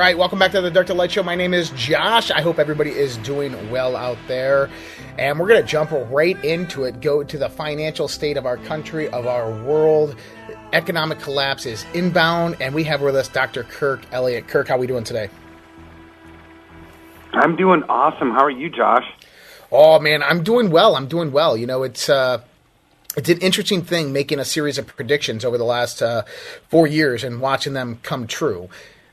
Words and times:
Right, 0.00 0.16
welcome 0.16 0.38
back 0.38 0.50
to 0.50 0.62
the 0.62 0.70
Dark 0.70 0.86
to 0.86 0.94
Light 0.94 1.12
Show. 1.12 1.22
My 1.22 1.34
name 1.34 1.52
is 1.52 1.68
Josh. 1.76 2.30
I 2.30 2.40
hope 2.40 2.58
everybody 2.58 2.88
is 2.88 3.18
doing 3.18 3.70
well 3.70 3.96
out 3.96 4.16
there. 4.28 4.70
And 5.18 5.38
we're 5.38 5.46
going 5.46 5.60
to 5.60 5.68
jump 5.68 5.90
right 6.10 6.42
into 6.42 6.84
it, 6.84 7.02
go 7.02 7.22
to 7.22 7.36
the 7.36 7.50
financial 7.50 8.08
state 8.08 8.38
of 8.38 8.46
our 8.46 8.56
country, 8.56 9.10
of 9.10 9.26
our 9.26 9.50
world. 9.62 10.16
Economic 10.72 11.18
collapse 11.18 11.66
is 11.66 11.84
inbound, 11.92 12.56
and 12.60 12.74
we 12.74 12.82
have 12.84 13.02
with 13.02 13.14
us 13.14 13.28
Dr. 13.28 13.62
Kirk 13.62 14.00
Elliott. 14.10 14.48
Kirk, 14.48 14.68
how 14.68 14.76
are 14.76 14.78
we 14.78 14.86
doing 14.86 15.04
today? 15.04 15.28
I'm 17.34 17.54
doing 17.54 17.82
awesome. 17.90 18.30
How 18.30 18.44
are 18.44 18.50
you, 18.50 18.70
Josh? 18.70 19.04
Oh 19.70 20.00
man, 20.00 20.22
I'm 20.22 20.42
doing 20.42 20.70
well. 20.70 20.96
I'm 20.96 21.08
doing 21.08 21.30
well. 21.30 21.58
You 21.58 21.66
know, 21.66 21.82
it's 21.82 22.08
uh, 22.08 22.40
it's 23.18 23.28
an 23.28 23.38
interesting 23.40 23.82
thing 23.82 24.14
making 24.14 24.38
a 24.38 24.46
series 24.46 24.78
of 24.78 24.86
predictions 24.86 25.44
over 25.44 25.58
the 25.58 25.64
last 25.64 26.00
uh, 26.00 26.22
four 26.70 26.86
years 26.86 27.22
and 27.22 27.42
watching 27.42 27.74
them 27.74 27.98
come 28.02 28.26
true. 28.26 28.70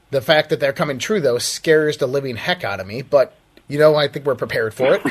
The 0.09 0.21
fact 0.21 0.49
that 0.49 0.59
they're 0.59 0.73
coming 0.73 0.99
true, 0.99 1.19
though, 1.19 1.37
scares 1.37 1.97
the 1.97 2.07
living 2.07 2.37
heck 2.37 2.63
out 2.63 2.79
of 2.79 2.87
me. 2.87 3.01
But 3.01 3.35
you 3.67 3.77
know, 3.77 3.95
I 3.95 4.07
think 4.07 4.25
we're 4.25 4.35
prepared 4.35 4.73
for 4.73 4.95
it. 4.95 5.03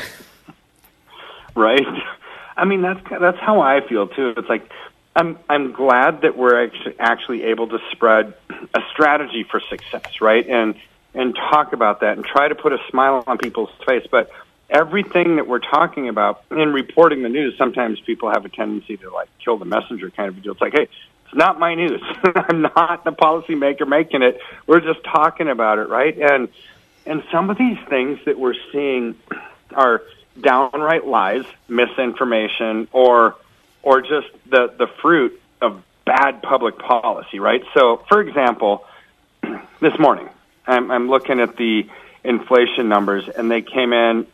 right. 1.55 1.85
I 2.55 2.65
mean, 2.65 2.81
that's 2.81 2.99
that's 3.09 3.39
how 3.39 3.61
I 3.61 3.87
feel 3.87 4.07
too. 4.07 4.33
It's 4.35 4.49
like 4.49 4.69
I'm 5.15 5.37
I'm 5.49 5.73
glad 5.73 6.21
that 6.21 6.37
we're 6.37 6.69
actually 6.99 7.43
able 7.43 7.67
to 7.69 7.79
spread 7.91 8.33
a 8.73 8.81
strategy 8.91 9.43
for 9.43 9.59
success, 9.59 10.21
right? 10.21 10.47
And 10.47 10.75
and 11.13 11.35
talk 11.35 11.73
about 11.73 12.01
that 12.01 12.17
and 12.17 12.25
try 12.25 12.47
to 12.47 12.55
put 12.55 12.73
a 12.73 12.79
smile 12.89 13.23
on 13.25 13.37
people's 13.37 13.69
face. 13.85 14.05
But 14.09 14.31
everything 14.69 15.37
that 15.37 15.47
we're 15.47 15.59
talking 15.59 16.09
about 16.09 16.43
in 16.51 16.73
reporting 16.73 17.23
the 17.23 17.29
news, 17.29 17.57
sometimes 17.57 17.99
people 17.99 18.29
have 18.29 18.45
a 18.45 18.49
tendency 18.49 18.97
to 18.97 19.09
like 19.11 19.29
kill 19.43 19.57
the 19.57 19.65
messenger 19.65 20.09
kind 20.09 20.29
of 20.29 20.41
deal. 20.41 20.51
It's 20.51 20.61
like, 20.61 20.73
hey, 20.73 20.87
it's 21.27 21.35
not 21.35 21.59
my 21.59 21.75
news. 21.75 22.01
I'm 22.23 22.61
not 22.61 23.03
the 23.03 23.11
policymaker 23.11 23.87
making 23.87 24.21
it. 24.21 24.39
We're 24.65 24.79
just 24.79 25.03
talking 25.03 25.49
about 25.49 25.77
it, 25.77 25.89
right? 25.89 26.17
And 26.17 26.47
and 27.05 27.23
some 27.31 27.49
of 27.49 27.57
these 27.57 27.77
things 27.89 28.19
that 28.25 28.39
we're 28.39 28.55
seeing 28.71 29.15
are 29.75 30.03
downright 30.39 31.05
lies, 31.05 31.43
misinformation, 31.67 32.87
or 32.93 33.35
or 33.83 34.01
just 34.01 34.27
the 34.49 34.73
the 34.77 34.87
fruit 35.01 35.39
of 35.61 35.83
bad 36.05 36.41
public 36.41 36.79
policy, 36.79 37.39
right? 37.39 37.63
So, 37.73 38.03
for 38.07 38.21
example, 38.21 38.85
this 39.81 39.99
morning 39.99 40.29
I'm, 40.65 40.89
I'm 40.91 41.09
looking 41.09 41.41
at 41.41 41.57
the 41.57 41.89
inflation 42.23 42.87
numbers, 42.87 43.27
and 43.27 43.51
they 43.51 43.61
came 43.61 43.91
in 43.91 44.27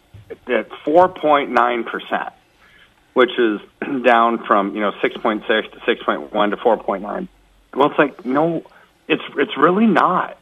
at 0.47 0.69
4.9 0.69 1.85
percent 1.87 2.33
which 3.13 3.31
is 3.37 3.59
down 4.03 4.43
from 4.45 4.75
you 4.75 4.81
know 4.81 4.91
6.6 5.03 5.45
to 5.47 5.79
6.1 5.79 6.49
to 6.49 6.57
4.9. 6.57 7.27
Well, 7.73 7.89
it's 7.89 7.99
like 7.99 8.25
no, 8.25 8.63
it's 9.07 9.23
it's 9.37 9.57
really 9.57 9.87
not 9.87 10.37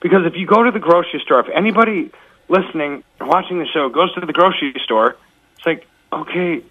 because 0.00 0.26
if 0.26 0.36
you 0.36 0.46
go 0.46 0.62
to 0.62 0.70
the 0.70 0.78
grocery 0.78 1.20
store, 1.24 1.40
if 1.40 1.48
anybody 1.54 2.10
listening 2.48 3.04
watching 3.20 3.58
the 3.58 3.66
show 3.66 3.88
goes 3.88 4.12
to 4.14 4.24
the 4.24 4.32
grocery 4.32 4.74
store, 4.84 5.16
it's 5.56 5.66
like 5.66 5.86
okay, 6.12 6.62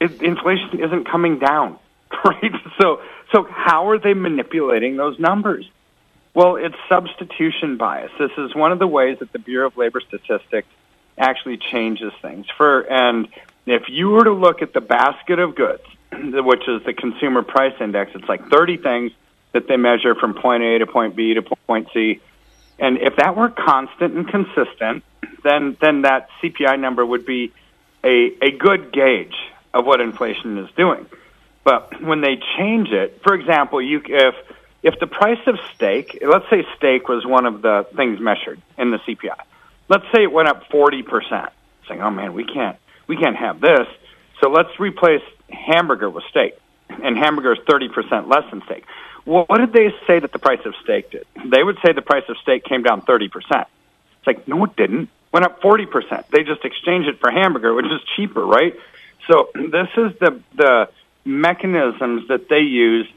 it, 0.00 0.22
inflation 0.22 0.80
isn't 0.80 1.08
coming 1.08 1.38
down, 1.38 1.78
right? 2.24 2.52
So 2.80 3.02
so 3.32 3.44
how 3.44 3.90
are 3.90 3.98
they 3.98 4.14
manipulating 4.14 4.96
those 4.96 5.18
numbers? 5.18 5.68
Well, 6.34 6.56
it's 6.56 6.76
substitution 6.88 7.78
bias. 7.78 8.12
This 8.18 8.30
is 8.36 8.54
one 8.54 8.70
of 8.70 8.78
the 8.78 8.86
ways 8.86 9.20
that 9.20 9.32
the 9.32 9.38
Bureau 9.38 9.68
of 9.68 9.76
Labor 9.78 10.02
Statistics 10.06 10.68
actually 11.16 11.56
changes 11.56 12.12
things. 12.20 12.46
For 12.56 12.80
and 12.82 13.28
if 13.66 13.88
you 13.88 14.10
were 14.10 14.24
to 14.24 14.32
look 14.32 14.62
at 14.62 14.72
the 14.72 14.80
basket 14.80 15.38
of 15.38 15.54
goods, 15.54 15.82
which 16.12 16.68
is 16.68 16.84
the 16.84 16.94
consumer 16.94 17.42
price 17.42 17.74
index, 17.80 18.12
it's 18.14 18.28
like 18.28 18.48
30 18.48 18.78
things 18.78 19.12
that 19.52 19.66
they 19.68 19.76
measure 19.76 20.14
from 20.14 20.34
point 20.34 20.62
A 20.62 20.78
to 20.78 20.86
point 20.86 21.16
B 21.16 21.34
to 21.34 21.42
point 21.42 21.88
C. 21.92 22.20
And 22.78 22.98
if 22.98 23.16
that 23.16 23.36
were 23.36 23.48
constant 23.48 24.14
and 24.14 24.28
consistent, 24.28 25.02
then 25.42 25.76
then 25.80 26.02
that 26.02 26.28
CPI 26.42 26.78
number 26.78 27.04
would 27.04 27.24
be 27.24 27.52
a, 28.04 28.32
a 28.42 28.50
good 28.50 28.92
gauge 28.92 29.34
of 29.72 29.86
what 29.86 30.00
inflation 30.00 30.58
is 30.58 30.68
doing. 30.76 31.06
But 31.64 32.02
when 32.02 32.20
they 32.20 32.38
change 32.58 32.90
it, 32.90 33.22
for 33.22 33.34
example, 33.34 33.80
you 33.80 34.02
if 34.04 34.34
if 34.82 35.00
the 35.00 35.06
price 35.06 35.40
of 35.46 35.58
steak, 35.74 36.18
let's 36.22 36.48
say 36.50 36.66
steak 36.76 37.08
was 37.08 37.24
one 37.24 37.46
of 37.46 37.62
the 37.62 37.86
things 37.96 38.20
measured 38.20 38.60
in 38.76 38.90
the 38.90 38.98
CPI. 38.98 39.40
Let's 39.88 40.04
say 40.14 40.22
it 40.22 40.32
went 40.32 40.48
up 40.48 40.68
40%. 40.68 41.50
Saying, 41.88 42.02
"Oh 42.02 42.10
man, 42.10 42.34
we 42.34 42.44
can't 42.44 42.76
we 43.06 43.16
can't 43.16 43.36
have 43.36 43.60
this. 43.60 43.86
So 44.40 44.50
let's 44.50 44.78
replace 44.78 45.22
hamburger 45.50 46.10
with 46.10 46.24
steak. 46.30 46.58
And 46.88 47.16
hamburger 47.16 47.52
is 47.52 47.58
30% 47.60 48.28
less 48.28 48.48
than 48.50 48.62
steak. 48.64 48.84
Well, 49.24 49.44
what 49.46 49.58
did 49.58 49.72
they 49.72 49.92
say 50.06 50.20
that 50.20 50.32
the 50.32 50.38
price 50.38 50.64
of 50.64 50.74
steak 50.82 51.10
did? 51.10 51.26
They 51.44 51.62
would 51.62 51.78
say 51.84 51.92
the 51.92 52.02
price 52.02 52.24
of 52.28 52.36
steak 52.38 52.64
came 52.64 52.82
down 52.82 53.02
30%. 53.02 53.30
It's 53.32 54.26
like, 54.26 54.46
no, 54.46 54.64
it 54.64 54.76
didn't. 54.76 55.10
Went 55.32 55.44
up 55.44 55.60
40%. 55.60 56.28
They 56.28 56.44
just 56.44 56.64
exchanged 56.64 57.08
it 57.08 57.18
for 57.18 57.30
hamburger, 57.30 57.74
which 57.74 57.86
is 57.86 58.00
cheaper, 58.14 58.44
right? 58.44 58.74
So 59.26 59.50
this 59.54 59.88
is 59.96 60.16
the, 60.20 60.40
the 60.54 60.88
mechanisms 61.24 62.28
that 62.28 62.48
they 62.48 62.60
use 62.60 63.08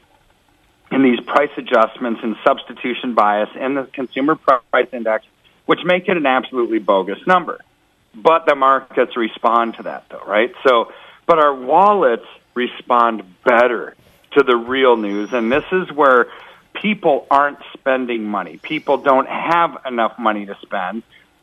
in 0.90 1.02
these 1.02 1.20
price 1.20 1.50
adjustments 1.56 2.20
and 2.22 2.36
substitution 2.44 3.14
bias 3.14 3.50
and 3.54 3.76
the 3.76 3.84
consumer 3.84 4.34
price 4.34 4.88
index, 4.92 5.24
which 5.66 5.84
make 5.84 6.08
it 6.08 6.16
an 6.16 6.26
absolutely 6.26 6.80
bogus 6.80 7.24
number. 7.26 7.60
But 8.14 8.46
the 8.46 8.54
markets 8.54 9.16
respond 9.16 9.76
to 9.76 9.84
that, 9.84 10.06
though, 10.10 10.24
right? 10.26 10.52
So, 10.66 10.92
but 11.26 11.38
our 11.38 11.54
wallets 11.54 12.26
respond 12.54 13.22
better 13.44 13.94
to 14.32 14.42
the 14.42 14.56
real 14.56 14.96
news, 14.96 15.32
and 15.32 15.50
this 15.50 15.64
is 15.72 15.90
where 15.92 16.26
people 16.74 17.26
aren't 17.30 17.58
spending 17.74 18.24
money. 18.24 18.58
People 18.58 18.98
don't 18.98 19.28
have 19.28 19.78
enough 19.86 20.18
money 20.18 20.46
to 20.46 20.56
spend 20.62 21.02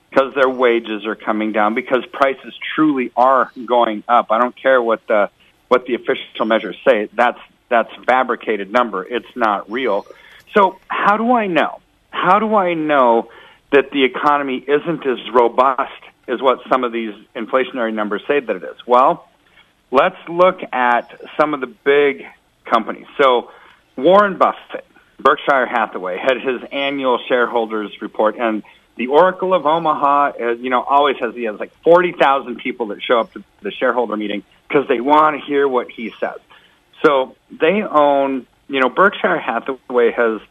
because 0.09 0.33
their 0.33 0.49
wages 0.49 1.05
are 1.05 1.15
coming 1.15 1.51
down 1.51 1.73
because 1.73 2.05
prices 2.11 2.53
truly 2.75 3.11
are 3.15 3.51
going 3.65 4.03
up. 4.07 4.31
I 4.31 4.39
don't 4.39 4.55
care 4.55 4.81
what 4.81 5.05
the 5.07 5.29
what 5.67 5.85
the 5.85 5.95
official 5.95 6.45
measures 6.45 6.77
say. 6.85 7.09
That's 7.13 7.39
that's 7.69 7.93
fabricated 8.05 8.71
number. 8.71 9.03
It's 9.03 9.35
not 9.35 9.69
real. 9.69 10.05
So 10.53 10.79
how 10.87 11.17
do 11.17 11.33
I 11.33 11.47
know? 11.47 11.79
How 12.09 12.39
do 12.39 12.55
I 12.55 12.73
know 12.73 13.29
that 13.71 13.91
the 13.91 14.05
economy 14.05 14.57
isn't 14.57 15.05
as 15.05 15.19
robust 15.33 15.91
is 16.27 16.41
what 16.41 16.59
some 16.69 16.83
of 16.83 16.91
these 16.91 17.13
inflationary 17.35 17.93
numbers 17.93 18.21
say 18.27 18.39
that 18.39 18.55
it 18.55 18.63
is. 18.63 18.75
Well, 18.85 19.27
let's 19.91 20.17
look 20.27 20.59
at 20.71 21.19
some 21.39 21.53
of 21.53 21.61
the 21.61 21.67
big 21.67 22.25
companies. 22.65 23.07
So, 23.19 23.51
Warren 23.95 24.37
Buffett, 24.37 24.85
Berkshire 25.19 25.65
Hathaway, 25.65 26.17
had 26.17 26.41
his 26.41 26.61
annual 26.71 27.19
shareholders 27.27 28.01
report, 28.01 28.37
and 28.37 28.63
the 28.97 29.07
Oracle 29.07 29.53
of 29.53 29.65
Omaha, 29.65 30.33
uh, 30.39 30.51
you 30.53 30.69
know, 30.69 30.81
always 30.81 31.17
has 31.17 31.33
he 31.35 31.43
has 31.43 31.59
like 31.59 31.71
forty 31.83 32.11
thousand 32.11 32.57
people 32.57 32.87
that 32.87 33.01
show 33.01 33.19
up 33.19 33.33
to 33.33 33.43
the 33.61 33.71
shareholder 33.71 34.17
meeting 34.17 34.43
because 34.67 34.87
they 34.87 34.99
want 34.99 35.39
to 35.39 35.45
hear 35.45 35.67
what 35.67 35.89
he 35.89 36.13
says. 36.19 36.39
So 37.03 37.35
they 37.51 37.83
own, 37.83 38.47
you 38.67 38.79
know, 38.79 38.89
Berkshire 38.89 39.39
Hathaway 39.39 40.11
has 40.11 40.41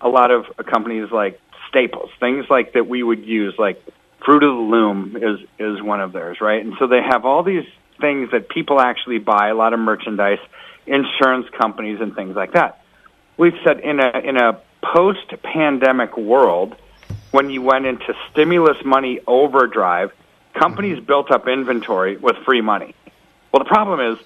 a 0.00 0.08
lot 0.08 0.30
of 0.30 0.46
companies 0.66 1.10
like 1.10 1.40
Staples, 1.68 2.10
things 2.18 2.46
like 2.48 2.72
that 2.72 2.88
we 2.88 3.02
would 3.02 3.24
use, 3.24 3.54
like 3.58 3.84
Fruit 4.24 4.42
of 4.42 4.54
the 4.54 4.62
Loom 4.62 5.16
is 5.16 5.40
is 5.58 5.82
one 5.82 6.00
of 6.00 6.12
theirs, 6.12 6.40
right? 6.40 6.64
And 6.64 6.74
so 6.78 6.86
they 6.86 7.02
have 7.02 7.24
all 7.24 7.42
these 7.42 7.66
things 8.00 8.30
that 8.32 8.48
people 8.48 8.80
actually 8.80 9.18
buy, 9.18 9.48
a 9.48 9.54
lot 9.54 9.72
of 9.72 9.80
merchandise, 9.80 10.38
insurance 10.86 11.46
companies, 11.58 12.00
and 12.00 12.14
things 12.14 12.36
like 12.36 12.52
that. 12.52 12.82
We've 13.36 13.58
said 13.64 13.80
in 13.80 14.00
a 14.00 14.18
in 14.18 14.36
a 14.36 14.60
post 14.82 15.32
pandemic 15.42 16.16
world, 16.16 16.76
when 17.30 17.50
you 17.50 17.62
went 17.62 17.86
into 17.86 18.14
stimulus 18.30 18.84
money 18.84 19.20
overdrive, 19.26 20.12
companies 20.54 20.96
mm-hmm. 20.96 21.06
built 21.06 21.30
up 21.30 21.48
inventory 21.48 22.16
with 22.16 22.36
free 22.44 22.60
money. 22.60 22.94
Well, 23.52 23.62
the 23.64 23.68
problem 23.68 24.00
is 24.12 24.18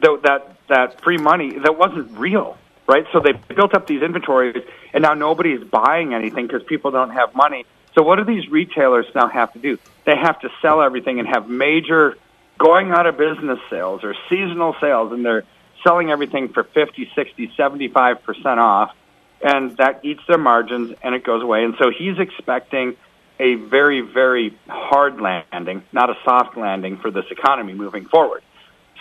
that 0.00 0.20
that 0.22 0.56
that 0.68 1.00
free 1.02 1.18
money 1.18 1.58
that 1.58 1.78
wasn't 1.78 2.16
real, 2.18 2.58
right? 2.86 3.06
So 3.12 3.20
they 3.20 3.32
built 3.32 3.74
up 3.74 3.86
these 3.86 4.02
inventories, 4.02 4.62
and 4.92 5.02
now 5.02 5.14
nobody's 5.14 5.64
buying 5.64 6.14
anything 6.14 6.46
because 6.46 6.62
people 6.64 6.90
don't 6.90 7.10
have 7.10 7.34
money. 7.34 7.64
So 7.94 8.02
what 8.02 8.16
do 8.16 8.24
these 8.24 8.48
retailers 8.48 9.06
now 9.14 9.28
have 9.28 9.52
to 9.54 9.58
do? 9.58 9.78
They 10.04 10.16
have 10.16 10.40
to 10.40 10.50
sell 10.62 10.80
everything 10.82 11.18
and 11.18 11.28
have 11.28 11.48
major 11.48 12.16
going 12.58 12.90
out 12.90 13.06
of 13.06 13.16
business 13.16 13.58
sales 13.68 14.04
or 14.04 14.14
seasonal 14.28 14.76
sales 14.80 15.12
and 15.12 15.24
they're 15.24 15.44
selling 15.82 16.10
everything 16.10 16.48
for 16.48 16.62
50, 16.62 17.10
60, 17.14 17.48
75% 17.58 18.58
off 18.58 18.94
and 19.42 19.76
that 19.78 20.00
eats 20.04 20.20
their 20.28 20.38
margins 20.38 20.94
and 21.02 21.14
it 21.14 21.24
goes 21.24 21.42
away. 21.42 21.64
And 21.64 21.74
so 21.78 21.90
he's 21.90 22.18
expecting 22.18 22.96
a 23.38 23.54
very, 23.54 24.02
very 24.02 24.56
hard 24.68 25.20
landing, 25.20 25.82
not 25.92 26.10
a 26.10 26.14
soft 26.24 26.56
landing 26.56 26.98
for 26.98 27.10
this 27.10 27.24
economy 27.30 27.72
moving 27.72 28.04
forward. 28.04 28.42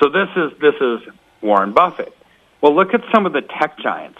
So 0.01 0.07
this 0.07 0.29
is 0.37 0.57
this 0.59 0.75
is 0.79 1.01
Warren 1.41 1.73
Buffett. 1.73 2.15
Well, 2.61 2.73
look 2.73 2.93
at 2.93 3.03
some 3.11 3.25
of 3.25 3.33
the 3.33 3.41
tech 3.41 3.77
giants 3.79 4.19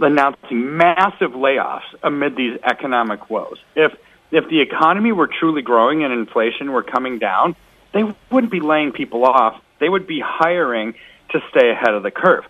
announcing 0.00 0.76
massive 0.76 1.32
layoffs 1.32 1.94
amid 2.02 2.36
these 2.36 2.58
economic 2.62 3.30
woes. 3.30 3.58
If 3.74 3.92
if 4.30 4.48
the 4.48 4.60
economy 4.60 5.12
were 5.12 5.26
truly 5.26 5.62
growing 5.62 6.04
and 6.04 6.12
inflation 6.12 6.70
were 6.72 6.84
coming 6.84 7.18
down, 7.18 7.56
they 7.92 8.04
wouldn't 8.30 8.52
be 8.52 8.60
laying 8.60 8.92
people 8.92 9.24
off. 9.24 9.60
They 9.80 9.88
would 9.88 10.06
be 10.06 10.20
hiring 10.20 10.94
to 11.30 11.42
stay 11.50 11.70
ahead 11.70 11.94
of 11.94 12.02
the 12.02 12.10
curve. 12.10 12.44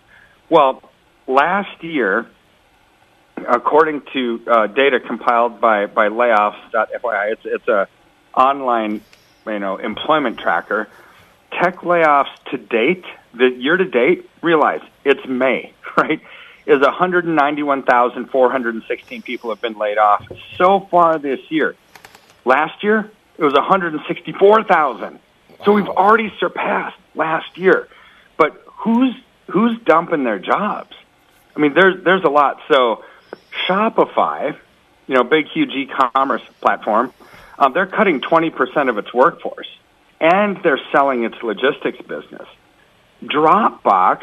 Well, 0.51 0.83
last 1.27 1.83
year, 1.83 2.27
according 3.49 4.03
to 4.13 4.43
uh, 4.47 4.67
data 4.67 5.01
compiled 5.01 5.61
by 5.61 5.87
by 5.87 6.09
layoffs.fyi, 6.09 7.33
it's 7.33 7.43
it's 7.45 7.69
a 7.69 7.89
online 8.35 9.01
you 9.47 9.59
know 9.59 9.77
employment 9.77 10.39
tracker. 10.39 10.89
Tech 11.53 11.79
layoffs 11.79 12.31
to 12.51 12.59
date, 12.59 13.05
the 13.35 13.51
year 13.51 13.77
to 13.77 13.85
date, 13.85 14.29
realize 14.41 14.83
it's 15.05 15.27
May, 15.27 15.73
right? 15.97 16.21
Is 16.71 16.81
191,416 16.81 19.23
people 19.23 19.51
have 19.51 19.61
been 19.61 19.77
laid 19.77 19.99
off 19.99 20.25
so 20.57 20.79
far 20.79 21.19
this 21.19 21.41
year. 21.51 21.75
Last 22.45 22.85
year, 22.85 23.11
it 23.37 23.43
was 23.43 23.55
164,000. 23.55 25.03
Wow. 25.03 25.19
So 25.65 25.73
we've 25.73 25.89
already 25.89 26.33
surpassed 26.39 26.97
last 27.17 27.59
year. 27.59 27.89
But 28.37 28.53
who's 28.67 29.17
who's 29.49 29.81
dumping 29.81 30.23
their 30.23 30.39
jobs? 30.39 30.95
I 31.57 31.59
mean, 31.59 31.75
there's 31.75 32.05
there's 32.05 32.23
a 32.23 32.31
lot. 32.31 32.61
So 32.69 33.03
Shopify, 33.67 34.57
you 35.09 35.15
know, 35.17 35.25
big 35.25 35.49
huge 35.49 35.71
e-commerce 35.71 36.43
platform, 36.61 37.13
um, 37.59 37.73
they're 37.73 37.87
cutting 37.87 38.21
20% 38.21 38.89
of 38.89 38.97
its 38.97 39.13
workforce, 39.13 39.67
and 40.21 40.63
they're 40.63 40.79
selling 40.93 41.25
its 41.25 41.43
logistics 41.43 42.01
business. 42.07 42.47
Dropbox, 43.25 44.23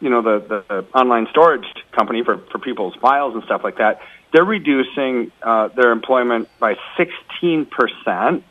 you 0.00 0.10
know, 0.10 0.22
the, 0.22 0.64
the, 0.68 0.84
online 0.94 1.26
storage 1.30 1.66
company 1.92 2.24
for, 2.24 2.38
for 2.50 2.58
people's 2.58 2.94
files 2.96 3.34
and 3.34 3.44
stuff 3.44 3.62
like 3.62 3.78
that, 3.78 4.00
they're 4.32 4.44
reducing 4.44 5.30
uh, 5.42 5.68
their 5.68 5.92
employment 5.92 6.48
by 6.58 6.76
16%. 6.98 8.42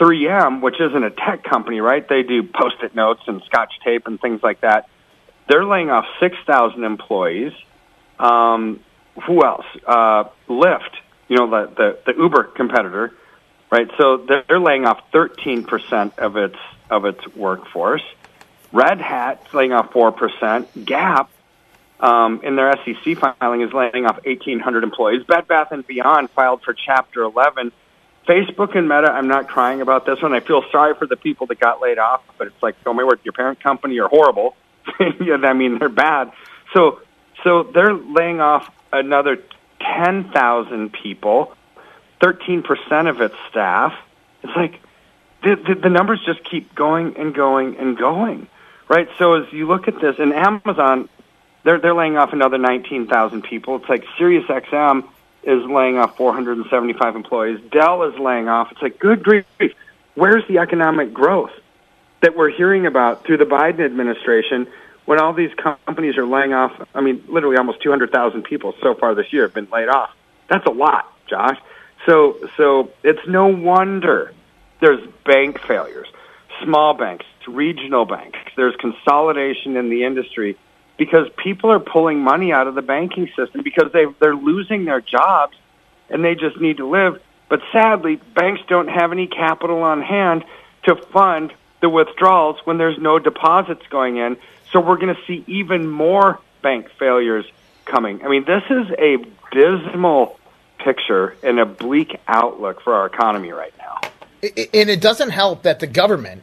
3M, 0.00 0.62
which 0.62 0.80
isn't 0.80 1.04
a 1.04 1.10
tech 1.10 1.44
company, 1.44 1.80
right? 1.80 2.08
They 2.08 2.22
do 2.22 2.42
post-it 2.42 2.94
notes 2.94 3.20
and 3.26 3.42
scotch 3.44 3.72
tape 3.84 4.06
and 4.06 4.20
things 4.20 4.42
like 4.42 4.62
that. 4.62 4.88
They're 5.48 5.64
laying 5.64 5.90
off 5.90 6.06
6,000 6.18 6.82
employees. 6.82 7.52
Um, 8.18 8.80
who 9.26 9.44
else? 9.44 9.66
Uh, 9.86 10.24
Lyft, 10.48 10.90
you 11.28 11.36
know, 11.36 11.50
the, 11.50 11.72
the, 12.06 12.12
the 12.12 12.18
Uber 12.18 12.44
competitor, 12.44 13.12
right? 13.70 13.88
So 13.98 14.26
they're 14.26 14.60
laying 14.60 14.86
off 14.86 15.00
13% 15.12 16.18
of 16.18 16.36
its, 16.36 16.56
of 16.90 17.04
its 17.04 17.20
workforce. 17.36 18.02
Red 18.72 19.00
Hat 19.00 19.46
laying 19.52 19.72
off 19.72 19.92
4%. 19.92 20.84
Gap, 20.84 21.30
um, 22.00 22.40
in 22.42 22.56
their 22.56 22.74
SEC 22.84 23.16
filing, 23.18 23.62
is 23.62 23.72
laying 23.72 24.06
off 24.06 24.24
1,800 24.24 24.84
employees. 24.84 25.24
Bed 25.24 25.46
Bath 25.46 25.72
& 25.80 25.86
Beyond 25.86 26.30
filed 26.30 26.62
for 26.62 26.74
Chapter 26.74 27.22
11. 27.22 27.72
Facebook 28.26 28.76
and 28.76 28.88
Meta, 28.88 29.10
I'm 29.10 29.28
not 29.28 29.48
crying 29.48 29.80
about 29.80 30.06
this 30.06 30.22
one. 30.22 30.32
I 30.32 30.40
feel 30.40 30.62
sorry 30.70 30.94
for 30.94 31.06
the 31.06 31.16
people 31.16 31.46
that 31.48 31.58
got 31.58 31.80
laid 31.80 31.98
off, 31.98 32.22
but 32.38 32.46
it's 32.46 32.62
like, 32.62 32.76
oh 32.86 32.92
my 32.92 33.04
word, 33.04 33.20
your 33.24 33.32
parent 33.32 33.60
company 33.60 33.98
are 33.98 34.08
horrible. 34.08 34.54
I 34.98 35.52
mean, 35.52 35.78
they're 35.78 35.88
bad. 35.88 36.32
So, 36.72 37.00
so 37.42 37.64
they're 37.64 37.94
laying 37.94 38.40
off 38.40 38.70
another 38.92 39.38
10,000 39.80 40.92
people, 40.92 41.54
13% 42.20 43.10
of 43.10 43.20
its 43.20 43.34
staff. 43.50 43.92
It's 44.44 44.56
like 44.56 44.80
the, 45.42 45.56
the, 45.56 45.74
the 45.74 45.90
numbers 45.90 46.20
just 46.24 46.44
keep 46.48 46.74
going 46.74 47.16
and 47.16 47.34
going 47.34 47.76
and 47.76 47.98
going, 47.98 48.46
right? 48.92 49.08
So 49.16 49.34
as 49.34 49.50
you 49.54 49.66
look 49.66 49.88
at 49.88 49.98
this, 50.00 50.16
and 50.18 50.34
Amazon, 50.34 51.08
they're, 51.64 51.78
they're 51.78 51.94
laying 51.94 52.18
off 52.18 52.34
another 52.34 52.58
19,000 52.58 53.40
people. 53.42 53.76
It's 53.76 53.88
like 53.88 54.04
SiriusXM 54.18 55.08
is 55.44 55.64
laying 55.64 55.96
off 55.96 56.14
475 56.18 57.16
employees. 57.16 57.58
Dell 57.70 58.02
is 58.02 58.18
laying 58.18 58.48
off. 58.48 58.70
It's 58.70 58.82
like, 58.82 58.98
good 58.98 59.22
grief. 59.22 59.46
Where's 60.14 60.46
the 60.46 60.58
economic 60.58 61.14
growth 61.14 61.52
that 62.20 62.36
we're 62.36 62.50
hearing 62.50 62.84
about 62.84 63.24
through 63.24 63.38
the 63.38 63.46
Biden 63.46 63.80
administration 63.80 64.66
when 65.06 65.18
all 65.18 65.32
these 65.32 65.52
companies 65.54 66.18
are 66.18 66.26
laying 66.26 66.52
off, 66.52 66.72
I 66.94 67.00
mean, 67.00 67.24
literally 67.28 67.56
almost 67.56 67.82
200,000 67.82 68.42
people 68.42 68.74
so 68.82 68.94
far 68.94 69.14
this 69.14 69.32
year 69.32 69.44
have 69.44 69.54
been 69.54 69.68
laid 69.72 69.88
off. 69.88 70.14
That's 70.48 70.66
a 70.66 70.70
lot, 70.70 71.10
Josh. 71.26 71.58
So, 72.04 72.36
so 72.58 72.92
it's 73.02 73.26
no 73.26 73.46
wonder 73.46 74.32
there's 74.80 75.00
bank 75.24 75.60
failures, 75.60 76.08
small 76.62 76.94
banks, 76.94 77.26
to 77.44 77.52
regional 77.52 78.04
banks. 78.04 78.38
There's 78.56 78.76
consolidation 78.76 79.76
in 79.76 79.88
the 79.88 80.04
industry 80.04 80.56
because 80.96 81.28
people 81.36 81.70
are 81.70 81.80
pulling 81.80 82.20
money 82.20 82.52
out 82.52 82.66
of 82.66 82.74
the 82.74 82.82
banking 82.82 83.28
system 83.36 83.62
because 83.62 83.92
they 83.92 84.06
they're 84.20 84.36
losing 84.36 84.84
their 84.84 85.00
jobs 85.00 85.56
and 86.08 86.24
they 86.24 86.34
just 86.34 86.60
need 86.60 86.76
to 86.78 86.88
live. 86.88 87.20
But 87.48 87.60
sadly, 87.72 88.16
banks 88.16 88.62
don't 88.68 88.88
have 88.88 89.12
any 89.12 89.26
capital 89.26 89.82
on 89.82 90.02
hand 90.02 90.44
to 90.84 90.96
fund 90.96 91.52
the 91.80 91.88
withdrawals 91.88 92.58
when 92.64 92.78
there's 92.78 92.98
no 92.98 93.18
deposits 93.18 93.82
going 93.90 94.16
in. 94.16 94.36
So 94.70 94.80
we're 94.80 94.96
going 94.96 95.14
to 95.14 95.20
see 95.26 95.44
even 95.46 95.88
more 95.88 96.38
bank 96.62 96.88
failures 96.98 97.44
coming. 97.84 98.24
I 98.24 98.28
mean, 98.28 98.44
this 98.44 98.62
is 98.70 98.86
a 98.98 99.18
dismal 99.50 100.38
picture 100.78 101.36
and 101.42 101.58
a 101.58 101.66
bleak 101.66 102.18
outlook 102.26 102.80
for 102.82 102.94
our 102.94 103.06
economy 103.06 103.52
right 103.52 103.74
now. 103.78 104.00
And 104.42 104.90
it 104.90 105.00
doesn't 105.00 105.30
help 105.30 105.62
that 105.62 105.80
the 105.80 105.86
government 105.86 106.42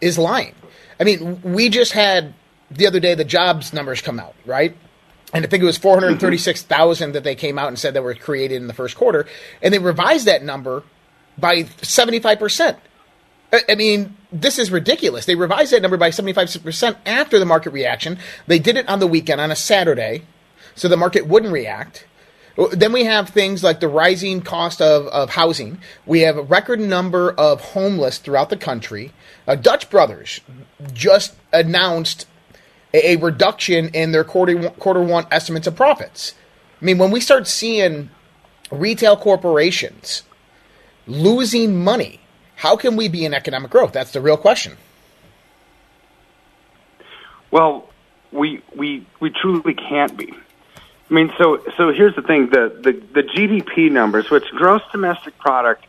is 0.00 0.18
lying. 0.18 0.54
I 0.98 1.04
mean, 1.04 1.40
we 1.42 1.68
just 1.68 1.92
had 1.92 2.34
the 2.70 2.86
other 2.86 3.00
day 3.00 3.14
the 3.14 3.24
jobs 3.24 3.72
numbers 3.72 4.00
come 4.00 4.20
out, 4.20 4.34
right? 4.46 4.76
And 5.32 5.44
I 5.44 5.48
think 5.48 5.62
it 5.62 5.66
was 5.66 5.78
436,000 5.78 7.12
that 7.12 7.24
they 7.24 7.34
came 7.34 7.58
out 7.58 7.68
and 7.68 7.78
said 7.78 7.94
that 7.94 8.02
were 8.02 8.14
created 8.14 8.56
in 8.56 8.66
the 8.66 8.74
first 8.74 8.96
quarter. 8.96 9.26
And 9.62 9.72
they 9.72 9.78
revised 9.78 10.26
that 10.26 10.42
number 10.42 10.82
by 11.38 11.62
75%. 11.62 12.76
I 13.68 13.74
mean, 13.74 14.16
this 14.30 14.58
is 14.58 14.70
ridiculous. 14.70 15.26
They 15.26 15.34
revised 15.34 15.72
that 15.72 15.82
number 15.82 15.96
by 15.96 16.10
75% 16.10 16.96
after 17.04 17.38
the 17.38 17.44
market 17.44 17.70
reaction. 17.70 18.18
They 18.46 18.60
did 18.60 18.76
it 18.76 18.88
on 18.88 19.00
the 19.00 19.08
weekend, 19.08 19.40
on 19.40 19.50
a 19.50 19.56
Saturday, 19.56 20.22
so 20.76 20.86
the 20.86 20.96
market 20.96 21.26
wouldn't 21.26 21.52
react. 21.52 22.06
Then 22.72 22.92
we 22.92 23.04
have 23.04 23.28
things 23.28 23.62
like 23.62 23.80
the 23.80 23.88
rising 23.88 24.42
cost 24.42 24.82
of, 24.82 25.06
of 25.08 25.30
housing. 25.30 25.78
We 26.06 26.20
have 26.20 26.36
a 26.36 26.42
record 26.42 26.80
number 26.80 27.32
of 27.32 27.60
homeless 27.60 28.18
throughout 28.18 28.50
the 28.50 28.56
country. 28.56 29.12
Uh, 29.46 29.54
Dutch 29.54 29.88
Brothers 29.88 30.40
just 30.92 31.34
announced 31.52 32.26
a, 32.92 33.12
a 33.12 33.16
reduction 33.16 33.88
in 33.90 34.12
their 34.12 34.24
quarter, 34.24 34.70
quarter 34.70 35.02
one 35.02 35.26
estimates 35.30 35.66
of 35.66 35.76
profits. 35.76 36.34
I 36.80 36.84
mean, 36.84 36.98
when 36.98 37.10
we 37.10 37.20
start 37.20 37.46
seeing 37.46 38.10
retail 38.70 39.16
corporations 39.16 40.22
losing 41.06 41.82
money 41.82 42.20
how 42.60 42.76
can 42.76 42.94
we 42.94 43.08
be 43.08 43.24
in 43.24 43.32
economic 43.32 43.70
growth? 43.70 43.92
That's 43.92 44.10
the 44.10 44.20
real 44.20 44.36
question. 44.36 44.76
Well, 47.50 47.88
we 48.32 48.62
we 48.76 49.06
we 49.18 49.30
truly 49.30 49.72
can't 49.72 50.14
be. 50.14 50.34
I 51.10 51.14
mean, 51.14 51.32
so 51.38 51.62
so 51.76 51.92
here's 51.92 52.14
the 52.14 52.22
thing: 52.22 52.50
the 52.50 52.68
the, 52.82 52.92
the 52.92 53.22
GDP 53.22 53.90
numbers, 53.90 54.30
which 54.30 54.44
gross 54.50 54.82
domestic 54.92 55.36
product, 55.38 55.84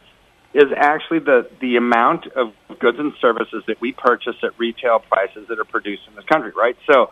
is 0.53 0.71
actually 0.75 1.19
the 1.19 1.49
the 1.59 1.75
amount 1.77 2.27
of 2.27 2.53
goods 2.79 2.97
and 2.99 3.13
services 3.21 3.63
that 3.67 3.79
we 3.79 3.91
purchase 3.91 4.35
at 4.43 4.57
retail 4.57 4.99
prices 4.99 5.47
that 5.49 5.59
are 5.59 5.65
produced 5.65 6.03
in 6.07 6.15
this 6.15 6.25
country, 6.25 6.51
right? 6.55 6.75
So, 6.91 7.11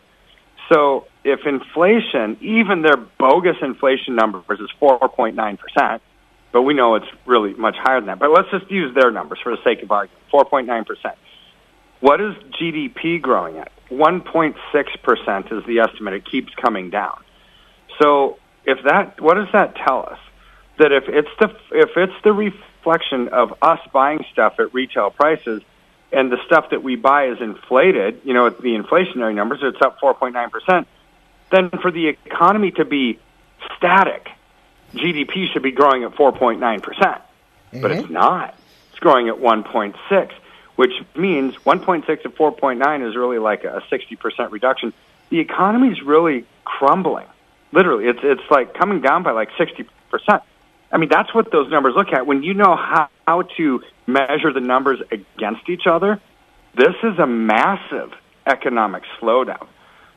so 0.72 1.06
if 1.24 1.46
inflation, 1.46 2.38
even 2.42 2.82
their 2.82 2.98
bogus 2.98 3.58
inflation 3.62 4.16
numbers, 4.16 4.60
is 4.60 4.70
four 4.80 4.98
point 5.10 5.36
nine 5.36 5.58
percent, 5.58 6.02
but 6.52 6.64
we 6.64 6.74
know 6.74 6.96
it's 6.96 7.06
really 7.28 7.54
much 7.54 7.76
higher 7.78 8.00
than 8.00 8.08
that. 8.08 8.20
But 8.20 8.32
let's 8.32 8.50
just 8.50 8.72
use 8.72 8.94
their 8.96 9.12
numbers 9.12 9.40
for 9.44 9.56
the 9.56 9.62
sake 9.64 9.84
of 9.84 9.92
argument 9.92 10.20
4.9%. 10.32 10.86
What 12.02 12.22
is 12.22 12.36
GDP 12.60 13.22
growing 13.22 13.58
at? 13.58 13.72
1.6% 13.90 15.52
is 15.52 15.66
the 15.66 15.80
estimate. 15.80 16.14
It 16.14 16.26
keeps 16.30 16.54
coming 16.56 16.90
down. 16.90 17.20
So 18.02 18.40
if 18.66 18.84
that, 18.84 19.20
what 19.22 19.36
does 19.36 19.52
that 19.54 19.76
tell 19.76 20.08
us? 20.10 20.20
That 20.78 20.92
if 20.92 21.10
it's 21.10 21.30
the, 21.40 21.56
if 21.72 21.98
it's 21.98 22.24
the 22.24 22.34
reflection 22.34 23.28
of 23.30 23.54
us 23.62 23.80
buying 23.92 24.26
stuff 24.32 24.60
at 24.60 24.74
retail 24.74 25.10
prices 25.10 25.62
and 26.12 26.32
the 26.32 26.38
stuff 26.46 26.70
that 26.72 26.82
we 26.82 26.96
buy 26.96 27.28
is 27.28 27.42
inflated, 27.42 28.22
you 28.24 28.34
know, 28.34 28.50
the 28.50 28.76
inflationary 28.76 29.36
numbers, 29.36 29.60
it's 29.62 29.82
up 29.82 30.00
4.9%, 30.00 30.86
then 31.52 31.70
for 31.82 31.92
the 31.92 32.08
economy 32.08 32.72
to 32.72 32.86
be 32.86 33.20
static, 33.78 34.30
GDP 34.94 35.52
should 35.52 35.62
be 35.62 35.72
growing 35.72 36.04
at 36.04 36.16
4.9%, 36.16 36.82
percent 36.82 37.22
but 37.72 37.92
it's 37.92 38.04
mm-hmm. 38.04 38.14
not. 38.14 38.58
It's 38.92 39.00
growing 39.00 39.30
at 39.30 39.36
1.6, 39.36 40.32
which 40.76 40.94
means 41.16 41.56
1.6 41.58 42.22
to 42.24 42.30
4.9 42.30 43.08
is 43.08 43.16
really 43.16 43.38
like 43.38 43.64
a 43.64 43.84
60% 43.92 44.52
reduction. 44.52 44.94
The 45.30 45.40
economy 45.40 45.90
is 45.90 46.02
really 46.02 46.46
crumbling. 46.64 47.28
Literally, 47.72 48.06
it's 48.08 48.20
it's 48.24 48.50
like 48.50 48.74
coming 48.74 49.02
down 49.02 49.24
by 49.24 49.32
like 49.32 49.50
60%. 49.52 49.86
I 50.92 50.98
mean, 50.98 51.10
that's 51.10 51.34
what 51.34 51.52
those 51.52 51.70
numbers 51.70 51.94
look 51.96 52.12
at. 52.14 52.26
When 52.26 52.42
you 52.42 52.56
know 52.56 52.76
how, 52.76 53.10
how 53.28 53.44
to 53.58 53.84
measure 54.08 54.52
the 54.52 54.60
numbers 54.60 55.00
against 55.12 55.70
each 55.70 55.86
other, 55.86 56.20
this 56.76 56.96
is 57.04 57.20
a 57.20 57.28
massive 57.28 58.12
economic 58.46 59.04
slowdown. 59.22 59.68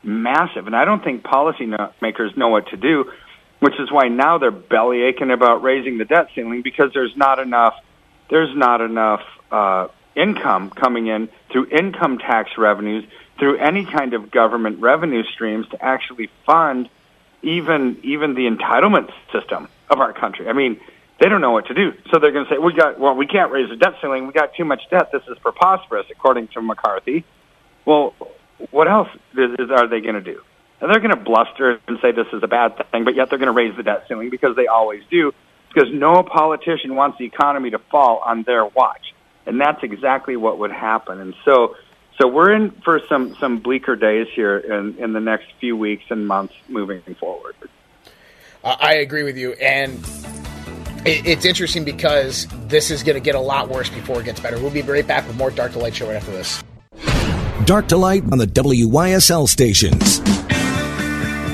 Massive. 0.03 0.67
And 0.67 0.75
I 0.75 0.85
don't 0.85 1.05
think 1.05 1.23
policymakers 1.23 2.37
know 2.37 2.49
what 2.49 2.69
to 2.69 2.77
do, 2.77 3.13
which 3.61 3.79
is 3.79 3.93
why 3.93 4.09
now 4.09 4.39
they're 4.39 4.51
belly 4.51 5.03
aching 5.03 5.31
about 5.31 5.63
raising 5.63 5.99
the 5.99 6.07
debt 6.07 6.29
ceiling 6.35 6.63
because 6.63 6.93
there's 6.95 7.17
not 7.17 7.39
enough, 7.39 7.75
there's 8.31 8.55
not 8.57 8.81
enough, 8.81 9.23
uh, 9.51 9.89
income 10.15 10.71
coming 10.71 11.07
in 11.07 11.29
through 11.51 11.67
income 11.67 12.19
tax 12.19 12.51
revenues, 12.59 13.05
through 13.39 13.57
any 13.59 13.85
kind 13.85 14.15
of 14.15 14.31
government 14.31 14.81
revenue 14.81 15.23
streams 15.25 15.67
to 15.69 15.83
actually 15.83 16.31
fund 16.45 16.89
even 17.43 17.99
even 18.03 18.35
the 18.35 18.49
entitlement 18.49 19.11
system 19.33 19.69
of 19.91 20.01
our 20.01 20.13
country. 20.13 20.49
I 20.49 20.53
mean, 20.53 20.81
they 21.21 21.29
don't 21.29 21.41
know 21.41 21.51
what 21.51 21.67
to 21.67 21.75
do. 21.75 21.93
So 22.11 22.19
they're 22.19 22.33
going 22.33 22.47
to 22.47 22.51
say, 22.51 22.59
"We 22.59 22.73
got 22.73 22.99
well, 22.99 23.15
we 23.15 23.27
can't 23.27 23.53
raise 23.53 23.69
the 23.69 23.77
debt 23.77 23.95
ceiling. 24.01 24.27
We 24.27 24.33
got 24.33 24.55
too 24.55 24.65
much 24.65 24.83
debt. 24.91 25.11
This 25.13 25.23
is 25.29 25.39
preposterous," 25.39 26.07
according 26.11 26.49
to 26.49 26.63
McCarthy. 26.63 27.25
Well, 27.85 28.15
what 28.71 28.89
else 28.89 29.09
is, 29.37 29.51
is, 29.59 29.71
are 29.71 29.89
they 29.89 30.01
going 30.01 30.15
to 30.15 30.21
do? 30.21 30.41
And 30.81 30.91
they're 30.91 31.01
going 31.01 31.15
to 31.15 31.23
bluster 31.23 31.81
and 31.87 31.99
say 32.01 32.13
this 32.13 32.27
is 32.33 32.43
a 32.43 32.49
bad 32.49 32.77
thing, 32.91 33.05
but 33.05 33.15
yet 33.15 33.31
they're 33.31 33.39
going 33.39 33.47
to 33.47 33.53
raise 33.53 33.77
the 33.77 33.83
debt 33.83 34.05
ceiling 34.09 34.31
because 34.31 34.57
they 34.57 34.67
always 34.67 35.03
do. 35.11 35.33
Because 35.73 35.89
no 35.93 36.23
politician 36.23 36.97
wants 36.97 37.19
the 37.19 37.25
economy 37.25 37.71
to 37.71 37.79
fall 37.79 38.19
on 38.19 38.43
their 38.43 38.67
watch, 38.67 39.15
and 39.47 39.61
that's 39.61 39.83
exactly 39.83 40.37
what 40.37 40.59
would 40.59 40.73
happen. 40.73 41.19
And 41.19 41.35
so 41.45 41.77
so 42.23 42.29
we're 42.29 42.53
in 42.53 42.71
for 42.85 43.01
some 43.09 43.35
some 43.41 43.59
bleaker 43.59 43.97
days 43.97 44.29
here 44.33 44.57
in 44.57 44.97
in 44.99 45.13
the 45.13 45.19
next 45.19 45.47
few 45.59 45.77
weeks 45.77 46.05
and 46.09 46.29
months 46.29 46.55
moving 46.69 47.03
forward. 47.19 47.57
Uh, 48.63 48.77
I 48.79 48.95
agree 48.95 49.25
with 49.25 49.37
you, 49.37 49.55
and 49.55 49.99
it, 51.05 51.27
it's 51.27 51.45
interesting 51.45 51.85
because 51.85 52.47
this 52.69 52.93
is 52.93 53.03
going 53.03 53.17
to 53.17 53.21
get 53.21 53.35
a 53.35 53.41
lot 53.41 53.69
worse 53.69 53.91
before 53.91 54.21
it 54.21 54.25
gets 54.25 54.39
better. 54.39 54.57
We'll 54.61 54.71
be 54.71 54.83
right 54.83 55.05
back 55.05 55.27
with 55.27 55.37
more 55.37 55.51
Dark 55.51 55.73
to 55.73 55.81
Light 55.81 55.97
show 55.97 56.07
right 56.07 56.15
after 56.15 56.31
this. 56.31 56.63
Dark 57.65 57.89
to 57.89 57.97
Light 57.97 58.23
on 58.31 58.39
the 58.39 58.47
WYSL 58.47 59.49
stations. 59.49 60.21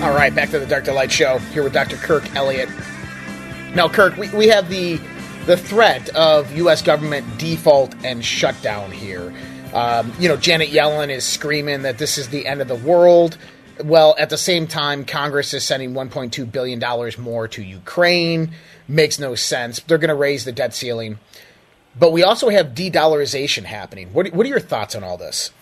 All 0.03 0.15
right, 0.15 0.35
back 0.35 0.51
to 0.51 0.59
the 0.59 0.67
Dark 0.67 0.85
to 0.85 0.93
Light 0.93 1.11
show 1.11 1.39
here 1.39 1.63
with 1.63 1.73
Dr. 1.73 1.97
Kirk 1.97 2.37
Elliott. 2.37 2.69
Now, 3.75 3.89
Kirk, 3.89 4.19
we, 4.19 4.29
we 4.31 4.49
have 4.49 4.69
the 4.69 5.01
the 5.47 5.57
threat 5.57 6.11
of 6.11 6.55
U.S. 6.59 6.83
government 6.83 7.39
default 7.39 7.95
and 8.05 8.23
shutdown 8.23 8.93
here. 8.93 9.33
Um, 9.75 10.13
you 10.19 10.29
know, 10.29 10.37
Janet 10.37 10.71
Yellen 10.71 11.11
is 11.11 11.25
screaming 11.25 11.83
that 11.83 11.99
this 11.99 12.19
is 12.19 12.29
the 12.29 12.47
end 12.47 12.61
of 12.61 12.69
the 12.69 12.75
world. 12.75 13.37
Well, 13.85 14.15
at 14.19 14.31
the 14.31 14.39
same 14.39 14.67
time, 14.67 15.05
Congress 15.05 15.55
is 15.55 15.65
sending 15.65 15.93
$1.2 15.93 16.51
billion 16.51 16.83
more 17.19 17.49
to 17.49 17.63
Ukraine. 17.63 18.53
Makes 18.89 19.19
no 19.19 19.35
sense. 19.35 19.81
They're 19.81 19.99
going 19.99 20.09
to 20.09 20.15
raise 20.15 20.45
the 20.45 20.53
debt 20.53 20.75
ceiling. 20.75 21.19
But 21.99 22.13
we 22.13 22.23
also 22.23 22.49
have 22.49 22.75
de 22.75 22.91
dollarization 22.91 23.65
happening. 23.65 24.13
What, 24.13 24.33
what 24.33 24.47
are 24.47 24.49
your 24.49 24.61
thoughts 24.61 24.95
on 24.95 25.05
all 25.05 25.17
this? 25.17 25.53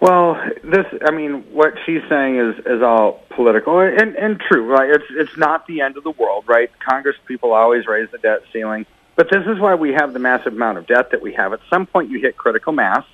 Well, 0.00 0.34
this, 0.62 0.84
I 1.06 1.10
mean, 1.12 1.44
what 1.52 1.74
she's 1.86 2.02
saying 2.08 2.36
is, 2.36 2.66
is 2.66 2.82
all 2.82 3.22
political 3.30 3.80
and, 3.80 4.14
and 4.16 4.38
true, 4.38 4.66
right? 4.66 4.90
It's, 4.90 5.04
it's 5.10 5.36
not 5.36 5.66
the 5.66 5.80
end 5.80 5.96
of 5.96 6.04
the 6.04 6.10
world, 6.10 6.44
right? 6.46 6.70
Congress 6.78 7.16
people 7.26 7.52
always 7.52 7.86
raise 7.86 8.10
the 8.10 8.18
debt 8.18 8.42
ceiling. 8.52 8.86
But 9.16 9.30
this 9.30 9.46
is 9.46 9.60
why 9.60 9.74
we 9.74 9.92
have 9.92 10.12
the 10.12 10.18
massive 10.18 10.54
amount 10.54 10.78
of 10.78 10.86
debt 10.86 11.10
that 11.12 11.22
we 11.22 11.32
have. 11.34 11.52
At 11.52 11.60
some 11.70 11.86
point, 11.86 12.10
you 12.10 12.18
hit 12.20 12.36
critical 12.36 12.72
mass, 12.72 13.04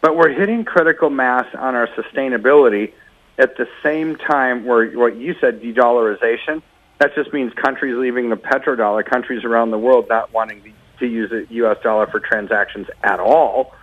but 0.00 0.16
we're 0.16 0.32
hitting 0.32 0.64
critical 0.64 1.10
mass 1.10 1.46
on 1.54 1.74
our 1.74 1.86
sustainability 1.88 2.92
at 3.38 3.56
the 3.56 3.68
same 3.82 4.16
time 4.16 4.64
where 4.64 4.90
what 4.92 5.16
you 5.16 5.34
said, 5.40 5.60
de-dollarization, 5.60 6.62
that 6.98 7.14
just 7.14 7.32
means 7.32 7.52
countries 7.54 7.96
leaving 7.96 8.30
the 8.30 8.36
petrodollar, 8.36 9.04
countries 9.04 9.44
around 9.44 9.70
the 9.70 9.78
world 9.78 10.06
not 10.08 10.32
wanting 10.32 10.62
to 10.98 11.06
use 11.06 11.30
the 11.30 11.46
U.S. 11.56 11.76
dollar 11.82 12.06
for 12.06 12.20
transactions 12.20 12.86
at 13.02 13.18
all, 13.18 13.74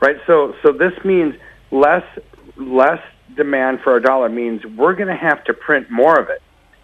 right? 0.00 0.16
So, 0.26 0.54
so 0.62 0.72
this 0.72 0.92
means 1.04 1.36
less, 1.70 2.04
less 2.56 3.00
demand 3.36 3.80
for 3.80 3.92
our 3.92 4.00
dollar 4.00 4.28
means 4.28 4.64
we're 4.66 4.94
going 4.94 5.08
to 5.08 5.16
have 5.16 5.44
to 5.44 5.54
print 5.54 5.90
more 5.90 6.18
of 6.18 6.28
it 6.28 6.42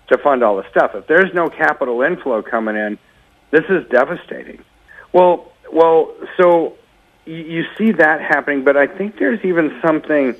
to 0.08 0.18
fund 0.18 0.44
all 0.44 0.56
the 0.56 0.68
stuff. 0.70 0.92
If 0.94 1.06
there's 1.08 1.34
no 1.34 1.48
capital 1.48 2.02
inflow 2.02 2.42
coming 2.42 2.76
in, 2.76 2.98
this 3.50 3.64
is 3.68 3.88
devastating. 3.88 4.62
Well, 5.12 5.52
well, 5.72 6.14
so 6.36 6.76
you, 7.24 7.64
see 7.78 7.92
that 7.92 8.20
happening, 8.20 8.64
but 8.64 8.76
I 8.76 8.86
think 8.86 9.18
there's 9.18 9.44
even 9.44 9.80
something 9.80 10.34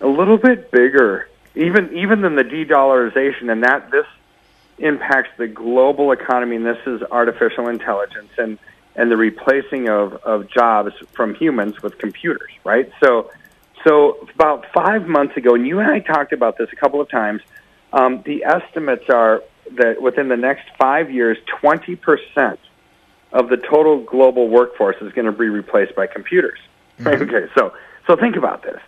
a 0.00 0.06
little 0.06 0.38
bit 0.38 0.70
bigger, 0.70 1.28
even 1.54 1.96
even 1.96 2.22
than 2.22 2.34
the 2.34 2.44
de-dollarization, 2.44 3.50
and 3.50 3.62
that 3.62 3.90
this 3.90 4.06
impacts 4.78 5.30
the 5.38 5.46
global 5.46 6.10
economy, 6.12 6.56
and 6.56 6.66
this 6.66 6.84
is 6.86 7.02
artificial 7.10 7.68
intelligence 7.68 8.30
and 8.38 8.58
and 8.96 9.10
the 9.10 9.16
replacing 9.16 9.88
of, 9.88 10.14
of 10.22 10.48
jobs 10.48 10.92
from 11.12 11.34
humans 11.34 11.82
with 11.82 11.98
computers, 11.98 12.50
right? 12.62 12.92
So, 13.02 13.30
so 13.84 14.28
about 14.34 14.66
five 14.72 15.08
months 15.08 15.36
ago, 15.36 15.54
and 15.54 15.66
you 15.66 15.80
and 15.80 15.90
I 15.90 15.98
talked 15.98 16.32
about 16.32 16.58
this 16.58 16.68
a 16.72 16.76
couple 16.76 17.00
of 17.00 17.08
times. 17.08 17.42
Um, 17.92 18.22
the 18.24 18.44
estimates 18.44 19.08
are 19.08 19.42
that 19.72 20.00
within 20.00 20.28
the 20.28 20.36
next 20.36 20.64
five 20.78 21.10
years, 21.10 21.38
20% 21.62 22.58
of 23.32 23.48
the 23.48 23.56
total 23.56 23.98
global 24.04 24.48
workforce 24.48 24.96
is 25.00 25.12
going 25.12 25.26
to 25.26 25.32
be 25.32 25.48
replaced 25.48 25.94
by 25.94 26.06
computers. 26.06 26.58
Mm-hmm. 27.00 27.22
Okay, 27.34 27.50
so 27.56 27.74
so 28.06 28.16
think 28.16 28.36
about 28.36 28.62
this. 28.62 28.80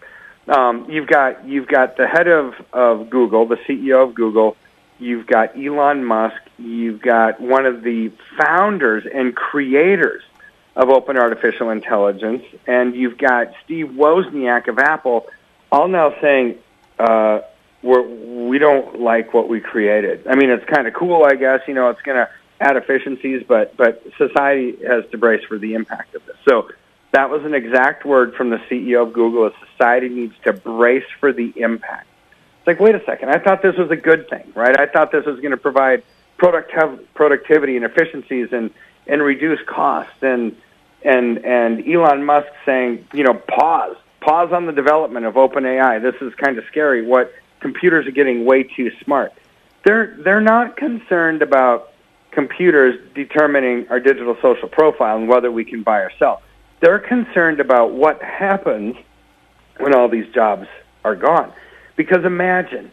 Um, 0.48 0.88
you've 0.88 1.08
got 1.08 1.44
you've 1.44 1.66
got 1.66 1.96
the 1.96 2.06
head 2.06 2.28
of, 2.28 2.54
of 2.72 3.10
Google, 3.10 3.46
the 3.46 3.56
CEO 3.56 4.08
of 4.08 4.14
Google. 4.14 4.56
You've 4.98 5.26
got 5.26 5.56
Elon 5.56 6.04
Musk. 6.04 6.40
You've 6.58 7.02
got 7.02 7.40
one 7.40 7.66
of 7.66 7.82
the 7.82 8.12
founders 8.38 9.04
and 9.12 9.34
creators 9.34 10.22
of 10.76 10.90
open 10.90 11.16
artificial 11.16 11.70
intelligence, 11.70 12.44
and 12.66 12.94
you've 12.94 13.18
got 13.18 13.52
Steve 13.64 13.86
Wozniak 13.86 14.68
of 14.68 14.78
Apple, 14.78 15.26
all 15.72 15.88
now 15.88 16.14
saying, 16.20 16.58
uh, 16.98 17.40
we're, 17.86 18.48
we 18.48 18.58
don't 18.58 19.00
like 19.00 19.32
what 19.32 19.48
we 19.48 19.60
created. 19.60 20.26
I 20.26 20.34
mean, 20.34 20.50
it's 20.50 20.64
kind 20.66 20.86
of 20.86 20.94
cool, 20.94 21.24
I 21.24 21.36
guess. 21.36 21.60
You 21.66 21.74
know, 21.74 21.88
it's 21.88 22.02
going 22.02 22.16
to 22.16 22.28
add 22.60 22.76
efficiencies, 22.76 23.44
but 23.46 23.76
but 23.76 24.02
society 24.18 24.76
has 24.86 25.04
to 25.12 25.18
brace 25.18 25.44
for 25.44 25.58
the 25.58 25.74
impact 25.74 26.14
of 26.14 26.26
this. 26.26 26.36
So 26.46 26.68
that 27.12 27.30
was 27.30 27.44
an 27.44 27.54
exact 27.54 28.04
word 28.04 28.34
from 28.34 28.50
the 28.50 28.58
CEO 28.68 29.06
of 29.06 29.12
Google. 29.12 29.46
Is 29.46 29.52
society 29.72 30.08
needs 30.08 30.34
to 30.44 30.52
brace 30.52 31.06
for 31.20 31.32
the 31.32 31.52
impact. 31.56 32.08
It's 32.58 32.66
like, 32.66 32.80
wait 32.80 32.94
a 32.94 33.04
second. 33.04 33.30
I 33.30 33.38
thought 33.38 33.62
this 33.62 33.76
was 33.76 33.90
a 33.90 33.96
good 33.96 34.28
thing, 34.28 34.52
right? 34.54 34.78
I 34.78 34.86
thought 34.86 35.12
this 35.12 35.24
was 35.24 35.38
going 35.40 35.52
to 35.52 35.56
provide 35.56 36.02
productiv- 36.38 37.04
productivity 37.14 37.76
and 37.76 37.84
efficiencies 37.84 38.48
and 38.52 38.70
and 39.06 39.22
reduce 39.22 39.60
costs 39.66 40.22
and 40.22 40.56
and 41.04 41.44
and 41.44 41.86
Elon 41.86 42.24
Musk 42.24 42.48
saying, 42.64 43.06
you 43.12 43.22
know, 43.22 43.34
pause, 43.34 43.96
pause 44.20 44.52
on 44.52 44.66
the 44.66 44.72
development 44.72 45.26
of 45.26 45.34
OpenAI. 45.34 46.02
This 46.02 46.20
is 46.20 46.34
kind 46.34 46.58
of 46.58 46.64
scary. 46.66 47.06
What 47.06 47.32
computers 47.66 48.06
are 48.06 48.12
getting 48.12 48.44
way 48.44 48.62
too 48.62 48.92
smart. 49.02 49.32
They're 49.84 50.16
they're 50.24 50.40
not 50.40 50.76
concerned 50.76 51.42
about 51.42 51.92
computers 52.30 52.94
determining 53.12 53.88
our 53.88 53.98
digital 53.98 54.36
social 54.40 54.68
profile 54.68 55.16
and 55.16 55.28
whether 55.28 55.50
we 55.50 55.64
can 55.64 55.82
buy 55.82 55.98
or 55.98 56.12
sell. 56.16 56.42
They're 56.80 57.00
concerned 57.00 57.58
about 57.58 57.92
what 57.92 58.22
happens 58.22 58.94
when 59.78 59.96
all 59.96 60.08
these 60.08 60.32
jobs 60.32 60.68
are 61.04 61.16
gone. 61.16 61.52
Because 61.96 62.24
imagine 62.24 62.92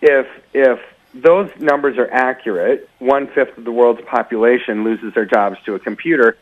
if 0.00 0.26
if 0.52 0.78
those 1.12 1.50
numbers 1.58 1.98
are 1.98 2.10
accurate, 2.12 2.88
one 3.00 3.26
fifth 3.34 3.58
of 3.58 3.64
the 3.64 3.72
world's 3.72 4.02
population 4.02 4.84
loses 4.84 5.12
their 5.14 5.26
jobs 5.26 5.56
to 5.66 5.74
a 5.74 5.80
computer. 5.80 6.36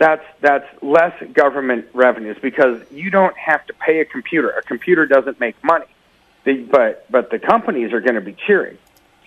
That's 0.00 0.24
that's 0.40 0.66
less 0.82 1.14
government 1.32 1.86
revenues 1.94 2.38
because 2.42 2.80
you 2.90 3.08
don't 3.10 3.36
have 3.38 3.64
to 3.66 3.72
pay 3.74 4.00
a 4.00 4.04
computer. 4.04 4.50
A 4.50 4.62
computer 4.62 5.06
doesn't 5.06 5.38
make 5.38 5.54
money. 5.62 5.86
The, 6.44 6.62
but 6.70 7.10
but 7.10 7.30
the 7.30 7.38
companies 7.38 7.92
are 7.92 8.00
going 8.00 8.16
to 8.16 8.20
be 8.20 8.36
cheering, 8.46 8.76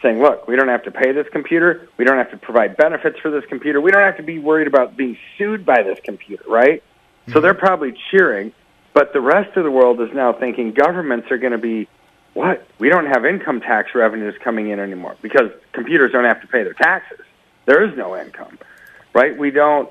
saying, 0.02 0.22
"Look, 0.22 0.48
we 0.48 0.56
don't 0.56 0.68
have 0.68 0.84
to 0.84 0.92
pay 0.92 1.12
this 1.12 1.28
computer. 1.32 1.90
We 1.98 2.06
don't 2.06 2.18
have 2.18 2.32
to 2.32 2.38
provide 2.38 2.78
benefits 2.78 3.20
for 3.20 3.32
this 3.32 3.44
computer. 3.46 3.82
We 3.82 3.92
don't 3.92 4.04
have 4.04 4.18
to 4.18 4.24
be 4.24 4.40
worried 4.40 4.68
about 4.68 4.96
being 4.96 5.18
sued 5.38 5.66
by 5.66 5.82
this 5.84 6.00
computer, 6.04 6.44
right?" 6.48 6.84
Mm-hmm. 6.84 7.34
So 7.34 7.42
they're 7.42 7.56
probably 7.56 7.98
cheering, 8.12 8.54
but 8.94 9.14
the 9.14 9.22
rest 9.22 9.58
of 9.58 9.64
the 9.64 9.72
world 9.72 10.00
is 10.00 10.14
now 10.14 10.32
thinking 10.32 10.74
governments 10.74 11.32
are 11.32 11.40
going 11.40 11.54
to 11.54 11.58
be, 11.58 11.88
"What? 12.36 12.68
We 12.78 12.90
don't 12.90 13.08
have 13.08 13.26
income 13.26 13.62
tax 13.62 13.96
revenues 13.96 14.36
coming 14.44 14.70
in 14.70 14.80
anymore 14.80 15.16
because 15.24 15.50
computers 15.74 16.12
don't 16.12 16.26
have 16.26 16.42
to 16.42 16.48
pay 16.48 16.64
their 16.64 16.74
taxes. 16.74 17.22
There 17.66 17.84
is 17.84 17.98
no 17.98 18.16
income, 18.16 18.60
right? 19.14 19.36
We 19.36 19.50
don't." 19.50 19.90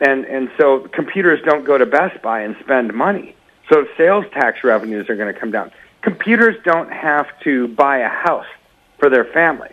And 0.00 0.24
and 0.24 0.50
so 0.56 0.86
computers 0.92 1.40
don't 1.44 1.64
go 1.64 1.76
to 1.76 1.84
Best 1.84 2.22
Buy 2.22 2.42
and 2.42 2.54
spend 2.60 2.94
money. 2.94 3.34
So 3.68 3.86
sales 3.96 4.24
tax 4.32 4.64
revenues 4.64 5.10
are 5.10 5.16
going 5.16 5.32
to 5.32 5.38
come 5.38 5.50
down 5.50 5.72
computers 6.02 6.56
don't 6.64 6.90
have 6.92 7.26
to 7.40 7.68
buy 7.68 7.98
a 7.98 8.08
house 8.08 8.46
for 8.98 9.10
their 9.10 9.24
family. 9.24 9.70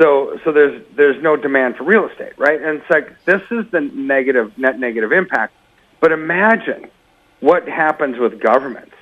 So, 0.00 0.38
so 0.44 0.52
there's 0.52 0.82
there's 0.94 1.20
no 1.22 1.36
demand 1.36 1.76
for 1.76 1.84
real 1.84 2.08
estate, 2.08 2.34
right? 2.38 2.60
And 2.62 2.78
it's 2.80 2.90
like 2.90 3.24
this 3.24 3.42
is 3.50 3.68
the 3.72 3.80
negative 3.80 4.56
net 4.56 4.78
negative 4.78 5.12
impact. 5.12 5.54
But 6.00 6.12
imagine 6.12 6.88
what 7.40 7.68
happens 7.68 8.18
with 8.18 8.40
governments 8.40 8.94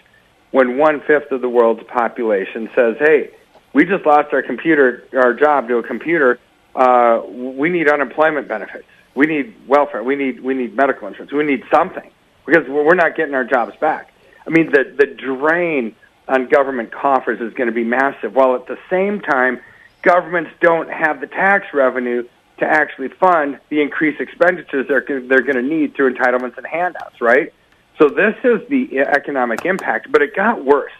when 0.52 0.78
one 0.78 1.00
fifth 1.00 1.32
of 1.32 1.42
the 1.42 1.48
world's 1.50 1.82
population 1.84 2.70
says, 2.74 2.96
"Hey, 2.98 3.30
we 3.74 3.84
just 3.84 4.06
lost 4.06 4.32
our 4.32 4.42
computer, 4.42 5.04
our 5.12 5.34
job 5.34 5.68
to 5.68 5.78
a 5.78 5.82
computer. 5.82 6.38
uh, 6.74 7.22
we 7.26 7.70
need 7.70 7.88
unemployment 7.88 8.48
benefits. 8.48 8.86
We 9.14 9.26
need 9.26 9.54
welfare. 9.66 10.02
We 10.02 10.14
need 10.16 10.40
we 10.40 10.54
need 10.54 10.74
medical 10.76 11.08
insurance. 11.08 11.32
We 11.32 11.44
need 11.44 11.64
something 11.70 12.10
because 12.44 12.68
we're 12.68 12.94
not 12.94 13.16
getting 13.16 13.34
our 13.34 13.44
jobs 13.44 13.74
back. 13.80 14.12
I 14.46 14.50
mean, 14.50 14.70
the 14.70 14.94
the 14.96 15.06
drain 15.06 15.94
on 16.28 16.48
government 16.48 16.92
coffers 16.92 17.40
is 17.40 17.52
going 17.54 17.68
to 17.68 17.74
be 17.74 17.84
massive. 17.84 18.34
While 18.34 18.54
at 18.54 18.66
the 18.66 18.78
same 18.90 19.20
time, 19.20 19.60
governments 20.02 20.50
don't 20.60 20.90
have 20.90 21.20
the 21.20 21.26
tax 21.26 21.66
revenue 21.72 22.26
to 22.58 22.64
actually 22.64 23.08
fund 23.08 23.60
the 23.68 23.82
increased 23.82 24.20
expenditures 24.20 24.88
they're 24.88 25.04
they're 25.20 25.42
going 25.42 25.56
to 25.56 25.62
need 25.62 25.94
through 25.94 26.14
entitlements 26.14 26.56
and 26.56 26.66
handouts. 26.66 27.20
Right. 27.20 27.52
So 27.98 28.08
this 28.08 28.36
is 28.44 28.66
the 28.68 28.98
economic 28.98 29.64
impact, 29.64 30.12
but 30.12 30.22
it 30.22 30.34
got 30.34 30.64
worse. 30.64 30.92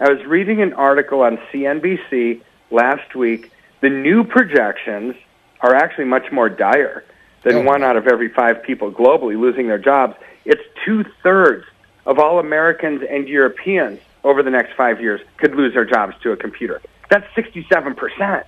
I 0.00 0.10
was 0.10 0.24
reading 0.26 0.60
an 0.60 0.72
article 0.72 1.20
on 1.20 1.38
CNBC 1.52 2.42
last 2.70 3.14
week. 3.14 3.52
The 3.80 3.90
new 3.90 4.24
projections 4.24 5.14
are 5.60 5.74
actually 5.74 6.06
much 6.06 6.32
more 6.32 6.48
dire 6.48 7.04
than 7.44 7.56
oh. 7.56 7.62
one 7.62 7.84
out 7.84 7.96
of 7.96 8.08
every 8.08 8.28
five 8.28 8.62
people 8.62 8.90
globally 8.90 9.38
losing 9.38 9.68
their 9.68 9.78
jobs. 9.78 10.16
It's 10.44 10.62
two 10.84 11.04
thirds 11.22 11.66
of 12.04 12.18
all 12.18 12.40
Americans 12.40 13.02
and 13.08 13.28
Europeans 13.28 14.00
over 14.24 14.42
the 14.42 14.50
next 14.50 14.74
five 14.74 15.00
years 15.00 15.20
could 15.36 15.54
lose 15.54 15.74
their 15.74 15.84
jobs 15.84 16.14
to 16.22 16.32
a 16.32 16.36
computer. 16.36 16.80
That's 17.10 17.26
67% 17.34 18.44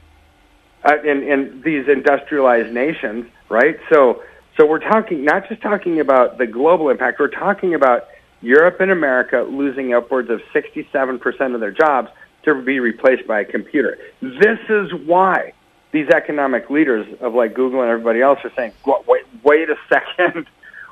uh, 0.84 1.02
in, 1.02 1.22
in 1.22 1.62
these 1.64 1.86
industrialized 1.88 2.72
nations, 2.72 3.26
right? 3.48 3.78
So, 3.90 4.22
so 4.56 4.66
we're 4.66 4.80
talking 4.80 5.24
not 5.24 5.48
just 5.48 5.60
talking 5.60 6.00
about 6.00 6.38
the 6.38 6.46
global 6.46 6.88
impact. 6.88 7.20
We're 7.20 7.28
talking 7.28 7.74
about 7.74 8.08
Europe 8.40 8.80
and 8.80 8.90
America 8.90 9.46
losing 9.48 9.94
upwards 9.94 10.30
of 10.30 10.40
67% 10.54 11.54
of 11.54 11.60
their 11.60 11.70
jobs 11.70 12.08
to 12.44 12.62
be 12.62 12.80
replaced 12.80 13.26
by 13.26 13.40
a 13.40 13.44
computer. 13.44 13.98
This 14.22 14.58
is 14.68 14.92
why 15.04 15.52
these 15.92 16.08
economic 16.08 16.70
leaders 16.70 17.06
of 17.20 17.34
like 17.34 17.54
Google 17.54 17.82
and 17.82 17.90
everybody 17.90 18.22
else 18.22 18.38
are 18.44 18.52
saying, 18.56 18.72
wait, 19.06 19.24
wait 19.42 19.68
a 19.68 19.76
second 19.88 20.46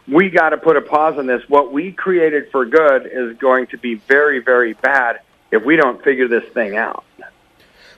we 0.07 0.31
got 0.31 0.51
to 0.51 0.57
put 0.57 0.77
a 0.77 0.83
pause 0.83 1.19
on 1.19 1.27
this. 1.27 1.43
What 1.49 1.73
we 1.73 1.93
created 1.93 2.51
for 2.51 2.65
good 2.65 3.07
is 3.07 3.37
going 3.39 3.69
to 3.69 3.79
be 3.79 3.95
very, 3.95 4.41
very 4.41 4.75
bad 4.75 5.21
if 5.51 5.65
we 5.65 5.77
don't 5.77 6.03
figure 6.03 6.29
this 6.29 6.45
thing 6.53 6.77
out. 6.77 7.05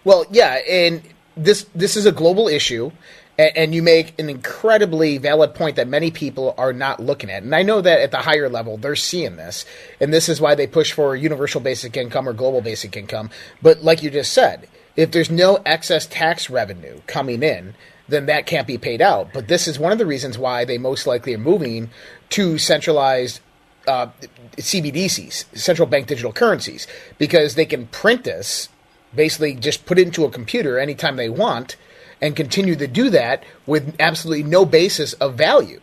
Well, 0.05 0.25
yeah, 0.31 0.61
and 0.69 1.03
this 1.37 1.67
this 1.75 1.97
is 1.97 2.07
a 2.07 2.13
global 2.13 2.47
issue, 2.47 2.93
and, 3.39 3.57
and, 3.57 3.75
you 3.75 3.83
make 3.83 4.19
an 4.21 4.31
incredibly 4.31 5.19
valid 5.19 5.55
point 5.55 5.77
that 5.77 5.89
many 5.89 6.13
people 6.13 6.55
are 6.57 6.73
not 6.73 7.01
looking 7.01 7.29
at. 7.29 7.43
And 7.43 7.55
I 7.55 7.63
know 7.63 7.81
that 7.81 8.01
at 8.01 8.13
the 8.13 8.19
higher 8.19 8.49
level 8.49 8.77
they're 8.77 8.95
seeing 8.95 9.35
this, 9.35 9.67
and 10.01 10.15
this 10.15 10.29
is 10.29 10.41
why 10.41 10.55
they 10.55 10.69
push 10.69 10.93
for 10.93 11.17
universal 11.17 11.61
basic 11.61 11.97
income 11.97 12.29
or 12.29 12.33
global 12.33 12.61
basic 12.61 12.97
income. 12.97 13.31
But 13.61 13.83
like 13.83 14.05
you 14.05 14.11
just 14.11 14.33
said, 14.33 14.69
if 14.95 15.11
there's 15.11 15.31
no 15.31 15.61
excess 15.67 16.07
tax 16.07 16.49
revenue 16.49 17.01
coming 17.09 17.43
in, 17.43 17.75
then 18.09 18.27
that 18.27 18.47
can't 18.47 18.67
be 18.67 18.79
paid 18.79 19.01
out. 19.01 19.33
But 19.33 19.49
this 19.49 19.67
is 19.67 19.79
one 19.79 19.93
of 19.93 19.99
the 19.99 20.07
reasons 20.07 20.39
why 20.39 20.65
they 20.65 20.79
most 20.79 21.07
likely 21.07 21.35
are 21.35 21.39
moving 21.39 21.91
to 22.31 22.59
centralized 22.59 23.41
uh, 23.87 24.09
CBDCs, 24.57 25.57
central 25.57 25.87
bank 25.87 26.07
digital 26.07 26.33
currencies, 26.33 26.87
because 27.19 27.55
they 27.55 27.67
can 27.67 27.87
print 27.89 28.25
this, 28.25 28.69
basically 29.15 29.55
just 29.55 29.87
put 29.87 29.99
it 29.99 30.07
into 30.07 30.25
a 30.25 30.31
computer 30.31 30.79
anytime 30.79 31.17
they 31.17 31.29
want, 31.29 31.77
and 32.21 32.35
continue 32.35 32.77
to 32.77 32.87
do 32.87 33.11
that 33.11 33.45
with 33.67 33.95
absolutely 34.01 34.43
no 34.43 34.65
basis 34.65 35.13
of 35.15 35.35
value. 35.35 35.81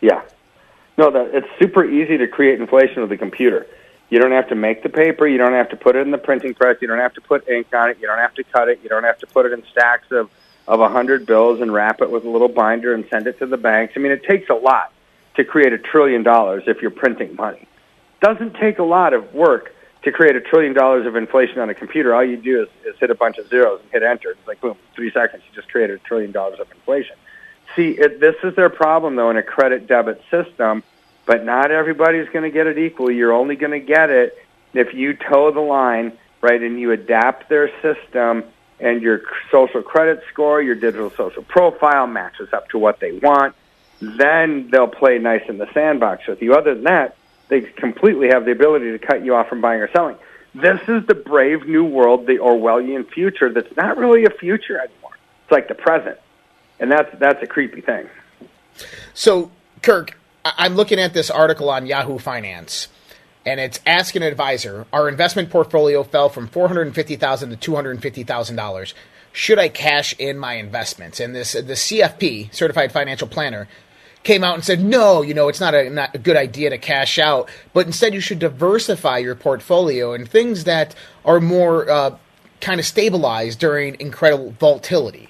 Yeah. 0.00 0.22
No, 0.96 1.10
it's 1.14 1.48
super 1.58 1.84
easy 1.84 2.18
to 2.18 2.28
create 2.28 2.60
inflation 2.60 3.02
with 3.02 3.10
a 3.10 3.16
computer. 3.16 3.66
You 4.10 4.20
don't 4.20 4.32
have 4.32 4.48
to 4.50 4.54
make 4.54 4.82
the 4.82 4.88
paper. 4.88 5.26
You 5.26 5.38
don't 5.38 5.54
have 5.54 5.70
to 5.70 5.76
put 5.76 5.96
it 5.96 6.00
in 6.00 6.10
the 6.10 6.18
printing 6.18 6.54
press. 6.54 6.76
You 6.80 6.86
don't 6.86 6.98
have 6.98 7.14
to 7.14 7.20
put 7.20 7.48
ink 7.48 7.66
on 7.72 7.90
it. 7.90 7.98
You 8.00 8.06
don't 8.06 8.18
have 8.18 8.34
to 8.34 8.44
cut 8.44 8.68
it. 8.68 8.80
You 8.82 8.88
don't 8.88 9.02
have 9.02 9.18
to 9.18 9.26
put 9.26 9.46
it 9.46 9.52
in 9.52 9.64
stacks 9.72 10.06
of 10.12 10.30
of 10.66 10.80
a 10.80 10.88
hundred 10.88 11.26
bills 11.26 11.60
and 11.60 11.72
wrap 11.72 12.00
it 12.00 12.10
with 12.10 12.24
a 12.24 12.28
little 12.28 12.48
binder 12.48 12.94
and 12.94 13.04
send 13.10 13.26
it 13.26 13.38
to 13.38 13.46
the 13.46 13.56
banks. 13.56 13.94
I 13.96 14.00
mean, 14.00 14.12
it 14.12 14.24
takes 14.24 14.48
a 14.50 14.54
lot 14.54 14.92
to 15.36 15.44
create 15.44 15.72
a 15.72 15.78
trillion 15.78 16.22
dollars 16.22 16.64
if 16.66 16.80
you're 16.80 16.90
printing 16.90 17.36
money. 17.36 17.66
Doesn't 18.20 18.54
take 18.54 18.78
a 18.78 18.84
lot 18.84 19.12
of 19.12 19.34
work 19.34 19.74
to 20.02 20.12
create 20.12 20.36
a 20.36 20.40
trillion 20.40 20.74
dollars 20.74 21.06
of 21.06 21.16
inflation 21.16 21.58
on 21.58 21.68
a 21.70 21.74
computer. 21.74 22.14
All 22.14 22.24
you 22.24 22.36
do 22.36 22.62
is, 22.62 22.68
is 22.84 22.98
hit 22.98 23.10
a 23.10 23.14
bunch 23.14 23.38
of 23.38 23.48
zeros 23.48 23.80
and 23.82 23.90
hit 23.90 24.02
enter. 24.02 24.30
It's 24.30 24.46
like 24.46 24.60
boom, 24.60 24.76
three 24.94 25.10
seconds, 25.10 25.42
you 25.48 25.54
just 25.54 25.70
created 25.70 26.00
a 26.00 26.02
trillion 26.04 26.32
dollars 26.32 26.60
of 26.60 26.70
inflation. 26.70 27.16
See, 27.74 27.90
it, 27.90 28.20
this 28.20 28.36
is 28.42 28.54
their 28.54 28.70
problem 28.70 29.16
though 29.16 29.30
in 29.30 29.36
a 29.36 29.42
credit 29.42 29.86
debit 29.86 30.22
system. 30.30 30.82
But 31.26 31.44
not 31.44 31.70
everybody's 31.70 32.28
going 32.28 32.42
to 32.42 32.50
get 32.50 32.66
it 32.66 32.78
equally. 32.78 33.16
You're 33.16 33.32
only 33.32 33.56
going 33.56 33.72
to 33.72 33.80
get 33.80 34.10
it 34.10 34.36
if 34.74 34.92
you 34.92 35.14
toe 35.14 35.50
the 35.50 35.60
line, 35.60 36.12
right, 36.42 36.60
and 36.60 36.78
you 36.78 36.92
adapt 36.92 37.48
their 37.48 37.70
system 37.80 38.44
and 38.84 39.00
your 39.00 39.22
social 39.50 39.82
credit 39.82 40.22
score, 40.30 40.60
your 40.60 40.74
digital 40.74 41.10
social 41.10 41.42
profile 41.42 42.06
matches 42.06 42.52
up 42.52 42.68
to 42.68 42.78
what 42.78 43.00
they 43.00 43.12
want, 43.12 43.56
then 43.98 44.68
they'll 44.70 44.86
play 44.86 45.18
nice 45.18 45.42
in 45.48 45.56
the 45.56 45.66
sandbox 45.72 46.26
with 46.26 46.42
you. 46.42 46.54
Other 46.54 46.74
than 46.74 46.84
that, 46.84 47.16
they 47.48 47.62
completely 47.62 48.28
have 48.28 48.44
the 48.44 48.52
ability 48.52 48.92
to 48.92 48.98
cut 48.98 49.24
you 49.24 49.34
off 49.34 49.48
from 49.48 49.62
buying 49.62 49.80
or 49.80 49.90
selling. 49.90 50.16
This 50.54 50.80
is 50.86 51.06
the 51.06 51.14
brave 51.14 51.66
new 51.66 51.84
world, 51.84 52.26
the 52.26 52.36
Orwellian 52.36 53.08
future 53.10 53.50
that's 53.50 53.74
not 53.74 53.96
really 53.96 54.26
a 54.26 54.30
future 54.30 54.78
anymore. 54.78 55.16
It's 55.42 55.50
like 55.50 55.68
the 55.68 55.74
present. 55.74 56.18
And 56.78 56.92
that's 56.92 57.18
that's 57.18 57.42
a 57.42 57.46
creepy 57.46 57.80
thing. 57.80 58.08
So, 59.14 59.50
Kirk, 59.80 60.18
I'm 60.44 60.74
looking 60.74 60.98
at 60.98 61.14
this 61.14 61.30
article 61.30 61.70
on 61.70 61.86
Yahoo 61.86 62.18
Finance 62.18 62.88
and 63.46 63.60
it's 63.60 63.80
ask 63.86 64.14
an 64.14 64.22
advisor. 64.22 64.86
Our 64.92 65.08
investment 65.08 65.50
portfolio 65.50 66.02
fell 66.02 66.28
from 66.28 66.48
four 66.48 66.68
hundred 66.68 66.94
fifty 66.94 67.16
thousand 67.16 67.50
to 67.50 67.56
two 67.56 67.74
hundred 67.74 68.00
fifty 68.00 68.22
thousand 68.22 68.56
dollars. 68.56 68.94
Should 69.32 69.58
I 69.58 69.68
cash 69.68 70.14
in 70.18 70.38
my 70.38 70.54
investments? 70.54 71.18
And 71.20 71.34
this 71.34 71.52
the 71.52 71.62
CFP, 71.62 72.54
Certified 72.54 72.92
Financial 72.92 73.26
Planner, 73.26 73.68
came 74.22 74.42
out 74.42 74.54
and 74.54 74.64
said, 74.64 74.82
no, 74.82 75.22
you 75.22 75.34
know, 75.34 75.48
it's 75.48 75.60
not 75.60 75.74
a, 75.74 75.90
not 75.90 76.14
a 76.14 76.18
good 76.18 76.36
idea 76.36 76.70
to 76.70 76.78
cash 76.78 77.18
out, 77.18 77.48
but 77.72 77.86
instead 77.86 78.14
you 78.14 78.20
should 78.20 78.38
diversify 78.38 79.18
your 79.18 79.34
portfolio 79.34 80.14
and 80.14 80.28
things 80.28 80.64
that 80.64 80.94
are 81.24 81.40
more 81.40 81.88
uh, 81.90 82.16
kind 82.60 82.80
of 82.80 82.86
stabilized 82.86 83.60
during 83.60 84.00
incredible 84.00 84.52
volatility. 84.58 85.28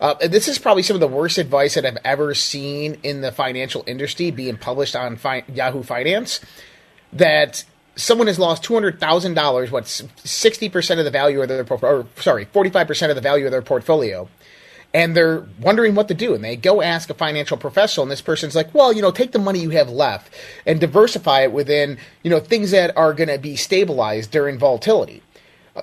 Uh, 0.00 0.14
this 0.28 0.48
is 0.48 0.58
probably 0.58 0.82
some 0.82 0.96
of 0.96 1.00
the 1.00 1.08
worst 1.08 1.38
advice 1.38 1.74
that 1.74 1.86
I've 1.86 1.98
ever 2.04 2.34
seen 2.34 2.98
in 3.02 3.22
the 3.22 3.32
financial 3.32 3.82
industry 3.86 4.30
being 4.30 4.58
published 4.58 4.94
on 4.94 5.16
fi- 5.16 5.44
Yahoo 5.52 5.82
Finance 5.82 6.40
that 7.14 7.64
someone 7.96 8.26
has 8.26 8.38
lost 8.38 8.62
two 8.62 8.74
hundred 8.74 9.00
thousand 9.00 9.34
dollars, 9.34 9.70
what's 9.70 10.02
sixty 10.24 10.68
percent 10.68 10.98
of 10.98 11.04
the 11.04 11.10
value 11.10 11.40
of 11.40 11.48
their 11.48 11.64
portfolio, 11.64 12.06
sorry, 12.16 12.44
forty 12.46 12.70
five 12.70 12.86
percent 12.86 13.10
of 13.10 13.16
the 13.16 13.22
value 13.22 13.44
of 13.44 13.52
their 13.52 13.62
portfolio, 13.62 14.28
and 14.92 15.16
they're 15.16 15.44
wondering 15.60 15.94
what 15.94 16.08
to 16.08 16.14
do, 16.14 16.34
and 16.34 16.44
they 16.44 16.56
go 16.56 16.82
ask 16.82 17.10
a 17.10 17.14
financial 17.14 17.56
professional, 17.56 18.04
and 18.04 18.10
this 18.10 18.20
person's 18.20 18.54
like, 18.54 18.74
well, 18.74 18.92
you 18.92 19.02
know, 19.02 19.10
take 19.10 19.32
the 19.32 19.38
money 19.38 19.60
you 19.60 19.70
have 19.70 19.90
left 19.90 20.32
and 20.66 20.80
diversify 20.80 21.42
it 21.42 21.52
within, 21.52 21.98
you 22.22 22.30
know, 22.30 22.40
things 22.40 22.70
that 22.72 22.96
are 22.96 23.12
going 23.12 23.28
to 23.28 23.38
be 23.38 23.56
stabilized 23.56 24.30
during 24.30 24.58
volatility. 24.58 25.22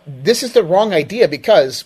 This 0.07 0.43
is 0.43 0.53
the 0.53 0.63
wrong 0.63 0.93
idea 0.93 1.27
because 1.27 1.83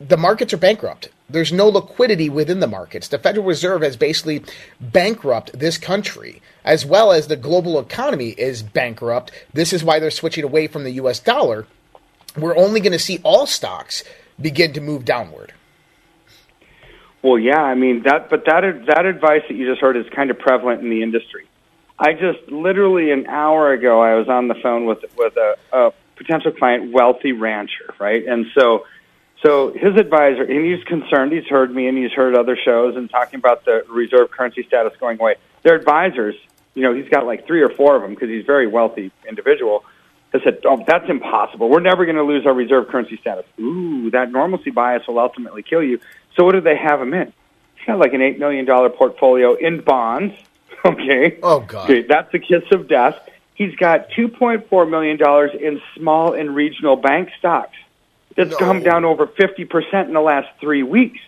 the 0.00 0.16
markets 0.16 0.52
are 0.52 0.58
bankrupt. 0.58 1.08
There's 1.28 1.52
no 1.52 1.68
liquidity 1.68 2.28
within 2.28 2.60
the 2.60 2.66
markets. 2.66 3.08
The 3.08 3.18
Federal 3.18 3.46
Reserve 3.46 3.82
has 3.82 3.96
basically 3.96 4.42
bankrupt 4.80 5.58
this 5.58 5.78
country, 5.78 6.40
as 6.64 6.84
well 6.84 7.12
as 7.12 7.26
the 7.26 7.36
global 7.36 7.78
economy 7.78 8.30
is 8.30 8.62
bankrupt. 8.62 9.32
This 9.52 9.72
is 9.72 9.84
why 9.84 9.98
they're 9.98 10.10
switching 10.10 10.44
away 10.44 10.66
from 10.66 10.84
the 10.84 10.92
US 10.92 11.20
dollar. 11.20 11.66
We're 12.36 12.56
only 12.56 12.80
going 12.80 12.92
to 12.92 12.98
see 12.98 13.20
all 13.24 13.46
stocks 13.46 14.04
begin 14.40 14.72
to 14.74 14.80
move 14.80 15.04
downward. 15.04 15.52
Well, 17.22 17.38
yeah, 17.38 17.60
I 17.60 17.74
mean 17.74 18.02
that, 18.04 18.30
but 18.30 18.44
that 18.46 18.62
that 18.86 19.04
advice 19.04 19.42
that 19.48 19.54
you 19.54 19.68
just 19.68 19.80
heard 19.80 19.96
is 19.96 20.06
kind 20.14 20.30
of 20.30 20.38
prevalent 20.38 20.82
in 20.82 20.88
the 20.88 21.02
industry. 21.02 21.46
I 21.98 22.14
just 22.14 22.50
literally 22.50 23.10
an 23.10 23.26
hour 23.26 23.72
ago 23.72 24.00
I 24.00 24.14
was 24.14 24.28
on 24.28 24.48
the 24.48 24.54
phone 24.54 24.86
with 24.86 25.04
with 25.18 25.36
a, 25.36 25.56
a 25.72 25.92
potential 26.16 26.52
client, 26.52 26.92
wealthy 26.92 27.32
rancher, 27.32 27.94
right? 27.98 28.24
And 28.26 28.46
so 28.54 28.86
so 29.42 29.72
his 29.72 29.96
advisor, 29.96 30.42
and 30.42 30.64
he's 30.66 30.84
concerned. 30.84 31.32
He's 31.32 31.46
heard 31.46 31.74
me, 31.74 31.86
and 31.86 31.96
he's 31.96 32.12
heard 32.12 32.34
other 32.36 32.56
shows, 32.56 32.96
and 32.96 33.08
talking 33.08 33.38
about 33.38 33.64
the 33.64 33.84
reserve 33.88 34.30
currency 34.30 34.62
status 34.64 34.92
going 35.00 35.18
away. 35.18 35.36
Their 35.62 35.74
advisors, 35.74 36.34
you 36.74 36.82
know, 36.82 36.94
he's 36.94 37.08
got 37.08 37.24
like 37.26 37.46
three 37.46 37.62
or 37.62 37.70
four 37.70 37.96
of 37.96 38.02
them 38.02 38.10
because 38.10 38.28
he's 38.28 38.44
a 38.44 38.46
very 38.46 38.66
wealthy 38.66 39.12
individual. 39.26 39.84
Has 40.32 40.42
said, 40.44 40.60
"Oh, 40.64 40.84
that's 40.86 41.08
impossible. 41.08 41.68
We're 41.70 41.80
never 41.80 42.04
going 42.04 42.16
to 42.16 42.22
lose 42.22 42.46
our 42.46 42.52
reserve 42.52 42.88
currency 42.88 43.16
status." 43.16 43.46
Ooh, 43.58 44.10
that 44.10 44.30
normalcy 44.30 44.70
bias 44.70 45.06
will 45.08 45.18
ultimately 45.18 45.62
kill 45.62 45.82
you. 45.82 46.00
So 46.36 46.44
what 46.44 46.52
do 46.52 46.60
they 46.60 46.76
have 46.76 47.00
him 47.00 47.14
in? 47.14 47.32
He's 47.76 47.86
got 47.86 47.98
like 47.98 48.12
an 48.12 48.20
eight 48.20 48.38
million 48.38 48.66
dollar 48.66 48.90
portfolio 48.90 49.54
in 49.54 49.80
bonds. 49.80 50.34
Okay. 50.82 51.38
Oh 51.42 51.60
God. 51.60 51.90
Okay, 51.90 52.06
that's 52.08 52.32
the 52.32 52.38
kiss 52.38 52.62
of 52.72 52.88
death. 52.88 53.28
He's 53.52 53.76
got 53.76 54.10
two 54.16 54.28
point 54.28 54.66
four 54.70 54.86
million 54.86 55.18
dollars 55.18 55.50
in 55.52 55.78
small 55.94 56.32
and 56.32 56.54
regional 56.54 56.96
bank 56.96 57.28
stocks. 57.38 57.76
It's 58.40 58.52
no. 58.52 58.58
come 58.58 58.82
down 58.82 59.04
over 59.04 59.26
50% 59.26 60.06
in 60.06 60.12
the 60.12 60.20
last 60.20 60.48
three 60.60 60.82
weeks. 60.82 61.20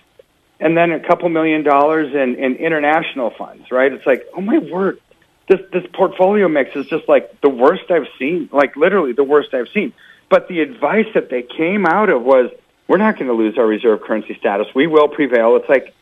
And 0.61 0.77
then 0.77 0.93
a 0.93 1.01
couple 1.01 1.29
million 1.29 1.65
dollars 1.65 2.15
in, 2.15 2.37
in 2.37 2.57
international 2.57 3.31
funds, 3.31 3.71
right? 3.73 3.93
It's 3.93 4.07
like, 4.07 4.27
oh 4.37 4.41
my 4.41 4.59
word, 4.59 5.01
this, 5.49 5.61
this 5.73 5.85
portfolio 5.93 6.49
mix 6.49 6.77
is 6.77 6.87
just 6.87 7.09
like 7.09 7.41
the 7.41 7.49
worst 7.49 7.91
I've 7.91 8.07
seen, 8.19 8.49
like 8.53 8.77
literally 8.77 9.13
the 9.13 9.25
worst 9.25 9.53
I've 9.55 9.69
seen. 9.71 9.93
But 10.29 10.47
the 10.49 10.61
advice 10.61 11.09
that 11.15 11.31
they 11.31 11.43
came 11.43 11.85
out 11.85 12.09
of 12.09 12.23
was, 12.23 12.51
we're 12.87 12.99
not 12.99 13.17
going 13.17 13.27
to 13.27 13.35
lose 13.35 13.59
our 13.59 13.67
reserve 13.67 14.03
currency 14.03 14.37
status. 14.39 14.69
We 14.75 14.87
will 14.87 15.09
prevail. 15.09 15.57
It's 15.57 15.69
like, 15.69 15.95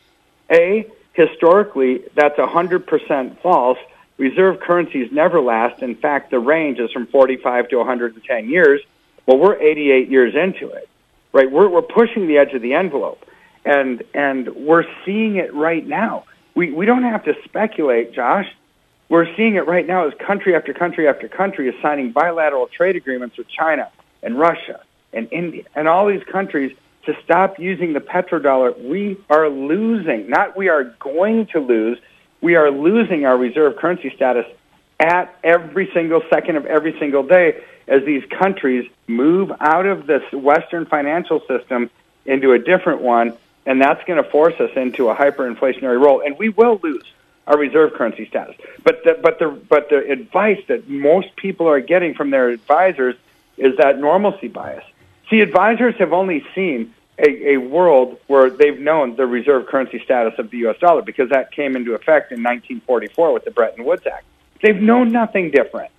A, 0.51 0.87
historically, 1.15 2.05
that's 2.15 2.39
100% 2.39 3.41
false. 3.41 3.79
Reserve 4.19 4.61
currencies 4.61 5.11
never 5.11 5.41
last. 5.41 5.83
In 5.83 5.95
fact, 5.95 6.31
the 6.31 6.39
range 6.39 6.79
is 6.79 6.93
from 6.93 7.07
45 7.07 7.71
to 7.71 7.77
110 7.79 8.49
years. 8.49 8.83
Well, 9.25 9.39
we're 9.39 9.57
88 9.57 10.11
years 10.11 10.35
into 10.35 10.69
it, 10.69 10.90
right? 11.33 11.51
We're, 11.51 11.69
we're 11.69 11.83
pushing 11.83 12.27
the 12.27 12.39
edge 12.39 12.53
of 12.53 12.63
the 12.63 12.75
envelope, 12.75 13.25
and, 13.65 14.03
and 14.15 14.49
we're 14.55 14.85
seeing 15.05 15.37
it 15.37 15.55
right 15.55 15.87
now. 15.87 16.25
We, 16.55 16.73
we 16.73 16.87
don't 16.87 17.05
have 17.05 17.25
to 17.25 17.35
speculate, 17.45 18.13
Josh. 18.13 18.47
We're 19.09 19.35
seeing 19.37 19.57
it 19.57 19.67
right 19.67 19.87
now 19.87 20.07
as 20.07 20.15
country 20.25 20.55
after 20.55 20.73
country 20.73 21.09
after 21.09 21.29
country 21.29 21.69
is 21.69 21.75
signing 21.83 22.13
bilateral 22.13 22.69
trade 22.69 22.97
agreements 22.97 23.37
with 23.37 23.49
China 23.49 23.91
and 24.23 24.39
Russia 24.39 24.81
and 25.13 25.29
India 25.33 25.65
and 25.75 25.89
all 25.89 26.07
these 26.07 26.23
countries 26.31 26.77
to 27.07 27.17
stop 27.25 27.59
using 27.59 27.93
the 27.93 28.01
petrodollar. 28.01 28.79
We 28.89 29.19
are 29.29 29.49
losing, 29.49 30.31
not 30.31 30.57
we 30.57 30.69
are 30.69 30.85
going 31.01 31.47
to 31.49 31.61
lose, 31.61 31.99
we 32.41 32.55
are 32.55 32.71
losing 32.71 33.27
our 33.27 33.37
reserve 33.37 33.77
currency 33.77 34.13
status 34.15 34.47
at 35.01 35.35
every 35.43 35.91
single 35.93 36.23
second 36.31 36.57
of 36.57 36.67
every 36.67 36.97
single 36.99 37.23
day 37.23 37.63
as 37.91 38.05
these 38.05 38.25
countries 38.39 38.89
move 39.09 39.53
out 39.61 39.85
of 39.85 40.07
this 40.07 40.23
Western 40.33 40.87
financial 40.87 41.41
system 41.41 41.91
into 42.25 42.53
a 42.53 42.59
different 42.59 43.03
one, 43.03 43.37
and 43.67 43.83
that's 43.83 44.03
going 44.05 44.23
to 44.23 44.31
force 44.31 44.55
us 44.61 44.71
into 44.77 45.11
a 45.11 45.15
hyperinflationary 45.15 46.03
role, 46.03 46.23
and 46.25 46.39
we 46.39 46.49
will 46.49 46.81
lose 46.83 47.05
our 47.49 47.59
reserve 47.59 47.93
currency 47.95 48.27
status. 48.27 48.55
But 48.85 49.03
the, 49.05 49.19
but 49.21 49.41
the 49.41 49.49
but 49.49 49.91
the 49.91 50.09
advice 50.09 50.63
that 50.69 50.89
most 50.89 51.35
people 51.35 51.69
are 51.69 51.81
getting 51.81 52.15
from 52.15 52.31
their 52.31 52.49
advisors 52.49 53.17
is 53.57 53.77
that 53.79 53.99
normalcy 53.99 54.49
bias. 54.49 54.85
See, 55.29 55.41
advisors 55.41 55.97
have 55.97 56.13
only 56.13 56.45
seen 56.55 56.95
a, 57.19 57.55
a 57.55 57.57
world 57.57 58.19
where 58.29 58.51
they've 58.51 58.79
known 58.79 59.17
the 59.17 59.27
reserve 59.27 59.67
currency 59.67 60.01
status 60.05 60.39
of 60.39 60.51
the 60.51 60.59
U.S. 60.59 60.79
dollar 60.79 61.03
because 61.03 61.31
that 61.31 61.51
came 61.51 61.75
into 61.75 61.95
effect 61.95 62.31
in 62.31 62.43
1944 62.43 63.33
with 63.33 63.45
the 63.45 63.51
Bretton 63.51 63.85
Woods 63.85 64.07
Act. 64.07 64.25
They've 64.63 64.81
known 64.81 65.11
nothing 65.11 65.51
different. 65.51 65.91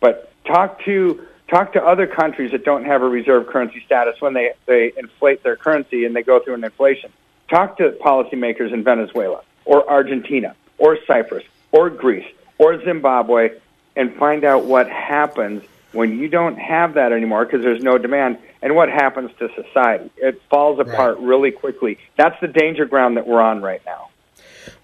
But 0.00 0.29
talk 0.44 0.82
to 0.84 1.26
talk 1.48 1.72
to 1.72 1.84
other 1.84 2.06
countries 2.06 2.52
that 2.52 2.64
don't 2.64 2.84
have 2.84 3.02
a 3.02 3.08
reserve 3.08 3.46
currency 3.48 3.82
status 3.84 4.20
when 4.20 4.34
they, 4.34 4.52
they 4.66 4.92
inflate 4.96 5.42
their 5.42 5.56
currency 5.56 6.04
and 6.04 6.14
they 6.14 6.22
go 6.22 6.38
through 6.38 6.54
an 6.54 6.64
inflation. 6.64 7.12
Talk 7.48 7.76
to 7.78 7.90
policymakers 8.04 8.72
in 8.72 8.84
Venezuela 8.84 9.42
or 9.64 9.88
Argentina 9.90 10.54
or 10.78 10.96
Cyprus 11.06 11.44
or 11.72 11.90
Greece 11.90 12.26
or 12.58 12.82
Zimbabwe 12.84 13.50
and 13.96 14.14
find 14.14 14.44
out 14.44 14.64
what 14.64 14.88
happens 14.88 15.64
when 15.92 16.18
you 16.18 16.28
don't 16.28 16.56
have 16.56 16.94
that 16.94 17.12
anymore 17.12 17.44
because 17.44 17.62
there's 17.62 17.82
no 17.82 17.98
demand 17.98 18.38
and 18.62 18.74
what 18.76 18.88
happens 18.88 19.30
to 19.38 19.48
society 19.54 20.10
it 20.16 20.40
falls 20.48 20.78
apart 20.78 21.16
right. 21.18 21.26
really 21.26 21.50
quickly 21.50 21.98
that's 22.16 22.38
the 22.40 22.46
danger 22.46 22.84
ground 22.84 23.16
that 23.16 23.26
we're 23.26 23.40
on 23.40 23.60
right 23.60 23.82
now 23.84 24.09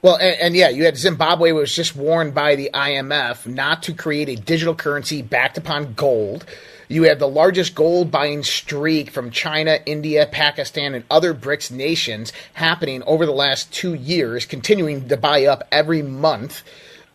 well 0.02 0.16
and, 0.16 0.40
and, 0.40 0.56
yeah 0.56 0.68
you 0.68 0.84
had 0.84 0.96
zimbabwe 0.96 1.52
was 1.52 1.74
just 1.74 1.96
warned 1.96 2.34
by 2.34 2.54
the 2.54 2.70
imf 2.74 3.46
not 3.46 3.82
to 3.82 3.92
create 3.92 4.28
a 4.28 4.36
digital 4.36 4.74
currency 4.74 5.22
backed 5.22 5.58
upon 5.58 5.94
gold 5.94 6.44
you 6.88 7.02
had 7.04 7.18
the 7.18 7.28
largest 7.28 7.74
gold 7.74 8.10
buying 8.10 8.42
streak 8.42 9.10
from 9.10 9.30
China, 9.30 9.78
India, 9.86 10.28
Pakistan, 10.30 10.94
and 10.94 11.04
other 11.10 11.34
BRICS 11.34 11.72
nations 11.72 12.32
happening 12.54 13.02
over 13.04 13.26
the 13.26 13.32
last 13.32 13.72
two 13.72 13.94
years, 13.94 14.46
continuing 14.46 15.08
to 15.08 15.16
buy 15.16 15.46
up 15.46 15.64
every 15.72 16.02
month. 16.02 16.62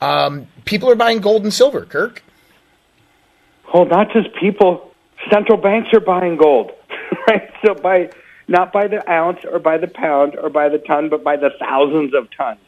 Um, 0.01 0.47
people 0.65 0.89
are 0.89 0.95
buying 0.95 1.19
gold 1.19 1.43
and 1.43 1.53
silver, 1.53 1.85
Kirk. 1.85 2.21
Well, 3.73 3.85
not 3.85 4.11
just 4.11 4.33
people. 4.35 4.91
Central 5.31 5.57
banks 5.57 5.89
are 5.93 5.99
buying 5.99 6.35
gold, 6.35 6.71
right? 7.27 7.49
So 7.65 7.75
by 7.75 8.09
not 8.51 8.71
by 8.73 8.87
the 8.87 9.09
ounce 9.09 9.39
or 9.45 9.59
by 9.59 9.77
the 9.77 9.87
pound 9.87 10.35
or 10.35 10.49
by 10.49 10.69
the 10.69 10.77
ton, 10.77 11.09
but 11.09 11.23
by 11.23 11.37
the 11.37 11.49
thousands 11.57 12.13
of 12.13 12.29
tons. 12.31 12.59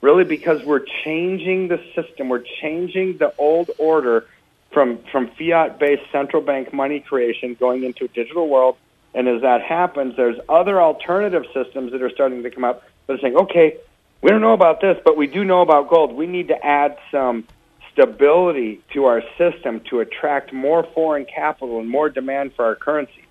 Really, 0.00 0.24
because 0.24 0.64
we're 0.64 0.84
changing 1.04 1.68
the 1.68 1.80
system. 1.94 2.28
We're 2.28 2.44
changing 2.60 3.18
the 3.18 3.34
old 3.36 3.70
order 3.78 4.26
from 4.72 4.98
from 5.10 5.30
fiat-based 5.38 6.10
central 6.10 6.42
bank 6.42 6.72
money 6.72 7.00
creation 7.00 7.54
going 7.54 7.84
into 7.84 8.06
a 8.06 8.08
digital 8.08 8.48
world. 8.48 8.76
And 9.14 9.28
as 9.28 9.42
that 9.42 9.62
happens, 9.62 10.16
there's 10.16 10.38
other 10.48 10.80
alternative 10.80 11.44
systems 11.52 11.92
that 11.92 12.02
are 12.02 12.10
starting 12.10 12.42
to 12.42 12.50
come 12.50 12.64
up 12.64 12.82
that 13.06 13.14
are 13.14 13.18
saying, 13.18 13.36
okay, 13.36 13.76
we 14.22 14.30
don't 14.30 14.40
know 14.40 14.54
about 14.54 14.80
this, 14.80 14.98
but 15.04 15.16
we 15.16 15.26
do 15.26 15.44
know 15.44 15.60
about 15.60 15.88
gold. 15.88 16.14
We 16.14 16.26
need 16.26 16.48
to 16.48 16.64
add 16.64 16.98
some 17.10 17.44
stability 17.92 18.80
to 18.94 19.04
our 19.04 19.22
system 19.36 19.80
to 19.90 20.00
attract 20.00 20.52
more 20.52 20.82
foreign 20.94 21.26
capital 21.26 21.78
and 21.78 21.88
more 21.88 22.08
demand 22.08 22.54
for 22.54 22.64
our 22.64 22.74
currency. 22.74 23.21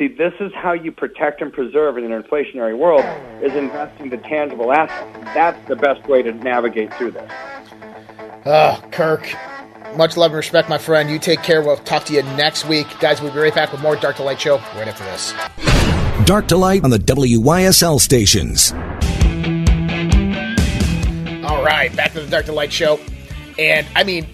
See, 0.00 0.08
this 0.08 0.32
is 0.40 0.50
how 0.54 0.72
you 0.72 0.92
protect 0.92 1.42
and 1.42 1.52
preserve 1.52 1.98
in 1.98 2.10
an 2.10 2.22
inflationary 2.22 2.74
world 2.74 3.04
is 3.42 3.54
investing 3.54 4.08
the 4.08 4.16
tangible 4.16 4.72
assets. 4.72 5.12
That's 5.34 5.68
the 5.68 5.76
best 5.76 6.08
way 6.08 6.22
to 6.22 6.32
navigate 6.32 6.94
through 6.94 7.10
this. 7.10 7.30
Oh, 8.46 8.82
Kirk. 8.92 9.30
Much 9.96 10.16
love 10.16 10.30
and 10.30 10.38
respect, 10.38 10.70
my 10.70 10.78
friend. 10.78 11.10
You 11.10 11.18
take 11.18 11.42
care. 11.42 11.60
We'll 11.60 11.76
talk 11.76 12.04
to 12.04 12.14
you 12.14 12.22
next 12.22 12.64
week. 12.64 12.86
Guys, 12.98 13.20
we'll 13.20 13.30
be 13.30 13.40
right 13.40 13.54
back 13.54 13.72
with 13.72 13.82
more 13.82 13.94
Dark 13.94 14.16
to 14.16 14.22
Light 14.22 14.40
Show 14.40 14.56
right 14.74 14.88
after 14.88 15.04
this. 15.04 15.34
Dark 16.24 16.48
to 16.48 16.56
Light 16.56 16.82
on 16.82 16.88
the 16.88 16.98
WYSL 16.98 18.00
stations. 18.00 18.72
All 21.44 21.62
right, 21.62 21.94
back 21.94 22.14
to 22.14 22.22
the 22.22 22.30
Dark 22.30 22.46
to 22.46 22.52
Light 22.52 22.72
Show. 22.72 22.98
And 23.58 23.86
I 23.94 24.04
mean, 24.04 24.26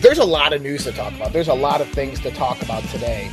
there's 0.00 0.18
a 0.18 0.24
lot 0.24 0.52
of 0.52 0.62
news 0.62 0.82
to 0.82 0.90
talk 0.90 1.14
about. 1.14 1.32
There's 1.32 1.46
a 1.46 1.54
lot 1.54 1.80
of 1.80 1.88
things 1.90 2.18
to 2.22 2.32
talk 2.32 2.60
about 2.60 2.82
today. 2.86 3.30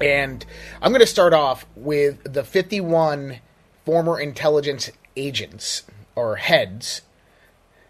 And 0.00 0.44
I'm 0.80 0.92
going 0.92 1.00
to 1.00 1.06
start 1.06 1.32
off 1.34 1.66
with 1.76 2.32
the 2.32 2.44
51 2.44 3.38
former 3.84 4.18
intelligence 4.18 4.90
agents 5.16 5.82
or 6.14 6.36
heads 6.36 7.02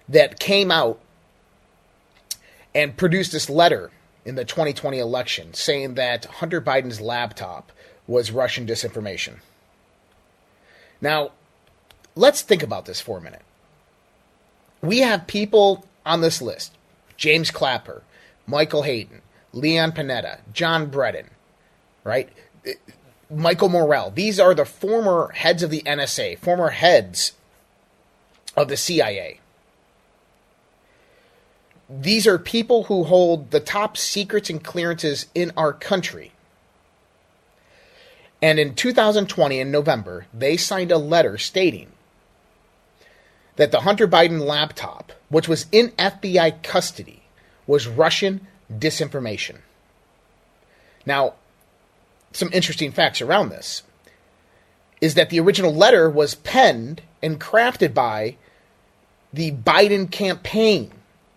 that 0.08 0.40
came 0.40 0.70
out 0.70 1.00
and 2.74 2.96
produced 2.96 3.32
this 3.32 3.48
letter 3.48 3.90
in 4.24 4.34
the 4.34 4.44
2020 4.44 4.98
election 4.98 5.54
saying 5.54 5.94
that 5.94 6.24
Hunter 6.26 6.60
Biden's 6.60 7.00
laptop 7.00 7.72
was 8.06 8.32
Russian 8.32 8.66
disinformation. 8.66 9.36
Now, 11.00 11.30
let's 12.14 12.42
think 12.42 12.62
about 12.62 12.86
this 12.86 13.00
for 13.00 13.18
a 13.18 13.20
minute. 13.20 13.42
We 14.82 14.98
have 14.98 15.26
people 15.26 15.86
on 16.04 16.20
this 16.20 16.42
list 16.42 16.74
James 17.16 17.50
Clapper, 17.50 18.02
Michael 18.46 18.82
Hayden, 18.82 19.22
Leon 19.52 19.92
Panetta, 19.92 20.40
John 20.52 20.86
Brennan, 20.86 21.30
right? 22.04 22.28
Michael 23.30 23.68
Morell. 23.68 24.10
These 24.10 24.40
are 24.40 24.54
the 24.54 24.64
former 24.64 25.32
heads 25.34 25.62
of 25.62 25.70
the 25.70 25.82
NSA, 25.82 26.38
former 26.38 26.70
heads 26.70 27.32
of 28.56 28.68
the 28.68 28.76
CIA. 28.76 29.40
These 31.88 32.26
are 32.26 32.38
people 32.38 32.84
who 32.84 33.04
hold 33.04 33.50
the 33.50 33.60
top 33.60 33.96
secrets 33.96 34.50
and 34.50 34.62
clearances 34.62 35.26
in 35.34 35.52
our 35.56 35.72
country. 35.72 36.32
And 38.42 38.58
in 38.58 38.74
2020, 38.74 39.58
in 39.58 39.70
November, 39.70 40.26
they 40.32 40.56
signed 40.56 40.92
a 40.92 40.98
letter 40.98 41.36
stating 41.36 41.88
that 43.56 43.72
the 43.72 43.80
Hunter 43.80 44.08
Biden 44.08 44.40
laptop, 44.40 45.12
which 45.28 45.48
was 45.48 45.66
in 45.72 45.90
FBI 45.90 46.62
custody, 46.62 47.22
was 47.66 47.86
Russian 47.86 48.46
disinformation. 48.72 49.58
Now, 51.04 51.34
some 52.32 52.50
interesting 52.52 52.92
facts 52.92 53.20
around 53.20 53.48
this 53.48 53.82
is 55.00 55.14
that 55.14 55.30
the 55.30 55.40
original 55.40 55.74
letter 55.74 56.10
was 56.10 56.34
penned 56.34 57.02
and 57.22 57.40
crafted 57.40 57.94
by 57.94 58.36
the 59.32 59.52
Biden 59.52 60.10
campaign, 60.10 60.90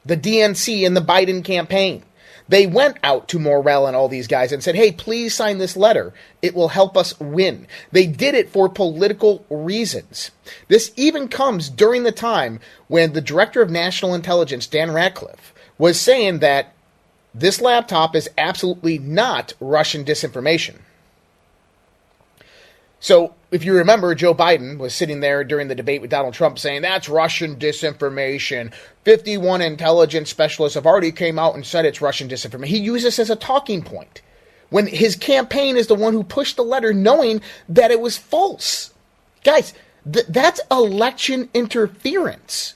the 0.05 0.17
DNC 0.17 0.85
and 0.85 0.95
the 0.97 1.01
Biden 1.01 1.43
campaign. 1.43 2.03
They 2.49 2.67
went 2.67 2.97
out 3.03 3.29
to 3.29 3.39
Morell 3.39 3.87
and 3.87 3.95
all 3.95 4.09
these 4.09 4.27
guys 4.27 4.51
and 4.51 4.61
said, 4.61 4.75
hey, 4.75 4.91
please 4.91 5.33
sign 5.33 5.59
this 5.59 5.77
letter. 5.77 6.13
It 6.41 6.53
will 6.53 6.67
help 6.69 6.97
us 6.97 7.17
win. 7.19 7.67
They 7.91 8.05
did 8.05 8.35
it 8.35 8.49
for 8.49 8.67
political 8.67 9.45
reasons. 9.49 10.31
This 10.67 10.91
even 10.97 11.29
comes 11.29 11.69
during 11.69 12.03
the 12.03 12.11
time 12.11 12.59
when 12.87 13.13
the 13.13 13.21
director 13.21 13.61
of 13.61 13.69
national 13.69 14.13
intelligence, 14.13 14.67
Dan 14.67 14.91
Ratcliffe, 14.91 15.53
was 15.77 15.99
saying 15.99 16.39
that 16.39 16.73
this 17.33 17.61
laptop 17.61 18.15
is 18.15 18.29
absolutely 18.37 18.99
not 18.99 19.53
Russian 19.59 20.05
disinformation. 20.05 20.75
So, 22.99 23.35
if 23.51 23.65
you 23.65 23.75
remember, 23.75 24.15
Joe 24.15 24.33
Biden 24.33 24.77
was 24.77 24.95
sitting 24.95 25.19
there 25.19 25.43
during 25.43 25.67
the 25.67 25.75
debate 25.75 25.99
with 25.99 26.09
Donald 26.09 26.33
Trump 26.33 26.57
saying 26.57 26.83
that's 26.83 27.09
Russian 27.09 27.57
disinformation. 27.57 28.73
51 29.03 29.61
intelligence 29.61 30.29
specialists 30.29 30.75
have 30.75 30.85
already 30.85 31.11
came 31.11 31.37
out 31.37 31.53
and 31.53 31.65
said 31.65 31.85
it's 31.85 32.01
Russian 32.01 32.29
disinformation. 32.29 32.67
He 32.67 32.77
used 32.77 33.05
this 33.05 33.19
as 33.19 33.29
a 33.29 33.35
talking 33.35 33.81
point 33.81 34.21
when 34.69 34.87
his 34.87 35.15
campaign 35.17 35.75
is 35.75 35.87
the 35.87 35.95
one 35.95 36.13
who 36.13 36.23
pushed 36.23 36.55
the 36.55 36.63
letter 36.63 36.93
knowing 36.93 37.41
that 37.67 37.91
it 37.91 37.99
was 37.99 38.17
false. 38.17 38.93
Guys, 39.43 39.73
th- 40.11 40.25
that's 40.29 40.61
election 40.71 41.49
interference. 41.53 42.75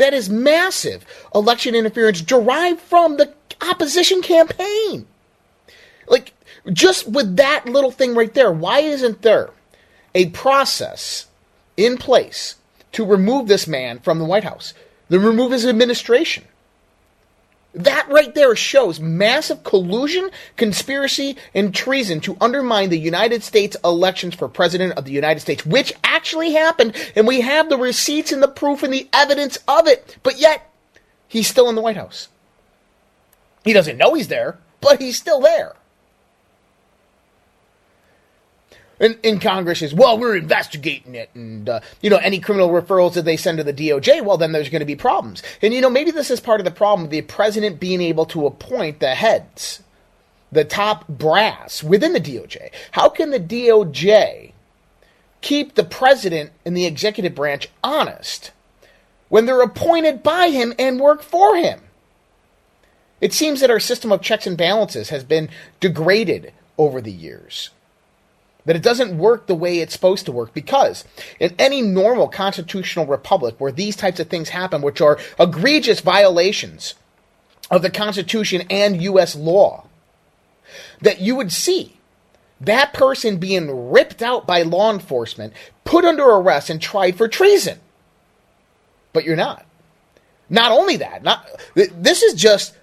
That 0.00 0.14
is 0.14 0.30
massive 0.30 1.04
election 1.34 1.74
interference 1.74 2.22
derived 2.22 2.80
from 2.80 3.18
the 3.18 3.34
opposition 3.60 4.22
campaign. 4.22 5.06
Like, 6.08 6.32
Just 6.72 7.06
with 7.06 7.36
that 7.36 7.66
little 7.66 7.90
thing 7.90 8.14
right 8.14 8.32
there, 8.32 8.50
why 8.50 8.80
isn't 8.80 9.20
there 9.20 9.50
a 10.14 10.30
process 10.30 11.26
in 11.76 11.98
place 11.98 12.56
to 12.92 13.04
remove 13.04 13.46
this 13.46 13.66
man 13.66 13.98
from 13.98 14.18
the 14.18 14.24
White 14.24 14.44
House, 14.44 14.72
to 15.10 15.20
remove 15.20 15.52
his 15.52 15.66
administration? 15.66 16.44
That 17.72 18.08
right 18.08 18.34
there 18.34 18.56
shows 18.56 18.98
massive 18.98 19.62
collusion, 19.62 20.30
conspiracy, 20.56 21.36
and 21.54 21.72
treason 21.72 22.20
to 22.22 22.36
undermine 22.40 22.90
the 22.90 22.98
United 22.98 23.44
States 23.44 23.76
elections 23.84 24.34
for 24.34 24.48
President 24.48 24.94
of 24.94 25.04
the 25.04 25.12
United 25.12 25.40
States, 25.40 25.64
which 25.64 25.92
actually 26.02 26.52
happened, 26.52 26.96
and 27.14 27.28
we 27.28 27.42
have 27.42 27.68
the 27.68 27.78
receipts 27.78 28.32
and 28.32 28.42
the 28.42 28.48
proof 28.48 28.82
and 28.82 28.92
the 28.92 29.08
evidence 29.12 29.58
of 29.68 29.86
it. 29.86 30.18
But 30.24 30.38
yet, 30.38 30.68
he's 31.28 31.46
still 31.46 31.68
in 31.68 31.76
the 31.76 31.80
White 31.80 31.96
House. 31.96 32.28
He 33.64 33.72
doesn't 33.72 33.98
know 33.98 34.14
he's 34.14 34.28
there, 34.28 34.58
but 34.80 35.00
he's 35.00 35.18
still 35.18 35.40
there. 35.40 35.74
In, 39.00 39.18
in 39.22 39.40
Congress 39.40 39.80
is, 39.80 39.94
well, 39.94 40.18
we're 40.18 40.36
investigating 40.36 41.14
it. 41.14 41.30
And, 41.34 41.68
uh, 41.68 41.80
you 42.02 42.10
know, 42.10 42.18
any 42.18 42.38
criminal 42.38 42.68
referrals 42.68 43.14
that 43.14 43.24
they 43.24 43.36
send 43.36 43.58
to 43.58 43.64
the 43.64 43.72
DOJ, 43.72 44.22
well, 44.22 44.36
then 44.36 44.52
there's 44.52 44.68
going 44.68 44.80
to 44.80 44.86
be 44.86 44.94
problems. 44.94 45.42
And, 45.62 45.72
you 45.72 45.80
know, 45.80 45.90
maybe 45.90 46.10
this 46.10 46.30
is 46.30 46.38
part 46.38 46.60
of 46.60 46.64
the 46.66 46.70
problem 46.70 47.08
the 47.08 47.22
president 47.22 47.80
being 47.80 48.02
able 48.02 48.26
to 48.26 48.46
appoint 48.46 49.00
the 49.00 49.14
heads, 49.14 49.82
the 50.52 50.64
top 50.64 51.08
brass 51.08 51.82
within 51.82 52.12
the 52.12 52.20
DOJ. 52.20 52.70
How 52.92 53.08
can 53.08 53.30
the 53.30 53.40
DOJ 53.40 54.52
keep 55.40 55.74
the 55.74 55.84
president 55.84 56.52
and 56.66 56.76
the 56.76 56.84
executive 56.84 57.34
branch 57.34 57.70
honest 57.82 58.50
when 59.30 59.46
they're 59.46 59.62
appointed 59.62 60.22
by 60.22 60.50
him 60.50 60.74
and 60.78 61.00
work 61.00 61.22
for 61.22 61.56
him? 61.56 61.80
It 63.22 63.32
seems 63.32 63.60
that 63.60 63.70
our 63.70 63.80
system 63.80 64.12
of 64.12 64.20
checks 64.20 64.46
and 64.46 64.58
balances 64.58 65.08
has 65.08 65.24
been 65.24 65.48
degraded 65.78 66.52
over 66.76 67.00
the 67.00 67.12
years 67.12 67.70
that 68.64 68.76
it 68.76 68.82
doesn't 68.82 69.16
work 69.16 69.46
the 69.46 69.54
way 69.54 69.78
it's 69.78 69.92
supposed 69.92 70.26
to 70.26 70.32
work 70.32 70.52
because 70.54 71.04
in 71.38 71.54
any 71.58 71.82
normal 71.82 72.28
constitutional 72.28 73.06
republic 73.06 73.54
where 73.58 73.72
these 73.72 73.96
types 73.96 74.20
of 74.20 74.28
things 74.28 74.50
happen, 74.50 74.82
which 74.82 75.00
are 75.00 75.18
egregious 75.38 76.00
violations 76.00 76.94
of 77.70 77.82
the 77.82 77.90
Constitution 77.90 78.62
and 78.70 79.02
U.S. 79.02 79.34
law, 79.34 79.84
that 81.00 81.20
you 81.20 81.36
would 81.36 81.52
see 81.52 81.96
that 82.60 82.92
person 82.92 83.38
being 83.38 83.90
ripped 83.90 84.22
out 84.22 84.46
by 84.46 84.62
law 84.62 84.92
enforcement, 84.92 85.54
put 85.84 86.04
under 86.04 86.24
arrest, 86.24 86.68
and 86.68 86.80
tried 86.80 87.16
for 87.16 87.26
treason. 87.26 87.78
But 89.12 89.24
you're 89.24 89.36
not. 89.36 89.66
Not 90.50 90.72
only 90.72 90.96
that, 90.96 91.22
not 91.22 91.48
this 91.74 92.22
is 92.22 92.34
just 92.34 92.76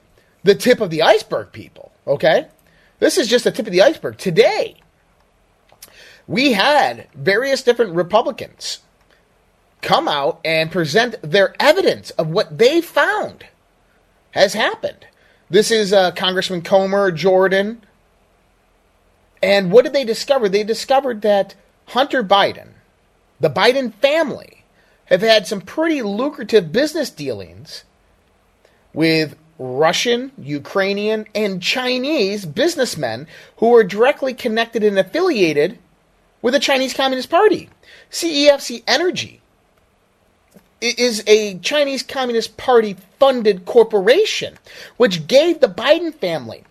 the 0.44 0.56
tip 0.56 0.80
of 0.80 0.90
the 0.90 1.02
iceberg, 1.02 1.52
people. 1.52 1.92
Okay, 2.08 2.48
this 3.00 3.18
is 3.18 3.28
just 3.28 3.44
the 3.44 3.52
tip 3.52 3.68
of 3.68 3.74
the 3.74 3.82
iceberg. 3.82 4.18
Today, 4.18 4.78
we 6.28 6.54
had 6.54 7.08
various 7.16 7.64
different 7.64 7.96
Republicans 7.96 8.80
come 9.82 10.08
out 10.08 10.40
and 10.44 10.72
present 10.72 11.16
their 11.22 11.56
evidence 11.60 12.10
of 12.12 12.28
what 12.28 12.58
they 12.58 12.82
found 12.82 13.46
has 14.32 14.54
happened. 14.54 15.08
This 15.50 15.72
is 15.72 15.94
uh, 15.94 16.12
Congressman 16.12 16.62
Comer, 16.62 17.12
Jordan. 17.12 17.82
And 19.42 19.72
what 19.72 19.86
did 19.86 19.94
they 19.94 20.04
discover? 20.04 20.50
They 20.50 20.64
discovered 20.64 21.22
that 21.22 21.56
Hunter 21.88 22.24
Biden, 22.24 22.70
the 23.40 23.50
Biden 23.50 23.94
family, 23.94 24.66
have 25.06 25.22
had 25.22 25.48
some 25.48 25.62
pretty 25.62 26.02
lucrative 26.02 26.74
business 26.74 27.10
dealings 27.10 27.86
with 28.94 29.38
Russian, 29.58 30.34
Ukrainian, 30.38 31.26
and 31.34 31.62
Chinese 31.62 32.46
businessmen 32.46 33.28
who 33.58 33.74
are 33.74 33.84
directly 33.84 34.34
connected 34.34 34.84
and 34.84 35.00
affiliated 35.00 35.80
with 36.42 36.54
the 36.54 36.60
Chinese 36.60 36.94
Communist 36.94 37.30
Party. 37.30 37.70
CEFC 38.12 38.84
Energy 38.88 39.42
is 40.80 41.24
a 41.28 41.58
Chinese 41.60 42.04
Communist 42.04 42.58
Party 42.58 42.96
funded 43.20 43.66
corporation, 43.66 44.58
which 44.98 45.28
gave 45.28 45.60
the 45.60 45.68
Biden 45.68 46.14
family 46.14 46.64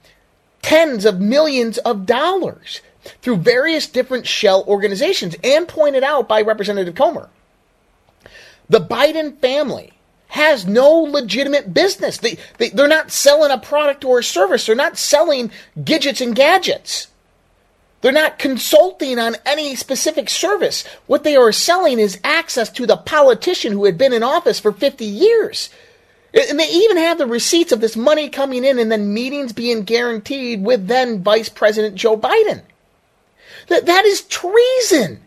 tens 0.63 1.05
of 1.05 1.21
millions 1.21 1.79
of 1.79 2.07
dollars 2.07 2.81
through 3.23 3.37
various 3.37 3.87
different 3.87 4.27
shell 4.27 4.65
organizations, 4.67 5.37
and 5.45 5.69
pointed 5.69 6.03
out 6.03 6.29
by 6.29 6.41
Representative 6.43 6.95
Comer. 6.95 7.29
The 8.69 8.81
Biden 8.81 9.39
family 9.39 9.93
has 10.29 10.67
no 10.67 10.91
legitimate 10.91 11.73
business. 11.73 12.19
They, 12.19 12.37
they, 12.59 12.71
they're 12.71 12.89
not 12.89 13.13
selling 13.13 13.53
a 13.53 13.59
product 13.59 14.05
or 14.05 14.19
a 14.19 14.25
service, 14.25 14.67
they're 14.67 14.75
not 14.75 14.99
selling 14.99 15.53
gadgets 15.85 16.21
and 16.21 16.35
gadgets. 16.35 17.09
They're 18.07 18.13
not 18.13 18.39
consulting 18.39 19.19
on 19.19 19.35
any 19.45 19.75
specific 19.75 20.31
service. 20.31 20.85
What 21.09 21.25
they 21.25 21.35
are 21.35 21.51
selling 21.51 21.99
is 21.99 22.21
access 22.23 22.71
to 22.71 22.87
the 22.87 22.97
politician 22.97 23.73
who 23.73 23.85
had 23.85 23.99
been 23.99 24.13
in 24.13 24.23
office 24.23 24.61
for 24.61 24.71
50 24.71 25.05
years. 25.05 25.71
And 26.33 26.57
they 26.57 26.69
even 26.71 26.99
have 26.99 27.19
the 27.19 27.27
receipts 27.27 27.73
of 27.73 27.81
this 27.81 27.97
money 27.97 28.29
coming 28.29 28.65
in 28.65 28.79
and 28.79 28.93
then 28.93 29.13
meetings 29.13 29.53
being 29.53 29.83
guaranteed 29.83 30.63
with 30.63 30.87
then 30.87 31.25
Vice 31.25 31.49
President 31.49 31.97
Joe 31.97 32.17
Biden. 32.17 32.63
That, 33.67 33.87
that 33.87 34.05
is 34.05 34.21
treason. 34.21 35.21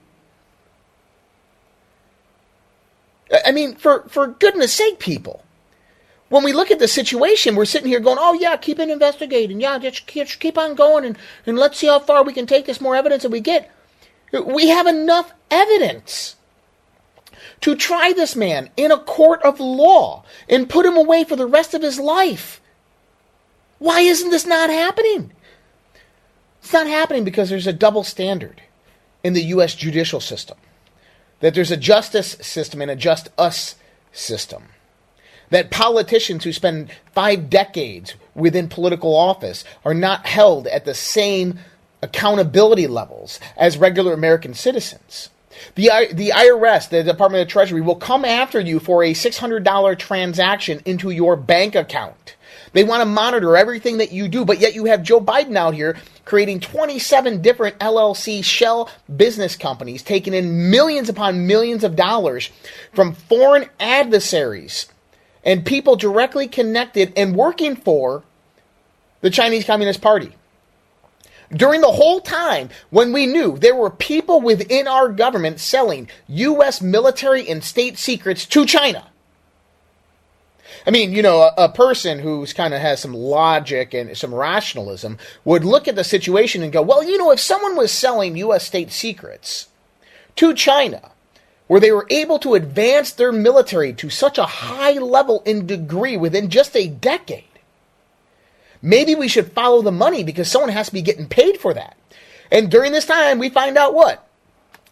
I 3.45 3.51
mean, 3.51 3.75
for, 3.75 4.07
for 4.07 4.27
goodness 4.27 4.71
sake, 4.71 4.99
people 4.99 5.43
when 6.29 6.43
we 6.43 6.53
look 6.53 6.71
at 6.71 6.79
the 6.79 6.87
situation, 6.87 7.55
we're 7.55 7.65
sitting 7.65 7.87
here 7.87 7.99
going, 7.99 8.17
oh, 8.19 8.33
yeah, 8.33 8.55
keep 8.55 8.79
it 8.79 8.89
investigating. 8.89 9.59
Yeah, 9.59 9.79
just 9.79 10.07
keep 10.39 10.57
on 10.57 10.75
going 10.75 11.03
and, 11.05 11.17
and 11.45 11.57
let's 11.57 11.77
see 11.77 11.87
how 11.87 11.99
far 11.99 12.23
we 12.23 12.33
can 12.33 12.45
take 12.45 12.65
this 12.65 12.79
more 12.79 12.95
evidence 12.95 13.23
that 13.23 13.31
we 13.31 13.41
get. 13.41 13.71
We 14.31 14.69
have 14.69 14.85
enough 14.85 15.33
evidence 15.49 16.35
to 17.61 17.75
try 17.75 18.13
this 18.13 18.35
man 18.35 18.69
in 18.77 18.91
a 18.91 18.99
court 18.99 19.41
of 19.41 19.59
law 19.59 20.23
and 20.47 20.69
put 20.69 20.85
him 20.85 20.95
away 20.95 21.23
for 21.23 21.35
the 21.35 21.47
rest 21.47 21.73
of 21.73 21.81
his 21.81 21.99
life. 21.99 22.61
Why 23.79 24.01
isn't 24.01 24.29
this 24.29 24.45
not 24.45 24.69
happening? 24.69 25.31
It's 26.61 26.73
not 26.73 26.87
happening 26.87 27.23
because 27.23 27.49
there's 27.49 27.67
a 27.67 27.73
double 27.73 28.03
standard 28.03 28.61
in 29.23 29.33
the 29.33 29.45
U.S. 29.45 29.73
judicial 29.73 30.19
system, 30.19 30.57
that 31.39 31.55
there's 31.55 31.71
a 31.71 31.77
justice 31.77 32.37
system 32.41 32.81
and 32.81 32.91
a 32.91 32.95
just 32.95 33.29
us 33.37 33.75
system 34.11 34.63
that 35.49 35.71
politicians 35.71 36.43
who 36.43 36.53
spend 36.53 36.91
five 37.13 37.49
decades 37.49 38.15
within 38.35 38.67
political 38.67 39.15
office 39.15 39.63
are 39.83 39.93
not 39.93 40.25
held 40.25 40.67
at 40.67 40.85
the 40.85 40.93
same 40.93 41.59
accountability 42.01 42.87
levels 42.87 43.39
as 43.57 43.77
regular 43.77 44.13
American 44.13 44.53
citizens. 44.53 45.29
The, 45.75 45.89
the 46.13 46.29
IRS, 46.29 46.89
the 46.89 47.03
Department 47.03 47.41
of 47.41 47.49
Treasury, 47.49 47.81
will 47.81 47.95
come 47.95 48.23
after 48.23 48.59
you 48.59 48.79
for 48.79 49.03
a 49.03 49.13
$600 49.13 49.99
transaction 49.99 50.81
into 50.85 51.09
your 51.09 51.35
bank 51.35 51.75
account. 51.75 52.35
They 52.71 52.83
want 52.83 53.01
to 53.01 53.05
monitor 53.05 53.57
everything 53.57 53.97
that 53.97 54.11
you 54.11 54.27
do, 54.27 54.45
but 54.45 54.59
yet 54.59 54.75
you 54.75 54.85
have 54.85 55.03
Joe 55.03 55.19
Biden 55.19 55.55
out 55.55 55.73
here 55.73 55.97
creating 56.23 56.59
27 56.59 57.41
different 57.41 57.79
LLC 57.79 58.43
shell 58.43 58.89
business 59.15 59.55
companies, 59.55 60.03
taking 60.03 60.33
in 60.33 60.69
millions 60.69 61.09
upon 61.09 61.47
millions 61.47 61.83
of 61.83 61.95
dollars 61.95 62.51
from 62.93 63.13
foreign 63.13 63.67
adversaries 63.79 64.85
and 65.43 65.65
people 65.65 65.95
directly 65.95 66.47
connected 66.47 67.13
and 67.15 67.35
working 67.35 67.75
for 67.75 68.23
the 69.21 69.29
Chinese 69.29 69.65
Communist 69.65 70.01
Party. 70.01 70.35
During 71.51 71.81
the 71.81 71.91
whole 71.91 72.21
time 72.21 72.69
when 72.91 73.11
we 73.11 73.25
knew 73.25 73.57
there 73.57 73.75
were 73.75 73.89
people 73.89 74.39
within 74.39 74.87
our 74.87 75.09
government 75.09 75.59
selling 75.59 76.07
U.S. 76.27 76.81
military 76.81 77.49
and 77.49 77.63
state 77.63 77.97
secrets 77.97 78.45
to 78.47 78.65
China. 78.65 79.07
I 80.85 80.91
mean, 80.91 81.11
you 81.11 81.21
know, 81.21 81.41
a, 81.41 81.65
a 81.65 81.69
person 81.69 82.19
who's 82.19 82.53
kind 82.53 82.73
of 82.73 82.81
has 82.81 82.99
some 82.99 83.13
logic 83.13 83.93
and 83.93 84.15
some 84.15 84.33
rationalism 84.33 85.17
would 85.43 85.65
look 85.65 85.87
at 85.87 85.95
the 85.95 86.03
situation 86.03 86.61
and 86.61 86.71
go, 86.71 86.81
well, 86.81 87.03
you 87.03 87.17
know, 87.17 87.31
if 87.31 87.39
someone 87.39 87.75
was 87.75 87.91
selling 87.91 88.37
U.S. 88.37 88.65
state 88.65 88.91
secrets 88.91 89.67
to 90.35 90.53
China, 90.53 91.11
where 91.69 91.79
they 91.79 91.91
were 91.91 92.07
able 92.09 92.39
to 92.39 92.55
advance 92.55 93.11
their 93.11 93.31
military 93.31 93.93
to 93.93 94.09
such 94.09 94.39
a 94.39 94.45
high 94.45 94.93
level 94.93 95.43
in 95.45 95.67
degree 95.67 96.17
within 96.17 96.49
just 96.49 96.75
a 96.75 96.87
decade. 96.87 97.43
Maybe 98.81 99.13
we 99.13 99.27
should 99.27 99.51
follow 99.51 99.83
the 99.83 99.91
money 99.91 100.23
because 100.23 100.49
someone 100.49 100.71
has 100.71 100.87
to 100.87 100.93
be 100.93 101.03
getting 101.03 101.27
paid 101.27 101.59
for 101.59 101.75
that. 101.75 101.95
And 102.51 102.71
during 102.71 102.91
this 102.91 103.05
time, 103.05 103.37
we 103.37 103.49
find 103.49 103.77
out 103.77 103.93
what? 103.93 104.27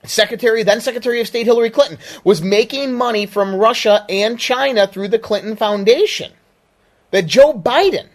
Secretary, 0.03 0.61
then 0.61 0.79
Secretary 0.79 1.19
of 1.19 1.25
State 1.25 1.47
Hillary 1.47 1.71
Clinton, 1.71 1.97
was 2.23 2.43
making 2.43 2.93
money 2.93 3.25
from 3.25 3.55
Russia 3.55 4.05
and 4.07 4.39
China 4.39 4.85
through 4.85 5.07
the 5.07 5.17
Clinton 5.17 5.55
Foundation. 5.55 6.31
That 7.09 7.25
Joe 7.25 7.53
Biden 7.53 8.09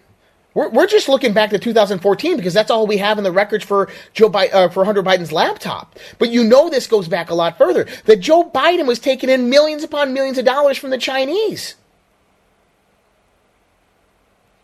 we're, 0.55 0.69
we're 0.69 0.87
just 0.87 1.09
looking 1.09 1.33
back 1.33 1.51
to 1.51 1.59
2014 1.59 2.37
because 2.37 2.55
that's 2.55 2.71
all 2.71 2.87
we 2.87 2.99
have 2.99 3.19
in 3.19 3.25
the 3.25 3.33
records 3.33 3.65
for 3.65 3.89
Joe 4.13 4.29
Bi- 4.29 4.49
uh, 4.49 4.69
for 4.69 4.85
Hunter 4.85 5.03
Biden's 5.03 5.33
laptop. 5.33 5.99
But 6.19 6.31
you 6.31 6.45
know 6.45 6.69
this 6.69 6.87
goes 6.87 7.09
back 7.09 7.31
a 7.31 7.35
lot 7.35 7.57
further. 7.57 7.87
That 8.05 8.21
Joe 8.21 8.51
Biden 8.51 8.87
was 8.87 8.99
taking 8.99 9.31
in 9.31 9.49
millions 9.49 9.83
upon 9.83 10.13
millions 10.13 10.39
of 10.39 10.45
dollars 10.45 10.77
from 10.77 10.91
the 10.91 10.99
Chinese. 10.99 11.77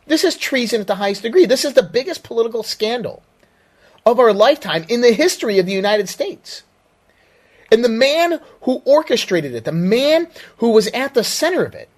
This 0.06 0.24
is 0.24 0.36
treason 0.36 0.80
at 0.80 0.86
the 0.86 0.96
highest 0.96 1.22
degree. 1.22 1.46
This 1.46 1.64
is 1.64 1.74
the 1.74 1.82
biggest 1.82 2.22
political 2.22 2.62
scandal 2.62 3.22
of 4.04 4.18
our 4.18 4.32
lifetime 4.32 4.84
in 4.88 5.02
the 5.02 5.12
history 5.12 5.58
of 5.58 5.66
the 5.66 5.72
United 5.72 6.08
States. 6.08 6.62
And 7.70 7.84
the 7.84 7.90
man 7.90 8.40
who 8.62 8.82
orchestrated 8.86 9.54
it, 9.54 9.64
the 9.64 9.72
man 9.72 10.28
who 10.58 10.70
was 10.70 10.88
at 10.88 11.12
the 11.12 11.24
center 11.24 11.64
of 11.64 11.74
it, 11.74 11.90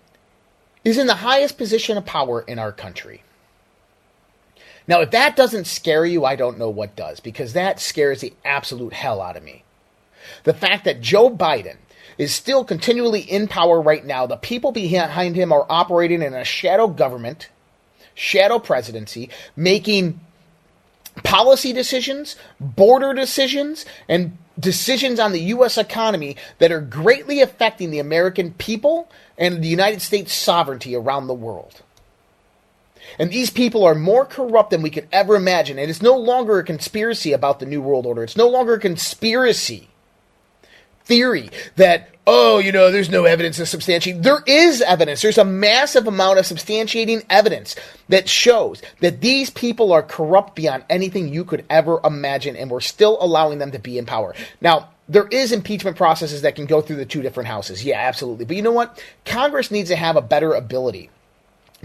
is 0.84 0.98
in 0.98 1.06
the 1.06 1.16
highest 1.16 1.56
position 1.56 1.96
of 1.96 2.04
power 2.04 2.40
in 2.42 2.58
our 2.58 2.72
country. 2.72 3.22
Now, 4.86 5.00
if 5.00 5.10
that 5.10 5.36
doesn't 5.36 5.66
scare 5.66 6.04
you, 6.04 6.24
I 6.24 6.36
don't 6.36 6.58
know 6.58 6.70
what 6.70 6.96
does, 6.96 7.20
because 7.20 7.52
that 7.52 7.80
scares 7.80 8.20
the 8.20 8.32
absolute 8.44 8.92
hell 8.92 9.20
out 9.20 9.36
of 9.36 9.42
me. 9.42 9.64
The 10.44 10.54
fact 10.54 10.84
that 10.84 11.00
Joe 11.00 11.30
Biden 11.30 11.76
is 12.18 12.34
still 12.34 12.64
continually 12.64 13.20
in 13.20 13.48
power 13.48 13.80
right 13.80 14.04
now, 14.04 14.26
the 14.26 14.36
people 14.36 14.72
behind 14.72 15.36
him 15.36 15.52
are 15.52 15.66
operating 15.68 16.22
in 16.22 16.34
a 16.34 16.44
shadow 16.44 16.86
government, 16.86 17.48
shadow 18.14 18.58
presidency, 18.58 19.30
making 19.56 20.20
policy 21.24 21.72
decisions, 21.72 22.36
border 22.60 23.14
decisions, 23.14 23.86
and 24.08 24.36
decisions 24.58 25.18
on 25.18 25.32
the 25.32 25.40
U.S. 25.40 25.78
economy 25.78 26.36
that 26.58 26.70
are 26.70 26.80
greatly 26.80 27.40
affecting 27.40 27.90
the 27.90 27.98
American 27.98 28.52
people 28.54 29.10
and 29.38 29.62
the 29.62 29.68
United 29.68 30.02
States 30.02 30.32
sovereignty 30.32 30.94
around 30.94 31.26
the 31.26 31.34
world. 31.34 31.82
And 33.18 33.30
these 33.30 33.50
people 33.50 33.84
are 33.84 33.94
more 33.94 34.24
corrupt 34.24 34.70
than 34.70 34.82
we 34.82 34.90
could 34.90 35.08
ever 35.12 35.36
imagine. 35.36 35.78
And 35.78 35.90
it's 35.90 36.02
no 36.02 36.16
longer 36.16 36.58
a 36.58 36.64
conspiracy 36.64 37.32
about 37.32 37.60
the 37.60 37.66
New 37.66 37.82
World 37.82 38.06
Order. 38.06 38.22
It's 38.22 38.36
no 38.36 38.48
longer 38.48 38.74
a 38.74 38.80
conspiracy 38.80 39.88
theory 41.04 41.50
that, 41.76 42.08
oh, 42.26 42.58
you 42.58 42.70
know, 42.70 42.92
there's 42.92 43.10
no 43.10 43.24
evidence 43.24 43.56
to 43.56 43.66
substantiate. 43.66 44.22
There 44.22 44.42
is 44.46 44.80
evidence. 44.80 45.22
There's 45.22 45.38
a 45.38 45.44
massive 45.44 46.06
amount 46.06 46.38
of 46.38 46.44
substantiating 46.44 47.26
evidence 47.28 47.74
that 48.08 48.28
shows 48.28 48.80
that 49.00 49.20
these 49.20 49.50
people 49.50 49.92
are 49.92 50.02
corrupt 50.02 50.54
beyond 50.54 50.84
anything 50.88 51.28
you 51.28 51.44
could 51.44 51.64
ever 51.68 52.00
imagine, 52.04 52.54
and 52.54 52.70
we're 52.70 52.80
still 52.80 53.18
allowing 53.20 53.58
them 53.58 53.72
to 53.72 53.78
be 53.80 53.98
in 53.98 54.06
power. 54.06 54.34
Now, 54.60 54.90
there 55.08 55.26
is 55.26 55.50
impeachment 55.50 55.96
processes 55.96 56.42
that 56.42 56.54
can 56.54 56.66
go 56.66 56.80
through 56.80 56.96
the 56.96 57.04
two 57.04 57.22
different 57.22 57.48
houses. 57.48 57.84
Yeah, 57.84 57.98
absolutely. 57.98 58.44
But 58.44 58.54
you 58.54 58.62
know 58.62 58.70
what? 58.70 59.02
Congress 59.24 59.72
needs 59.72 59.90
to 59.90 59.96
have 59.96 60.14
a 60.14 60.22
better 60.22 60.54
ability 60.54 61.10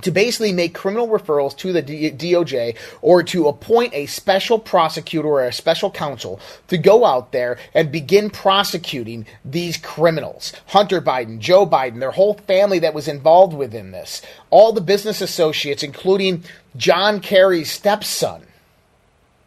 to 0.01 0.11
basically 0.11 0.51
make 0.51 0.73
criminal 0.73 1.07
referrals 1.07 1.55
to 1.57 1.71
the 1.71 1.81
DOJ 1.81 2.75
or 3.01 3.23
to 3.23 3.47
appoint 3.47 3.93
a 3.93 4.05
special 4.07 4.59
prosecutor 4.59 5.27
or 5.27 5.45
a 5.45 5.53
special 5.53 5.89
counsel 5.89 6.39
to 6.67 6.77
go 6.77 7.05
out 7.05 7.31
there 7.31 7.57
and 7.73 7.91
begin 7.91 8.29
prosecuting 8.29 9.25
these 9.43 9.77
criminals. 9.77 10.53
Hunter 10.67 11.01
Biden, 11.01 11.39
Joe 11.39 11.65
Biden, 11.65 11.99
their 11.99 12.11
whole 12.11 12.33
family 12.33 12.79
that 12.79 12.93
was 12.93 13.07
involved 13.07 13.53
within 13.55 13.91
this, 13.91 14.21
all 14.49 14.73
the 14.73 14.81
business 14.81 15.21
associates, 15.21 15.83
including 15.83 16.43
John 16.75 17.21
Kerry's 17.21 17.71
stepson, 17.71 18.43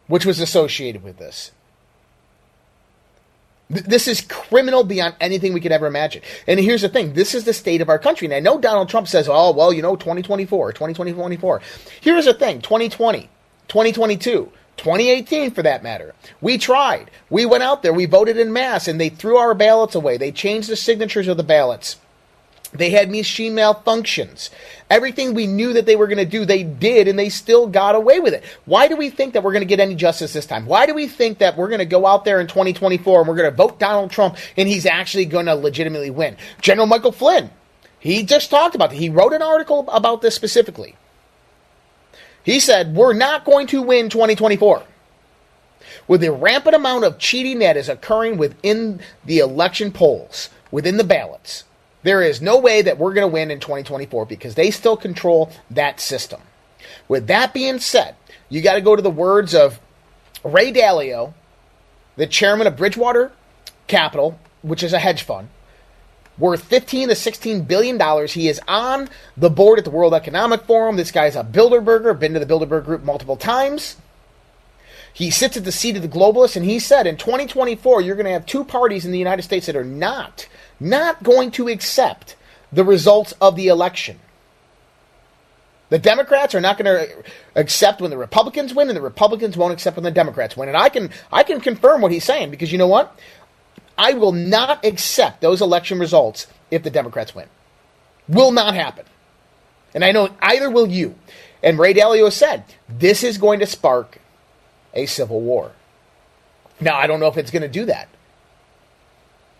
which 0.06 0.24
was 0.24 0.40
associated 0.40 1.02
with 1.02 1.18
this. 1.18 1.50
This 3.70 4.08
is 4.08 4.22
criminal 4.22 4.82
beyond 4.82 5.14
anything 5.20 5.52
we 5.52 5.60
could 5.60 5.72
ever 5.72 5.86
imagine. 5.86 6.22
And 6.46 6.58
here's 6.58 6.82
the 6.82 6.88
thing 6.88 7.12
this 7.12 7.34
is 7.34 7.44
the 7.44 7.52
state 7.52 7.80
of 7.80 7.90
our 7.90 7.98
country. 7.98 8.26
And 8.26 8.34
I 8.34 8.40
know 8.40 8.58
Donald 8.58 8.88
Trump 8.88 9.08
says, 9.08 9.28
oh, 9.28 9.52
well, 9.52 9.72
you 9.72 9.82
know, 9.82 9.94
2024, 9.94 10.72
2024. 10.72 11.60
Here's 12.00 12.24
the 12.24 12.34
thing 12.34 12.62
2020, 12.62 13.28
2022. 13.68 14.52
2018 14.78 15.50
for 15.50 15.62
that 15.62 15.82
matter. 15.82 16.14
We 16.40 16.56
tried. 16.56 17.10
We 17.28 17.44
went 17.44 17.64
out 17.64 17.82
there. 17.82 17.92
We 17.92 18.06
voted 18.06 18.38
in 18.38 18.52
mass 18.52 18.86
and 18.86 19.00
they 19.00 19.08
threw 19.08 19.36
our 19.36 19.52
ballots 19.52 19.96
away. 19.96 20.16
They 20.16 20.30
changed 20.30 20.68
the 20.68 20.76
signatures 20.76 21.26
of 21.26 21.36
the 21.36 21.42
ballots. 21.42 21.96
They 22.72 22.90
had 22.90 23.10
machine 23.10 23.54
malfunctions. 23.54 24.50
Everything 24.90 25.32
we 25.32 25.46
knew 25.46 25.72
that 25.72 25.86
they 25.86 25.96
were 25.96 26.06
going 26.06 26.18
to 26.18 26.26
do, 26.26 26.44
they 26.44 26.62
did, 26.62 27.08
and 27.08 27.18
they 27.18 27.30
still 27.30 27.66
got 27.66 27.94
away 27.94 28.20
with 28.20 28.34
it. 28.34 28.44
Why 28.66 28.88
do 28.88 28.96
we 28.96 29.08
think 29.08 29.32
that 29.32 29.42
we're 29.42 29.52
going 29.52 29.62
to 29.62 29.66
get 29.66 29.80
any 29.80 29.94
justice 29.94 30.34
this 30.34 30.44
time? 30.44 30.66
Why 30.66 30.84
do 30.84 30.94
we 30.94 31.06
think 31.08 31.38
that 31.38 31.56
we're 31.56 31.68
going 31.68 31.78
to 31.78 31.86
go 31.86 32.06
out 32.06 32.24
there 32.24 32.40
in 32.40 32.46
2024 32.46 33.20
and 33.20 33.28
we're 33.28 33.36
going 33.36 33.50
to 33.50 33.56
vote 33.56 33.78
Donald 33.78 34.10
Trump 34.10 34.36
and 34.56 34.68
he's 34.68 34.84
actually 34.84 35.24
going 35.24 35.46
to 35.46 35.54
legitimately 35.54 36.10
win? 36.10 36.36
General 36.60 36.86
Michael 36.86 37.12
Flynn, 37.12 37.50
he 37.98 38.22
just 38.22 38.50
talked 38.50 38.74
about 38.74 38.92
it. 38.92 38.98
He 38.98 39.08
wrote 39.08 39.32
an 39.32 39.42
article 39.42 39.88
about 39.88 40.20
this 40.20 40.34
specifically. 40.34 40.94
He 42.44 42.60
said, 42.60 42.94
We're 42.94 43.14
not 43.14 43.44
going 43.44 43.66
to 43.68 43.82
win 43.82 44.10
2024. 44.10 44.82
With 46.06 46.20
the 46.20 46.32
rampant 46.32 46.76
amount 46.76 47.04
of 47.04 47.18
cheating 47.18 47.58
that 47.60 47.76
is 47.76 47.88
occurring 47.88 48.36
within 48.38 49.00
the 49.24 49.38
election 49.38 49.92
polls, 49.92 50.50
within 50.70 50.96
the 50.96 51.04
ballots, 51.04 51.64
there 52.08 52.22
is 52.22 52.40
no 52.40 52.56
way 52.58 52.80
that 52.80 52.96
we're 52.96 53.12
going 53.12 53.28
to 53.28 53.30
win 53.30 53.50
in 53.50 53.60
2024 53.60 54.24
because 54.24 54.54
they 54.54 54.70
still 54.70 54.96
control 54.96 55.52
that 55.70 56.00
system. 56.00 56.40
With 57.06 57.26
that 57.26 57.52
being 57.52 57.78
said, 57.80 58.16
you 58.48 58.62
got 58.62 58.76
to 58.76 58.80
go 58.80 58.96
to 58.96 59.02
the 59.02 59.10
words 59.10 59.54
of 59.54 59.78
Ray 60.42 60.72
Dalio, 60.72 61.34
the 62.16 62.26
chairman 62.26 62.66
of 62.66 62.78
Bridgewater 62.78 63.30
Capital, 63.88 64.40
which 64.62 64.82
is 64.82 64.94
a 64.94 64.98
hedge 64.98 65.22
fund, 65.22 65.50
worth 66.38 66.64
15 66.64 67.08
to 67.08 67.14
16 67.14 67.64
billion 67.64 67.98
dollars. 67.98 68.32
He 68.32 68.48
is 68.48 68.58
on 68.66 69.10
the 69.36 69.50
board 69.50 69.78
at 69.78 69.84
the 69.84 69.90
World 69.90 70.14
Economic 70.14 70.62
Forum. 70.62 70.96
This 70.96 71.10
guy's 71.10 71.36
a 71.36 71.44
Bilderberger, 71.44 72.18
been 72.18 72.32
to 72.32 72.40
the 72.40 72.46
Bilderberg 72.46 72.86
group 72.86 73.02
multiple 73.02 73.36
times. 73.36 73.96
He 75.12 75.30
sits 75.30 75.58
at 75.58 75.64
the 75.64 75.72
seat 75.72 75.96
of 75.96 76.00
the 76.00 76.08
globalists, 76.08 76.56
and 76.56 76.64
he 76.64 76.78
said 76.78 77.06
in 77.06 77.18
2024, 77.18 78.00
you're 78.00 78.16
going 78.16 78.24
to 78.24 78.32
have 78.32 78.46
two 78.46 78.64
parties 78.64 79.04
in 79.04 79.12
the 79.12 79.18
United 79.18 79.42
States 79.42 79.66
that 79.66 79.76
are 79.76 79.84
not 79.84 80.48
not 80.80 81.22
going 81.22 81.50
to 81.52 81.68
accept 81.68 82.36
the 82.72 82.84
results 82.84 83.34
of 83.40 83.56
the 83.56 83.68
election. 83.68 84.18
The 85.90 85.98
Democrats 85.98 86.54
are 86.54 86.60
not 86.60 86.76
going 86.76 86.84
to 86.84 87.24
accept 87.56 88.00
when 88.00 88.10
the 88.10 88.18
Republicans 88.18 88.74
win, 88.74 88.88
and 88.88 88.96
the 88.96 89.02
Republicans 89.02 89.56
won't 89.56 89.72
accept 89.72 89.96
when 89.96 90.04
the 90.04 90.10
Democrats 90.10 90.56
win. 90.56 90.68
And 90.68 90.76
I 90.76 90.90
can 90.90 91.10
I 91.32 91.42
can 91.42 91.60
confirm 91.60 92.02
what 92.02 92.12
he's 92.12 92.24
saying 92.24 92.50
because 92.50 92.70
you 92.70 92.78
know 92.78 92.86
what? 92.86 93.18
I 93.96 94.12
will 94.12 94.32
not 94.32 94.84
accept 94.84 95.40
those 95.40 95.62
election 95.62 95.98
results 95.98 96.46
if 96.70 96.82
the 96.82 96.90
Democrats 96.90 97.34
win. 97.34 97.48
Will 98.28 98.52
not 98.52 98.74
happen. 98.74 99.06
And 99.94 100.04
I 100.04 100.12
know 100.12 100.28
either 100.40 100.70
will 100.70 100.88
you. 100.88 101.14
And 101.62 101.78
Ray 101.78 101.94
Dalio 101.94 102.30
said 102.30 102.64
this 102.88 103.24
is 103.24 103.38
going 103.38 103.60
to 103.60 103.66
spark 103.66 104.18
a 104.94 105.06
civil 105.06 105.40
war. 105.40 105.72
Now 106.80 106.96
I 106.96 107.06
don't 107.06 107.18
know 107.18 107.26
if 107.26 107.38
it's 107.38 107.50
going 107.50 107.62
to 107.62 107.68
do 107.68 107.86
that. 107.86 108.08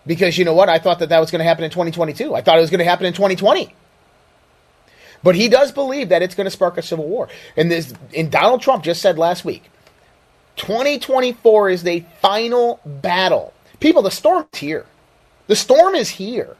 Because 0.09 0.39
you 0.39 0.43
know 0.43 0.55
what? 0.55 0.69
I 0.69 0.79
thought 0.79 0.97
that 0.99 1.09
that 1.09 1.19
was 1.19 1.29
going 1.29 1.37
to 1.37 1.45
happen 1.45 1.63
in 1.63 1.69
2022. 1.69 2.33
I 2.33 2.41
thought 2.41 2.57
it 2.57 2.61
was 2.61 2.71
going 2.71 2.79
to 2.79 2.83
happen 2.83 3.05
in 3.05 3.13
2020. 3.13 3.71
But 5.21 5.35
he 5.35 5.47
does 5.47 5.71
believe 5.71 6.09
that 6.09 6.23
it's 6.23 6.33
going 6.33 6.45
to 6.45 6.51
spark 6.51 6.79
a 6.79 6.81
civil 6.81 7.07
war. 7.07 7.29
And 7.55 7.69
this, 7.69 7.93
and 8.17 8.31
Donald 8.31 8.59
Trump 8.59 8.83
just 8.83 9.03
said 9.03 9.19
last 9.19 9.45
week, 9.45 9.69
2024 10.55 11.69
is 11.69 11.83
the 11.83 12.03
final 12.23 12.79
battle. 12.83 13.53
People, 13.79 14.01
the 14.01 14.09
storm's 14.09 14.57
here. 14.57 14.87
The 15.45 15.55
storm 15.55 15.93
is 15.93 16.09
here. 16.09 16.57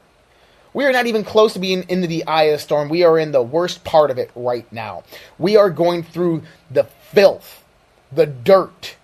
We 0.72 0.84
are 0.84 0.92
not 0.92 1.08
even 1.08 1.24
close 1.24 1.54
to 1.54 1.58
being 1.58 1.84
into 1.88 2.06
the 2.06 2.24
eye 2.28 2.44
of 2.44 2.52
the 2.52 2.58
storm. 2.60 2.88
We 2.88 3.02
are 3.02 3.18
in 3.18 3.32
the 3.32 3.42
worst 3.42 3.82
part 3.82 4.12
of 4.12 4.18
it 4.18 4.30
right 4.36 4.72
now. 4.72 5.02
We 5.40 5.56
are 5.56 5.70
going 5.70 6.04
through 6.04 6.42
the 6.70 6.84
filth, 6.84 7.64
the 8.12 8.26
dirt, 8.26 8.94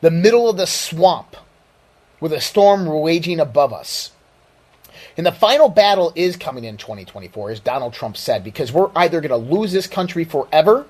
the 0.00 0.10
middle 0.10 0.48
of 0.48 0.56
the 0.56 0.66
swamp 0.66 1.36
with 2.20 2.32
a 2.32 2.40
storm 2.40 2.88
raging 2.88 3.40
above 3.40 3.72
us. 3.72 4.12
And 5.16 5.26
the 5.26 5.32
final 5.32 5.68
battle 5.68 6.12
is 6.14 6.36
coming 6.36 6.64
in 6.64 6.76
2024, 6.76 7.50
as 7.50 7.60
Donald 7.60 7.92
Trump 7.92 8.16
said, 8.16 8.44
because 8.44 8.72
we're 8.72 8.90
either 8.94 9.20
going 9.20 9.30
to 9.30 9.54
lose 9.54 9.72
this 9.72 9.86
country 9.86 10.24
forever 10.24 10.86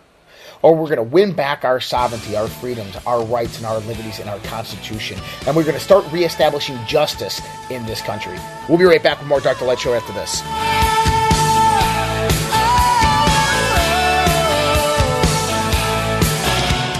or 0.63 0.75
we're 0.75 0.87
going 0.87 0.97
to 0.97 1.03
win 1.03 1.33
back 1.33 1.65
our 1.65 1.81
sovereignty, 1.81 2.37
our 2.37 2.49
freedoms, 2.49 2.97
our 3.07 3.25
rights, 3.25 3.59
and 3.59 3.67
our 3.67 3.79
liberties 3.81 4.19
in 4.19 4.29
our 4.29 4.39
Constitution. 4.41 5.19
And 5.47 5.55
we're 5.55 5.63
going 5.63 5.75
to 5.75 5.81
start 5.81 6.05
reestablishing 6.13 6.79
justice 6.87 7.41
in 7.71 7.87
this 7.87 8.03
country. 8.03 8.39
We'll 8.69 8.79
be 8.79 8.85
right 8.85 9.03
back 9.03 9.19
with 9.19 9.29
more 9.29 9.41
Dark 9.41 9.59
to 9.59 9.65
Light 9.65 9.79
Show 9.79 9.95
after 9.95 10.13
this. 10.13 10.98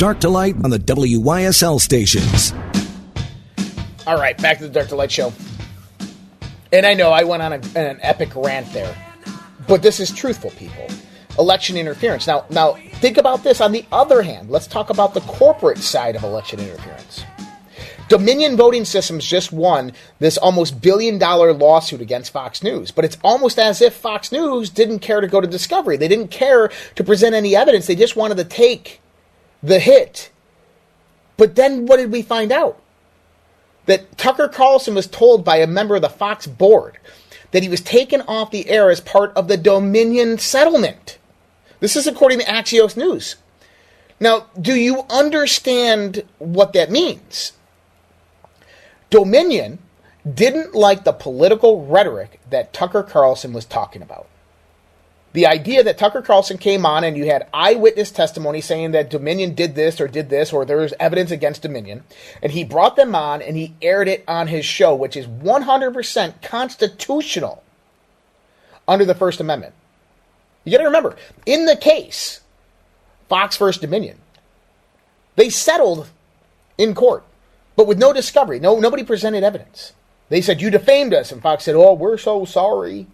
Dark 0.00 0.20
to 0.20 0.30
Light 0.30 0.56
on 0.64 0.70
the 0.70 0.78
WYSL 0.78 1.78
stations. 1.78 2.54
All 4.06 4.16
right, 4.16 4.34
back 4.40 4.56
to 4.56 4.66
the 4.66 4.70
Dark 4.70 4.88
to 4.88 4.96
Light 4.96 5.12
show. 5.12 5.30
And 6.72 6.86
I 6.86 6.94
know 6.94 7.10
I 7.10 7.24
went 7.24 7.42
on 7.42 7.52
a, 7.52 7.60
an 7.76 7.98
epic 8.00 8.34
rant 8.34 8.72
there, 8.72 8.96
but 9.68 9.82
this 9.82 10.00
is 10.00 10.10
truthful, 10.10 10.52
people. 10.52 10.88
Election 11.38 11.76
interference. 11.76 12.26
Now, 12.26 12.46
now 12.48 12.78
think 12.94 13.18
about 13.18 13.44
this. 13.44 13.60
On 13.60 13.72
the 13.72 13.84
other 13.92 14.22
hand, 14.22 14.48
let's 14.48 14.66
talk 14.66 14.88
about 14.88 15.12
the 15.12 15.20
corporate 15.20 15.76
side 15.76 16.16
of 16.16 16.22
election 16.22 16.60
interference. 16.60 17.22
Dominion 18.08 18.56
Voting 18.56 18.86
Systems 18.86 19.26
just 19.26 19.52
won 19.52 19.92
this 20.18 20.38
almost 20.38 20.80
billion 20.80 21.18
dollar 21.18 21.52
lawsuit 21.52 22.00
against 22.00 22.32
Fox 22.32 22.62
News, 22.62 22.90
but 22.90 23.04
it's 23.04 23.18
almost 23.22 23.58
as 23.58 23.82
if 23.82 23.92
Fox 23.92 24.32
News 24.32 24.70
didn't 24.70 25.00
care 25.00 25.20
to 25.20 25.28
go 25.28 25.42
to 25.42 25.46
discovery. 25.46 25.98
They 25.98 26.08
didn't 26.08 26.28
care 26.28 26.70
to 26.94 27.04
present 27.04 27.34
any 27.34 27.54
evidence. 27.54 27.86
They 27.86 27.96
just 27.96 28.16
wanted 28.16 28.38
to 28.38 28.44
take 28.44 29.02
the 29.62 29.78
hit. 29.78 30.30
But 31.36 31.54
then 31.54 31.86
what 31.86 31.96
did 31.96 32.12
we 32.12 32.22
find 32.22 32.52
out? 32.52 32.80
That 33.86 34.16
Tucker 34.18 34.48
Carlson 34.48 34.94
was 34.94 35.06
told 35.06 35.44
by 35.44 35.56
a 35.56 35.66
member 35.66 35.96
of 35.96 36.02
the 36.02 36.08
Fox 36.08 36.46
board 36.46 36.98
that 37.50 37.62
he 37.62 37.68
was 37.68 37.80
taken 37.80 38.20
off 38.22 38.50
the 38.50 38.68
air 38.68 38.90
as 38.90 39.00
part 39.00 39.32
of 39.36 39.48
the 39.48 39.56
Dominion 39.56 40.38
settlement. 40.38 41.18
This 41.80 41.96
is 41.96 42.06
according 42.06 42.38
to 42.38 42.44
Axios 42.44 42.96
News. 42.96 43.36
Now, 44.20 44.46
do 44.60 44.74
you 44.74 45.04
understand 45.08 46.24
what 46.38 46.74
that 46.74 46.90
means? 46.90 47.52
Dominion 49.08 49.78
didn't 50.30 50.74
like 50.74 51.04
the 51.04 51.12
political 51.12 51.86
rhetoric 51.86 52.38
that 52.50 52.72
Tucker 52.72 53.02
Carlson 53.02 53.52
was 53.52 53.64
talking 53.64 54.02
about 54.02 54.26
the 55.32 55.46
idea 55.46 55.84
that 55.84 55.96
Tucker 55.96 56.22
Carlson 56.22 56.58
came 56.58 56.84
on 56.84 57.04
and 57.04 57.16
you 57.16 57.26
had 57.26 57.48
eyewitness 57.54 58.10
testimony 58.10 58.60
saying 58.60 58.90
that 58.92 59.10
Dominion 59.10 59.54
did 59.54 59.74
this 59.74 60.00
or 60.00 60.08
did 60.08 60.28
this 60.28 60.52
or 60.52 60.64
there's 60.64 60.92
evidence 60.98 61.30
against 61.30 61.62
Dominion, 61.62 62.02
and 62.42 62.52
he 62.52 62.64
brought 62.64 62.96
them 62.96 63.14
on 63.14 63.40
and 63.40 63.56
he 63.56 63.74
aired 63.80 64.08
it 64.08 64.24
on 64.26 64.48
his 64.48 64.64
show, 64.64 64.94
which 64.94 65.16
is 65.16 65.26
100% 65.26 66.42
constitutional 66.42 67.62
under 68.88 69.04
the 69.04 69.14
First 69.14 69.40
Amendment. 69.40 69.74
You 70.64 70.72
got 70.72 70.78
to 70.78 70.84
remember, 70.84 71.16
in 71.46 71.64
the 71.64 71.76
case, 71.76 72.40
Fox 73.28 73.56
First 73.56 73.80
Dominion, 73.80 74.18
they 75.36 75.48
settled 75.48 76.08
in 76.76 76.94
court, 76.94 77.24
but 77.76 77.86
with 77.86 77.98
no 77.98 78.12
discovery. 78.12 78.58
No, 78.58 78.80
nobody 78.80 79.04
presented 79.04 79.44
evidence. 79.44 79.92
They 80.28 80.40
said 80.40 80.60
you 80.60 80.70
defamed 80.70 81.14
us, 81.14 81.32
and 81.32 81.40
Fox 81.40 81.64
said, 81.64 81.74
"Oh, 81.74 81.94
we're 81.94 82.18
so 82.18 82.44
sorry." 82.44 83.06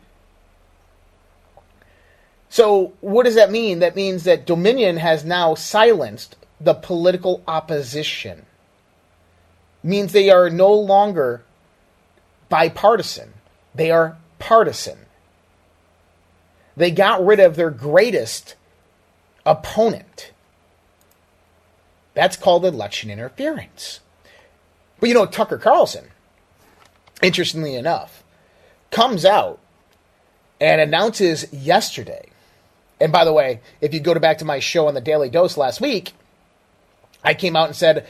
So, 2.57 2.95
what 3.03 3.25
does 3.25 3.35
that 3.35 3.51
mean? 3.51 3.81
That 3.81 3.95
means 3.95 4.25
that 4.25 4.47
Dominion 4.47 4.97
has 4.97 5.27
now 5.27 5.55
silenced 5.55 6.37
the 6.59 6.73
political 6.73 7.43
opposition. 7.47 8.47
means 9.83 10.13
they 10.13 10.31
are 10.31 10.49
no 10.49 10.73
longer 10.73 11.43
bipartisan, 12.49 13.35
they 13.75 13.91
are 13.91 14.17
partisan. 14.39 15.01
They 16.79 16.91
got 16.91 17.27
rid 17.27 17.41
of 17.41 17.57
their 17.57 17.69
greatest 17.69 18.55
opponent. 19.45 20.33
That's 22.15 22.39
called 22.39 22.65
election 22.65 23.11
interference. 23.11 24.01
But 24.99 25.11
you 25.11 25.15
know, 25.15 25.27
Tucker 25.27 25.59
Carlson, 25.59 26.07
interestingly 27.23 27.75
enough, 27.75 28.25
comes 28.91 29.27
out 29.27 29.59
and 30.59 30.81
announces 30.81 31.53
yesterday 31.53 32.31
and 33.01 33.13
by 33.13 33.25
the 33.25 33.33
way, 33.33 33.61
if 33.81 33.93
you 33.93 34.01
go 34.01 34.15
to 34.15 34.21
back 34.21 34.39
to 34.39 34.45
my 34.45 34.59
show 34.59 34.89
on 34.89 34.95
the 34.95 35.01
Daily 35.01 35.29
Dose 35.29 35.57
last 35.57 35.81
week, 35.81 36.13
I 37.23 37.35
came 37.35 37.57
out 37.57 37.67
and 37.67 37.77
said, 37.77 38.07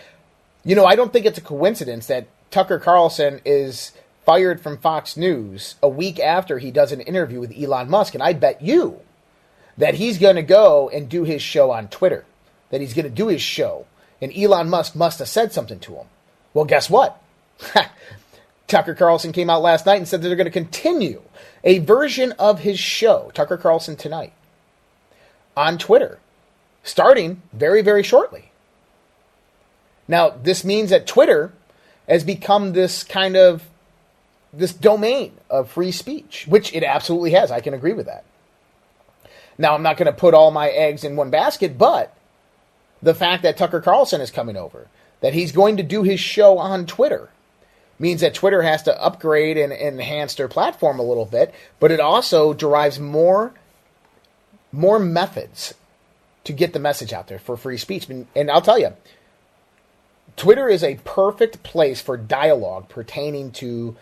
you 0.64 0.74
know, 0.74 0.84
I 0.84 0.94
don't 0.94 1.12
think 1.12 1.26
it's 1.26 1.38
a 1.38 1.42
coincidence 1.42 2.06
that 2.06 2.28
Tucker 2.50 2.78
Carlson 2.78 3.40
is 3.44 3.92
fired 4.24 4.60
from 4.60 4.78
Fox 4.78 5.16
News 5.16 5.76
a 5.82 5.88
week 5.88 6.20
after 6.20 6.58
he 6.58 6.70
does 6.70 6.92
an 6.92 7.00
interview 7.00 7.40
with 7.40 7.56
Elon 7.56 7.90
Musk. 7.90 8.14
And 8.14 8.22
I 8.22 8.32
bet 8.32 8.62
you 8.62 9.00
that 9.76 9.94
he's 9.94 10.18
going 10.18 10.36
to 10.36 10.42
go 10.42 10.88
and 10.88 11.08
do 11.08 11.24
his 11.24 11.42
show 11.42 11.70
on 11.70 11.88
Twitter, 11.88 12.24
that 12.70 12.80
he's 12.80 12.94
going 12.94 13.04
to 13.04 13.10
do 13.10 13.28
his 13.28 13.42
show. 13.42 13.86
And 14.20 14.36
Elon 14.36 14.70
Musk 14.70 14.94
must 14.94 15.18
have 15.18 15.28
said 15.28 15.52
something 15.52 15.80
to 15.80 15.94
him. 15.94 16.06
Well, 16.54 16.64
guess 16.64 16.88
what? 16.88 17.20
Tucker 18.66 18.94
Carlson 18.94 19.32
came 19.32 19.50
out 19.50 19.62
last 19.62 19.86
night 19.86 19.96
and 19.96 20.08
said 20.08 20.22
that 20.22 20.28
they're 20.28 20.36
going 20.36 20.46
to 20.46 20.50
continue 20.50 21.22
a 21.62 21.78
version 21.80 22.32
of 22.32 22.60
his 22.60 22.78
show, 22.78 23.30
Tucker 23.34 23.56
Carlson 23.56 23.96
Tonight 23.96 24.32
on 25.56 25.78
Twitter, 25.78 26.18
starting 26.82 27.42
very, 27.52 27.82
very 27.82 28.02
shortly. 28.02 28.50
Now, 30.08 30.30
this 30.30 30.64
means 30.64 30.90
that 30.90 31.06
Twitter 31.06 31.52
has 32.08 32.22
become 32.22 32.72
this 32.72 33.02
kind 33.02 33.36
of 33.36 33.64
this 34.52 34.72
domain 34.72 35.32
of 35.50 35.70
free 35.70 35.92
speech, 35.92 36.46
which 36.48 36.72
it 36.72 36.82
absolutely 36.82 37.32
has. 37.32 37.50
I 37.50 37.60
can 37.60 37.74
agree 37.74 37.92
with 37.92 38.06
that. 38.06 38.24
Now, 39.58 39.74
I'm 39.74 39.82
not 39.82 39.96
going 39.96 40.06
to 40.06 40.12
put 40.12 40.34
all 40.34 40.50
my 40.50 40.68
eggs 40.68 41.04
in 41.04 41.16
one 41.16 41.30
basket, 41.30 41.76
but 41.76 42.14
the 43.02 43.14
fact 43.14 43.42
that 43.42 43.56
Tucker 43.56 43.80
Carlson 43.80 44.20
is 44.20 44.30
coming 44.30 44.56
over, 44.56 44.88
that 45.20 45.34
he's 45.34 45.52
going 45.52 45.76
to 45.78 45.82
do 45.82 46.02
his 46.02 46.20
show 46.20 46.58
on 46.58 46.86
Twitter, 46.86 47.30
means 47.98 48.20
that 48.20 48.34
Twitter 48.34 48.62
has 48.62 48.82
to 48.84 49.02
upgrade 49.02 49.56
and, 49.56 49.72
enhance 49.72 50.34
their 50.34 50.48
platform 50.48 50.98
a 50.98 51.04
little 51.04 51.24
bit, 51.24 51.54
but 51.80 51.90
it 51.90 52.00
also 52.00 52.52
derives 52.52 52.98
more 53.00 53.52
more 54.76 54.98
methods 54.98 55.74
to 56.44 56.52
get 56.52 56.72
the 56.72 56.78
message 56.78 57.12
out 57.12 57.26
there 57.26 57.38
for 57.38 57.56
free 57.56 57.76
speech. 57.76 58.08
And 58.08 58.50
I'll 58.50 58.62
tell 58.62 58.78
you, 58.78 58.92
Twitter 60.36 60.68
is 60.68 60.84
a 60.84 60.96
perfect 61.04 61.62
place 61.62 62.00
for 62.00 62.16
dialogue 62.16 62.88
pertaining 62.88 63.50
to 63.52 63.96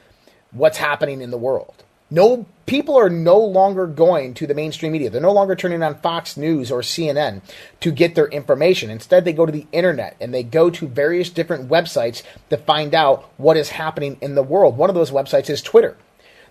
what's 0.50 0.78
happening 0.78 1.20
in 1.20 1.30
the 1.30 1.38
world. 1.38 1.84
No 2.10 2.46
people 2.66 2.96
are 2.98 3.08
no 3.08 3.38
longer 3.38 3.86
going 3.86 4.34
to 4.34 4.46
the 4.46 4.54
mainstream 4.54 4.92
media. 4.92 5.10
They're 5.10 5.20
no 5.20 5.32
longer 5.32 5.56
turning 5.56 5.82
on 5.82 5.96
Fox 5.96 6.36
News 6.36 6.70
or 6.70 6.80
CNN 6.80 7.40
to 7.80 7.90
get 7.90 8.14
their 8.14 8.28
information. 8.28 8.90
Instead, 8.90 9.24
they 9.24 9.32
go 9.32 9.46
to 9.46 9.52
the 9.52 9.66
internet 9.72 10.16
and 10.20 10.32
they 10.32 10.42
go 10.42 10.70
to 10.70 10.86
various 10.86 11.30
different 11.30 11.68
websites 11.68 12.22
to 12.50 12.56
find 12.56 12.94
out 12.94 13.30
what 13.36 13.56
is 13.56 13.70
happening 13.70 14.18
in 14.20 14.34
the 14.34 14.42
world. 14.42 14.76
One 14.76 14.90
of 14.90 14.94
those 14.94 15.10
websites 15.10 15.48
is 15.48 15.62
Twitter. 15.62 15.96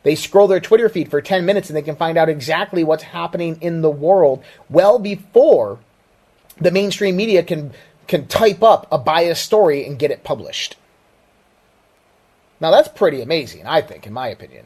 They 0.03 0.15
scroll 0.15 0.47
their 0.47 0.59
Twitter 0.59 0.89
feed 0.89 1.09
for 1.09 1.21
10 1.21 1.45
minutes 1.45 1.69
and 1.69 1.77
they 1.77 1.81
can 1.81 1.95
find 1.95 2.17
out 2.17 2.29
exactly 2.29 2.83
what's 2.83 3.03
happening 3.03 3.57
in 3.61 3.81
the 3.81 3.89
world 3.89 4.43
well 4.69 4.99
before 4.99 5.79
the 6.59 6.71
mainstream 6.71 7.15
media 7.15 7.41
can 7.43 7.71
can 8.05 8.27
type 8.27 8.61
up 8.61 8.85
a 8.91 8.97
biased 8.97 9.43
story 9.43 9.85
and 9.85 9.97
get 9.97 10.11
it 10.11 10.23
published. 10.23 10.75
Now 12.59 12.69
that's 12.69 12.89
pretty 12.89 13.21
amazing, 13.21 13.65
I 13.65 13.81
think, 13.81 14.05
in 14.05 14.13
my 14.13 14.27
opinion. 14.27 14.65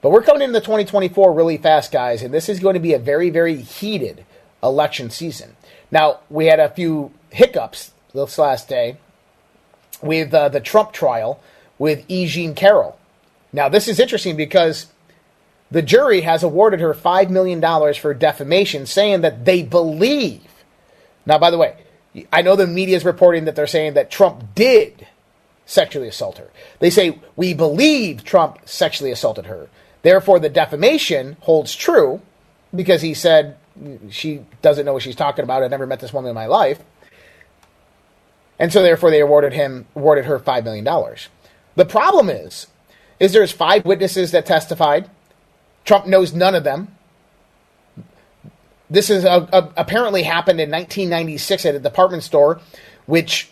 But 0.00 0.10
we're 0.10 0.22
coming 0.22 0.42
into 0.42 0.60
2024 0.60 1.32
really 1.32 1.58
fast, 1.58 1.92
guys, 1.92 2.22
and 2.22 2.34
this 2.34 2.48
is 2.48 2.58
going 2.58 2.74
to 2.74 2.80
be 2.80 2.92
a 2.92 2.98
very, 2.98 3.30
very 3.30 3.56
heated 3.56 4.24
election 4.62 5.10
season. 5.10 5.54
Now, 5.92 6.20
we 6.28 6.46
had 6.46 6.58
a 6.58 6.68
few 6.68 7.12
hiccups 7.30 7.92
this 8.12 8.36
last 8.36 8.68
day 8.68 8.96
with 10.02 10.34
uh, 10.34 10.48
the 10.48 10.60
Trump 10.60 10.92
trial 10.92 11.40
with 11.78 12.04
E. 12.08 12.26
Jean 12.26 12.54
Carroll. 12.54 12.98
Now, 13.52 13.68
this 13.68 13.88
is 13.88 14.00
interesting 14.00 14.36
because 14.36 14.86
the 15.70 15.82
jury 15.82 16.22
has 16.22 16.42
awarded 16.42 16.80
her 16.80 16.94
$5 16.94 17.30
million 17.30 17.94
for 17.94 18.14
defamation, 18.14 18.86
saying 18.86 19.22
that 19.22 19.44
they 19.44 19.62
believe. 19.62 20.42
Now, 21.26 21.38
by 21.38 21.50
the 21.50 21.58
way, 21.58 21.76
I 22.32 22.42
know 22.42 22.56
the 22.56 22.66
media 22.66 22.96
is 22.96 23.04
reporting 23.04 23.44
that 23.46 23.56
they're 23.56 23.66
saying 23.66 23.94
that 23.94 24.10
Trump 24.10 24.54
did 24.54 25.06
sexually 25.66 26.08
assault 26.08 26.38
her. 26.38 26.50
They 26.78 26.90
say, 26.90 27.18
we 27.36 27.54
believe 27.54 28.24
Trump 28.24 28.58
sexually 28.64 29.10
assaulted 29.10 29.46
her. 29.46 29.68
Therefore, 30.02 30.38
the 30.38 30.48
defamation 30.48 31.36
holds 31.40 31.74
true 31.74 32.20
because 32.74 33.02
he 33.02 33.14
said 33.14 33.56
she 34.10 34.44
doesn't 34.60 34.84
know 34.84 34.92
what 34.92 35.02
she's 35.02 35.16
talking 35.16 35.44
about. 35.44 35.62
I 35.62 35.68
never 35.68 35.86
met 35.86 36.00
this 36.00 36.12
woman 36.12 36.30
in 36.30 36.34
my 36.34 36.46
life. 36.46 36.80
And 38.58 38.72
so 38.72 38.82
therefore 38.82 39.10
they 39.10 39.20
awarded 39.20 39.52
him 39.52 39.86
awarded 39.96 40.26
her 40.26 40.38
five 40.38 40.64
million 40.64 40.84
dollars. 40.84 41.28
The 41.74 41.84
problem 41.84 42.28
is, 42.28 42.66
is 43.20 43.32
there's 43.32 43.52
five 43.52 43.84
witnesses 43.84 44.30
that 44.32 44.46
testified. 44.46 45.08
Trump 45.84 46.06
knows 46.06 46.32
none 46.32 46.54
of 46.54 46.64
them. 46.64 46.88
This 48.90 49.08
is 49.08 49.24
a, 49.24 49.48
a, 49.52 49.72
apparently 49.76 50.22
happened 50.22 50.60
in 50.60 50.70
1996 50.70 51.66
at 51.66 51.74
a 51.74 51.78
department 51.78 52.22
store, 52.22 52.60
which 53.06 53.50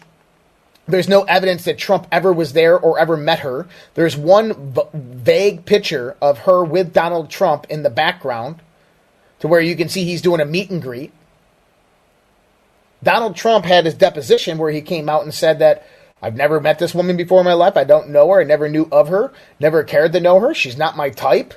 there's 0.86 1.08
no 1.08 1.22
evidence 1.22 1.64
that 1.64 1.78
Trump 1.78 2.06
ever 2.12 2.32
was 2.32 2.52
there 2.52 2.78
or 2.78 2.98
ever 2.98 3.16
met 3.16 3.40
her. 3.40 3.66
There's 3.94 4.16
one 4.16 4.72
v- 4.72 4.82
vague 4.92 5.64
picture 5.64 6.16
of 6.20 6.40
her 6.40 6.62
with 6.62 6.92
Donald 6.92 7.30
Trump 7.30 7.66
in 7.70 7.82
the 7.82 7.90
background 7.90 8.60
to 9.40 9.48
where 9.48 9.60
you 9.60 9.76
can 9.76 9.88
see 9.88 10.04
he's 10.04 10.22
doing 10.22 10.40
a 10.40 10.44
meet 10.44 10.70
and 10.70 10.82
greet. 10.82 11.12
Donald 13.02 13.34
Trump 13.34 13.64
had 13.64 13.86
his 13.86 13.94
deposition 13.94 14.58
where 14.58 14.70
he 14.70 14.82
came 14.82 15.08
out 15.08 15.22
and 15.22 15.32
said 15.32 15.58
that 15.60 15.86
I've 16.22 16.36
never 16.36 16.60
met 16.60 16.78
this 16.78 16.94
woman 16.94 17.16
before 17.16 17.40
in 17.40 17.46
my 17.46 17.54
life. 17.54 17.76
I 17.76 17.84
don't 17.84 18.10
know 18.10 18.30
her. 18.30 18.40
I 18.40 18.44
never 18.44 18.68
knew 18.68 18.88
of 18.92 19.08
her. 19.08 19.32
Never 19.58 19.84
cared 19.84 20.12
to 20.12 20.20
know 20.20 20.38
her. 20.40 20.52
She's 20.52 20.76
not 20.76 20.96
my 20.96 21.10
type. 21.10 21.54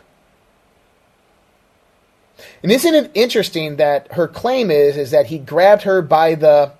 And 2.61 2.72
isn't 2.72 2.93
it 2.95 3.11
interesting 3.14 3.76
that 3.76 4.11
her 4.14 4.28
claim 4.28 4.72
is 4.72 4.97
is 4.97 5.11
that 5.11 5.28
he 5.28 5.38
grabbed 5.38 5.84
her 5.84 6.01
by 6.01 6.36
the 6.36 6.72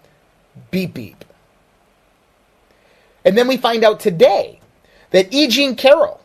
beep 0.72 0.94
beep. 0.94 1.26
And 3.26 3.38
then 3.38 3.48
we 3.48 3.58
find 3.58 3.84
out 3.84 4.00
today 4.00 4.60
that 5.12 5.34
E. 5.34 5.48
Jean 5.48 5.76
Carroll 5.76 6.22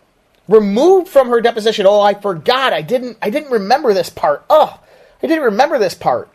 removed 0.48 1.08
from 1.08 1.28
her 1.28 1.40
deposition. 1.40 1.86
Oh, 1.86 2.00
I 2.00 2.14
forgot. 2.14 2.72
I 2.72 2.82
didn't. 2.82 3.18
I 3.20 3.30
didn't 3.30 3.50
remember 3.50 3.92
this 3.94 4.10
part. 4.10 4.44
Oh, 4.48 4.80
I 5.22 5.26
didn't 5.26 5.44
remember 5.44 5.78
this 5.78 5.94
part. 5.94 6.28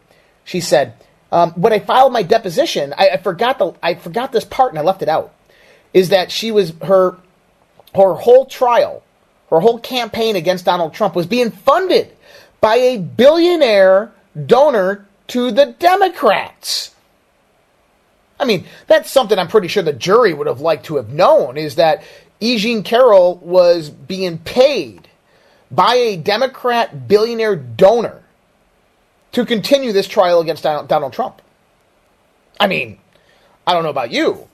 She 0.43 0.59
said, 0.59 0.93
um, 1.33 1.51
when 1.53 1.73
I 1.73 1.79
filed 1.79 2.13
my 2.13 2.21
deposition, 2.21 2.93
I, 2.95 3.09
I 3.09 3.17
forgot 3.17 3.57
the. 3.57 3.73
I 3.81 3.95
forgot 3.95 4.31
this 4.31 4.45
part 4.45 4.71
and 4.71 4.77
I 4.77 4.83
left 4.83 5.01
it 5.01 5.09
out. 5.09 5.33
Is 5.91 6.09
that 6.09 6.31
she 6.31 6.51
was 6.51 6.73
her 6.83 7.17
her 7.95 8.13
whole 8.13 8.45
trial, 8.45 9.01
her 9.49 9.59
whole 9.59 9.79
campaign 9.79 10.35
against 10.35 10.65
Donald 10.65 10.93
Trump 10.93 11.15
was 11.15 11.25
being 11.25 11.49
funded 11.49 12.15
by 12.61 12.75
a 12.75 12.99
billionaire 12.99 14.11
donor 14.45 15.07
to 15.27 15.49
the 15.49 15.75
Democrats. 15.79 16.93
I 18.39 18.45
mean, 18.45 18.65
that's 18.85 19.09
something 19.09 19.39
I'm 19.39 19.47
pretty 19.47 19.69
sure 19.69 19.81
the 19.81 19.91
jury 19.91 20.35
would 20.35 20.47
have 20.47 20.61
liked 20.61 20.85
to 20.85 20.97
have 20.97 21.09
known 21.09 21.57
is 21.57 21.75
that 21.75 22.03
E. 22.41 22.57
Jean 22.57 22.83
Carroll 22.83 23.37
was 23.37 23.89
being 23.89 24.37
paid 24.37 25.07
by 25.71 25.95
a 25.95 26.17
Democrat 26.17 27.07
billionaire 27.07 27.55
donor 27.55 28.22
to 29.33 29.45
continue 29.45 29.91
this 29.91 30.07
trial 30.07 30.39
against 30.39 30.63
Donald 30.63 31.13
Trump. 31.13 31.41
I 32.59 32.67
mean, 32.67 32.99
I 33.67 33.73
don't 33.73 33.83
know 33.83 33.89
about 33.89 34.11
you, 34.11 34.47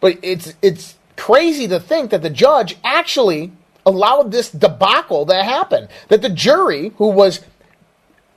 but 0.00 0.18
it's 0.22 0.54
it's 0.62 0.96
crazy 1.16 1.68
to 1.68 1.80
think 1.80 2.10
that 2.10 2.22
the 2.22 2.30
judge 2.30 2.76
actually 2.84 3.52
allowed 3.84 4.30
this 4.30 4.50
debacle 4.50 5.26
to 5.26 5.42
happen. 5.42 5.88
That 6.08 6.22
the 6.22 6.28
jury, 6.28 6.92
who 6.96 7.08
was 7.08 7.40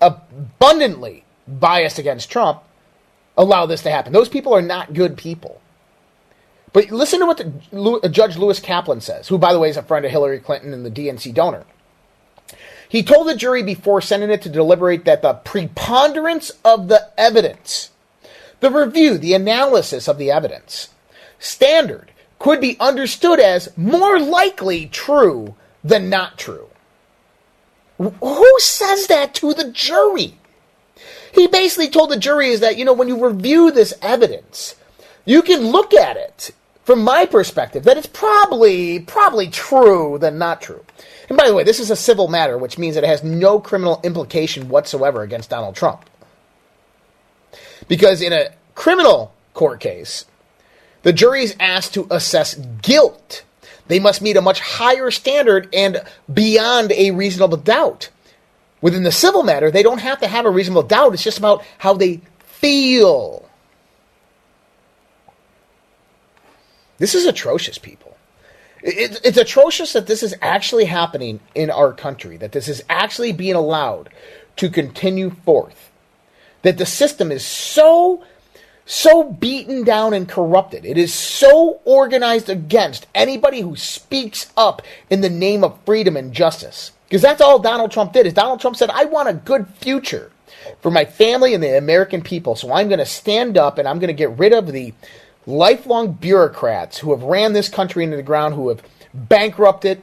abundantly 0.01 1.23
biased 1.47 1.99
against 1.99 2.31
Trump, 2.31 2.63
allow 3.37 3.65
this 3.65 3.81
to 3.83 3.91
happen. 3.91 4.13
Those 4.13 4.29
people 4.29 4.53
are 4.53 4.61
not 4.61 4.93
good 4.93 5.17
people. 5.17 5.61
But 6.71 6.89
listen 6.89 7.19
to 7.19 7.25
what 7.27 7.37
the, 7.37 8.09
Judge 8.09 8.35
Lewis 8.35 8.59
Kaplan 8.59 9.01
says, 9.01 9.27
who, 9.27 9.37
by 9.37 9.53
the 9.53 9.59
way, 9.59 9.69
is 9.69 9.77
a 9.77 9.83
friend 9.83 10.05
of 10.05 10.11
Hillary 10.11 10.39
Clinton 10.39 10.73
and 10.73 10.83
the 10.83 10.89
DNC 10.89 11.33
donor. 11.33 11.65
He 12.93 13.01
told 13.01 13.27
the 13.27 13.35
jury 13.35 13.63
before 13.63 14.01
sending 14.01 14.29
it 14.29 14.43
to 14.43 14.49
deliberate 14.49 15.03
that 15.05 15.23
the 15.23 15.33
preponderance 15.33 16.51
of 16.63 16.89
the 16.89 17.09
evidence, 17.17 17.89
the 18.59 18.69
review, 18.69 19.17
the 19.17 19.33
analysis 19.33 20.07
of 20.07 20.19
the 20.19 20.29
evidence, 20.29 20.89
standard 21.39 22.11
could 22.37 22.61
be 22.61 22.77
understood 22.79 23.39
as 23.39 23.75
more 23.75 24.19
likely 24.19 24.85
true 24.85 25.55
than 25.83 26.07
not 26.07 26.37
true. 26.37 26.67
Who 27.97 28.59
says 28.59 29.07
that 29.07 29.33
to 29.35 29.55
the 29.55 29.71
jury? 29.71 30.37
He 31.33 31.47
basically 31.47 31.89
told 31.89 32.11
the 32.11 32.17
jury 32.19 32.49
is 32.49 32.59
that, 32.59 32.77
you 32.77 32.85
know, 32.85 32.93
when 32.93 33.07
you 33.07 33.25
review 33.25 33.71
this 33.71 33.95
evidence, 34.03 34.75
you 35.25 35.41
can 35.41 35.71
look 35.71 35.95
at 35.95 36.15
it 36.15 36.51
from 36.83 37.03
my 37.03 37.25
perspective, 37.25 37.85
that 37.85 37.97
it's 37.97 38.05
probably 38.05 38.99
probably 38.99 39.49
true 39.49 40.19
than 40.19 40.37
not 40.37 40.61
true. 40.61 40.85
And 41.29 41.37
by 41.37 41.47
the 41.47 41.55
way, 41.55 41.63
this 41.63 41.79
is 41.79 41.89
a 41.89 41.95
civil 41.95 42.27
matter, 42.27 42.57
which 42.57 42.77
means 42.77 42.95
that 42.95 43.03
it 43.03 43.07
has 43.07 43.23
no 43.23 43.59
criminal 43.59 43.99
implication 44.03 44.69
whatsoever 44.69 45.21
against 45.21 45.49
Donald 45.49 45.75
Trump. 45.75 46.09
Because 47.87 48.21
in 48.21 48.33
a 48.33 48.49
criminal 48.75 49.33
court 49.53 49.79
case, 49.79 50.25
the 51.03 51.13
jury 51.13 51.43
is 51.43 51.55
asked 51.59 51.93
to 51.93 52.07
assess 52.09 52.55
guilt. 52.55 53.43
They 53.87 53.99
must 53.99 54.21
meet 54.21 54.37
a 54.37 54.41
much 54.41 54.59
higher 54.59 55.11
standard 55.11 55.69
and 55.73 56.01
beyond 56.33 56.91
a 56.93 57.11
reasonable 57.11 57.57
doubt. 57.57 58.09
Within 58.81 59.03
the 59.03 59.11
civil 59.11 59.43
matter, 59.43 59.71
they 59.71 59.83
don't 59.83 59.99
have 59.99 60.19
to 60.19 60.27
have 60.27 60.45
a 60.45 60.49
reasonable 60.49 60.83
doubt. 60.83 61.13
It's 61.13 61.23
just 61.23 61.37
about 61.37 61.63
how 61.77 61.93
they 61.93 62.21
feel. 62.39 63.47
This 66.97 67.15
is 67.15 67.25
atrocious, 67.25 67.77
people. 67.77 68.17
It, 68.83 69.21
it's 69.23 69.37
atrocious 69.37 69.93
that 69.93 70.07
this 70.07 70.21
is 70.21 70.35
actually 70.41 70.85
happening 70.85 71.39
in 71.55 71.71
our 71.71 71.93
country, 71.93 72.35
that 72.37 72.51
this 72.51 72.67
is 72.67 72.83
actually 72.89 73.31
being 73.31 73.55
allowed 73.55 74.09
to 74.57 74.69
continue 74.69 75.29
forth. 75.29 75.89
That 76.63 76.77
the 76.77 76.85
system 76.85 77.31
is 77.31 77.45
so, 77.45 78.23
so 78.85 79.23
beaten 79.23 79.85
down 79.85 80.13
and 80.13 80.27
corrupted. 80.27 80.85
It 80.85 80.97
is 80.97 81.13
so 81.13 81.79
organized 81.85 82.49
against 82.49 83.07
anybody 83.15 83.61
who 83.61 83.77
speaks 83.77 84.51
up 84.57 84.81
in 85.09 85.21
the 85.21 85.29
name 85.29 85.63
of 85.63 85.79
freedom 85.85 86.17
and 86.17 86.33
justice. 86.33 86.91
Because 87.07 87.21
that's 87.21 87.41
all 87.41 87.59
Donald 87.59 87.91
Trump 87.91 88.11
did. 88.11 88.25
Is 88.25 88.33
Donald 88.33 88.59
Trump 88.59 88.75
said, 88.75 88.89
"I 88.89 89.05
want 89.05 89.29
a 89.29 89.33
good 89.33 89.67
future 89.79 90.31
for 90.81 90.91
my 90.91 91.05
family 91.05 91.53
and 91.53 91.63
the 91.63 91.77
American 91.77 92.21
people, 92.21 92.55
so 92.55 92.73
I'm 92.73 92.87
going 92.87 92.99
to 92.99 93.05
stand 93.05 93.57
up 93.57 93.77
and 93.77 93.87
I'm 93.87 93.99
going 93.99 94.07
to 94.07 94.13
get 94.13 94.37
rid 94.37 94.53
of 94.53 94.71
the 94.71 94.93
lifelong 95.45 96.13
bureaucrats 96.13 96.99
who 96.99 97.11
have 97.11 97.23
ran 97.23 97.53
this 97.53 97.69
country 97.69 98.03
into 98.03 98.17
the 98.17 98.23
ground, 98.23 98.55
who 98.55 98.69
have 98.69 98.83
bankrupted, 99.13 100.01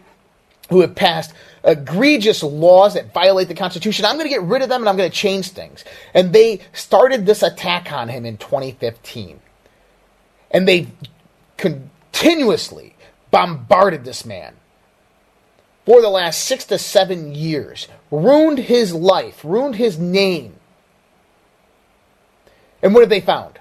who 0.71 0.81
have 0.81 0.95
passed 0.95 1.33
egregious 1.65 2.43
laws 2.43 2.95
that 2.95 3.13
violate 3.13 3.49
the 3.49 3.55
Constitution. 3.55 4.05
I'm 4.05 4.17
going 4.17 4.27
to 4.27 4.35
get 4.35 4.43
rid 4.43 4.63
of 4.63 4.69
them 4.69 4.83
and 4.83 4.89
I'm 4.89 4.97
going 4.97 5.11
to 5.11 5.17
change 5.17 5.51
things. 5.51 5.85
And 6.15 6.33
they 6.33 6.61
started 6.73 7.27
this 7.27 7.43
attack 7.43 7.93
on 7.93 8.09
him 8.09 8.25
in 8.25 8.37
2015. 8.39 9.41
And 10.51 10.67
they 10.67 10.89
continuously 11.57 12.95
bombarded 13.31 14.05
this 14.05 14.25
man 14.25 14.55
for 15.85 16.01
the 16.01 16.09
last 16.09 16.45
six 16.45 16.65
to 16.67 16.79
seven 16.79 17.35
years, 17.35 17.89
ruined 18.11 18.59
his 18.59 18.95
life, 18.95 19.45
ruined 19.45 19.77
his 19.77 19.99
name. 19.99 20.55
And 22.83 22.95
what 22.95 23.01
have 23.01 23.11
they 23.11 23.21
found? 23.21 23.60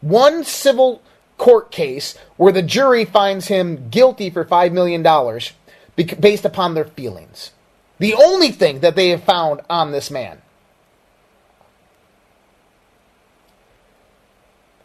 One 0.00 0.44
civil 0.44 1.02
court 1.38 1.70
case 1.70 2.16
where 2.36 2.52
the 2.52 2.62
jury 2.62 3.04
finds 3.04 3.48
him 3.48 3.88
guilty 3.90 4.30
for 4.30 4.44
$5 4.44 4.72
million 4.72 5.02
based 6.20 6.44
upon 6.44 6.74
their 6.74 6.84
feelings. 6.84 7.52
The 7.98 8.14
only 8.14 8.50
thing 8.50 8.80
that 8.80 8.96
they 8.96 9.08
have 9.10 9.24
found 9.24 9.60
on 9.70 9.92
this 9.92 10.10
man. 10.10 10.42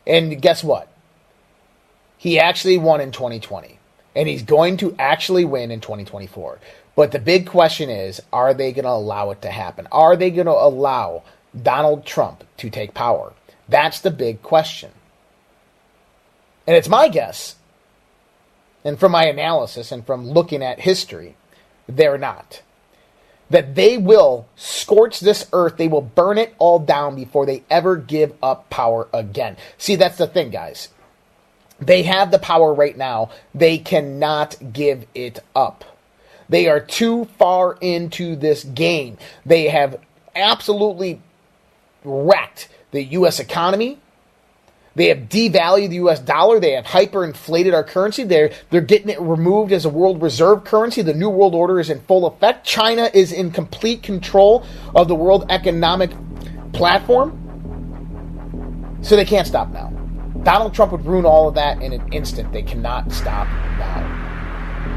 And 0.08 0.42
guess 0.42 0.64
what? 0.64 0.88
He 2.18 2.40
actually 2.40 2.78
won 2.78 3.02
in 3.02 3.12
2020. 3.12 3.80
And 4.16 4.28
he's 4.28 4.44
going 4.44 4.78
to 4.78 4.96
actually 5.00 5.46
win 5.46 5.72
in 5.72 5.80
2024. 5.80 6.60
But 6.96 7.12
the 7.12 7.20
big 7.20 7.48
question 7.48 7.90
is 7.90 8.22
are 8.34 8.54
they 8.54 8.74
going 8.74 8.84
to 8.84 8.92
allow 8.92 9.32
it 9.32 9.42
to 9.44 9.50
happen? 9.50 9.88
Are 9.92 10.16
they 10.16 10.32
going 10.32 10.48
to 10.48 10.52
allow 10.52 11.24
Donald 11.60 12.06
Trump 12.06 12.44
to 12.58 12.70
take 12.70 12.94
power? 12.94 13.34
That's 13.70 14.02
the 14.02 14.12
big 14.12 14.42
question. 14.42 14.92
And 16.68 16.76
it's 16.76 16.90
my 16.90 17.08
guess, 17.08 17.56
and 18.84 19.00
from 19.00 19.12
my 19.12 19.26
analysis 19.26 19.92
and 19.92 20.06
from 20.06 20.30
looking 20.30 20.64
at 20.64 20.82
history, 20.82 21.36
they're 21.88 22.18
not. 22.18 22.62
That 23.50 23.76
they 23.76 23.98
will 23.98 24.48
scorch 24.56 25.20
this 25.20 25.48
earth, 25.52 25.78
they 25.78 25.88
will 25.88 26.02
burn 26.02 26.38
it 26.38 26.56
all 26.58 26.80
down 26.80 27.16
before 27.16 27.46
they 27.46 27.64
ever 27.70 27.98
give 27.98 28.34
up 28.42 28.70
power 28.70 29.08
again. 29.14 29.58
See, 29.78 29.96
that's 29.96 30.18
the 30.18 30.28
thing, 30.28 30.52
guys. 30.52 30.90
They 31.80 32.04
have 32.04 32.32
the 32.32 32.40
power 32.40 32.74
right 32.74 32.96
now, 32.96 33.32
they 33.54 33.78
cannot 33.78 34.56
give 34.72 35.06
it 35.16 35.40
up. 35.56 35.84
They 36.48 36.68
are 36.68 36.80
too 36.80 37.26
far 37.40 37.78
into 37.82 38.36
this 38.36 38.64
game. 38.64 39.18
They 39.46 39.70
have 39.70 40.00
absolutely 40.36 41.22
wrecked 42.04 42.68
the 42.92 43.04
U.S. 43.04 43.40
economy. 43.40 44.00
They 44.96 45.08
have 45.08 45.30
devalued 45.30 45.90
the 45.90 45.96
U.S. 45.96 46.20
dollar. 46.20 46.60
They 46.60 46.72
have 46.72 46.86
hyperinflated 46.86 47.74
our 47.74 47.84
currency. 47.84 48.24
They're 48.24 48.52
they're 48.70 48.82
getting 48.82 49.10
it 49.10 49.22
removed 49.22 49.72
as 49.72 49.86
a 49.86 49.90
world 49.90 50.22
reserve 50.22 50.66
currency. 50.66 51.02
The 51.02 51.14
new 51.14 51.30
world 51.30 51.56
order 51.56 51.80
is 51.80 51.90
in 51.90 52.02
full 52.02 52.26
effect. 52.26 52.66
China 52.66 53.10
is 53.14 53.32
in 53.32 53.52
complete 53.52 54.04
control 54.04 54.66
of 54.94 55.08
the 55.08 55.16
world 55.16 55.46
economic 55.50 56.12
platform. 56.74 57.38
So 59.02 59.16
they 59.16 59.26
can't 59.26 59.48
stop 59.48 59.70
now. 59.70 59.88
Donald 60.44 60.74
Trump 60.74 60.92
would 60.92 61.06
ruin 61.06 61.26
all 61.26 61.48
of 61.48 61.56
that 61.56 61.82
in 61.82 61.94
an 61.94 62.12
instant. 62.12 62.52
They 62.52 62.64
cannot 62.64 63.12
stop 63.12 63.48
now. 63.48 64.22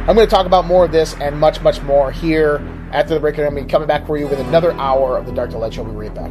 I'm 0.07 0.14
going 0.14 0.26
to 0.26 0.30
talk 0.30 0.47
about 0.47 0.66
more 0.66 0.84
of 0.84 0.92
this 0.92 1.14
and 1.14 1.38
much, 1.38 1.62
much 1.62 1.80
more 1.82 2.11
here 2.11 2.57
after 2.92 3.14
the 3.14 3.20
break. 3.20 3.38
I'm 3.38 3.45
going 3.45 3.57
to 3.57 3.62
be 3.62 3.70
coming 3.70 3.88
back 3.88 4.07
for 4.07 4.18
you 4.18 4.26
with 4.26 4.40
another 4.40 4.72
hour 4.72 5.16
of 5.16 5.26
the 5.26 5.32
Dark 5.32 5.51
to 5.51 5.70
Show. 5.70 5.82
We'll 5.82 5.92
be 5.92 6.09
right 6.09 6.14
back. 6.14 6.30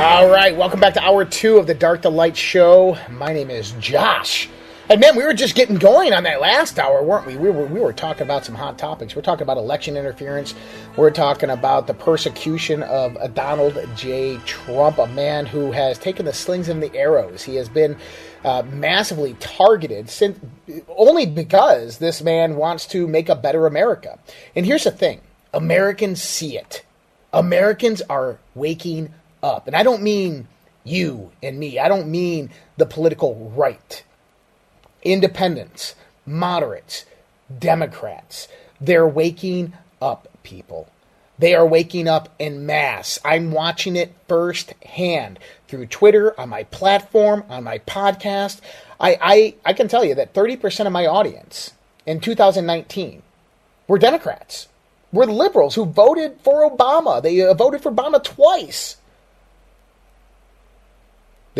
All 0.00 0.30
right, 0.30 0.56
welcome 0.56 0.80
back 0.80 0.94
to 0.94 1.04
hour 1.04 1.26
two 1.26 1.58
of 1.58 1.66
the 1.66 1.74
Dark 1.74 2.00
to 2.02 2.08
Light 2.08 2.34
Show. 2.34 2.96
My 3.10 3.34
name 3.34 3.50
is 3.50 3.72
Josh. 3.72 4.48
And 4.88 4.98
man, 4.98 5.14
we 5.14 5.24
were 5.24 5.34
just 5.34 5.54
getting 5.54 5.76
going 5.76 6.14
on 6.14 6.22
that 6.22 6.40
last 6.40 6.78
hour, 6.78 7.02
weren't 7.02 7.26
we? 7.26 7.36
We 7.36 7.50
were 7.50 7.66
we 7.66 7.80
were 7.80 7.92
talking 7.92 8.22
about 8.22 8.46
some 8.46 8.54
hot 8.54 8.78
topics. 8.78 9.14
We're 9.14 9.20
talking 9.20 9.42
about 9.42 9.58
election 9.58 9.98
interference. 9.98 10.54
We're 10.96 11.10
talking 11.10 11.50
about 11.50 11.86
the 11.86 11.92
persecution 11.92 12.82
of 12.82 13.18
Donald 13.34 13.78
J. 13.94 14.38
Trump, 14.46 14.96
a 14.96 15.06
man 15.06 15.44
who 15.44 15.70
has 15.70 15.98
taken 15.98 16.24
the 16.24 16.32
slings 16.32 16.70
and 16.70 16.82
the 16.82 16.94
arrows. 16.96 17.42
He 17.42 17.56
has 17.56 17.68
been 17.68 17.98
uh, 18.42 18.62
massively 18.72 19.34
targeted 19.34 20.08
since 20.08 20.40
only 20.96 21.26
because 21.26 21.98
this 21.98 22.22
man 22.22 22.56
wants 22.56 22.86
to 22.86 23.06
make 23.06 23.28
a 23.28 23.36
better 23.36 23.66
America. 23.66 24.18
And 24.56 24.64
here's 24.64 24.84
the 24.84 24.92
thing: 24.92 25.20
Americans 25.52 26.22
see 26.22 26.56
it. 26.56 26.86
Americans 27.34 28.00
are 28.08 28.38
waking 28.54 29.12
up, 29.42 29.66
and 29.66 29.76
I 29.76 29.82
don't 29.82 30.02
mean 30.02 30.48
you 30.84 31.30
and 31.42 31.58
me. 31.58 31.78
I 31.78 31.88
don't 31.88 32.08
mean 32.08 32.50
the 32.76 32.86
political 32.86 33.52
right 33.54 34.02
independents, 35.02 35.94
moderates, 36.26 37.06
Democrats. 37.58 38.48
They're 38.80 39.08
waking 39.08 39.72
up, 40.00 40.28
people. 40.42 40.88
They 41.38 41.54
are 41.54 41.66
waking 41.66 42.06
up 42.06 42.28
in 42.38 42.66
mass. 42.66 43.18
I'm 43.24 43.50
watching 43.50 43.96
it 43.96 44.14
firsthand 44.28 45.38
through 45.68 45.86
Twitter, 45.86 46.38
on 46.38 46.50
my 46.50 46.64
platform, 46.64 47.44
on 47.48 47.64
my 47.64 47.78
podcast. 47.78 48.60
I, 49.00 49.16
I, 49.20 49.54
I 49.64 49.72
can 49.72 49.88
tell 49.88 50.04
you 50.04 50.14
that 50.16 50.34
30% 50.34 50.86
of 50.86 50.92
my 50.92 51.06
audience 51.06 51.72
in 52.04 52.20
2019 52.20 53.22
were 53.88 53.98
Democrats, 53.98 54.68
were 55.12 55.26
liberals 55.26 55.74
who 55.74 55.86
voted 55.86 56.38
for 56.42 56.68
Obama. 56.68 57.22
They 57.22 57.40
uh, 57.40 57.54
voted 57.54 57.82
for 57.82 57.90
Obama 57.90 58.22
twice. 58.22 58.96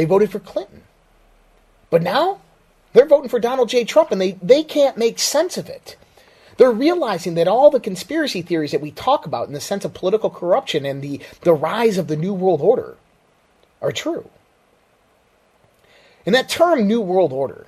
They 0.01 0.07
voted 0.07 0.33
for 0.33 0.41
Clinton. 0.41 0.81
But 1.91 2.01
now 2.01 2.41
they're 2.95 3.05
voting 3.05 3.29
for 3.29 3.39
Donald 3.39 3.69
J. 3.69 3.85
Trump 3.85 4.11
and 4.11 4.19
they, 4.19 4.33
they 4.41 4.63
can't 4.63 4.97
make 4.97 5.19
sense 5.19 5.59
of 5.59 5.69
it. 5.69 5.99
They're 6.57 6.73
realizing 6.73 7.35
that 7.35 7.47
all 7.47 7.71
the 7.71 7.81
conspiracy 7.81 8.41
theories 8.41 8.73
that 8.73 8.81
we 8.81 8.93
talk 8.93 9.27
about 9.27 9.49
in 9.49 9.53
the 9.53 9.61
sense 9.61 9.85
of 9.85 9.93
political 9.93 10.31
corruption 10.31 10.87
and 10.87 11.03
the, 11.03 11.21
the 11.43 11.53
rise 11.53 11.99
of 11.99 12.07
the 12.09 12.17
New 12.17 12.33
World 12.33 12.63
Order 12.63 12.97
are 13.83 13.93
true. 13.93 14.31
And 16.25 16.35
that 16.35 16.49
term, 16.49 16.87
New 16.87 17.03
World 17.03 17.35
Order, 17.35 17.67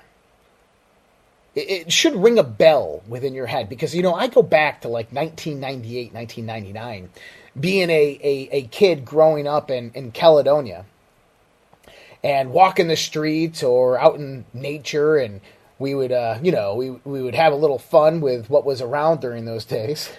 it, 1.53 1.93
should 1.93 2.15
ring 2.15 2.39
a 2.39 2.43
bell 2.43 3.03
within 3.07 3.35
your 3.35 3.45
head 3.45 3.69
because, 3.69 3.93
you 3.93 4.01
know, 4.01 4.15
I 4.15 4.25
go 4.25 4.41
back 4.41 4.81
to 4.81 4.87
like 4.87 5.11
1998, 5.11 6.15
1999, 6.15 7.09
being 7.59 7.91
a, 7.91 8.19
a, 8.23 8.49
a 8.51 8.61
kid 8.69 9.05
growing 9.05 9.45
up 9.45 9.69
in, 9.69 9.91
in 9.93 10.11
Caledonia 10.11 10.85
and 12.23 12.51
walk 12.51 12.79
in 12.79 12.87
the 12.87 12.95
streets 12.95 13.61
or 13.63 13.99
out 13.99 14.15
in 14.15 14.45
nature 14.53 15.17
and 15.17 15.41
we 15.79 15.93
would 15.93 16.11
uh, 16.11 16.39
you 16.41 16.51
know 16.51 16.75
we, 16.75 16.91
we 16.91 17.21
would 17.21 17.35
have 17.35 17.51
a 17.53 17.57
little 17.57 17.79
fun 17.79 18.21
with 18.21 18.49
what 18.49 18.65
was 18.65 18.81
around 18.81 19.21
during 19.21 19.45
those 19.45 19.65
days. 19.65 20.09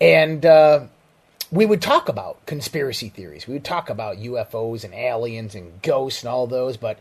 And 0.00 0.44
uh, 0.44 0.86
we 1.50 1.64
would 1.64 1.80
talk 1.80 2.08
about 2.08 2.44
conspiracy 2.46 3.08
theories. 3.08 3.46
We 3.46 3.54
would 3.54 3.64
talk 3.64 3.88
about 3.90 4.18
ufos 4.18 4.84
and 4.84 4.94
aliens 4.94 5.54
and 5.54 5.80
ghosts 5.82 6.22
and 6.22 6.30
all 6.30 6.46
those 6.46 6.76
but 6.76 6.98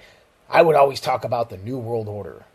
i 0.50 0.62
would 0.62 0.76
always 0.76 1.00
talk 1.00 1.24
about 1.24 1.50
the 1.50 1.58
new 1.58 1.78
world 1.78 2.08
order. 2.08 2.46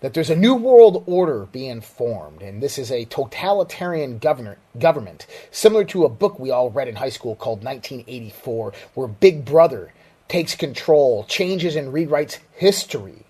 That 0.00 0.14
there's 0.14 0.30
a 0.30 0.36
new 0.36 0.54
world 0.54 1.02
order 1.06 1.46
being 1.50 1.80
formed, 1.80 2.40
and 2.40 2.62
this 2.62 2.78
is 2.78 2.92
a 2.92 3.04
totalitarian 3.06 4.18
governor, 4.18 4.58
government, 4.78 5.26
similar 5.50 5.82
to 5.86 6.04
a 6.04 6.08
book 6.08 6.38
we 6.38 6.52
all 6.52 6.70
read 6.70 6.86
in 6.86 6.94
high 6.94 7.08
school 7.08 7.34
called 7.34 7.64
1984, 7.64 8.72
where 8.94 9.08
Big 9.08 9.44
Brother 9.44 9.92
takes 10.28 10.54
control, 10.54 11.24
changes 11.24 11.74
and 11.74 11.92
rewrites 11.92 12.38
history 12.52 13.24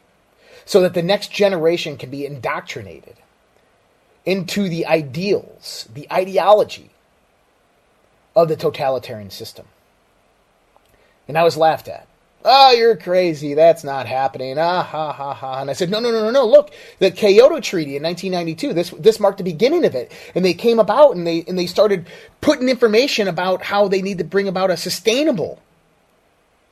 so 0.65 0.81
that 0.83 0.95
the 0.95 1.03
next 1.03 1.33
generation 1.33 1.97
can 1.97 2.11
be 2.11 2.27
indoctrinated 2.27 3.17
into 4.27 4.69
the 4.69 4.85
ideals, 4.85 5.89
the 5.95 6.07
ideology 6.13 6.91
of 8.37 8.49
the 8.49 8.57
totalitarian 8.57 9.31
system. 9.31 9.67
And 11.27 11.39
I 11.39 11.45
was 11.45 11.57
laughed 11.57 11.89
at. 11.89 12.07
Oh, 12.45 12.73
you're 12.73 12.97
crazy. 12.97 13.55
That's 13.55 13.83
not 13.83 14.07
happening. 14.07 14.59
Ah, 14.59 14.83
ha, 14.83 15.13
ha, 15.13 15.35
ha. 15.35 15.61
And 15.61 15.71
I 15.71 15.73
said, 15.73 15.91
no, 15.91 15.99
no, 15.99 16.13
no, 16.13 16.25
no, 16.25 16.31
no. 16.31 16.47
Look, 16.47 16.73
the 16.99 17.11
Kyoto 17.11 17.61
Treaty 17.61 17.97
in 17.97 18.03
1992, 18.03 18.73
this, 18.75 18.91
this 18.91 19.19
marked 19.19 19.39
the 19.39 19.45
beginning 19.45 19.85
of 19.85 19.95
it. 19.95 20.13
And 20.35 20.45
they 20.45 20.55
came 20.55 20.79
about 20.79 21.17
and 21.17 21.27
they, 21.27 21.45
and 21.49 21.59
they 21.59 21.67
started 21.67 22.07
putting 22.41 22.69
information 22.69 23.27
about 23.27 23.63
how 23.63 23.89
they 23.89 24.03
need 24.03 24.19
to 24.19 24.25
bring 24.25 24.47
about 24.47 24.71
a 24.71 24.77
sustainable 24.77 25.61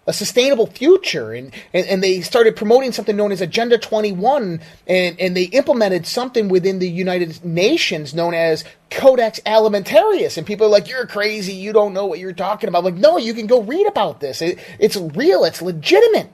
a 0.07 0.12
sustainable 0.12 0.66
future. 0.66 1.32
And, 1.32 1.52
and, 1.72 1.86
and 1.86 2.02
they 2.02 2.20
started 2.20 2.57
promoting 2.57 2.92
something 2.92 3.16
known 3.16 3.32
as 3.32 3.40
agenda 3.40 3.78
21 3.78 4.61
and, 4.86 5.20
and 5.20 5.36
they 5.36 5.44
implemented 5.44 6.07
something 6.07 6.48
within 6.48 6.78
the 6.78 6.88
united 6.88 7.44
nations 7.44 8.14
known 8.14 8.34
as 8.34 8.64
codex 8.90 9.40
alimentarius. 9.44 10.38
And 10.38 10.46
people 10.46 10.66
are 10.66 10.70
like 10.70 10.88
you're 10.88 11.07
crazy. 11.07 11.54
You 11.54 11.72
don't 11.72 11.92
know 11.92 12.07
what 12.07 12.18
you're 12.18 12.32
talking 12.32 12.68
about. 12.68 12.78
I'm 12.78 12.84
like 12.84 12.94
no 12.94 13.18
you 13.18 13.34
can 13.34 13.46
go 13.46 13.62
read 13.62 13.86
about 13.86 14.20
this. 14.20 14.40
It, 14.40 14.59
it's 14.78 14.96
real. 14.96 15.44
It's 15.44 15.61
legitimate. 15.62 16.30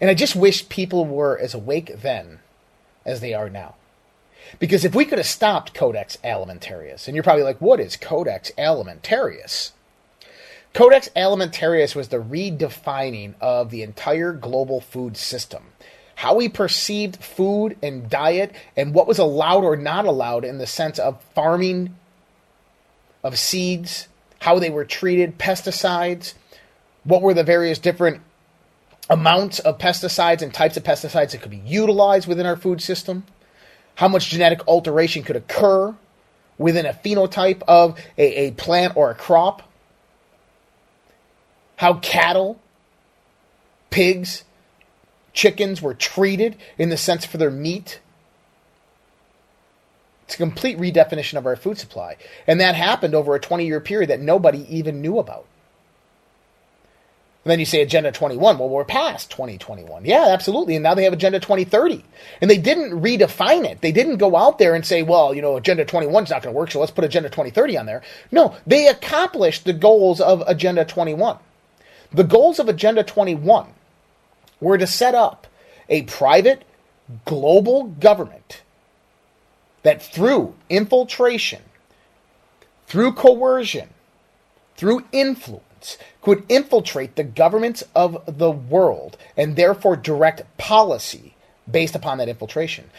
And 0.00 0.10
i 0.10 0.14
just 0.14 0.36
wish 0.36 0.68
people 0.68 1.06
were 1.06 1.38
as 1.38 1.54
awake 1.54 1.92
then 2.00 2.40
as 3.06 3.20
they 3.20 3.34
are 3.34 3.50
now. 3.50 3.76
Because 4.58 4.84
if 4.84 4.94
we 4.94 5.04
could 5.04 5.18
have 5.18 5.26
stopped 5.26 5.74
Codex 5.74 6.18
Alimentarius, 6.22 7.06
and 7.06 7.14
you're 7.14 7.24
probably 7.24 7.42
like, 7.42 7.60
what 7.60 7.80
is 7.80 7.96
Codex 7.96 8.52
Alimentarius? 8.58 9.72
Codex 10.74 11.08
Alimentarius 11.14 11.94
was 11.94 12.08
the 12.08 12.18
redefining 12.18 13.34
of 13.40 13.70
the 13.70 13.82
entire 13.82 14.32
global 14.32 14.80
food 14.80 15.16
system. 15.16 15.62
How 16.16 16.34
we 16.34 16.48
perceived 16.48 17.22
food 17.22 17.78
and 17.80 18.10
diet, 18.10 18.52
and 18.76 18.92
what 18.92 19.06
was 19.06 19.20
allowed 19.20 19.62
or 19.62 19.76
not 19.76 20.04
allowed 20.04 20.44
in 20.44 20.58
the 20.58 20.66
sense 20.66 20.98
of 20.98 21.22
farming, 21.32 21.96
of 23.22 23.38
seeds, 23.38 24.08
how 24.40 24.58
they 24.58 24.68
were 24.68 24.84
treated, 24.84 25.38
pesticides, 25.38 26.34
what 27.04 27.22
were 27.22 27.34
the 27.34 27.44
various 27.44 27.78
different 27.78 28.20
amounts 29.08 29.60
of 29.60 29.78
pesticides 29.78 30.42
and 30.42 30.52
types 30.52 30.76
of 30.76 30.82
pesticides 30.82 31.30
that 31.30 31.40
could 31.40 31.52
be 31.52 31.62
utilized 31.64 32.26
within 32.26 32.46
our 32.46 32.56
food 32.56 32.82
system, 32.82 33.24
how 33.94 34.08
much 34.08 34.28
genetic 34.28 34.66
alteration 34.66 35.22
could 35.22 35.36
occur 35.36 35.94
within 36.58 36.84
a 36.84 36.92
phenotype 36.92 37.62
of 37.68 37.96
a, 38.18 38.46
a 38.46 38.50
plant 38.52 38.96
or 38.96 39.12
a 39.12 39.14
crop 39.14 39.62
how 41.76 41.94
cattle, 41.94 42.60
pigs, 43.90 44.44
chickens 45.32 45.82
were 45.82 45.94
treated 45.94 46.56
in 46.78 46.88
the 46.88 46.96
sense 46.96 47.24
for 47.24 47.38
their 47.38 47.50
meat. 47.50 48.00
It's 50.24 50.34
a 50.34 50.38
complete 50.38 50.78
redefinition 50.78 51.36
of 51.36 51.46
our 51.46 51.56
food 51.56 51.78
supply. 51.78 52.16
And 52.46 52.60
that 52.60 52.74
happened 52.74 53.14
over 53.14 53.34
a 53.34 53.40
20 53.40 53.66
year 53.66 53.80
period 53.80 54.10
that 54.10 54.20
nobody 54.20 54.66
even 54.74 55.02
knew 55.02 55.18
about. 55.18 55.46
And 57.44 57.50
then 57.50 57.60
you 57.60 57.66
say 57.66 57.82
Agenda 57.82 58.10
21. 58.10 58.56
Well, 58.56 58.70
we're 58.70 58.86
past 58.86 59.30
2021. 59.30 60.06
Yeah, 60.06 60.28
absolutely. 60.28 60.76
And 60.76 60.82
now 60.82 60.94
they 60.94 61.04
have 61.04 61.12
Agenda 61.12 61.38
2030. 61.38 62.02
And 62.40 62.50
they 62.50 62.56
didn't 62.56 63.02
redefine 63.02 63.66
it. 63.66 63.82
They 63.82 63.92
didn't 63.92 64.16
go 64.16 64.34
out 64.34 64.58
there 64.58 64.74
and 64.74 64.84
say, 64.84 65.02
well, 65.02 65.34
you 65.34 65.42
know, 65.42 65.58
Agenda 65.58 65.84
21 65.84 66.24
is 66.24 66.30
not 66.30 66.42
going 66.42 66.54
to 66.54 66.58
work, 66.58 66.70
so 66.70 66.80
let's 66.80 66.90
put 66.90 67.04
Agenda 67.04 67.28
2030 67.28 67.76
on 67.76 67.84
there. 67.84 68.02
No, 68.32 68.56
they 68.66 68.88
accomplished 68.88 69.66
the 69.66 69.74
goals 69.74 70.22
of 70.22 70.42
Agenda 70.46 70.86
21. 70.86 71.36
The 72.14 72.24
goals 72.24 72.60
of 72.60 72.68
Agenda 72.68 73.02
21 73.02 73.66
were 74.60 74.78
to 74.78 74.86
set 74.86 75.16
up 75.16 75.48
a 75.88 76.02
private 76.02 76.62
global 77.24 77.84
government 77.84 78.62
that 79.82 80.00
through 80.00 80.54
infiltration, 80.70 81.62
through 82.86 83.14
coercion, 83.14 83.88
through 84.76 85.04
influence, 85.10 85.98
could 86.22 86.44
infiltrate 86.48 87.16
the 87.16 87.24
governments 87.24 87.82
of 87.96 88.22
the 88.26 88.50
world 88.50 89.18
and 89.36 89.56
therefore 89.56 89.96
direct 89.96 90.42
policy 90.56 91.34
based 91.68 91.96
upon 91.96 92.18
that 92.18 92.28
infiltration. 92.28 92.90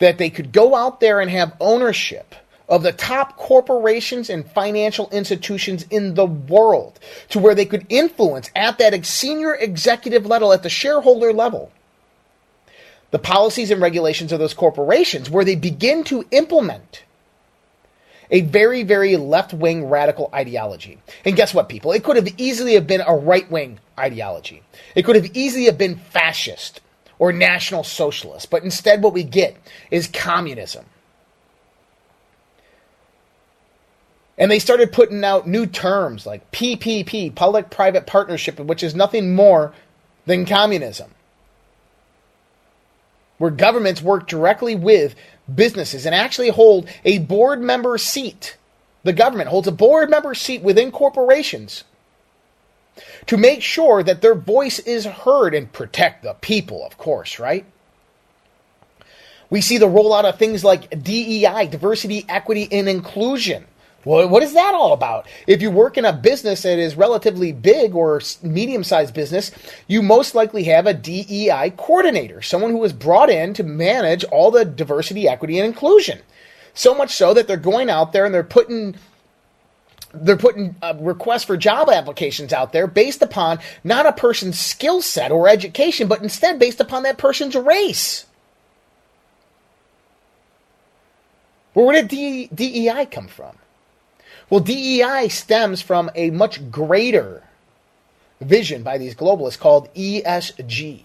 That 0.00 0.18
they 0.18 0.28
could 0.28 0.50
go 0.50 0.74
out 0.74 0.98
there 0.98 1.20
and 1.20 1.30
have 1.30 1.56
ownership 1.60 2.34
of 2.70 2.84
the 2.84 2.92
top 2.92 3.36
corporations 3.36 4.30
and 4.30 4.48
financial 4.52 5.10
institutions 5.10 5.84
in 5.90 6.14
the 6.14 6.24
world 6.24 7.00
to 7.28 7.40
where 7.40 7.54
they 7.54 7.64
could 7.64 7.84
influence 7.88 8.48
at 8.54 8.78
that 8.78 9.04
senior 9.04 9.54
executive 9.56 10.24
level, 10.24 10.52
at 10.52 10.62
the 10.62 10.70
shareholder 10.70 11.32
level, 11.32 11.72
the 13.10 13.18
policies 13.18 13.72
and 13.72 13.82
regulations 13.82 14.30
of 14.30 14.38
those 14.38 14.54
corporations, 14.54 15.28
where 15.28 15.44
they 15.44 15.56
begin 15.56 16.04
to 16.04 16.24
implement 16.30 17.02
a 18.30 18.42
very, 18.42 18.84
very 18.84 19.16
left 19.16 19.52
wing 19.52 19.88
radical 19.88 20.30
ideology. 20.32 20.98
And 21.24 21.34
guess 21.34 21.52
what, 21.52 21.68
people? 21.68 21.90
It 21.90 22.04
could 22.04 22.14
have 22.14 22.28
easily 22.38 22.74
have 22.74 22.86
been 22.86 23.02
a 23.04 23.16
right 23.16 23.50
wing 23.50 23.80
ideology. 23.98 24.62
It 24.94 25.02
could 25.02 25.16
have 25.16 25.36
easily 25.36 25.64
have 25.64 25.76
been 25.76 25.96
fascist 25.96 26.80
or 27.18 27.32
national 27.32 27.82
socialist. 27.82 28.48
But 28.48 28.62
instead, 28.62 29.02
what 29.02 29.12
we 29.12 29.24
get 29.24 29.56
is 29.90 30.06
communism. 30.06 30.84
And 34.40 34.50
they 34.50 34.58
started 34.58 34.90
putting 34.90 35.22
out 35.22 35.46
new 35.46 35.66
terms 35.66 36.24
like 36.24 36.50
PPP, 36.50 37.34
public 37.34 37.68
private 37.68 38.06
partnership, 38.06 38.58
which 38.58 38.82
is 38.82 38.94
nothing 38.94 39.34
more 39.34 39.74
than 40.24 40.46
communism. 40.46 41.10
Where 43.36 43.50
governments 43.50 44.00
work 44.00 44.26
directly 44.26 44.74
with 44.74 45.14
businesses 45.54 46.06
and 46.06 46.14
actually 46.14 46.48
hold 46.48 46.88
a 47.04 47.18
board 47.18 47.60
member 47.60 47.98
seat. 47.98 48.56
The 49.02 49.12
government 49.12 49.50
holds 49.50 49.68
a 49.68 49.72
board 49.72 50.08
member 50.08 50.34
seat 50.34 50.62
within 50.62 50.90
corporations 50.90 51.84
to 53.26 53.36
make 53.36 53.62
sure 53.62 54.02
that 54.02 54.22
their 54.22 54.34
voice 54.34 54.78
is 54.78 55.04
heard 55.04 55.54
and 55.54 55.70
protect 55.70 56.22
the 56.22 56.34
people, 56.34 56.84
of 56.84 56.96
course, 56.96 57.38
right? 57.38 57.66
We 59.50 59.60
see 59.60 59.78
the 59.78 59.86
rollout 59.86 60.24
of 60.24 60.38
things 60.38 60.64
like 60.64 61.02
DEI, 61.02 61.66
diversity, 61.66 62.24
equity, 62.28 62.68
and 62.70 62.88
inclusion. 62.88 63.66
Well, 64.04 64.28
what 64.28 64.42
is 64.42 64.54
that 64.54 64.74
all 64.74 64.94
about? 64.94 65.26
If 65.46 65.60
you 65.60 65.70
work 65.70 65.98
in 65.98 66.06
a 66.06 66.12
business 66.12 66.62
that 66.62 66.78
is 66.78 66.96
relatively 66.96 67.52
big 67.52 67.94
or 67.94 68.22
medium 68.42 68.82
sized 68.82 69.12
business, 69.12 69.50
you 69.88 70.00
most 70.00 70.34
likely 70.34 70.64
have 70.64 70.86
a 70.86 70.94
DEI 70.94 71.74
coordinator, 71.76 72.40
someone 72.40 72.70
who 72.70 72.82
is 72.84 72.94
brought 72.94 73.28
in 73.28 73.52
to 73.54 73.62
manage 73.62 74.24
all 74.24 74.50
the 74.50 74.64
diversity, 74.64 75.28
equity, 75.28 75.58
and 75.58 75.66
inclusion. 75.66 76.20
So 76.72 76.94
much 76.94 77.10
so 77.14 77.34
that 77.34 77.46
they're 77.46 77.58
going 77.58 77.90
out 77.90 78.12
there 78.12 78.24
and 78.24 78.34
they're 78.34 78.42
putting 78.42 78.96
they're 80.12 80.36
putting 80.36 80.74
uh, 80.82 80.94
requests 80.98 81.44
for 81.44 81.56
job 81.56 81.88
applications 81.88 82.52
out 82.52 82.72
there 82.72 82.88
based 82.88 83.22
upon 83.22 83.60
not 83.84 84.06
a 84.06 84.12
person's 84.12 84.58
skill 84.58 85.02
set 85.02 85.30
or 85.30 85.48
education, 85.48 86.08
but 86.08 86.22
instead 86.22 86.58
based 86.58 86.80
upon 86.80 87.04
that 87.04 87.16
person's 87.16 87.54
race. 87.54 88.26
Well, 91.74 91.86
where 91.86 92.02
did 92.02 92.48
DEI 92.54 93.06
come 93.06 93.28
from? 93.28 93.59
Well, 94.50 94.60
DEI 94.60 95.28
stems 95.28 95.80
from 95.80 96.10
a 96.16 96.30
much 96.30 96.70
greater 96.72 97.44
vision 98.40 98.82
by 98.82 98.98
these 98.98 99.14
globalists 99.14 99.58
called 99.58 99.94
ESG 99.94 101.04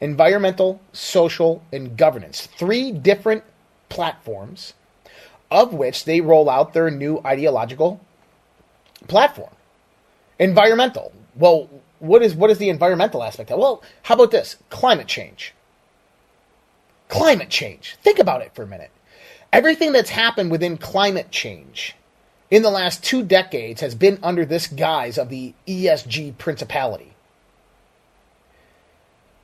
environmental, 0.00 0.80
social, 0.92 1.62
and 1.72 1.96
governance. 1.96 2.46
Three 2.46 2.90
different 2.90 3.44
platforms 3.88 4.74
of 5.50 5.74
which 5.74 6.04
they 6.04 6.20
roll 6.20 6.48
out 6.48 6.72
their 6.72 6.90
new 6.90 7.20
ideological 7.24 8.00
platform. 9.08 9.50
Environmental. 10.38 11.12
Well, 11.34 11.68
what 11.98 12.22
is 12.22 12.34
what 12.34 12.50
is 12.50 12.58
the 12.58 12.70
environmental 12.70 13.22
aspect 13.22 13.50
of? 13.50 13.58
Well, 13.58 13.82
how 14.02 14.14
about 14.14 14.30
this? 14.30 14.56
Climate 14.70 15.06
change. 15.06 15.54
Climate 17.08 17.50
change. 17.50 17.96
Think 18.02 18.18
about 18.18 18.42
it 18.42 18.54
for 18.54 18.62
a 18.62 18.66
minute. 18.66 18.90
Everything 19.52 19.92
that's 19.92 20.10
happened 20.10 20.50
within 20.50 20.76
climate 20.76 21.30
change 21.30 21.94
in 22.50 22.62
the 22.62 22.70
last 22.70 23.04
two 23.04 23.22
decades 23.22 23.80
has 23.80 23.94
been 23.94 24.18
under 24.22 24.44
this 24.44 24.66
guise 24.66 25.16
of 25.18 25.28
the 25.28 25.54
ESG 25.66 26.36
principality. 26.36 27.14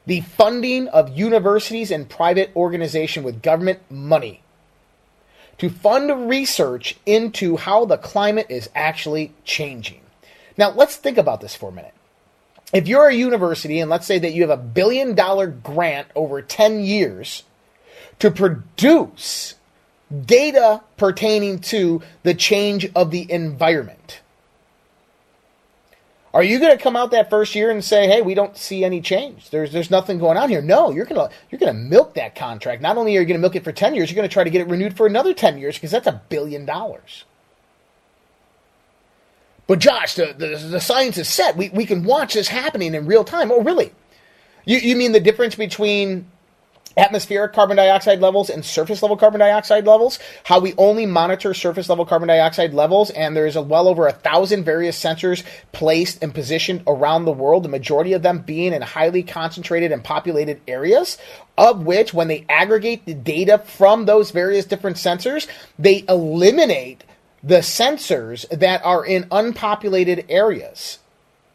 The 0.07 0.21
funding 0.21 0.89
of 0.89 1.17
universities 1.17 1.91
and 1.91 2.09
private 2.09 2.51
organization 2.55 3.23
with 3.25 3.43
government 3.43 3.81
money 3.91 4.43
to 5.59 5.71
fund 5.71 6.29
research 6.29 6.97
into 7.07 7.57
how 7.57 7.85
the 7.85 7.97
climate 7.97 8.47
is 8.49 8.69
actually 8.75 9.33
changing. 9.45 10.01
Now, 10.59 10.71
let's 10.71 10.97
think 10.97 11.19
about 11.19 11.41
this 11.41 11.55
for 11.55 11.71
a 11.71 11.73
minute. 11.73 11.95
If 12.73 12.89
you're 12.89 13.09
a 13.09 13.15
university 13.15 13.81
and 13.81 13.91
let's 13.91 14.07
say 14.07 14.19
that 14.19 14.33
you 14.33 14.43
have 14.43 14.51
a 14.51 14.63
billion 14.63 15.15
dollar 15.15 15.47
grant 15.47 16.09
over 16.15 16.43
10 16.43 16.81
years 16.81 17.45
to 18.19 18.31
produce 18.31 19.55
data 20.25 20.83
pertaining 20.97 21.59
to 21.59 22.03
the 22.23 22.35
change 22.35 22.91
of 22.95 23.11
the 23.11 23.31
environment. 23.31 24.21
Are 26.33 26.43
you 26.43 26.59
going 26.59 26.77
to 26.77 26.83
come 26.83 26.97
out 26.97 27.13
that 27.13 27.31
first 27.31 27.55
year 27.55 27.71
and 27.71 27.83
say, 27.83 28.07
"Hey, 28.07 28.21
we 28.21 28.35
don't 28.35 28.59
see 28.59 28.85
any 28.85 29.01
change. 29.01 29.49
There's 29.49 29.73
there's 29.73 29.91
nothing 29.91 30.19
going 30.19 30.37
on 30.37 30.51
here." 30.51 30.61
No, 30.61 30.91
you're 30.91 31.07
going 31.07 31.29
to 31.29 31.35
you're 31.51 31.59
going 31.59 31.75
to 31.75 31.81
milk 31.81 32.15
that 32.15 32.35
contract. 32.35 32.83
Not 32.83 32.99
only 32.99 33.17
are 33.17 33.21
you 33.21 33.27
going 33.27 33.39
to 33.39 33.41
milk 33.41 33.57
it 33.57 33.65
for 33.65 33.73
10 33.73 33.95
years, 33.95 34.11
you're 34.11 34.17
going 34.17 34.29
to 34.29 34.33
try 34.33 34.45
to 34.45 34.51
get 34.51 34.61
it 34.61 34.69
renewed 34.69 34.97
for 34.97 35.07
another 35.07 35.33
10 35.33 35.57
years 35.57 35.77
because 35.77 35.91
that's 35.91 36.07
a 36.07 36.21
billion 36.29 36.67
dollars. 36.67 37.25
But 39.67 39.79
Josh, 39.79 40.15
the, 40.15 40.35
the, 40.37 40.57
the 40.57 40.81
science 40.81 41.19
is 41.19 41.29
set. 41.29 41.57
We, 41.57 41.71
we 41.71 41.87
can 41.87 42.05
watch 42.05 42.35
this 42.35 42.49
happening 42.49 42.95
in 42.95 43.07
real 43.07 43.25
time. 43.25 43.51
Oh, 43.51 43.63
really? 43.63 43.93
You, 44.65 44.79
you 44.79 44.95
mean 44.95 45.13
the 45.13 45.21
difference 45.21 45.55
between 45.55 46.31
atmospheric 46.97 47.53
carbon 47.53 47.77
dioxide 47.77 48.21
levels 48.21 48.49
and 48.49 48.65
surface 48.65 49.03
level 49.03 49.17
carbon 49.17 49.41
dioxide 49.41 49.87
levels, 49.87 50.19
how 50.45 50.59
we 50.59 50.75
only 50.79 51.07
monitor 51.07 51.53
surface 51.53 51.89
level 51.89 52.07
carbon 52.07 52.29
dioxide 52.29 52.73
levels, 52.73 53.11
and 53.11 53.37
there's 53.37 53.57
a 53.57 53.63
well 53.63 53.89
over 53.89 54.07
a 54.07 54.13
thousand 54.13 54.65
various 54.65 54.99
sensors 54.99 55.45
placed 55.73 56.23
and 56.23 56.35
positioned 56.35 56.83
around 56.87 57.25
the 57.25 57.33
world, 57.33 57.63
the 57.63 57.69
majority 57.69 58.13
of 58.13 58.23
them 58.23 58.39
being 58.39 58.73
in 58.73 58.83
highly 58.83 59.23
concentrated 59.23 59.93
and 59.93 60.03
populated 60.03 60.61
areas, 60.67 61.19
of 61.59 61.85
which, 61.85 62.15
when 62.15 62.29
they 62.29 62.45
aggregate 62.49 63.05
the 63.05 63.15
data 63.15 63.59
from 63.59 64.05
those 64.05 64.31
various 64.31 64.65
different 64.65 64.97
sensors, 64.97 65.47
they 65.79 66.05
eliminate 66.09 67.05
the 67.43 67.59
sensors 67.59 68.49
that 68.49 68.85
are 68.85 69.05
in 69.05 69.27
unpopulated 69.31 70.25
areas, 70.29 70.99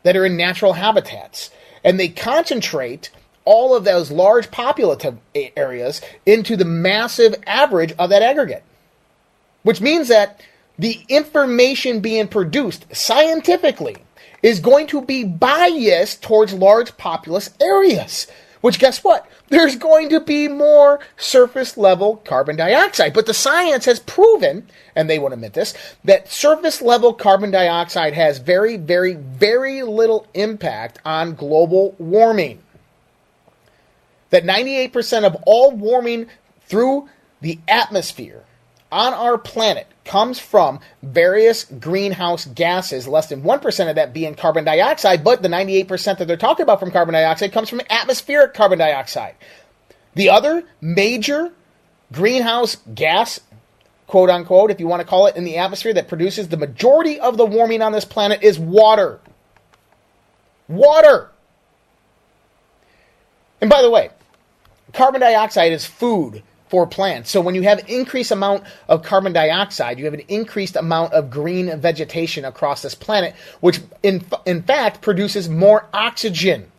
that 0.04 0.16
are 0.16 0.26
in 0.26 0.38
natural 0.38 0.74
habitats, 0.74 1.50
and 1.84 2.00
they 2.00 2.08
concentrate 2.08 3.10
all 3.46 3.76
of 3.76 3.84
those 3.84 4.12
large 4.12 4.52
populative 4.52 5.18
areas 5.36 6.02
into 6.26 6.56
the 6.56 6.66
massive 6.66 7.36
average 7.48 7.94
of 7.98 8.10
that 8.10 8.22
aggregate. 8.22 8.64
Which 9.64 9.82
means 9.82 10.08
that 10.08 10.42
the 10.78 11.04
information 11.10 12.00
being 12.00 12.28
produced 12.28 12.86
scientifically 12.96 13.98
is 14.42 14.60
going 14.60 14.88
to 14.88 15.02
be 15.02 15.24
biased 15.24 16.24
towards 16.24 16.54
large 16.54 16.98
populous 16.98 17.52
areas. 17.62 18.28
Which, 18.62 18.80
guess 18.80 19.04
what? 19.04 19.28
There's 19.50 19.76
going 19.76 20.10
to 20.10 20.20
be 20.20 20.48
more 20.48 21.00
surface 21.18 21.78
level 21.78 22.18
carbon 22.18 22.56
dioxide. 22.56 23.14
But 23.14 23.26
the 23.26 23.34
science 23.34 23.86
has 23.86 24.00
proven, 24.00 24.68
and 24.96 25.10
they 25.10 25.20
won't 25.20 25.34
admit 25.34 25.54
this, 25.54 25.74
that 26.04 26.32
surface 26.32 26.82
level 26.82 27.14
carbon 27.14 27.52
dioxide 27.52 28.14
has 28.14 28.38
very, 28.38 28.78
very, 28.78 29.16
very 29.16 29.82
little 29.82 30.28
impact 30.36 31.00
on 31.04 31.36
global 31.36 31.96
warming. 31.98 32.60
That 34.32 34.44
98% 34.44 35.24
of 35.24 35.36
all 35.46 35.72
warming 35.72 36.28
through 36.66 37.10
the 37.42 37.60
atmosphere 37.68 38.44
on 38.92 39.14
our 39.14 39.38
planet 39.38 39.88
comes 40.04 40.40
from 40.40 40.80
various 41.02 41.64
greenhouse 41.64 42.46
gases, 42.46 43.08
less 43.08 43.28
than 43.28 43.42
1% 43.44 43.90
of 43.90 43.96
that 43.96 44.14
being 44.14 44.36
carbon 44.36 44.66
dioxide, 44.66 45.24
but 45.24 45.42
the 45.42 45.48
98% 45.48 46.18
that 46.18 46.28
they're 46.28 46.38
talking 46.38 46.64
about 46.64 46.80
from 46.80 46.92
carbon 46.92 47.14
dioxide 47.14 47.54
comes 47.54 47.70
from 47.70 47.82
atmospheric 47.90 48.54
carbon 48.54 48.80
dioxide. 48.80 49.36
The 50.16 50.30
other 50.30 50.64
major 50.82 51.52
greenhouse 52.12 52.78
gas, 52.94 53.40
quote 54.08 54.30
unquote, 54.30 54.72
if 54.72 54.80
you 54.80 54.88
want 54.88 55.02
to 55.02 55.08
call 55.08 55.28
it, 55.28 55.36
in 55.36 55.46
the 55.46 55.58
atmosphere 55.58 55.94
that 55.94 56.10
produces 56.10 56.50
the 56.50 56.58
majority 56.58 57.20
of 57.20 57.38
the 57.38 57.46
warming 57.46 57.82
on 57.82 57.94
this 57.94 58.06
planet 58.06 58.44
is 58.44 58.60
water. 58.60 59.20
Water! 60.68 61.32
And 63.62 63.70
by 63.70 63.82
the 63.82 63.90
way, 63.90 64.10
carbon 64.94 65.22
dioxide 65.22 65.72
is 65.72 65.86
food 65.86 66.44
for 66.70 66.88
plants. 66.88 67.30
So 67.30 67.42
when 67.42 67.54
you 67.54 67.64
have 67.64 67.84
increased 67.90 68.32
amount 68.32 68.64
of 68.88 69.04
carbon 69.04 69.34
dioxide, 69.34 70.00
you 70.00 70.06
have 70.06 70.14
an 70.14 70.24
increased 70.30 70.78
amount 70.78 71.12
of 71.14 71.30
green 71.30 71.78
vegetation 71.80 72.46
across 72.46 72.82
this 72.82 72.96
planet, 72.96 73.36
which 73.60 73.82
in, 74.04 74.24
in 74.46 74.64
fact 74.64 75.02
produces 75.02 75.50
more 75.50 75.86
oxygen, 75.94 76.72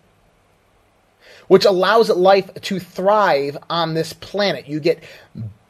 which 1.49 1.67
allows 1.67 2.09
life 2.09 2.53
to 2.55 2.81
thrive 2.81 3.59
on 3.69 3.93
this 3.93 4.15
planet. 4.15 4.67
You 4.67 4.81
get 4.81 5.03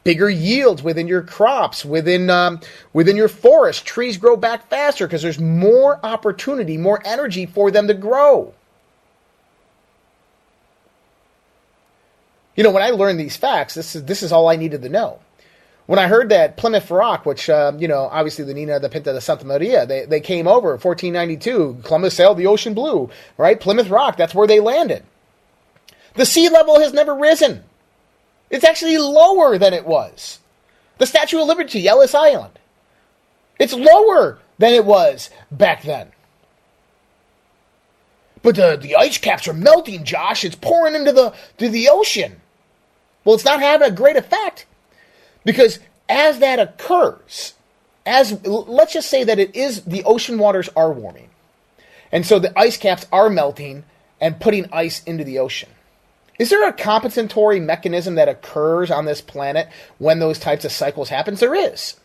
bigger 0.05 0.29
yields 0.29 0.81
within 0.81 1.07
your 1.07 1.21
crops, 1.21 1.83
within 1.83 2.29
um, 2.29 2.61
within 2.93 3.17
your 3.17 3.27
forest. 3.27 3.85
Trees 3.85 4.17
grow 4.17 4.37
back 4.37 4.69
faster 4.69 5.05
because 5.05 5.21
there's 5.21 5.39
more 5.39 5.99
opportunity, 6.03 6.77
more 6.77 7.01
energy 7.05 7.45
for 7.45 7.71
them 7.71 7.87
to 7.89 7.93
grow. 7.93 8.53
You 12.55 12.63
know, 12.63 12.71
when 12.71 12.83
I 12.83 12.91
learned 12.91 13.19
these 13.19 13.37
facts, 13.37 13.73
this 13.73 13.95
is 13.95 14.05
this 14.05 14.23
is 14.23 14.31
all 14.31 14.49
I 14.49 14.55
needed 14.55 14.81
to 14.83 14.89
know. 14.89 15.19
When 15.85 15.99
I 15.99 16.07
heard 16.07 16.29
that 16.29 16.55
Plymouth 16.55 16.89
Rock, 16.91 17.25
which 17.25 17.49
uh, 17.49 17.73
you 17.77 17.87
know, 17.87 18.07
obviously 18.11 18.45
the 18.45 18.53
Nina, 18.53 18.79
the 18.79 18.89
Pinta, 18.89 19.11
the 19.11 19.21
Santa 19.21 19.45
Maria, 19.45 19.85
they 19.85 20.05
they 20.05 20.19
came 20.19 20.47
over 20.47 20.71
1492. 20.71 21.79
Columbus 21.83 22.15
sailed 22.15 22.37
the 22.37 22.47
ocean 22.47 22.73
blue, 22.73 23.09
right? 23.37 23.59
Plymouth 23.59 23.89
Rock, 23.89 24.17
that's 24.17 24.35
where 24.35 24.47
they 24.47 24.59
landed. 24.59 25.03
The 26.15 26.25
sea 26.25 26.49
level 26.49 26.79
has 26.79 26.93
never 26.93 27.15
risen. 27.15 27.63
It's 28.49 28.63
actually 28.63 28.97
lower 28.99 29.57
than 29.57 29.73
it 29.73 29.85
was. 29.85 30.39
The 30.99 31.07
Statue 31.07 31.41
of 31.41 31.47
Liberty, 31.47 31.87
Ellis 31.87 32.13
Island, 32.13 32.59
it's 33.59 33.73
lower 33.73 34.37
than 34.59 34.73
it 34.73 34.85
was 34.85 35.31
back 35.51 35.81
then. 35.81 36.11
But 38.43 38.55
the, 38.55 38.77
the 38.79 38.95
ice 38.95 39.17
caps 39.17 39.47
are 39.47 39.53
melting, 39.53 40.03
Josh. 40.03 40.43
It's 40.43 40.55
pouring 40.55 40.95
into 40.95 41.13
the 41.13 41.33
to 41.57 41.69
the 41.69 41.89
ocean. 41.89 42.41
Well, 43.23 43.35
it's 43.35 43.45
not 43.45 43.59
having 43.59 43.87
a 43.87 43.91
great 43.91 44.15
effect 44.15 44.65
because 45.45 45.79
as 46.09 46.39
that 46.39 46.59
occurs, 46.59 47.53
as 48.05 48.43
let's 48.45 48.93
just 48.93 49.09
say 49.09 49.23
that 49.23 49.39
it 49.39 49.55
is 49.55 49.83
the 49.83 50.03
ocean 50.03 50.37
waters 50.37 50.69
are 50.75 50.91
warming, 50.91 51.29
and 52.11 52.25
so 52.25 52.39
the 52.39 52.57
ice 52.57 52.77
caps 52.77 53.05
are 53.11 53.29
melting 53.29 53.85
and 54.19 54.39
putting 54.39 54.71
ice 54.71 55.03
into 55.03 55.23
the 55.23 55.39
ocean. 55.39 55.69
Is 56.39 56.49
there 56.49 56.67
a 56.67 56.73
compensatory 56.73 57.59
mechanism 57.59 58.15
that 58.15 58.27
occurs 58.27 58.89
on 58.89 59.05
this 59.05 59.21
planet 59.21 59.69
when 59.99 60.19
those 60.19 60.39
types 60.39 60.65
of 60.65 60.71
cycles 60.71 61.09
happen? 61.09 61.35
There 61.35 61.55
is. 61.55 61.95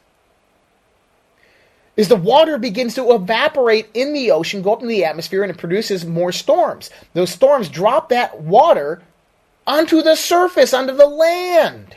Is 1.97 2.09
the 2.09 2.17
water 2.17 2.59
begins 2.59 2.95
to 2.95 3.13
evaporate 3.13 3.89
in 3.93 4.13
the 4.13 4.31
ocean, 4.31 4.63
go 4.63 4.75
up 4.75 4.83
in 4.83 4.89
the 4.89 5.05
atmosphere, 5.05 5.43
and 5.43 5.51
it 5.51 5.59
produces 5.59 6.05
more 6.07 6.31
storms. 6.31 6.91
Those 7.15 7.31
storms 7.31 7.69
drop 7.69 8.11
that 8.11 8.41
water 8.41 9.03
onto 9.69 10.03
the 10.03 10.17
surface, 10.17 10.75
onto 10.75 10.97
the 10.97 11.07
land. 11.07 11.95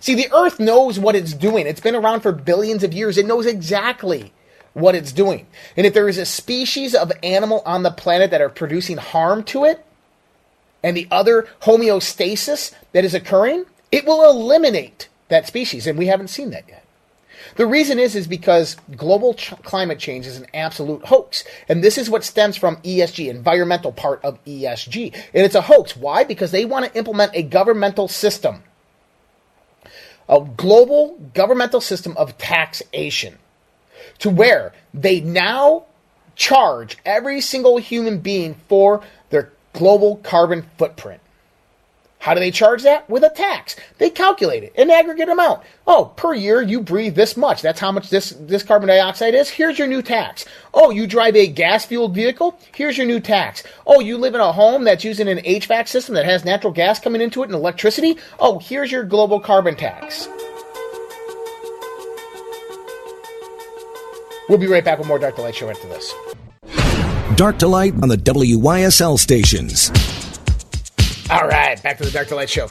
See, 0.00 0.14
the 0.14 0.30
earth 0.34 0.58
knows 0.58 0.98
what 0.98 1.14
it's 1.14 1.32
doing. 1.32 1.66
It's 1.66 1.80
been 1.80 1.94
around 1.94 2.20
for 2.20 2.32
billions 2.32 2.82
of 2.82 2.92
years. 2.92 3.16
It 3.16 3.26
knows 3.26 3.46
exactly 3.46 4.32
what 4.72 4.94
it's 4.94 5.12
doing. 5.12 5.46
And 5.76 5.86
if 5.86 5.94
there 5.94 6.08
is 6.08 6.18
a 6.18 6.26
species 6.26 6.94
of 6.94 7.12
animal 7.22 7.62
on 7.64 7.82
the 7.82 7.90
planet 7.90 8.30
that 8.32 8.40
are 8.40 8.48
producing 8.48 8.96
harm 8.96 9.44
to 9.44 9.64
it, 9.64 9.84
and 10.82 10.96
the 10.96 11.06
other 11.10 11.46
homeostasis 11.62 12.74
that 12.92 13.04
is 13.04 13.14
occurring, 13.14 13.66
it 13.92 14.06
will 14.06 14.28
eliminate 14.28 15.08
that 15.28 15.46
species. 15.46 15.86
And 15.86 15.98
we 15.98 16.06
haven't 16.06 16.28
seen 16.28 16.50
that 16.50 16.64
yet. 16.66 16.79
The 17.56 17.66
reason 17.66 17.98
is 17.98 18.16
is 18.16 18.26
because 18.26 18.76
global 18.96 19.34
ch- 19.34 19.54
climate 19.62 19.98
change 19.98 20.26
is 20.26 20.36
an 20.36 20.46
absolute 20.54 21.04
hoax, 21.04 21.44
and 21.68 21.82
this 21.82 21.98
is 21.98 22.10
what 22.10 22.24
stems 22.24 22.56
from 22.56 22.76
ESG, 22.78 23.28
environmental 23.28 23.92
part 23.92 24.24
of 24.24 24.42
ESG, 24.44 25.14
and 25.14 25.44
it's 25.44 25.54
a 25.54 25.62
hoax. 25.62 25.96
Why? 25.96 26.24
Because 26.24 26.50
they 26.50 26.64
want 26.64 26.86
to 26.86 26.98
implement 26.98 27.32
a 27.34 27.42
governmental 27.42 28.08
system, 28.08 28.62
a 30.28 30.40
global 30.56 31.18
governmental 31.34 31.80
system 31.80 32.16
of 32.16 32.38
taxation, 32.38 33.38
to 34.18 34.30
where 34.30 34.72
they 34.94 35.20
now 35.20 35.84
charge 36.36 36.98
every 37.04 37.40
single 37.40 37.76
human 37.78 38.18
being 38.18 38.54
for 38.68 39.02
their 39.30 39.52
global 39.72 40.16
carbon 40.16 40.64
footprint. 40.78 41.20
How 42.20 42.34
do 42.34 42.40
they 42.40 42.50
charge 42.50 42.82
that? 42.82 43.08
With 43.08 43.24
a 43.24 43.30
tax. 43.30 43.76
They 43.96 44.10
calculate 44.10 44.62
it, 44.62 44.74
an 44.76 44.90
aggregate 44.90 45.30
amount. 45.30 45.62
Oh, 45.86 46.12
per 46.16 46.34
year 46.34 46.60
you 46.60 46.82
breathe 46.82 47.14
this 47.14 47.34
much. 47.34 47.62
That's 47.62 47.80
how 47.80 47.90
much 47.90 48.10
this, 48.10 48.36
this 48.38 48.62
carbon 48.62 48.88
dioxide 48.88 49.34
is. 49.34 49.48
Here's 49.48 49.78
your 49.78 49.88
new 49.88 50.02
tax. 50.02 50.44
Oh, 50.74 50.90
you 50.90 51.06
drive 51.06 51.34
a 51.34 51.46
gas 51.46 51.86
fueled 51.86 52.14
vehicle? 52.14 52.60
Here's 52.74 52.98
your 52.98 53.06
new 53.06 53.20
tax. 53.20 53.62
Oh, 53.86 54.00
you 54.00 54.18
live 54.18 54.34
in 54.34 54.42
a 54.42 54.52
home 54.52 54.84
that's 54.84 55.02
using 55.02 55.28
an 55.28 55.38
HVAC 55.38 55.88
system 55.88 56.14
that 56.14 56.26
has 56.26 56.44
natural 56.44 56.74
gas 56.74 57.00
coming 57.00 57.22
into 57.22 57.42
it 57.42 57.46
and 57.46 57.54
electricity? 57.54 58.18
Oh, 58.38 58.58
here's 58.58 58.92
your 58.92 59.04
global 59.04 59.40
carbon 59.40 59.74
tax. 59.74 60.28
We'll 64.50 64.58
be 64.58 64.66
right 64.66 64.84
back 64.84 64.98
with 64.98 65.08
more 65.08 65.18
Dark 65.18 65.36
to 65.36 65.42
Light 65.42 65.54
Show 65.54 65.70
after 65.70 65.88
this. 65.88 66.12
Dark 67.36 67.58
to 67.60 67.66
Light 67.66 67.94
on 68.02 68.10
the 68.10 68.16
WYSL 68.16 69.18
stations. 69.18 69.90
All 71.30 71.46
right, 71.46 71.80
back 71.80 71.96
to 71.98 72.04
the 72.04 72.10
Dark 72.10 72.26
to 72.28 72.34
Light 72.34 72.50
Show. 72.50 72.68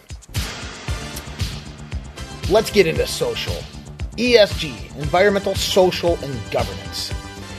Let's 2.49 2.69
get 2.69 2.87
into 2.87 3.07
social. 3.07 3.55
ESG, 4.17 4.97
environmental, 4.97 5.55
social, 5.55 6.17
and 6.21 6.51
governance. 6.51 7.13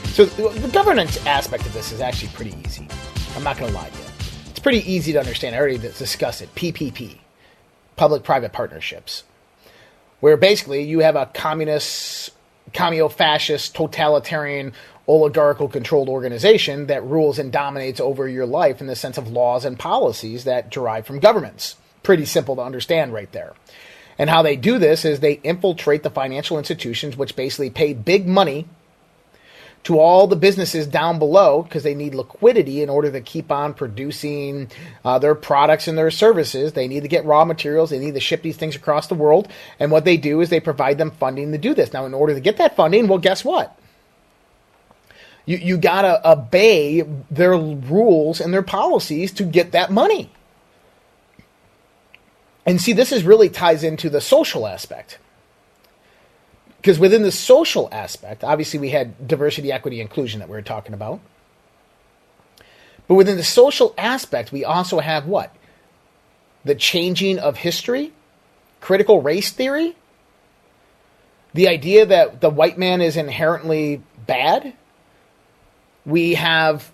So 0.09 0.25
the 0.25 0.67
governance 0.67 1.25
aspect 1.25 1.65
of 1.65 1.73
this 1.73 1.91
is 1.91 2.01
actually 2.01 2.27
pretty 2.33 2.55
easy. 2.63 2.87
I'm 3.35 3.43
not 3.43 3.57
going 3.57 3.71
to 3.71 3.75
lie 3.75 3.89
to 3.89 3.97
you. 3.97 4.03
It's 4.51 4.59
pretty 4.59 4.91
easy 4.91 5.11
to 5.13 5.19
understand. 5.19 5.55
I 5.55 5.57
already 5.57 5.79
discussed 5.79 6.43
it. 6.43 6.53
PPP, 6.53 7.17
public-private 7.95 8.53
partnerships, 8.53 9.23
where 10.19 10.37
basically 10.37 10.83
you 10.83 10.99
have 10.99 11.15
a 11.15 11.31
communist, 11.33 12.29
commie-fascist, 12.73 13.73
totalitarian 13.73 14.73
oligarchical 15.07 15.67
controlled 15.67 16.09
organization 16.09 16.87
that 16.87 17.03
rules 17.03 17.39
and 17.39 17.51
dominates 17.51 17.99
over 17.99 18.27
your 18.27 18.45
life 18.45 18.81
in 18.81 18.87
the 18.87 18.95
sense 18.95 19.17
of 19.17 19.29
laws 19.29 19.65
and 19.65 19.77
policies 19.77 20.43
that 20.43 20.69
derive 20.69 21.05
from 21.05 21.19
governments. 21.19 21.75
Pretty 22.03 22.25
simple 22.25 22.55
to 22.55 22.61
understand 22.61 23.13
right 23.13 23.31
there. 23.31 23.53
And 24.17 24.29
how 24.29 24.41
they 24.41 24.55
do 24.55 24.77
this 24.77 25.03
is 25.03 25.19
they 25.19 25.39
infiltrate 25.43 26.03
the 26.03 26.09
financial 26.09 26.57
institutions, 26.57 27.17
which 27.17 27.35
basically 27.35 27.69
pay 27.69 27.93
big 27.93 28.27
money 28.27 28.67
to 29.83 29.99
all 29.99 30.27
the 30.27 30.35
businesses 30.35 30.85
down 30.85 31.17
below 31.17 31.63
because 31.63 31.83
they 31.83 31.95
need 31.95 32.13
liquidity 32.13 32.83
in 32.83 32.89
order 32.89 33.11
to 33.11 33.21
keep 33.21 33.51
on 33.51 33.73
producing 33.73 34.69
uh, 35.03 35.17
their 35.17 35.33
products 35.33 35.87
and 35.87 35.97
their 35.97 36.11
services. 36.11 36.73
They 36.73 36.87
need 36.87 37.01
to 37.01 37.07
get 37.07 37.25
raw 37.25 37.45
materials. 37.45 37.89
They 37.89 37.99
need 37.99 38.13
to 38.13 38.19
ship 38.19 38.43
these 38.43 38.57
things 38.57 38.75
across 38.75 39.07
the 39.07 39.15
world. 39.15 39.47
And 39.79 39.91
what 39.91 40.05
they 40.05 40.17
do 40.17 40.41
is 40.41 40.49
they 40.49 40.59
provide 40.59 40.99
them 40.99 41.11
funding 41.11 41.51
to 41.51 41.57
do 41.57 41.73
this. 41.73 41.93
Now, 41.93 42.05
in 42.05 42.13
order 42.13 42.35
to 42.35 42.39
get 42.39 42.57
that 42.57 42.75
funding, 42.75 43.07
well, 43.07 43.17
guess 43.17 43.43
what? 43.43 43.75
You, 45.45 45.57
you 45.57 45.77
got 45.77 46.03
to 46.03 46.29
obey 46.29 47.01
their 47.29 47.57
rules 47.57 48.39
and 48.39 48.53
their 48.53 48.61
policies 48.61 49.31
to 49.33 49.43
get 49.43 49.71
that 49.71 49.91
money. 49.91 50.29
And 52.65 52.79
see, 52.79 52.93
this 52.93 53.11
is 53.11 53.23
really 53.23 53.49
ties 53.49 53.83
into 53.83 54.09
the 54.09 54.21
social 54.21 54.67
aspect. 54.67 55.17
Because 56.77 56.99
within 56.99 57.23
the 57.23 57.31
social 57.31 57.89
aspect, 57.91 58.43
obviously 58.43 58.79
we 58.79 58.89
had 58.89 59.27
diversity, 59.27 59.71
equity, 59.71 60.01
inclusion 60.01 60.39
that 60.39 60.49
we 60.49 60.55
were 60.55 60.61
talking 60.61 60.93
about. 60.93 61.19
But 63.07 63.15
within 63.15 63.37
the 63.37 63.43
social 63.43 63.93
aspect, 63.97 64.51
we 64.51 64.63
also 64.63 64.99
have 64.99 65.25
what? 65.25 65.55
The 66.63 66.75
changing 66.75 67.39
of 67.39 67.57
history, 67.57 68.13
critical 68.79 69.21
race 69.21 69.51
theory, 69.51 69.95
the 71.53 71.67
idea 71.67 72.05
that 72.05 72.41
the 72.41 72.49
white 72.49 72.77
man 72.77 73.01
is 73.01 73.17
inherently 73.17 74.01
bad. 74.25 74.73
We 76.05 76.35
have 76.35 76.91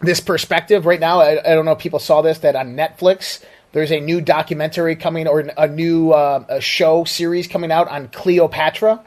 this 0.00 0.20
perspective 0.20 0.86
right 0.86 1.00
now. 1.00 1.20
I, 1.20 1.40
I 1.40 1.54
don't 1.54 1.64
know 1.64 1.72
if 1.72 1.78
people 1.78 1.98
saw 1.98 2.22
this 2.22 2.38
that 2.38 2.56
on 2.56 2.76
Netflix 2.76 3.42
there's 3.72 3.92
a 3.92 4.00
new 4.00 4.20
documentary 4.20 4.96
coming 4.96 5.26
or 5.26 5.40
a 5.40 5.68
new 5.68 6.12
uh, 6.12 6.44
a 6.48 6.60
show 6.60 7.04
series 7.04 7.46
coming 7.46 7.70
out 7.70 7.88
on 7.88 8.08
Cleopatra, 8.08 9.04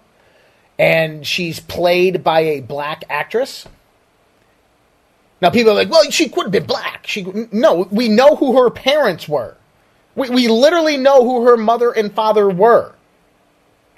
and 0.77 1.25
she's 1.25 1.59
played 1.59 2.23
by 2.23 2.41
a 2.41 2.61
black 2.61 3.03
actress. 3.09 3.67
Now 5.41 5.49
people 5.49 5.71
are 5.71 5.75
like, 5.75 5.89
well, 5.89 6.09
she 6.11 6.29
could 6.29 6.43
have 6.43 6.51
been 6.51 6.67
black. 6.67 7.07
She 7.07 7.25
no, 7.51 7.87
we 7.89 8.09
know 8.09 8.35
who 8.35 8.61
her 8.61 8.69
parents 8.69 9.27
were. 9.27 9.57
We, 10.15 10.29
we 10.29 10.47
literally 10.47 10.97
know 10.97 11.23
who 11.23 11.45
her 11.45 11.57
mother 11.57 11.91
and 11.91 12.13
father 12.13 12.47
were. 12.49 12.93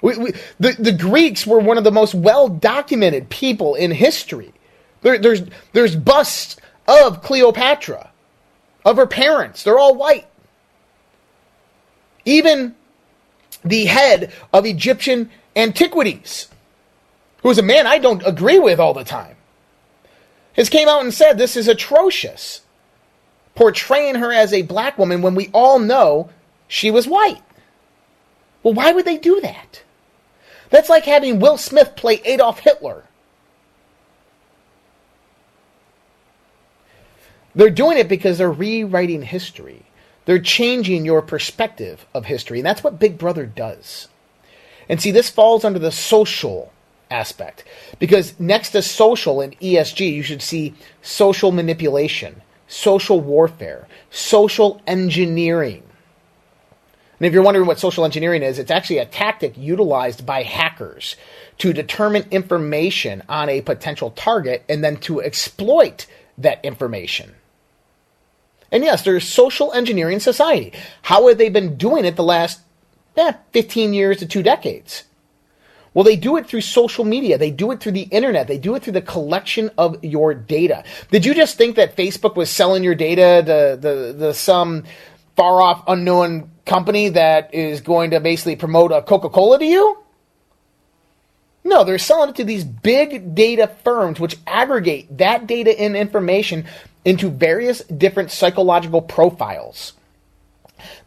We, 0.00 0.16
we, 0.16 0.32
the, 0.58 0.72
the 0.78 0.92
Greeks 0.92 1.46
were 1.46 1.58
one 1.58 1.76
of 1.76 1.84
the 1.84 1.90
most 1.92 2.14
well 2.14 2.48
documented 2.48 3.28
people 3.28 3.74
in 3.74 3.90
history. 3.90 4.54
There, 5.04 5.18
there's, 5.18 5.42
there's 5.74 5.94
busts 5.94 6.56
of 6.88 7.22
Cleopatra, 7.22 8.10
of 8.86 8.96
her 8.96 9.06
parents. 9.06 9.62
They're 9.62 9.78
all 9.78 9.94
white. 9.94 10.26
Even 12.24 12.74
the 13.62 13.84
head 13.84 14.32
of 14.50 14.64
Egyptian 14.64 15.30
antiquities, 15.54 16.48
who 17.42 17.50
is 17.50 17.58
a 17.58 17.62
man 17.62 17.86
I 17.86 17.98
don't 17.98 18.26
agree 18.26 18.58
with 18.58 18.80
all 18.80 18.94
the 18.94 19.04
time, 19.04 19.36
has 20.54 20.70
came 20.70 20.88
out 20.88 21.02
and 21.02 21.12
said 21.12 21.36
this 21.36 21.54
is 21.54 21.68
atrocious, 21.68 22.62
portraying 23.54 24.14
her 24.14 24.32
as 24.32 24.54
a 24.54 24.62
black 24.62 24.96
woman 24.96 25.20
when 25.20 25.34
we 25.34 25.50
all 25.52 25.78
know 25.78 26.30
she 26.66 26.90
was 26.90 27.06
white. 27.06 27.42
Well, 28.62 28.72
why 28.72 28.92
would 28.92 29.04
they 29.04 29.18
do 29.18 29.42
that? 29.42 29.82
That's 30.70 30.88
like 30.88 31.04
having 31.04 31.40
Will 31.40 31.58
Smith 31.58 31.94
play 31.94 32.22
Adolf 32.24 32.60
Hitler. 32.60 33.04
They're 37.54 37.70
doing 37.70 37.98
it 37.98 38.08
because 38.08 38.38
they're 38.38 38.50
rewriting 38.50 39.22
history. 39.22 39.86
They're 40.24 40.40
changing 40.40 41.04
your 41.04 41.22
perspective 41.22 42.06
of 42.14 42.24
history. 42.24 42.58
And 42.58 42.66
that's 42.66 42.82
what 42.82 42.98
Big 42.98 43.18
Brother 43.18 43.46
does. 43.46 44.08
And 44.88 45.00
see, 45.00 45.10
this 45.10 45.30
falls 45.30 45.64
under 45.64 45.78
the 45.78 45.92
social 45.92 46.72
aspect. 47.10 47.64
Because 47.98 48.38
next 48.40 48.70
to 48.70 48.82
social 48.82 49.40
and 49.40 49.58
ESG, 49.60 50.12
you 50.12 50.22
should 50.22 50.42
see 50.42 50.74
social 51.02 51.52
manipulation, 51.52 52.42
social 52.66 53.20
warfare, 53.20 53.86
social 54.10 54.80
engineering. 54.86 55.82
And 57.20 57.26
if 57.26 57.32
you're 57.32 57.42
wondering 57.42 57.66
what 57.66 57.78
social 57.78 58.04
engineering 58.04 58.42
is, 58.42 58.58
it's 58.58 58.70
actually 58.70 58.98
a 58.98 59.06
tactic 59.06 59.56
utilized 59.56 60.26
by 60.26 60.42
hackers 60.42 61.16
to 61.58 61.72
determine 61.72 62.26
information 62.30 63.22
on 63.28 63.48
a 63.48 63.60
potential 63.60 64.10
target 64.10 64.64
and 64.68 64.82
then 64.82 64.96
to 64.98 65.22
exploit 65.22 66.06
that 66.36 66.62
information. 66.64 67.34
And 68.74 68.82
yes, 68.82 69.02
there's 69.02 69.22
social 69.22 69.72
engineering 69.72 70.18
society. 70.18 70.72
How 71.02 71.28
have 71.28 71.38
they 71.38 71.48
been 71.48 71.76
doing 71.76 72.04
it 72.04 72.16
the 72.16 72.24
last 72.24 72.60
eh, 73.16 73.32
15 73.52 73.94
years 73.94 74.18
to 74.18 74.26
two 74.26 74.42
decades? 74.42 75.04
Well, 75.94 76.02
they 76.02 76.16
do 76.16 76.36
it 76.38 76.48
through 76.48 76.62
social 76.62 77.04
media. 77.04 77.38
They 77.38 77.52
do 77.52 77.70
it 77.70 77.78
through 77.78 77.92
the 77.92 78.08
internet. 78.10 78.48
They 78.48 78.58
do 78.58 78.74
it 78.74 78.82
through 78.82 78.94
the 78.94 79.00
collection 79.00 79.70
of 79.78 80.02
your 80.02 80.34
data. 80.34 80.82
Did 81.12 81.24
you 81.24 81.34
just 81.34 81.56
think 81.56 81.76
that 81.76 81.96
Facebook 81.96 82.34
was 82.34 82.50
selling 82.50 82.82
your 82.82 82.96
data 82.96 83.78
to 83.80 84.34
some 84.34 84.82
far 85.36 85.62
off 85.62 85.84
unknown 85.86 86.50
company 86.66 87.10
that 87.10 87.54
is 87.54 87.80
going 87.80 88.10
to 88.10 88.18
basically 88.18 88.56
promote 88.56 88.90
a 88.90 89.02
Coca 89.02 89.28
Cola 89.28 89.60
to 89.60 89.64
you? 89.64 89.98
No, 91.62 91.84
they're 91.84 91.98
selling 91.98 92.30
it 92.30 92.36
to 92.36 92.44
these 92.44 92.64
big 92.64 93.36
data 93.36 93.70
firms 93.84 94.18
which 94.18 94.36
aggregate 94.48 95.16
that 95.18 95.46
data 95.46 95.78
and 95.80 95.96
information 95.96 96.66
into 97.04 97.30
various 97.30 97.80
different 97.84 98.30
psychological 98.30 99.02
profiles. 99.02 99.92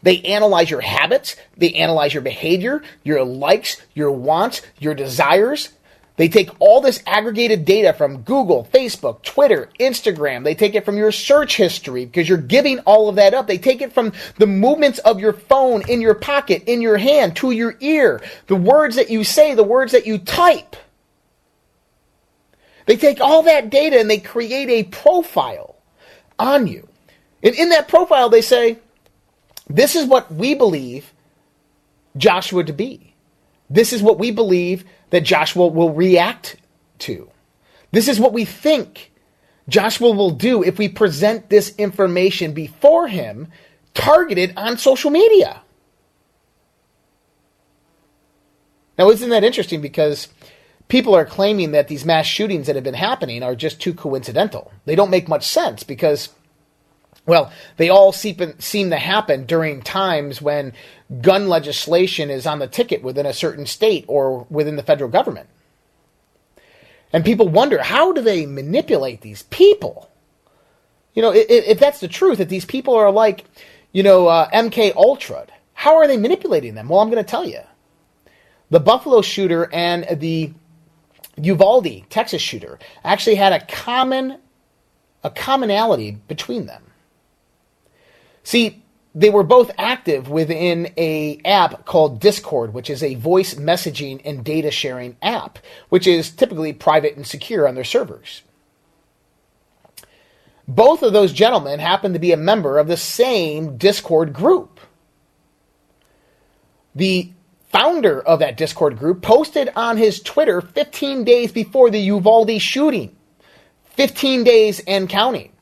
They 0.02 0.20
analyze 0.22 0.70
your 0.70 0.80
habits, 0.80 1.36
they 1.56 1.72
analyze 1.74 2.14
your 2.14 2.22
behavior, 2.22 2.82
your 3.02 3.24
likes, 3.24 3.80
your 3.94 4.10
wants, 4.10 4.62
your 4.78 4.94
desires. 4.94 5.70
They 6.16 6.28
take 6.28 6.50
all 6.58 6.80
this 6.80 7.00
aggregated 7.06 7.64
data 7.64 7.92
from 7.92 8.22
Google, 8.22 8.68
Facebook, 8.72 9.22
Twitter, 9.22 9.70
Instagram. 9.78 10.42
They 10.42 10.56
take 10.56 10.74
it 10.74 10.84
from 10.84 10.96
your 10.96 11.12
search 11.12 11.56
history 11.56 12.06
because 12.06 12.28
you're 12.28 12.38
giving 12.38 12.80
all 12.80 13.08
of 13.08 13.14
that 13.16 13.34
up. 13.34 13.46
They 13.46 13.58
take 13.58 13.82
it 13.82 13.92
from 13.92 14.12
the 14.36 14.46
movements 14.46 14.98
of 15.00 15.20
your 15.20 15.32
phone 15.32 15.88
in 15.88 16.00
your 16.00 16.14
pocket, 16.14 16.64
in 16.66 16.82
your 16.82 16.96
hand, 16.96 17.36
to 17.36 17.52
your 17.52 17.76
ear, 17.78 18.20
the 18.48 18.56
words 18.56 18.96
that 18.96 19.10
you 19.10 19.22
say, 19.22 19.54
the 19.54 19.62
words 19.62 19.92
that 19.92 20.06
you 20.06 20.18
type. 20.18 20.74
They 22.86 22.96
take 22.96 23.20
all 23.20 23.44
that 23.44 23.70
data 23.70 24.00
and 24.00 24.10
they 24.10 24.18
create 24.18 24.70
a 24.70 24.88
profile 24.88 25.77
on 26.38 26.66
you. 26.66 26.88
And 27.42 27.54
in 27.54 27.68
that 27.70 27.88
profile, 27.88 28.28
they 28.28 28.42
say, 28.42 28.78
this 29.68 29.94
is 29.94 30.06
what 30.06 30.32
we 30.32 30.54
believe 30.54 31.12
Joshua 32.16 32.64
to 32.64 32.72
be. 32.72 33.14
This 33.70 33.92
is 33.92 34.02
what 34.02 34.18
we 34.18 34.30
believe 34.30 34.84
that 35.10 35.22
Joshua 35.22 35.66
will 35.66 35.92
react 35.92 36.56
to. 37.00 37.30
This 37.92 38.08
is 38.08 38.18
what 38.18 38.32
we 38.32 38.44
think 38.44 39.12
Joshua 39.68 40.10
will 40.10 40.30
do 40.30 40.62
if 40.62 40.78
we 40.78 40.88
present 40.88 41.50
this 41.50 41.74
information 41.76 42.52
before 42.52 43.08
him, 43.08 43.48
targeted 43.94 44.54
on 44.56 44.78
social 44.78 45.10
media. 45.10 45.60
Now, 48.98 49.10
isn't 49.10 49.30
that 49.30 49.44
interesting? 49.44 49.80
Because 49.80 50.28
people 50.88 51.14
are 51.14 51.24
claiming 51.24 51.72
that 51.72 51.88
these 51.88 52.04
mass 52.04 52.26
shootings 52.26 52.66
that 52.66 52.74
have 52.74 52.84
been 52.84 52.94
happening 52.94 53.42
are 53.42 53.54
just 53.54 53.80
too 53.80 53.94
coincidental. 53.94 54.72
They 54.86 54.96
don't 54.96 55.10
make 55.10 55.28
much 55.28 55.46
sense 55.46 55.82
because, 55.82 56.30
well, 57.26 57.52
they 57.76 57.88
all 57.88 58.12
seem, 58.12 58.58
seem 58.58 58.90
to 58.90 58.96
happen 58.96 59.44
during 59.46 59.82
times 59.82 60.42
when 60.42 60.72
gun 61.20 61.48
legislation 61.48 62.30
is 62.30 62.46
on 62.46 62.58
the 62.58 62.66
ticket 62.66 63.02
within 63.02 63.26
a 63.26 63.34
certain 63.34 63.66
state 63.66 64.04
or 64.08 64.46
within 64.50 64.76
the 64.76 64.82
federal 64.82 65.10
government. 65.10 65.48
And 67.12 67.24
people 67.24 67.48
wonder 67.48 67.82
how 67.82 68.12
do 68.12 68.20
they 68.20 68.46
manipulate 68.46 69.20
these 69.20 69.42
people? 69.44 70.10
You 71.14 71.22
know, 71.22 71.32
if, 71.32 71.48
if 71.48 71.78
that's 71.78 72.00
the 72.00 72.08
truth, 72.08 72.38
that 72.38 72.48
these 72.48 72.66
people 72.66 72.94
are 72.94 73.10
like, 73.10 73.44
you 73.92 74.02
know, 74.02 74.26
uh, 74.26 74.50
MK 74.50 74.94
Ultra, 74.94 75.46
how 75.72 75.96
are 75.96 76.06
they 76.06 76.16
manipulating 76.16 76.74
them? 76.74 76.88
Well, 76.88 77.00
I'm 77.00 77.10
going 77.10 77.22
to 77.22 77.30
tell 77.30 77.46
you. 77.46 77.60
The 78.70 78.80
Buffalo 78.80 79.22
shooter 79.22 79.72
and 79.72 80.06
the 80.20 80.52
Uvalde, 81.38 82.04
Texas 82.10 82.42
shooter, 82.42 82.78
actually 83.04 83.36
had 83.36 83.52
a 83.52 83.64
common 83.66 84.38
a 85.24 85.30
commonality 85.30 86.12
between 86.28 86.66
them. 86.66 86.82
See, 88.44 88.82
they 89.14 89.30
were 89.30 89.42
both 89.42 89.70
active 89.76 90.28
within 90.28 90.92
a 90.96 91.40
app 91.44 91.84
called 91.84 92.20
Discord, 92.20 92.72
which 92.72 92.88
is 92.88 93.02
a 93.02 93.16
voice 93.16 93.54
messaging 93.54 94.20
and 94.24 94.44
data 94.44 94.70
sharing 94.70 95.16
app, 95.20 95.58
which 95.88 96.06
is 96.06 96.30
typically 96.30 96.72
private 96.72 97.16
and 97.16 97.26
secure 97.26 97.66
on 97.66 97.74
their 97.74 97.84
servers. 97.84 98.42
Both 100.68 101.02
of 101.02 101.12
those 101.12 101.32
gentlemen 101.32 101.80
happened 101.80 102.14
to 102.14 102.20
be 102.20 102.32
a 102.32 102.36
member 102.36 102.78
of 102.78 102.86
the 102.86 102.96
same 102.96 103.76
Discord 103.76 104.32
group. 104.32 104.78
The 106.94 107.32
founder 107.70 108.20
of 108.20 108.38
that 108.40 108.56
Discord 108.56 108.98
group, 108.98 109.22
posted 109.22 109.70
on 109.76 109.96
his 109.96 110.20
Twitter 110.20 110.60
15 110.60 111.24
days 111.24 111.52
before 111.52 111.90
the 111.90 112.00
Uvalde 112.00 112.60
shooting. 112.60 113.16
15 113.90 114.44
days 114.44 114.80
and 114.86 115.08
counting. 115.08 115.52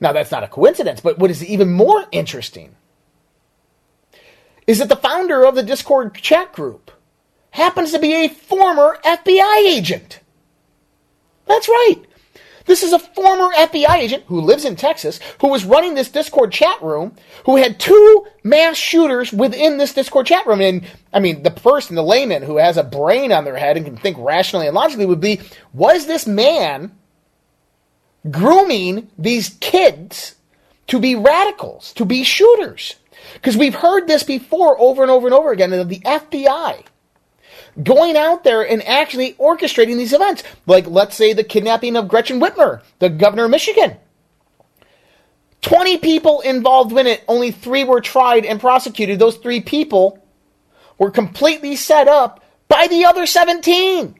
Now, 0.00 0.12
that's 0.12 0.30
not 0.30 0.44
a 0.44 0.48
coincidence, 0.48 1.00
but 1.00 1.18
what 1.18 1.30
is 1.30 1.44
even 1.44 1.70
more 1.72 2.06
interesting 2.10 2.74
is 4.66 4.78
that 4.78 4.88
the 4.88 4.96
founder 4.96 5.44
of 5.44 5.54
the 5.54 5.62
Discord 5.62 6.14
chat 6.14 6.52
group 6.52 6.90
happens 7.50 7.92
to 7.92 7.98
be 7.98 8.14
a 8.14 8.28
former 8.28 8.98
FBI 9.04 9.66
agent. 9.66 10.20
That's 11.46 11.68
right. 11.68 11.96
This 12.70 12.84
is 12.84 12.92
a 12.92 13.00
former 13.00 13.48
FBI 13.48 13.96
agent 13.96 14.22
who 14.28 14.40
lives 14.40 14.64
in 14.64 14.76
Texas 14.76 15.18
who 15.40 15.48
was 15.48 15.64
running 15.64 15.94
this 15.94 16.08
Discord 16.08 16.52
chat 16.52 16.80
room 16.80 17.16
who 17.44 17.56
had 17.56 17.80
two 17.80 18.24
mass 18.44 18.76
shooters 18.76 19.32
within 19.32 19.76
this 19.76 19.92
Discord 19.92 20.26
chat 20.26 20.46
room. 20.46 20.60
And 20.60 20.86
I 21.12 21.18
mean, 21.18 21.42
the 21.42 21.50
person, 21.50 21.96
the 21.96 22.04
layman 22.04 22.44
who 22.44 22.58
has 22.58 22.76
a 22.76 22.84
brain 22.84 23.32
on 23.32 23.44
their 23.44 23.56
head 23.56 23.76
and 23.76 23.84
can 23.84 23.96
think 23.96 24.18
rationally 24.20 24.68
and 24.68 24.74
logically 24.76 25.04
would 25.04 25.20
be 25.20 25.40
was 25.72 26.06
this 26.06 26.28
man 26.28 26.96
grooming 28.30 29.10
these 29.18 29.56
kids 29.58 30.36
to 30.86 31.00
be 31.00 31.16
radicals, 31.16 31.92
to 31.94 32.04
be 32.04 32.22
shooters? 32.22 32.94
Because 33.34 33.56
we've 33.56 33.74
heard 33.74 34.06
this 34.06 34.22
before 34.22 34.80
over 34.80 35.02
and 35.02 35.10
over 35.10 35.26
and 35.26 35.34
over 35.34 35.50
again 35.50 35.72
of 35.72 35.88
the 35.88 35.98
FBI 35.98 36.84
going 37.82 38.16
out 38.16 38.44
there 38.44 38.62
and 38.62 38.82
actually 38.86 39.34
orchestrating 39.34 39.96
these 39.96 40.12
events. 40.12 40.42
Like, 40.66 40.86
let's 40.86 41.16
say 41.16 41.32
the 41.32 41.44
kidnapping 41.44 41.96
of 41.96 42.08
Gretchen 42.08 42.40
Whitmer, 42.40 42.82
the 42.98 43.08
governor 43.08 43.44
of 43.44 43.50
Michigan. 43.50 43.96
20 45.62 45.98
people 45.98 46.40
involved 46.40 46.92
in 46.96 47.06
it, 47.06 47.22
only 47.28 47.50
three 47.50 47.84
were 47.84 48.00
tried 48.00 48.44
and 48.44 48.60
prosecuted. 48.60 49.18
Those 49.18 49.36
three 49.36 49.60
people 49.60 50.18
were 50.98 51.10
completely 51.10 51.76
set 51.76 52.08
up 52.08 52.42
by 52.68 52.86
the 52.86 53.04
other 53.04 53.26
17. 53.26 54.14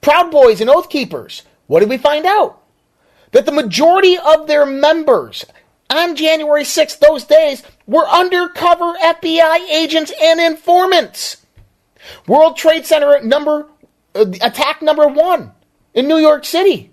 Proud 0.00 0.30
Boys 0.30 0.60
and 0.60 0.70
Oath 0.70 0.88
Keepers. 0.88 1.42
What 1.66 1.80
did 1.80 1.88
we 1.88 1.98
find 1.98 2.26
out? 2.26 2.62
That 3.32 3.44
the 3.44 3.52
majority 3.52 4.16
of 4.18 4.46
their 4.46 4.64
members 4.64 5.44
on 5.90 6.16
January 6.16 6.62
6th, 6.62 6.98
those 6.98 7.24
days, 7.24 7.62
were 7.86 8.06
undercover 8.06 8.94
FBI 8.94 9.68
agents 9.68 10.12
and 10.22 10.40
informants. 10.40 11.38
World 12.26 12.56
Trade 12.56 12.86
Center 12.86 13.20
number 13.22 13.68
uh, 14.14 14.26
attack 14.40 14.82
number 14.82 15.06
one 15.06 15.52
in 15.94 16.08
New 16.08 16.18
York 16.18 16.44
City. 16.44 16.90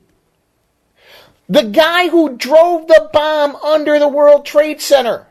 The 1.49 1.63
guy 1.63 2.09
who 2.09 2.37
drove 2.37 2.87
the 2.87 3.09
bomb 3.11 3.55
under 3.57 3.99
the 3.99 4.07
World 4.07 4.45
Trade 4.45 4.81
Center 4.81 5.27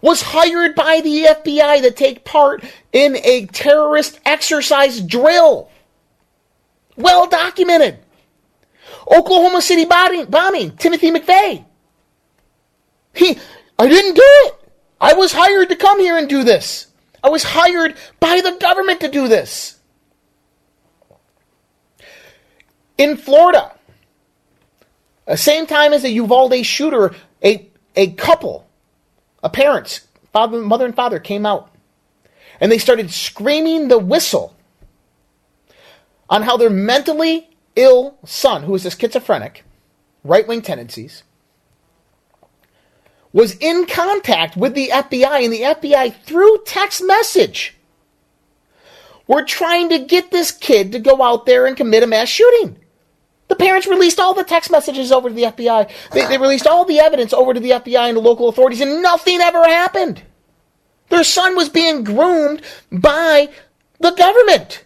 was 0.00 0.22
hired 0.22 0.74
by 0.74 1.00
the 1.00 1.24
FBI 1.24 1.82
to 1.82 1.90
take 1.90 2.24
part 2.24 2.64
in 2.92 3.16
a 3.16 3.46
terrorist 3.46 4.20
exercise 4.24 5.00
drill. 5.00 5.70
Well 6.96 7.26
documented. 7.26 7.98
Oklahoma 9.06 9.62
City 9.62 9.84
bombing, 9.84 10.26
bombing 10.26 10.76
Timothy 10.76 11.10
McVeigh. 11.10 11.64
He, 13.14 13.38
I 13.78 13.88
didn't 13.88 14.14
do 14.14 14.22
it. 14.24 14.54
I 15.00 15.14
was 15.14 15.32
hired 15.32 15.68
to 15.68 15.76
come 15.76 16.00
here 16.00 16.16
and 16.16 16.28
do 16.28 16.44
this. 16.44 16.86
I 17.22 17.28
was 17.28 17.42
hired 17.42 17.96
by 18.20 18.40
the 18.40 18.56
government 18.60 19.00
to 19.00 19.08
do 19.08 19.28
this. 19.28 19.78
In 22.98 23.16
Florida, 23.16 23.72
the 25.26 25.36
same 25.36 25.66
time 25.66 25.92
as 25.92 26.02
the 26.02 26.10
Uvalde 26.10 26.64
shooter, 26.64 27.14
a, 27.42 27.68
a 27.96 28.12
couple, 28.12 28.66
a 29.42 29.48
parents, 29.48 30.06
father, 30.32 30.58
mother 30.58 30.84
and 30.84 30.94
father 30.94 31.18
came 31.18 31.46
out 31.46 31.70
and 32.60 32.70
they 32.70 32.78
started 32.78 33.10
screaming 33.10 33.88
the 33.88 33.98
whistle 33.98 34.54
on 36.28 36.42
how 36.42 36.56
their 36.56 36.70
mentally 36.70 37.50
ill 37.76 38.16
son, 38.24 38.62
who 38.62 38.74
is 38.74 38.86
a 38.86 38.90
schizophrenic, 38.90 39.64
right 40.22 40.46
wing 40.46 40.62
tendencies, 40.62 41.22
was 43.32 43.56
in 43.56 43.86
contact 43.86 44.56
with 44.56 44.74
the 44.74 44.88
FBI, 44.88 45.44
and 45.44 45.52
the 45.52 45.62
FBI, 45.62 46.14
through 46.22 46.62
text 46.64 47.02
message, 47.04 47.74
were 49.26 49.44
trying 49.44 49.88
to 49.88 49.98
get 49.98 50.30
this 50.30 50.50
kid 50.50 50.92
to 50.92 50.98
go 50.98 51.22
out 51.22 51.46
there 51.46 51.66
and 51.66 51.76
commit 51.76 52.02
a 52.02 52.06
mass 52.06 52.28
shooting. 52.28 52.76
The 53.48 53.56
parents 53.56 53.86
released 53.86 54.18
all 54.18 54.34
the 54.34 54.44
text 54.44 54.70
messages 54.70 55.12
over 55.12 55.28
to 55.28 55.34
the 55.34 55.42
FBI. 55.44 55.90
They, 56.12 56.26
they 56.26 56.38
released 56.38 56.66
all 56.66 56.84
the 56.84 57.00
evidence 57.00 57.32
over 57.32 57.52
to 57.52 57.60
the 57.60 57.70
FBI 57.70 58.08
and 58.08 58.16
the 58.16 58.20
local 58.20 58.48
authorities, 58.48 58.80
and 58.80 59.02
nothing 59.02 59.40
ever 59.40 59.64
happened. 59.64 60.22
Their 61.08 61.24
son 61.24 61.56
was 61.56 61.68
being 61.68 62.04
groomed 62.04 62.62
by 62.90 63.50
the 64.00 64.12
government. 64.12 64.81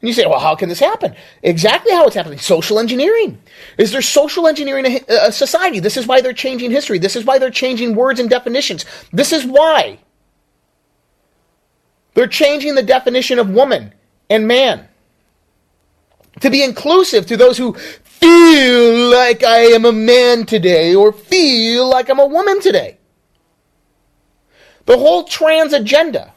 And 0.00 0.08
you 0.08 0.14
say, 0.14 0.26
well, 0.26 0.38
how 0.38 0.54
can 0.54 0.68
this 0.68 0.78
happen? 0.78 1.14
Exactly 1.42 1.92
how 1.92 2.06
it's 2.06 2.14
happening. 2.14 2.38
Social 2.38 2.78
engineering. 2.78 3.38
Is 3.78 3.92
there 3.92 4.02
social 4.02 4.46
engineering 4.46 4.86
a, 4.86 5.00
a 5.08 5.22
uh, 5.22 5.30
society? 5.30 5.80
This 5.80 5.96
is 5.96 6.06
why 6.06 6.20
they're 6.20 6.34
changing 6.34 6.70
history. 6.70 6.98
This 6.98 7.16
is 7.16 7.24
why 7.24 7.38
they're 7.38 7.50
changing 7.50 7.94
words 7.94 8.20
and 8.20 8.28
definitions. 8.28 8.84
This 9.12 9.32
is 9.32 9.46
why 9.46 9.98
they're 12.12 12.26
changing 12.26 12.74
the 12.74 12.82
definition 12.82 13.38
of 13.38 13.48
woman 13.48 13.94
and 14.28 14.46
man 14.46 14.86
to 16.40 16.50
be 16.50 16.62
inclusive 16.62 17.24
to 17.26 17.36
those 17.36 17.56
who 17.56 17.72
feel 17.72 19.10
like 19.10 19.42
I 19.42 19.60
am 19.60 19.86
a 19.86 19.92
man 19.92 20.44
today 20.44 20.94
or 20.94 21.12
feel 21.12 21.88
like 21.88 22.10
I'm 22.10 22.18
a 22.18 22.26
woman 22.26 22.60
today. 22.60 22.98
The 24.84 24.98
whole 24.98 25.24
trans 25.24 25.72
agenda 25.72 26.32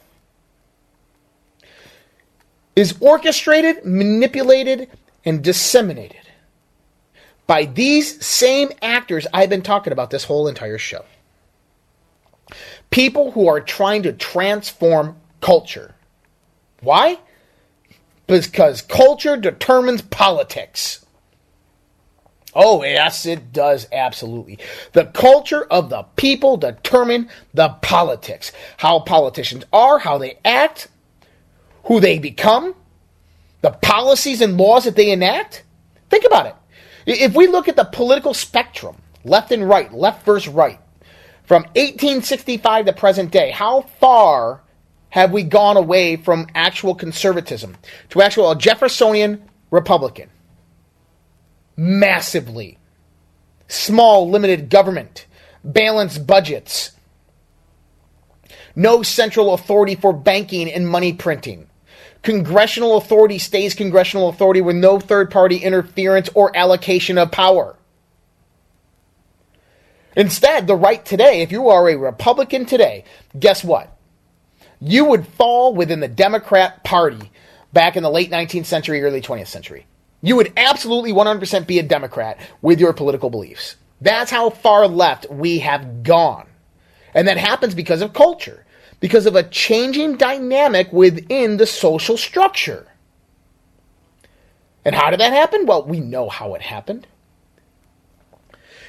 is 2.80 2.96
orchestrated, 3.02 3.84
manipulated, 3.86 4.90
and 5.26 5.44
disseminated 5.44 6.22
by 7.46 7.66
these 7.66 8.26
same 8.26 8.70
actors 8.82 9.28
I've 9.34 9.50
been 9.50 9.64
talking 9.64 9.92
about 9.92 10.12
this 10.12 10.24
whole 10.24 10.48
entire 10.48 10.78
show. 10.78 11.04
People 12.90 13.32
who 13.32 13.50
are 13.50 13.60
trying 13.60 14.04
to 14.04 14.14
transform 14.14 15.18
culture. 15.42 15.94
Why? 16.80 17.20
Because 18.28 18.82
culture 18.82 19.36
determines 19.36 20.02
politics. 20.02 21.06
Oh, 22.56 22.82
yes, 22.82 23.26
it 23.26 23.52
does, 23.52 23.88
absolutely. 23.92 24.58
The 24.94 25.08
culture 25.08 25.66
of 25.66 25.90
the 25.90 26.04
people 26.16 26.56
determine 26.56 27.30
the 27.54 27.70
politics. 27.82 28.54
How 28.78 29.02
politicians 29.02 29.66
are, 29.74 30.00
how 30.00 30.18
they 30.18 30.40
act, 30.46 30.88
who 31.90 32.00
they 32.00 32.20
become, 32.20 32.76
the 33.62 33.72
policies 33.72 34.42
and 34.42 34.58
laws 34.58 34.86
that 34.86 34.96
they 34.96 35.12
enact? 35.12 35.64
Think 36.10 36.24
about 36.24 36.46
it. 36.46 36.56
If 37.06 37.36
we 37.36 37.48
look 37.48 37.68
at 37.68 37.76
the 37.76 37.84
political 37.84 38.34
spectrum, 38.34 38.96
left 39.26 39.52
and 39.52 39.68
right, 39.68 39.92
left 39.92 40.24
versus 40.24 40.48
right, 40.48 40.80
from 41.44 41.64
1865 41.64 42.86
to 42.86 42.94
present 42.94 43.32
day, 43.32 43.50
how 43.50 43.82
far 44.00 44.62
have 45.10 45.32
we 45.32 45.42
gone 45.42 45.78
away 45.78 46.16
from 46.16 46.48
actual 46.54 46.94
conservatism 46.94 47.76
to 48.10 48.22
actual 48.22 48.54
Jeffersonian 48.54 49.44
Republican? 49.72 50.30
Massively. 51.76 52.78
Small, 53.68 54.30
limited 54.30 54.70
government, 54.70 55.26
balanced 55.64 56.28
budgets, 56.28 56.92
no 58.76 59.04
central 59.04 59.54
authority 59.54 59.96
for 59.96 60.14
banking 60.14 60.72
and 60.72 60.88
money 60.88 61.14
printing, 61.14 61.69
Congressional 62.22 62.98
authority 62.98 63.38
stays 63.38 63.74
congressional 63.74 64.30
authority 64.30 64.62
with 64.62 64.76
no 64.76 65.00
third 65.00 65.32
party 65.32 65.58
interference 65.58 66.30
or 66.36 66.56
allocation 66.56 67.18
of 67.18 67.32
power. 67.32 67.78
Instead, 70.16 70.68
the 70.68 70.76
right 70.76 71.06
today, 71.06 71.42
if 71.42 71.52
you 71.52 71.70
are 71.70 71.88
a 71.88 71.96
Republican 71.96 72.66
today, 72.66 73.06
guess 73.40 73.64
what? 73.64 73.96
You 74.82 75.06
would 75.06 75.28
fall 75.28 75.74
within 75.74 76.02
the 76.02 76.08
Democrat 76.08 76.84
Party 76.84 77.32
back 77.72 77.96
in 77.96 78.04
the 78.04 78.10
late 78.10 78.32
19th 78.32 78.66
century, 78.66 79.02
early 79.02 79.22
20th 79.22 79.48
century. 79.48 79.86
You 80.22 80.36
would 80.36 80.52
absolutely 80.58 81.14
100% 81.14 81.68
be 81.68 81.80
a 81.80 81.84
Democrat 81.84 82.40
with 82.62 82.80
your 82.80 82.92
political 82.92 83.30
beliefs. 83.30 83.78
That's 84.02 84.32
how 84.32 84.50
far 84.50 84.88
left 84.88 85.30
we 85.30 85.60
have 85.60 86.04
gone. 86.04 86.48
And 87.14 87.28
that 87.28 87.38
happens 87.38 87.74
because 87.74 88.02
of 88.02 88.14
culture 88.14 88.66
because 89.00 89.26
of 89.26 89.36
a 89.36 89.44
changing 89.44 90.18
dynamic 90.18 90.92
within 90.92 91.58
the 91.58 91.66
social 91.66 92.18
structure. 92.18 92.88
And 94.86 94.96
how 94.96 95.10
did 95.10 95.20
that 95.20 95.34
happen? 95.34 95.66
Well, 95.66 95.84
we 95.84 96.00
know 96.00 96.30
how 96.30 96.56
it 96.56 96.62
happened. 96.62 97.08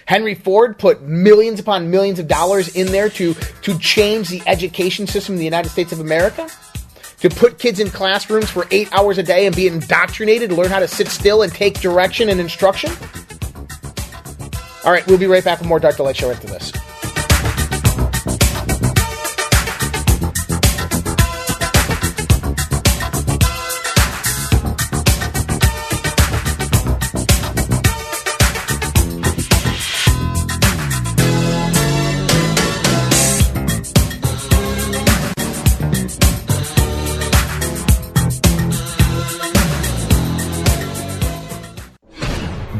Henry 0.07 0.35
Ford 0.35 0.79
put 0.79 1.03
millions 1.03 1.61
upon 1.61 1.91
millions 1.91 2.19
of 2.19 2.27
dollars 2.27 2.75
in 2.75 2.89
there 2.89 3.09
to, 3.11 3.35
to 3.35 3.79
change 3.79 4.29
the 4.29 4.43
education 4.47 5.07
system 5.07 5.35
in 5.35 5.39
the 5.39 5.45
United 5.45 5.69
States 5.69 5.93
of 5.93 6.01
America, 6.01 6.49
to 7.21 7.29
put 7.29 7.59
kids 7.59 7.79
in 7.79 7.91
classrooms 7.91 8.51
for 8.51 8.67
eight 8.73 8.89
hours 8.93 9.19
a 9.19 9.23
day 9.23 9.47
and 9.47 9.55
be 9.55 9.69
indoctrinated 9.69 10.51
to 10.51 10.57
learn 10.57 10.69
how 10.69 10.81
to 10.81 10.89
sit 10.89 11.07
still 11.07 11.43
and 11.43 11.53
take 11.53 11.81
direction 11.81 12.29
and 12.29 12.41
instruction. 12.41 12.91
All 14.85 14.91
right, 14.91 15.07
we'll 15.07 15.19
be 15.19 15.27
right 15.27 15.45
back 15.45 15.61
with 15.61 15.69
more 15.69 15.79
Dark 15.79 15.99
Light 15.99 16.17
Show 16.17 16.31
after 16.31 16.49
this. 16.49 16.73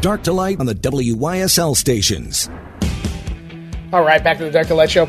Dark 0.01 0.23
to 0.23 0.33
Light 0.33 0.59
on 0.59 0.65
the 0.65 0.73
WYSL 0.73 1.77
stations. 1.77 2.49
All 3.93 4.03
right, 4.03 4.23
back 4.23 4.39
to 4.39 4.45
the 4.45 4.49
Dark 4.49 4.65
to 4.67 4.73
Light 4.73 4.89
show. 4.89 5.07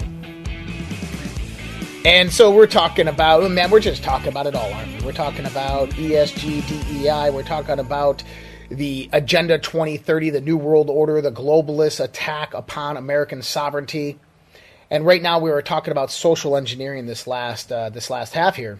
And 2.04 2.30
so 2.30 2.50
we're 2.50 2.66
talking 2.66 3.08
about, 3.08 3.50
man, 3.50 3.70
we're 3.70 3.80
just 3.80 4.02
talking 4.02 4.28
about 4.28 4.46
it 4.46 4.54
all, 4.54 4.70
aren't 4.70 4.92
we? 4.92 5.06
We're 5.06 5.12
talking 5.12 5.46
about 5.46 5.88
ESG, 5.90 6.66
DEI, 6.68 7.30
we're 7.30 7.42
talking 7.42 7.78
about 7.78 8.22
the 8.68 9.08
Agenda 9.14 9.58
2030, 9.58 10.28
the 10.28 10.42
New 10.42 10.58
World 10.58 10.90
Order, 10.90 11.22
the 11.22 11.32
globalist 11.32 12.04
attack 12.04 12.52
upon 12.52 12.98
American 12.98 13.40
sovereignty. 13.40 14.18
And 14.90 15.06
right 15.06 15.22
now 15.22 15.38
we 15.38 15.50
were 15.50 15.62
talking 15.62 15.92
about 15.92 16.10
social 16.10 16.54
engineering 16.54 17.06
this 17.06 17.26
last 17.26 17.72
uh, 17.72 17.88
this 17.88 18.10
last 18.10 18.34
half 18.34 18.56
here. 18.56 18.78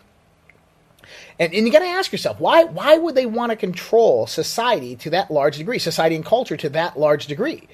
And, 1.38 1.52
and 1.54 1.66
you 1.66 1.72
got 1.72 1.80
to 1.80 1.86
ask 1.86 2.12
yourself 2.12 2.40
why 2.40 2.64
why 2.64 2.98
would 2.98 3.14
they 3.14 3.26
want 3.26 3.50
to 3.50 3.56
control 3.56 4.26
society 4.26 4.96
to 4.96 5.10
that 5.10 5.30
large 5.30 5.58
degree, 5.58 5.78
society 5.78 6.16
and 6.16 6.24
culture 6.24 6.56
to 6.56 6.68
that 6.70 6.98
large 6.98 7.26
degree? 7.26 7.68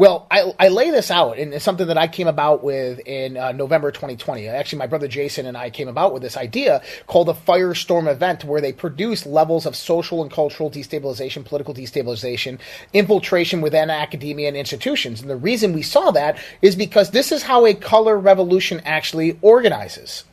Well, 0.00 0.26
I, 0.30 0.54
I 0.58 0.68
lay 0.68 0.90
this 0.90 1.10
out, 1.10 1.36
and 1.36 1.52
it's 1.52 1.62
something 1.62 1.88
that 1.88 1.98
I 1.98 2.08
came 2.08 2.26
about 2.26 2.64
with 2.64 3.00
in 3.00 3.36
uh, 3.36 3.52
November 3.52 3.90
2020. 3.90 4.48
Actually, 4.48 4.78
my 4.78 4.86
brother 4.86 5.08
Jason 5.08 5.44
and 5.44 5.58
I 5.58 5.68
came 5.68 5.88
about 5.88 6.14
with 6.14 6.22
this 6.22 6.38
idea 6.38 6.80
called 7.06 7.28
the 7.28 7.34
firestorm 7.34 8.10
event, 8.10 8.42
where 8.42 8.62
they 8.62 8.72
produce 8.72 9.26
levels 9.26 9.66
of 9.66 9.76
social 9.76 10.22
and 10.22 10.30
cultural 10.30 10.70
destabilization, 10.70 11.44
political 11.44 11.74
destabilization, 11.74 12.60
infiltration 12.94 13.60
within 13.60 13.90
academia 13.90 14.48
and 14.48 14.56
institutions. 14.56 15.20
And 15.20 15.28
the 15.28 15.36
reason 15.36 15.74
we 15.74 15.82
saw 15.82 16.10
that 16.12 16.38
is 16.62 16.76
because 16.76 17.10
this 17.10 17.30
is 17.30 17.42
how 17.42 17.66
a 17.66 17.74
color 17.74 18.16
revolution 18.16 18.80
actually 18.86 19.38
organizes. 19.42 20.24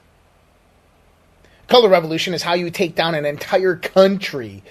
Color 1.68 1.90
revolution 1.90 2.34
is 2.34 2.44
how 2.44 2.54
you 2.54 2.70
take 2.70 2.96
down 2.96 3.16
an 3.16 3.26
entire 3.26 3.76
country 3.76 4.64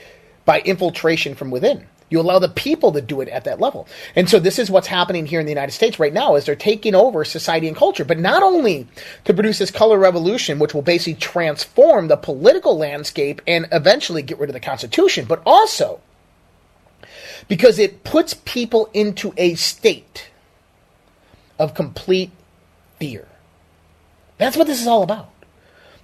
by 0.45 0.61
infiltration 0.61 1.35
from 1.35 1.51
within. 1.51 1.87
You 2.09 2.21
allow 2.21 2.39
the 2.39 2.49
people 2.49 2.93
to 2.93 3.01
do 3.01 3.21
it 3.21 3.29
at 3.29 3.45
that 3.45 3.61
level. 3.61 3.89
And 4.15 4.31
so 4.31 4.39
this 4.39 4.61
is 4.61 4.71
what's 4.71 4.87
happening 4.87 5.27
here 5.27 5.41
in 5.41 5.47
the 5.47 5.53
United 5.53 5.73
States 5.73 5.99
right 5.99 6.13
now 6.13 6.37
is 6.37 6.45
they're 6.45 6.55
taking 6.55 6.95
over 6.95 7.25
society 7.25 7.67
and 7.67 7.77
culture, 7.77 8.05
but 8.05 8.19
not 8.19 8.45
only 8.45 8.87
to 9.25 9.35
produce 9.35 9.59
this 9.59 9.73
color 9.73 9.99
revolution, 9.99 10.61
which 10.61 10.73
will 10.73 10.83
basically 10.83 11.21
transform 11.21 12.07
the 12.07 12.17
political 12.17 12.79
landscape 12.79 13.43
and 13.47 13.67
eventually 13.73 14.23
get 14.23 14.39
rid 14.39 14.49
of 14.49 14.55
the 14.55 14.61
Constitution, 14.61 15.25
but 15.25 15.43
also 15.45 16.01
because 17.49 17.79
it 17.79 18.05
puts 18.05 18.35
people 18.35 18.89
into 18.95 19.35
a 19.37 19.55
state 19.57 20.31
of 21.59 21.75
complete 21.75 22.31
fear. 22.99 23.27
That's 24.39 24.57
what 24.57 24.67
this 24.69 24.81
is 24.81 24.87
all 24.87 25.03
about. 25.03 25.31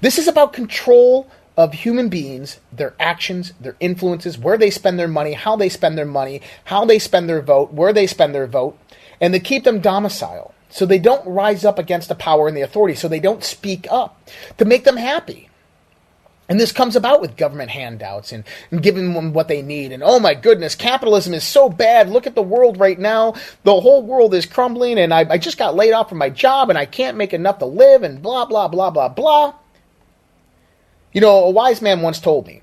This 0.02 0.18
is 0.18 0.26
about 0.26 0.52
control 0.52 1.30
of 1.56 1.72
human 1.72 2.08
beings, 2.08 2.58
their 2.72 2.92
actions, 2.98 3.52
their 3.60 3.76
influences, 3.78 4.36
where 4.36 4.58
they 4.58 4.68
spend 4.68 4.98
their 4.98 5.06
money, 5.06 5.34
how 5.34 5.54
they 5.54 5.68
spend 5.68 5.96
their 5.96 6.04
money, 6.04 6.42
how 6.64 6.84
they 6.84 6.98
spend 6.98 7.28
their 7.28 7.40
vote, 7.40 7.72
where 7.72 7.92
they 7.92 8.08
spend 8.08 8.34
their 8.34 8.48
vote, 8.48 8.76
and 9.20 9.32
to 9.32 9.38
keep 9.38 9.62
them 9.62 9.78
domicile 9.78 10.54
so 10.70 10.84
they 10.84 10.98
don't 10.98 11.24
rise 11.24 11.64
up 11.64 11.78
against 11.78 12.08
the 12.08 12.16
power 12.16 12.48
and 12.48 12.56
the 12.56 12.62
authority, 12.62 12.96
so 12.96 13.06
they 13.06 13.20
don't 13.20 13.44
speak 13.44 13.86
up, 13.92 14.28
to 14.58 14.64
make 14.64 14.82
them 14.82 14.96
happy. 14.96 15.48
And 16.48 16.58
this 16.58 16.72
comes 16.72 16.96
about 16.96 17.20
with 17.20 17.36
government 17.36 17.70
handouts 17.70 18.32
and, 18.32 18.42
and, 18.72 18.82
giving 18.82 19.12
them 19.12 19.32
what 19.32 19.46
they 19.46 19.62
need. 19.62 19.92
And 19.92 20.02
oh 20.02 20.18
my 20.18 20.34
goodness, 20.34 20.74
capitalism 20.74 21.32
is 21.32 21.44
so 21.44 21.68
bad. 21.68 22.10
Look 22.10 22.26
at 22.26 22.34
the 22.34 22.42
world 22.42 22.80
right 22.80 22.98
now. 22.98 23.34
The 23.62 23.80
whole 23.80 24.02
world 24.02 24.34
is 24.34 24.46
crumbling, 24.46 24.98
and 24.98 25.14
I, 25.14 25.26
I 25.30 25.38
just 25.38 25.58
got 25.58 25.76
laid 25.76 25.92
off 25.92 26.08
from 26.08 26.18
my 26.18 26.28
job, 26.28 26.70
and 26.70 26.78
I 26.78 26.86
can't 26.86 27.16
make 27.16 27.32
enough 27.32 27.60
to 27.60 27.66
live, 27.66 28.02
and 28.02 28.20
blah, 28.20 28.46
blah, 28.46 28.66
blah, 28.66 28.90
blah, 28.90 29.08
blah. 29.08 29.54
You 31.12 31.20
know, 31.20 31.44
a 31.44 31.50
wise 31.50 31.82
man 31.82 32.00
once 32.00 32.20
told 32.20 32.46
me 32.46 32.62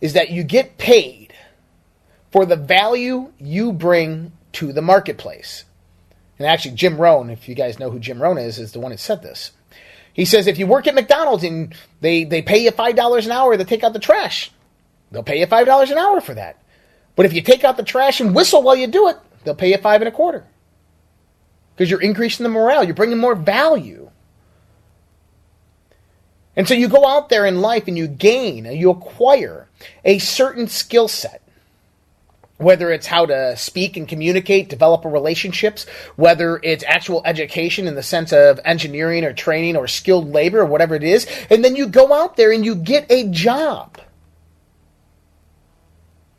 is 0.00 0.12
that 0.12 0.30
you 0.30 0.42
get 0.42 0.76
paid 0.76 1.34
for 2.30 2.44
the 2.44 2.56
value 2.56 3.32
you 3.38 3.72
bring 3.72 4.32
to 4.52 4.72
the 4.72 4.82
marketplace. 4.82 5.64
And 6.38 6.46
actually, 6.46 6.74
Jim 6.74 6.98
Rohn, 6.98 7.30
if 7.30 7.48
you 7.48 7.54
guys 7.54 7.78
know 7.78 7.90
who 7.90 7.98
Jim 7.98 8.20
Rohn 8.20 8.38
is, 8.38 8.58
is 8.58 8.72
the 8.72 8.80
one 8.80 8.90
that 8.90 9.00
said 9.00 9.22
this. 9.22 9.52
He 10.12 10.24
says 10.24 10.46
if 10.46 10.58
you 10.58 10.66
work 10.66 10.86
at 10.86 10.94
McDonald's 10.94 11.44
and 11.44 11.74
they, 12.00 12.24
they 12.24 12.42
pay 12.42 12.58
you 12.58 12.70
$5 12.70 13.24
an 13.24 13.32
hour 13.32 13.56
to 13.56 13.64
take 13.64 13.82
out 13.82 13.92
the 13.92 13.98
trash, 13.98 14.50
they'll 15.10 15.22
pay 15.22 15.40
you 15.40 15.46
$5 15.46 15.90
an 15.90 15.98
hour 15.98 16.20
for 16.20 16.34
that. 16.34 16.60
But 17.16 17.26
if 17.26 17.32
you 17.32 17.42
take 17.42 17.64
out 17.64 17.76
the 17.76 17.82
trash 17.82 18.20
and 18.20 18.34
whistle 18.34 18.62
while 18.62 18.76
you 18.76 18.86
do 18.86 19.08
it, 19.08 19.16
they'll 19.44 19.54
pay 19.54 19.70
you 19.70 19.78
five 19.78 20.00
and 20.00 20.08
a 20.08 20.12
quarter. 20.12 20.44
Because 21.74 21.90
you're 21.90 22.02
increasing 22.02 22.44
the 22.44 22.50
morale, 22.50 22.84
you're 22.84 22.94
bringing 22.94 23.18
more 23.18 23.34
value. 23.34 24.10
And 26.56 26.68
so 26.68 26.74
you 26.74 26.88
go 26.88 27.06
out 27.06 27.28
there 27.28 27.46
in 27.46 27.60
life 27.60 27.88
and 27.88 27.98
you 27.98 28.06
gain, 28.06 28.64
you 28.66 28.90
acquire 28.90 29.68
a 30.04 30.18
certain 30.18 30.68
skill 30.68 31.08
set. 31.08 31.40
Whether 32.58 32.92
it's 32.92 33.08
how 33.08 33.26
to 33.26 33.56
speak 33.56 33.96
and 33.96 34.06
communicate, 34.06 34.68
develop 34.68 35.04
relationships, 35.04 35.86
whether 36.14 36.60
it's 36.62 36.84
actual 36.86 37.20
education 37.24 37.88
in 37.88 37.96
the 37.96 38.02
sense 38.02 38.32
of 38.32 38.60
engineering 38.64 39.24
or 39.24 39.32
training 39.32 39.76
or 39.76 39.88
skilled 39.88 40.30
labor 40.30 40.60
or 40.60 40.66
whatever 40.66 40.94
it 40.94 41.02
is, 41.02 41.26
and 41.50 41.64
then 41.64 41.74
you 41.74 41.88
go 41.88 42.12
out 42.12 42.36
there 42.36 42.52
and 42.52 42.64
you 42.64 42.76
get 42.76 43.10
a 43.10 43.28
job. 43.28 43.98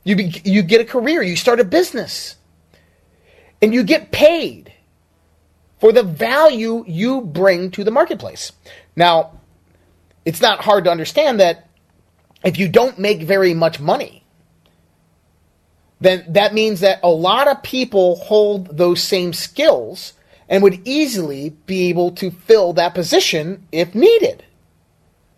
You, 0.06 0.16
be, 0.16 0.42
you 0.46 0.62
get 0.62 0.80
a 0.80 0.86
career, 0.86 1.22
you 1.22 1.36
start 1.36 1.60
a 1.60 1.66
business, 1.66 2.38
and 3.62 3.74
you 3.74 3.84
get 3.84 4.12
paid 4.12 4.72
for 5.82 5.92
the 5.92 6.04
value 6.04 6.86
you 6.88 7.22
bring 7.22 7.72
to 7.72 7.84
the 7.84 7.92
marketplace. 7.92 8.54
Now, 8.96 9.35
it's 10.26 10.42
not 10.42 10.62
hard 10.62 10.84
to 10.86 10.92
understand 10.92 11.40
that 11.40 11.70
if 12.44 12.58
you 12.60 12.68
don't 12.68 13.00
make 13.00 13.22
very 13.22 13.54
much 13.54 13.80
money, 13.80 14.24
then 16.00 16.26
that 16.28 16.54
means 16.54 16.82
that 16.82 17.00
a 17.04 17.10
lot 17.10 17.48
of 17.48 17.64
people 17.64 18.18
hold 18.18 18.78
those 18.78 19.02
same 19.02 19.34
skills 19.34 20.14
and 20.50 20.62
would 20.62 20.86
easily 20.88 21.50
be 21.66 21.90
able 21.90 22.12
to 22.12 22.30
fill 22.32 22.74
that 22.74 22.94
position 22.94 23.66
if 23.72 23.96
needed. 23.96 24.44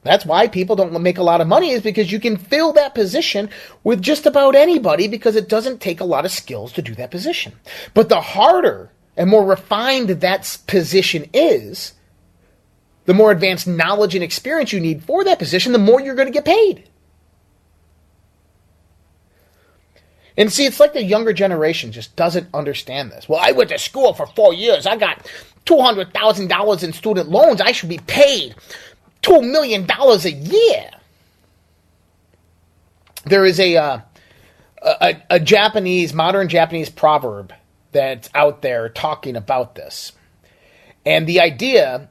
That's 0.04 0.26
why 0.26 0.48
people 0.48 0.76
don't 0.76 1.00
make 1.02 1.18
a 1.18 1.24
lot 1.24 1.42
of 1.42 1.48
money 1.48 1.72
is 1.72 1.82
because 1.82 2.12
you 2.12 2.20
can 2.20 2.38
fill 2.38 2.74
that 2.74 2.96
position 2.96 3.50
with 3.84 4.02
just 4.02 4.26
about 4.26 4.56
anybody 4.56 5.08
because 5.08 5.36
it 5.36 5.50
doesn't 5.50 5.82
take 5.82 6.00
a 6.00 6.06
lot 6.06 6.26
of 6.26 6.32
skills 6.32 6.72
to 6.74 6.82
do 6.82 6.96
that 6.96 7.12
position. 7.12 7.54
But 7.94 8.10
the 8.10 8.22
harder 8.22 8.90
and 9.18 9.30
more 9.30 9.46
refined 9.46 10.10
that 10.10 10.58
position 10.68 11.30
is, 11.34 11.94
the 13.08 13.14
more 13.14 13.32
advanced 13.32 13.66
knowledge 13.66 14.16
and 14.16 14.24
experience 14.24 14.74
you 14.74 14.82
need 14.82 15.02
for 15.02 15.24
that 15.24 15.40
position, 15.40 15.72
the 15.72 15.80
more 15.80 16.02
you're 16.02 16.14
going 16.14 16.28
to 16.28 16.34
get 16.34 16.44
paid. 16.44 16.90
And 20.36 20.52
see, 20.52 20.66
it's 20.66 20.80
like 20.80 20.92
the 20.92 21.02
younger 21.02 21.32
generation 21.32 21.94
just 21.94 22.16
doesn't 22.18 22.50
understand 22.54 23.10
this. 23.12 23.28
Well, 23.28 23.40
I 23.42 23.54
went 23.54 23.70
to 23.70 23.80
school 23.80 24.14
for 24.14 24.28
four 24.28 24.54
years. 24.54 24.86
I 24.86 24.98
got 24.98 25.26
$200,000 25.66 26.84
in 26.84 26.94
student 26.94 27.30
loans. 27.30 27.62
I 27.62 27.72
should 27.72 27.88
be 27.88 27.98
paid 27.98 28.56
$2 29.24 29.52
million 29.52 29.88
a 29.90 30.30
year. 30.30 30.92
There 33.24 33.46
is 33.46 33.58
a, 33.58 33.78
uh, 33.78 34.00
a, 34.84 35.16
a 35.30 35.40
Japanese, 35.40 36.14
modern 36.14 36.50
Japanese 36.50 36.90
proverb 36.90 37.54
that's 37.94 38.30
out 38.36 38.62
there 38.62 38.90
talking 38.90 39.38
about 39.38 39.76
this. 39.76 40.12
And 41.06 41.26
the 41.26 41.40
idea 41.40 42.10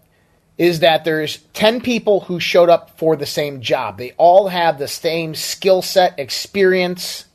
is 0.59 0.81
that 0.81 1.05
there's 1.05 1.39
10 1.53 1.81
people 1.81 2.21
who 2.21 2.41
showed 2.41 2.71
up 2.71 2.99
for 2.99 3.15
the 3.15 3.27
same 3.27 3.61
job. 3.61 3.99
They 3.99 4.13
all 4.13 4.49
have 4.49 4.79
the 4.79 4.89
same 4.89 5.35
skill 5.35 5.83
set, 5.83 6.19
experience 6.19 7.27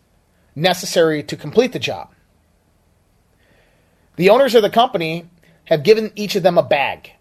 necessary 0.55 1.21
to 1.23 1.35
complete 1.35 1.71
the 1.71 1.79
job. 1.79 2.09
The 4.15 4.29
owners 4.29 4.55
of 4.55 4.63
the 4.63 4.69
company 4.69 5.27
have 5.65 5.83
given 5.83 6.11
each 6.15 6.35
of 6.35 6.43
them 6.43 6.57
a 6.57 6.63
bag. 6.63 7.11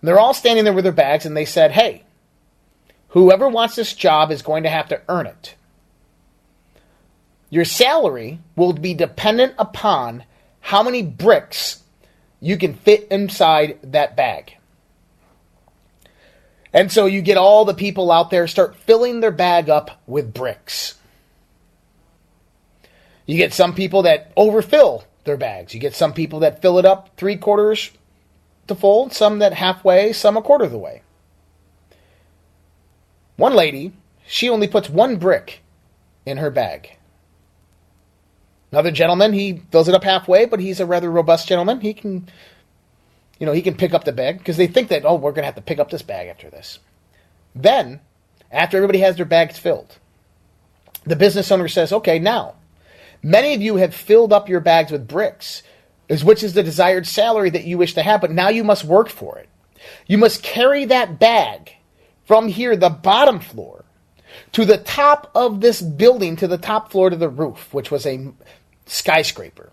And 0.00 0.08
they're 0.08 0.20
all 0.20 0.34
standing 0.34 0.64
there 0.64 0.72
with 0.72 0.84
their 0.84 0.92
bags, 0.92 1.26
and 1.26 1.36
they 1.36 1.44
said, 1.44 1.72
Hey, 1.72 2.04
whoever 3.08 3.48
wants 3.48 3.76
this 3.76 3.94
job 3.94 4.30
is 4.30 4.42
going 4.42 4.62
to 4.62 4.70
have 4.70 4.88
to 4.88 5.00
earn 5.08 5.26
it. 5.26 5.54
Your 7.50 7.64
salary 7.64 8.38
will 8.54 8.72
be 8.72 8.94
dependent 8.94 9.54
upon 9.58 10.24
how 10.60 10.82
many 10.82 11.02
bricks 11.02 11.79
you 12.40 12.56
can 12.56 12.74
fit 12.74 13.06
inside 13.10 13.78
that 13.82 14.16
bag. 14.16 14.56
And 16.72 16.90
so 16.90 17.06
you 17.06 17.20
get 17.20 17.36
all 17.36 17.64
the 17.64 17.74
people 17.74 18.10
out 18.10 18.30
there 18.30 18.46
start 18.46 18.76
filling 18.76 19.20
their 19.20 19.30
bag 19.30 19.68
up 19.68 20.00
with 20.06 20.32
bricks. 20.32 20.94
You 23.26 23.36
get 23.36 23.52
some 23.52 23.74
people 23.74 24.02
that 24.02 24.32
overfill 24.36 25.04
their 25.24 25.36
bags. 25.36 25.74
You 25.74 25.80
get 25.80 25.94
some 25.94 26.12
people 26.12 26.40
that 26.40 26.62
fill 26.62 26.78
it 26.78 26.84
up 26.84 27.10
three 27.16 27.36
quarters 27.36 27.90
to 28.68 28.74
full, 28.74 29.10
some 29.10 29.40
that 29.40 29.52
halfway, 29.52 30.12
some 30.12 30.36
a 30.36 30.42
quarter 30.42 30.64
of 30.64 30.72
the 30.72 30.78
way. 30.78 31.02
One 33.36 33.54
lady, 33.54 33.92
she 34.26 34.48
only 34.48 34.68
puts 34.68 34.88
one 34.88 35.16
brick 35.16 35.60
in 36.24 36.36
her 36.38 36.50
bag. 36.50 36.96
Another 38.72 38.90
gentleman, 38.90 39.32
he 39.32 39.62
fills 39.70 39.88
it 39.88 39.94
up 39.94 40.04
halfway, 40.04 40.44
but 40.44 40.60
he's 40.60 40.80
a 40.80 40.86
rather 40.86 41.10
robust 41.10 41.48
gentleman. 41.48 41.80
He 41.80 41.92
can, 41.92 42.28
you 43.38 43.46
know, 43.46 43.52
he 43.52 43.62
can 43.62 43.76
pick 43.76 43.92
up 43.92 44.04
the 44.04 44.12
bag 44.12 44.38
because 44.38 44.56
they 44.56 44.68
think 44.68 44.88
that, 44.88 45.04
oh, 45.04 45.16
we're 45.16 45.32
going 45.32 45.42
to 45.42 45.46
have 45.46 45.56
to 45.56 45.62
pick 45.62 45.78
up 45.78 45.90
this 45.90 46.02
bag 46.02 46.28
after 46.28 46.50
this. 46.50 46.78
Then, 47.54 48.00
after 48.52 48.76
everybody 48.76 49.00
has 49.00 49.16
their 49.16 49.24
bags 49.24 49.58
filled, 49.58 49.98
the 51.04 51.16
business 51.16 51.50
owner 51.50 51.66
says, 51.66 51.92
okay, 51.92 52.18
now, 52.18 52.54
many 53.22 53.54
of 53.54 53.62
you 53.62 53.76
have 53.76 53.94
filled 53.94 54.32
up 54.32 54.48
your 54.48 54.60
bags 54.60 54.92
with 54.92 55.08
bricks, 55.08 55.62
which 56.22 56.42
is 56.42 56.54
the 56.54 56.62
desired 56.62 57.06
salary 57.06 57.50
that 57.50 57.64
you 57.64 57.76
wish 57.78 57.94
to 57.94 58.02
have, 58.02 58.20
but 58.20 58.30
now 58.30 58.48
you 58.48 58.62
must 58.62 58.84
work 58.84 59.08
for 59.08 59.38
it. 59.38 59.48
You 60.06 60.18
must 60.18 60.42
carry 60.42 60.84
that 60.84 61.18
bag 61.18 61.72
from 62.24 62.48
here, 62.48 62.76
the 62.76 62.90
bottom 62.90 63.40
floor, 63.40 63.84
to 64.52 64.64
the 64.64 64.78
top 64.78 65.30
of 65.34 65.60
this 65.60 65.80
building, 65.80 66.36
to 66.36 66.46
the 66.46 66.58
top 66.58 66.92
floor 66.92 67.10
to 67.10 67.16
the 67.16 67.28
roof, 67.28 67.72
which 67.72 67.90
was 67.90 68.06
a 68.06 68.32
skyscraper. 68.90 69.70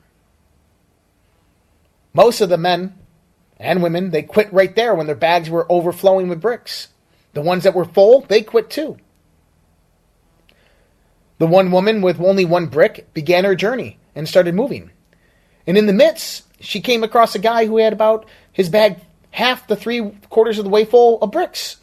Most 2.13 2.41
of 2.41 2.49
the 2.49 2.57
men 2.57 2.97
and 3.57 3.81
women, 3.81 4.11
they 4.11 4.23
quit 4.23 4.51
right 4.53 4.75
there 4.75 4.95
when 4.95 5.07
their 5.07 5.15
bags 5.15 5.49
were 5.49 5.71
overflowing 5.71 6.29
with 6.29 6.41
bricks. 6.41 6.89
The 7.33 7.41
ones 7.41 7.63
that 7.63 7.75
were 7.75 7.85
full, 7.85 8.21
they 8.21 8.41
quit 8.41 8.69
too. 8.69 8.97
The 11.39 11.47
one 11.47 11.71
woman 11.71 12.01
with 12.01 12.19
only 12.19 12.45
one 12.45 12.67
brick 12.67 13.13
began 13.13 13.43
her 13.43 13.55
journey 13.55 13.99
and 14.15 14.27
started 14.27 14.55
moving. 14.55 14.91
And 15.67 15.77
in 15.77 15.85
the 15.85 15.93
midst, 15.93 16.45
she 16.59 16.81
came 16.81 17.03
across 17.03 17.35
a 17.35 17.39
guy 17.39 17.65
who 17.65 17.77
had 17.77 17.93
about 17.93 18.27
his 18.51 18.69
bag 18.69 18.99
half 19.31 19.67
the 19.67 19.75
three 19.75 20.11
quarters 20.29 20.57
of 20.57 20.63
the 20.63 20.71
way 20.71 20.85
full 20.85 21.21
of 21.21 21.31
bricks. 21.31 21.77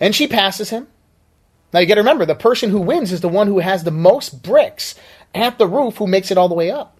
And 0.00 0.14
she 0.14 0.26
passes 0.26 0.70
him. 0.70 0.88
Now 1.72 1.80
you 1.80 1.86
got 1.86 1.96
to 1.96 2.00
remember, 2.00 2.24
the 2.24 2.34
person 2.34 2.70
who 2.70 2.80
wins 2.80 3.12
is 3.12 3.20
the 3.20 3.28
one 3.28 3.46
who 3.46 3.58
has 3.58 3.84
the 3.84 3.90
most 3.90 4.42
bricks 4.42 4.94
at 5.36 5.58
the 5.58 5.66
roof 5.66 5.96
who 5.96 6.06
makes 6.06 6.30
it 6.30 6.38
all 6.38 6.48
the 6.48 6.54
way 6.54 6.70
up. 6.70 6.98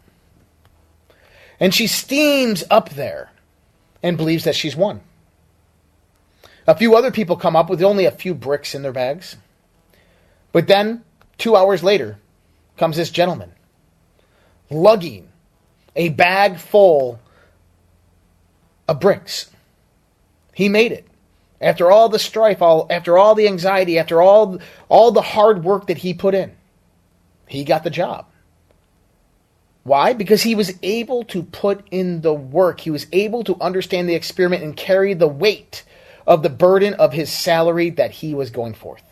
And 1.59 1.75
she 1.75 1.87
steams 1.87 2.65
up 2.71 2.91
there 2.91 3.31
and 4.03 4.17
believes 4.17 4.45
that 4.45 4.55
she's 4.55 4.77
won. 4.77 5.01
A 6.67 6.77
few 6.77 6.95
other 6.95 7.11
people 7.11 7.37
come 7.37 7.57
up 7.57 7.71
with 7.71 7.83
only 7.83 8.05
a 8.05 8.11
few 8.11 8.35
bricks 8.35 8.75
in 8.75 8.83
their 8.83 8.93
bags. 8.93 9.37
But 10.53 10.67
then, 10.67 11.05
two 11.39 11.57
hours 11.57 11.83
later, 11.83 12.19
comes 12.77 12.97
this 12.97 13.11
gentleman 13.11 13.53
lugging 14.71 15.29
a 15.95 16.09
bag 16.09 16.59
full 16.59 17.21
of 18.89 19.01
bricks. 19.01 19.51
He 20.55 20.69
made 20.69 20.93
it. 20.93 21.07
After 21.61 21.91
all 21.91 22.09
the 22.09 22.19
strife, 22.19 22.61
all, 22.61 22.87
after 22.91 23.17
all 23.17 23.35
the 23.35 23.47
anxiety, 23.47 23.99
after 23.99 24.21
all, 24.21 24.59
all 24.89 25.13
the 25.13 25.23
hard 25.23 25.65
work 25.65 25.87
that 25.87 25.99
he 25.99 26.15
put 26.15 26.35
in, 26.35 26.56
he 27.47 27.65
got 27.65 27.85
the 27.85 27.91
job. 27.91 28.27
Why? 29.85 30.15
Because 30.15 30.43
he 30.43 30.57
was 30.57 30.73
able 30.83 31.23
to 31.25 31.45
put 31.45 31.87
in 31.91 32.21
the 32.23 32.35
work. 32.35 32.81
He 32.81 32.91
was 32.91 33.07
able 33.13 33.45
to 33.45 33.57
understand 33.61 34.09
the 34.09 34.15
experiment 34.15 34.65
and 34.65 34.77
carry 34.77 35.15
the 35.15 35.29
weight 35.29 35.85
of 36.27 36.43
the 36.43 36.51
burden 36.51 36.95
of 36.95 37.13
his 37.13 37.31
salary 37.31 37.91
that 37.91 38.11
he 38.11 38.35
was 38.35 38.51
going 38.51 38.75
forth. 38.75 39.05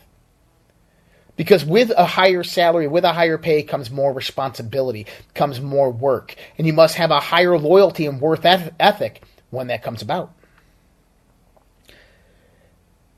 Because 1.37 1.65
with 1.65 1.91
a 1.91 2.05
higher 2.05 2.43
salary, 2.43 2.87
with 2.87 3.05
a 3.05 3.13
higher 3.13 3.37
pay 3.37 3.63
comes 3.63 3.89
more 3.89 4.13
responsibility, 4.13 5.05
comes 5.33 5.59
more 5.61 5.91
work. 5.91 6.35
And 6.57 6.67
you 6.67 6.73
must 6.73 6.95
have 6.95 7.11
a 7.11 7.19
higher 7.19 7.57
loyalty 7.57 8.05
and 8.05 8.21
worth 8.21 8.45
ethic 8.45 9.23
when 9.49 9.67
that 9.67 9.83
comes 9.83 10.01
about. 10.01 10.33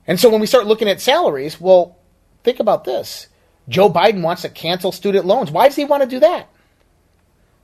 And 0.08 0.20
so 0.20 0.30
when 0.30 0.42
we 0.42 0.48
start 0.48 0.68
looking 0.68 0.88
at 0.88 1.02
salaries, 1.02 1.60
well, 1.60 1.98
think 2.44 2.60
about 2.60 2.86
this. 2.86 3.28
Joe 3.70 3.90
Biden 3.90 4.22
wants 4.22 4.44
to 4.44 4.50
cancel 4.50 4.92
student 4.92 5.26
loans. 5.26 5.52
Why 5.52 5.68
does 5.68 5.76
he 5.76 5.86
want 5.86 6.04
to 6.04 6.10
do 6.10 6.20
that? 6.20 6.50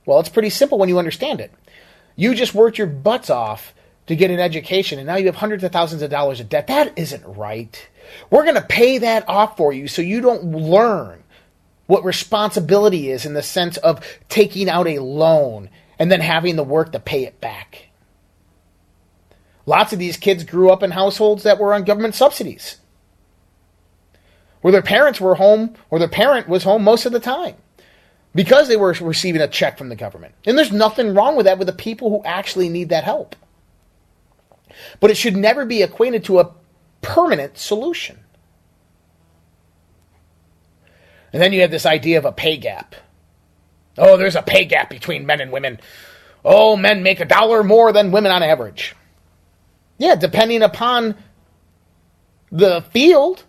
Well, 0.06 0.20
it's 0.20 0.28
pretty 0.28 0.50
simple 0.50 0.78
when 0.78 0.88
you 0.88 0.98
understand 0.98 1.40
it. 1.40 1.52
You 2.16 2.34
just 2.34 2.54
worked 2.54 2.78
your 2.78 2.86
butts 2.86 3.30
off 3.30 3.74
to 4.06 4.14
get 4.14 4.30
an 4.30 4.38
education, 4.38 4.98
and 4.98 5.06
now 5.06 5.16
you 5.16 5.26
have 5.26 5.36
hundreds 5.36 5.64
of 5.64 5.72
thousands 5.72 6.02
of 6.02 6.10
dollars 6.10 6.40
of 6.40 6.48
debt. 6.48 6.66
That 6.66 6.98
isn't 6.98 7.24
right. 7.24 7.88
We're 8.30 8.44
going 8.44 8.54
to 8.56 8.62
pay 8.62 8.98
that 8.98 9.28
off 9.28 9.56
for 9.56 9.72
you 9.72 9.88
so 9.88 10.02
you 10.02 10.20
don't 10.20 10.44
learn 10.44 11.22
what 11.86 12.04
responsibility 12.04 13.10
is 13.10 13.26
in 13.26 13.34
the 13.34 13.42
sense 13.42 13.76
of 13.78 14.06
taking 14.28 14.68
out 14.68 14.86
a 14.86 14.98
loan 15.00 15.70
and 15.98 16.10
then 16.10 16.20
having 16.20 16.56
the 16.56 16.64
work 16.64 16.92
to 16.92 17.00
pay 17.00 17.24
it 17.24 17.40
back. 17.40 17.88
Lots 19.66 19.92
of 19.92 19.98
these 19.98 20.16
kids 20.16 20.44
grew 20.44 20.70
up 20.70 20.82
in 20.82 20.90
households 20.90 21.42
that 21.44 21.58
were 21.58 21.72
on 21.72 21.84
government 21.84 22.14
subsidies, 22.14 22.76
where 24.64 24.72
their 24.72 24.80
parents 24.80 25.20
were 25.20 25.34
home 25.34 25.74
or 25.90 25.98
their 25.98 26.08
parent 26.08 26.48
was 26.48 26.62
home 26.62 26.82
most 26.82 27.04
of 27.04 27.12
the 27.12 27.20
time 27.20 27.54
because 28.34 28.66
they 28.66 28.78
were 28.78 28.96
receiving 28.98 29.42
a 29.42 29.46
check 29.46 29.76
from 29.76 29.90
the 29.90 29.94
government. 29.94 30.34
And 30.46 30.56
there's 30.56 30.72
nothing 30.72 31.12
wrong 31.12 31.36
with 31.36 31.44
that 31.44 31.58
with 31.58 31.66
the 31.66 31.74
people 31.74 32.08
who 32.08 32.24
actually 32.24 32.70
need 32.70 32.88
that 32.88 33.04
help. 33.04 33.36
But 35.00 35.10
it 35.10 35.18
should 35.18 35.36
never 35.36 35.66
be 35.66 35.82
equated 35.82 36.24
to 36.24 36.40
a 36.40 36.50
permanent 37.02 37.58
solution. 37.58 38.18
And 41.34 41.42
then 41.42 41.52
you 41.52 41.60
have 41.60 41.70
this 41.70 41.84
idea 41.84 42.16
of 42.16 42.24
a 42.24 42.32
pay 42.32 42.56
gap. 42.56 42.94
Oh, 43.98 44.16
there's 44.16 44.34
a 44.34 44.40
pay 44.40 44.64
gap 44.64 44.88
between 44.88 45.26
men 45.26 45.42
and 45.42 45.52
women. 45.52 45.78
Oh, 46.42 46.74
men 46.74 47.02
make 47.02 47.20
a 47.20 47.26
dollar 47.26 47.62
more 47.62 47.92
than 47.92 48.12
women 48.12 48.32
on 48.32 48.42
average. 48.42 48.96
Yeah, 49.98 50.14
depending 50.14 50.62
upon 50.62 51.16
the 52.50 52.80
field. 52.80 53.44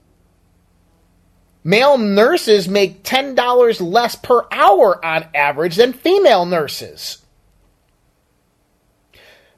Male 1.68 1.98
nurses 1.98 2.68
make 2.68 3.02
$10 3.02 3.82
less 3.82 4.16
per 4.16 4.46
hour 4.52 5.04
on 5.04 5.26
average 5.34 5.78
than 5.78 5.94
female 5.94 6.46
nurses. 6.46 7.18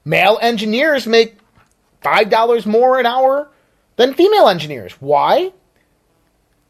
Male 0.05 0.39
engineers 0.41 1.05
make 1.05 1.37
$5 2.01 2.65
more 2.65 2.97
an 2.97 3.05
hour 3.05 3.49
than 3.97 4.13
female 4.13 4.47
engineers. 4.47 4.93
Why? 5.01 5.51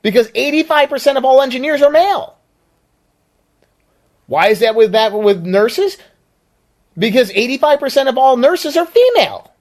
Because 0.02 0.28
85% 0.30 1.18
of 1.18 1.24
all 1.24 1.44
engineers 1.44 1.84
are 1.84 1.92
male. 1.92 2.36
Why 4.26 4.48
is 4.48 4.60
that 4.62 4.74
with 4.74 4.94
that 4.94 5.14
with 5.14 5.46
nurses? 5.46 5.98
Because 6.98 7.32
85% 7.32 8.10
of 8.10 8.18
all 8.18 8.38
nurses 8.38 8.76
are 8.76 8.88
female. 8.88 9.54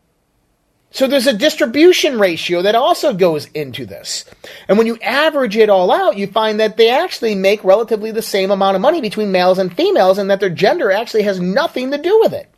So 0.97 1.07
there's 1.07 1.27
a 1.27 1.35
distribution 1.35 2.19
ratio 2.19 2.63
that 2.63 2.75
also 2.75 3.13
goes 3.13 3.49
into 3.49 3.85
this. 3.85 4.25
And 4.67 4.79
when 4.79 4.87
you 4.87 4.99
average 5.03 5.55
it 5.55 5.69
all 5.69 5.91
out, 5.91 6.17
you 6.17 6.27
find 6.27 6.59
that 6.59 6.79
they 6.79 6.89
actually 6.89 7.35
make 7.35 7.63
relatively 7.63 8.13
the 8.13 8.23
same 8.23 8.51
amount 8.51 8.77
of 8.77 8.81
money 8.81 9.03
between 9.03 9.31
males 9.31 9.59
and 9.59 9.77
females 9.77 10.17
and 10.17 10.31
that 10.31 10.41
their 10.41 10.49
gender 10.49 10.91
actually 10.91 11.25
has 11.25 11.39
nothing 11.39 11.91
to 11.91 11.99
do 11.99 12.19
with 12.21 12.33
it. 12.33 12.49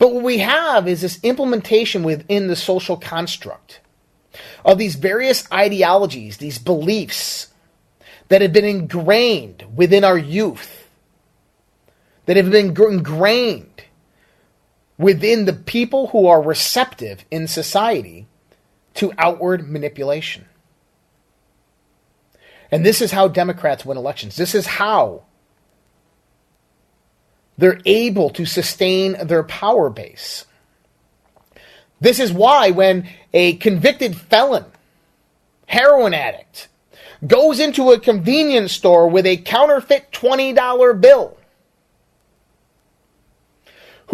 But 0.00 0.12
what 0.12 0.24
we 0.24 0.38
have 0.38 0.88
is 0.88 1.02
this 1.02 1.20
implementation 1.22 2.02
within 2.02 2.48
the 2.48 2.56
social 2.56 2.96
construct 2.96 3.78
of 4.64 4.78
these 4.78 4.96
various 4.96 5.46
ideologies, 5.52 6.38
these 6.38 6.58
beliefs 6.58 7.52
that 8.30 8.42
have 8.42 8.52
been 8.52 8.64
ingrained 8.64 9.64
within 9.76 10.02
our 10.02 10.18
youth, 10.18 10.88
that 12.26 12.36
have 12.36 12.50
been 12.50 12.76
ingrained 12.76 13.73
within 14.98 15.44
the 15.44 15.52
people 15.52 16.08
who 16.08 16.26
are 16.26 16.40
receptive 16.40 17.24
in 17.30 17.48
society 17.48 18.26
to 18.94 19.12
outward 19.18 19.68
manipulation. 19.68 20.46
And 22.70 22.84
this 22.84 23.00
is 23.00 23.12
how 23.12 23.28
Democrats 23.28 23.84
win 23.84 23.96
elections. 23.96 24.36
This 24.36 24.54
is 24.54 24.66
how 24.66 25.24
they're 27.56 27.80
able 27.84 28.30
to 28.30 28.44
sustain 28.44 29.16
their 29.26 29.42
power 29.44 29.90
base. 29.90 30.44
This 32.00 32.18
is 32.18 32.32
why 32.32 32.70
when 32.70 33.08
a 33.32 33.54
convicted 33.54 34.16
felon, 34.16 34.64
heroin 35.66 36.14
addict, 36.14 36.68
goes 37.26 37.60
into 37.60 37.92
a 37.92 38.00
convenience 38.00 38.72
store 38.72 39.08
with 39.08 39.24
a 39.26 39.36
counterfeit 39.38 40.10
$20 40.12 41.00
bill, 41.00 41.36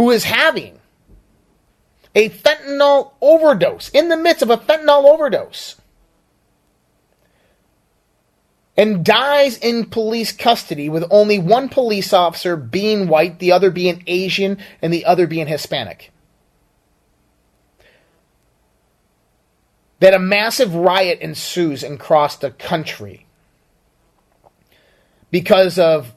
who 0.00 0.10
is 0.10 0.24
having 0.24 0.80
a 2.14 2.30
fentanyl 2.30 3.12
overdose, 3.20 3.90
in 3.90 4.08
the 4.08 4.16
midst 4.16 4.40
of 4.40 4.48
a 4.48 4.56
fentanyl 4.56 5.04
overdose, 5.04 5.76
and 8.78 9.04
dies 9.04 9.58
in 9.58 9.84
police 9.84 10.32
custody 10.32 10.88
with 10.88 11.04
only 11.10 11.38
one 11.38 11.68
police 11.68 12.14
officer 12.14 12.56
being 12.56 13.08
white, 13.08 13.40
the 13.40 13.52
other 13.52 13.70
being 13.70 14.02
Asian, 14.06 14.56
and 14.80 14.90
the 14.90 15.04
other 15.04 15.26
being 15.26 15.46
Hispanic. 15.46 16.10
That 19.98 20.14
a 20.14 20.18
massive 20.18 20.74
riot 20.74 21.20
ensues 21.20 21.82
across 21.82 22.36
the 22.36 22.52
country 22.52 23.26
because 25.30 25.78
of 25.78 26.14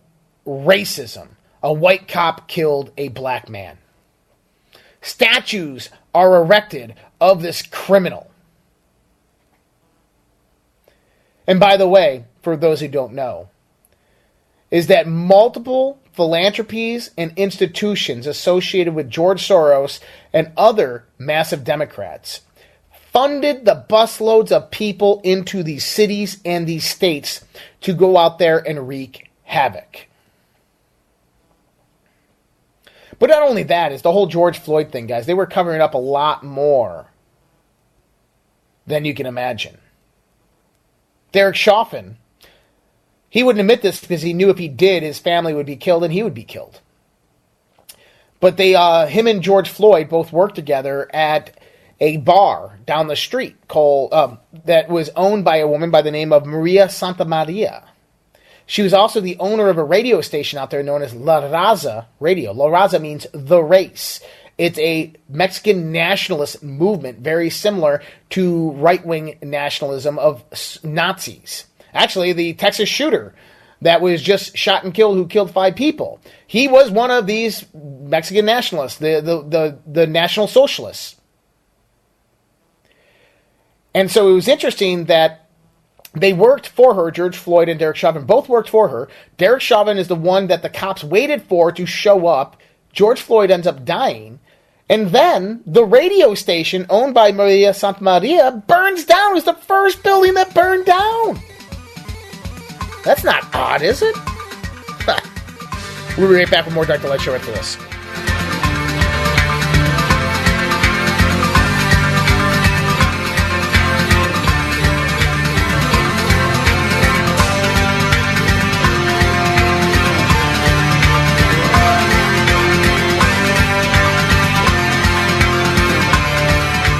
racism. 0.47 1.27
A 1.63 1.71
white 1.71 2.07
cop 2.07 2.47
killed 2.47 2.91
a 2.97 3.07
black 3.07 3.49
man. 3.49 3.77
Statues 5.01 5.89
are 6.13 6.35
erected 6.35 6.93
of 7.19 7.41
this 7.41 7.61
criminal. 7.61 8.29
And 11.47 11.59
by 11.59 11.77
the 11.77 11.87
way, 11.87 12.25
for 12.41 12.55
those 12.55 12.81
who 12.81 12.87
don't 12.87 13.13
know, 13.13 13.49
is 14.71 14.87
that 14.87 15.07
multiple 15.07 15.99
philanthropies 16.13 17.11
and 17.17 17.31
institutions 17.37 18.27
associated 18.27 18.93
with 18.93 19.09
George 19.09 19.41
Soros 19.41 19.99
and 20.31 20.51
other 20.57 21.05
massive 21.17 21.63
Democrats 21.63 22.41
funded 23.11 23.65
the 23.65 23.85
busloads 23.89 24.51
of 24.51 24.71
people 24.71 25.21
into 25.23 25.63
these 25.63 25.85
cities 25.85 26.39
and 26.43 26.65
these 26.65 26.87
states 26.87 27.43
to 27.81 27.93
go 27.93 28.17
out 28.17 28.39
there 28.39 28.57
and 28.67 28.87
wreak 28.87 29.29
havoc. 29.43 30.07
But 33.19 33.29
not 33.29 33.43
only 33.43 33.63
that, 33.63 33.91
is 33.91 34.01
the 34.01 34.11
whole 34.11 34.27
George 34.27 34.59
Floyd 34.59 34.91
thing, 34.91 35.07
guys. 35.07 35.25
They 35.25 35.33
were 35.33 35.45
covering 35.45 35.81
up 35.81 35.93
a 35.93 35.99
lot 35.99 36.43
more 36.43 37.07
than 38.85 39.05
you 39.05 39.13
can 39.13 39.25
imagine. 39.25 39.77
Derek 41.31 41.55
Chauvin 41.55 42.17
He 43.29 43.43
wouldn't 43.43 43.61
admit 43.61 43.81
this 43.81 44.01
because 44.01 44.21
he 44.21 44.33
knew 44.33 44.49
if 44.49 44.57
he 44.57 44.67
did, 44.67 45.03
his 45.03 45.19
family 45.19 45.53
would 45.53 45.65
be 45.65 45.75
killed 45.75 46.03
and 46.03 46.13
he 46.13 46.23
would 46.23 46.33
be 46.33 46.43
killed. 46.43 46.81
But 48.39 48.57
they, 48.57 48.75
uh, 48.75 49.07
him 49.07 49.25
and 49.25 49.41
George 49.41 49.69
Floyd 49.69 50.09
both 50.09 50.33
worked 50.33 50.55
together 50.55 51.09
at 51.13 51.57
a 51.99 52.17
bar 52.17 52.79
down 52.85 53.07
the 53.07 53.15
street 53.15 53.55
called 53.67 54.13
um, 54.13 54.39
that 54.65 54.89
was 54.89 55.09
owned 55.15 55.45
by 55.45 55.57
a 55.57 55.67
woman 55.67 55.91
by 55.91 56.01
the 56.01 56.11
name 56.11 56.33
of 56.33 56.45
Maria 56.45 56.87
Santamaria. 56.87 57.85
She 58.73 58.81
was 58.81 58.91
also 58.91 59.21
the 59.21 59.37
owner 59.37 59.69
of 59.69 59.77
a 59.77 59.83
radio 59.83 60.21
station 60.21 60.57
out 60.57 60.71
there 60.71 60.81
known 60.81 61.03
as 61.03 61.13
La 61.13 61.41
Raza 61.41 62.07
Radio. 62.19 62.53
La 62.53 62.65
Raza 62.65 62.99
means 62.99 63.27
the 63.31 63.61
race. 63.61 64.19
It's 64.57 64.79
a 64.79 65.13
Mexican 65.29 65.91
nationalist 65.91 66.63
movement, 66.63 67.19
very 67.19 67.51
similar 67.51 68.01
to 68.31 68.71
right 68.71 69.05
wing 69.05 69.37
nationalism 69.43 70.17
of 70.17 70.43
Nazis. 70.83 71.65
Actually, 71.93 72.33
the 72.33 72.55
Texas 72.55 72.89
shooter 72.89 73.35
that 73.83 74.01
was 74.01 74.23
just 74.23 74.57
shot 74.57 74.83
and 74.83 74.91
killed, 74.91 75.17
who 75.17 75.27
killed 75.27 75.51
five 75.51 75.75
people, 75.75 76.19
he 76.47 76.67
was 76.67 76.89
one 76.89 77.11
of 77.11 77.27
these 77.27 77.67
Mexican 77.75 78.45
nationalists, 78.45 78.97
the, 78.97 79.21
the, 79.21 79.43
the, 79.43 79.79
the 79.85 80.07
National 80.07 80.47
Socialists. 80.47 81.15
And 83.93 84.09
so 84.09 84.29
it 84.29 84.33
was 84.33 84.47
interesting 84.47 85.05
that 85.05 85.42
they 86.13 86.33
worked 86.33 86.67
for 86.67 86.93
her, 86.93 87.09
George 87.11 87.37
Floyd 87.37 87.69
and 87.69 87.79
Derek 87.79 87.97
Chauvin 87.97 88.25
both 88.25 88.47
worked 88.47 88.69
for 88.69 88.87
her. 88.89 89.09
Derek 89.37 89.61
Chauvin 89.61 89.97
is 89.97 90.07
the 90.07 90.15
one 90.15 90.47
that 90.47 90.61
the 90.61 90.69
cops 90.69 91.03
waited 91.03 91.41
for 91.43 91.71
to 91.71 91.85
show 91.85 92.27
up. 92.27 92.57
George 92.91 93.19
Floyd 93.19 93.49
ends 93.49 93.65
up 93.65 93.83
dying. 93.83 94.39
And 94.89 95.09
then 95.09 95.63
the 95.65 95.85
radio 95.85 96.35
station 96.35 96.85
owned 96.89 97.15
by 97.15 97.31
Maria 97.31 97.71
Santamaria 97.71 98.67
burns 98.67 99.05
down. 99.05 99.31
It 99.31 99.35
was 99.35 99.45
the 99.45 99.53
first 99.53 100.03
building 100.03 100.35
that 100.35 100.53
burned 100.53 100.85
down. 100.85 101.39
That's 103.03 103.23
not 103.23 103.43
odd, 103.55 103.81
is 103.81 104.01
it? 104.03 104.15
we'll 106.17 106.29
be 106.29 106.35
right 106.35 106.51
back 106.51 106.65
with 106.65 106.75
more 106.75 106.85
Dr. 106.85 107.09
Light 107.09 107.21
Show 107.21 107.33
after 107.33 107.51
this. 107.51 107.77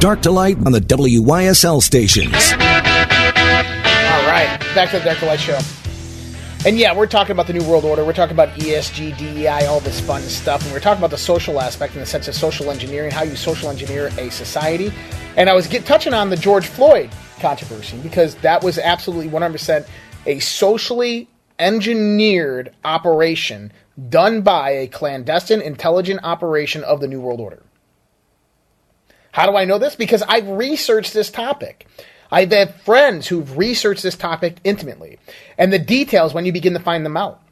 Dark 0.00 0.22
to 0.22 0.30
Light 0.30 0.56
on 0.64 0.70
the 0.70 0.80
WYSL 0.80 1.82
stations. 1.82 2.32
All 2.32 2.58
right, 4.28 4.56
back 4.72 4.90
to 4.90 4.98
the 5.00 5.04
Dark 5.04 5.18
to 5.18 5.26
Light 5.26 5.40
show. 5.40 5.58
And 6.64 6.78
yeah, 6.78 6.96
we're 6.96 7.08
talking 7.08 7.32
about 7.32 7.48
the 7.48 7.52
New 7.52 7.64
World 7.64 7.84
Order. 7.84 8.04
We're 8.04 8.12
talking 8.12 8.34
about 8.34 8.50
ESG, 8.50 9.18
DEI, 9.18 9.66
all 9.66 9.80
this 9.80 9.98
fun 9.98 10.22
stuff. 10.22 10.62
And 10.62 10.72
we're 10.72 10.78
talking 10.78 11.00
about 11.00 11.10
the 11.10 11.18
social 11.18 11.60
aspect 11.60 11.94
in 11.94 12.00
the 12.00 12.06
sense 12.06 12.28
of 12.28 12.36
social 12.36 12.70
engineering, 12.70 13.10
how 13.10 13.24
you 13.24 13.34
social 13.34 13.70
engineer 13.70 14.12
a 14.18 14.30
society. 14.30 14.92
And 15.36 15.50
I 15.50 15.54
was 15.54 15.66
get, 15.66 15.84
touching 15.84 16.14
on 16.14 16.30
the 16.30 16.36
George 16.36 16.68
Floyd 16.68 17.10
controversy 17.40 17.98
because 17.98 18.36
that 18.36 18.62
was 18.62 18.78
absolutely 18.78 19.28
100% 19.28 19.84
a 20.26 20.38
socially 20.38 21.28
engineered 21.58 22.72
operation 22.84 23.72
done 24.08 24.42
by 24.42 24.70
a 24.70 24.86
clandestine 24.86 25.60
intelligent 25.60 26.20
operation 26.22 26.84
of 26.84 27.00
the 27.00 27.08
New 27.08 27.20
World 27.20 27.40
Order. 27.40 27.64
How 29.32 29.46
do 29.46 29.56
I 29.56 29.64
know 29.64 29.78
this? 29.78 29.96
Because 29.96 30.22
I've 30.22 30.48
researched 30.48 31.14
this 31.14 31.30
topic. 31.30 31.86
I've 32.30 32.50
had 32.50 32.74
friends 32.74 33.28
who've 33.28 33.56
researched 33.56 34.02
this 34.02 34.16
topic 34.16 34.58
intimately, 34.64 35.18
and 35.56 35.72
the 35.72 35.78
details 35.78 36.34
when 36.34 36.44
you 36.44 36.52
begin 36.52 36.74
to 36.74 36.80
find 36.80 37.04
them 37.04 37.16
out. 37.16 37.42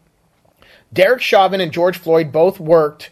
Derek 0.93 1.23
Chauvin 1.23 1.61
and 1.61 1.73
George 1.73 1.99
Floyd 1.99 2.33
both 2.33 2.61
worked 2.61 3.11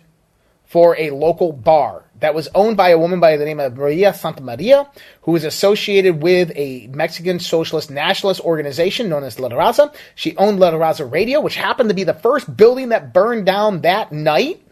for 0.64 0.96
a 0.98 1.10
local 1.10 1.52
bar 1.52 2.04
that 2.20 2.34
was 2.34 2.48
owned 2.54 2.76
by 2.76 2.90
a 2.90 2.98
woman 2.98 3.20
by 3.20 3.36
the 3.36 3.44
name 3.44 3.60
of 3.60 3.76
Maria 3.76 4.12
Santamaria, 4.12 4.88
who 5.22 5.32
was 5.32 5.44
associated 5.44 6.22
with 6.22 6.52
a 6.54 6.86
Mexican 6.88 7.38
socialist 7.38 7.90
nationalist 7.90 8.40
organization 8.40 9.08
known 9.08 9.24
as 9.24 9.38
La 9.38 9.48
Raza. 9.48 9.94
She 10.14 10.36
owned 10.36 10.60
La 10.60 10.70
Raza 10.70 11.10
Radio, 11.10 11.40
which 11.40 11.56
happened 11.56 11.90
to 11.90 11.94
be 11.94 12.04
the 12.04 12.14
first 12.14 12.56
building 12.56 12.90
that 12.90 13.12
burned 13.12 13.46
down 13.46 13.82
that 13.82 14.12
night. 14.12 14.62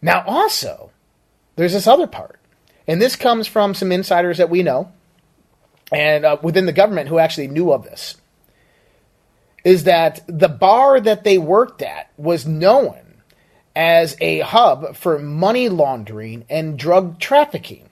Now, 0.00 0.24
also, 0.26 0.91
there's 1.56 1.72
this 1.72 1.86
other 1.86 2.06
part. 2.06 2.38
And 2.86 3.00
this 3.00 3.16
comes 3.16 3.46
from 3.46 3.74
some 3.74 3.92
insiders 3.92 4.38
that 4.38 4.50
we 4.50 4.62
know 4.62 4.92
and 5.92 6.24
uh, 6.24 6.38
within 6.42 6.66
the 6.66 6.72
government 6.72 7.08
who 7.08 7.18
actually 7.18 7.48
knew 7.48 7.70
of 7.72 7.84
this. 7.84 8.16
Is 9.64 9.84
that 9.84 10.22
the 10.26 10.48
bar 10.48 10.98
that 11.00 11.22
they 11.22 11.38
worked 11.38 11.82
at 11.82 12.10
was 12.16 12.46
known 12.46 12.98
as 13.76 14.16
a 14.20 14.40
hub 14.40 14.96
for 14.96 15.18
money 15.18 15.68
laundering 15.68 16.44
and 16.50 16.78
drug 16.78 17.20
trafficking, 17.20 17.88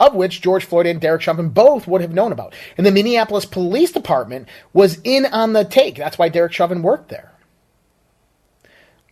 of 0.00 0.14
which 0.14 0.40
George 0.40 0.64
Floyd 0.64 0.86
and 0.86 1.00
Derek 1.00 1.20
Chauvin 1.20 1.50
both 1.50 1.86
would 1.86 2.00
have 2.00 2.14
known 2.14 2.32
about. 2.32 2.54
And 2.78 2.86
the 2.86 2.90
Minneapolis 2.90 3.44
Police 3.44 3.92
Department 3.92 4.48
was 4.72 4.98
in 5.04 5.26
on 5.26 5.52
the 5.52 5.64
take. 5.64 5.96
That's 5.96 6.18
why 6.18 6.30
Derek 6.30 6.52
Chauvin 6.52 6.82
worked 6.82 7.10
there. 7.10 7.32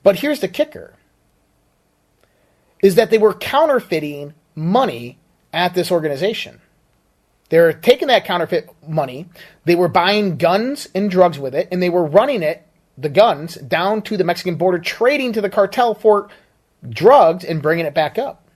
But 0.03 0.21
here's 0.21 0.41
the 0.41 0.49
kicker 0.49 0.95
is 2.83 2.97
that 2.97 3.11
they 3.11 3.19
were 3.19 3.33
counterfeiting 3.33 4.35
money 4.55 5.19
at 5.53 5.75
this 5.75 5.91
organization. 5.91 6.61
They're 7.49 7.73
taking 7.73 8.09
that 8.09 8.25
counterfeit 8.25 8.71
money, 8.87 9.29
they 9.65 9.75
were 9.75 9.89
buying 9.89 10.37
guns 10.37 10.89
and 10.95 11.11
drugs 11.11 11.39
with 11.39 11.55
it, 11.55 11.69
and 11.71 11.83
they 11.83 11.91
were 11.91 12.05
running 12.05 12.43
it, 12.43 12.67
the 12.97 13.09
guns, 13.09 13.55
down 13.57 14.03
to 14.03 14.17
the 14.17 14.25
Mexican 14.25 14.57
border, 14.57 14.79
trading 14.79 15.33
to 15.35 15.41
the 15.41 15.51
cartel 15.51 15.95
for 15.95 16.29
drugs 16.89 17.45
and 17.45 17.63
bringing 17.63 17.87
it 17.87 17.95
back 17.95 18.19
up. 18.19 18.49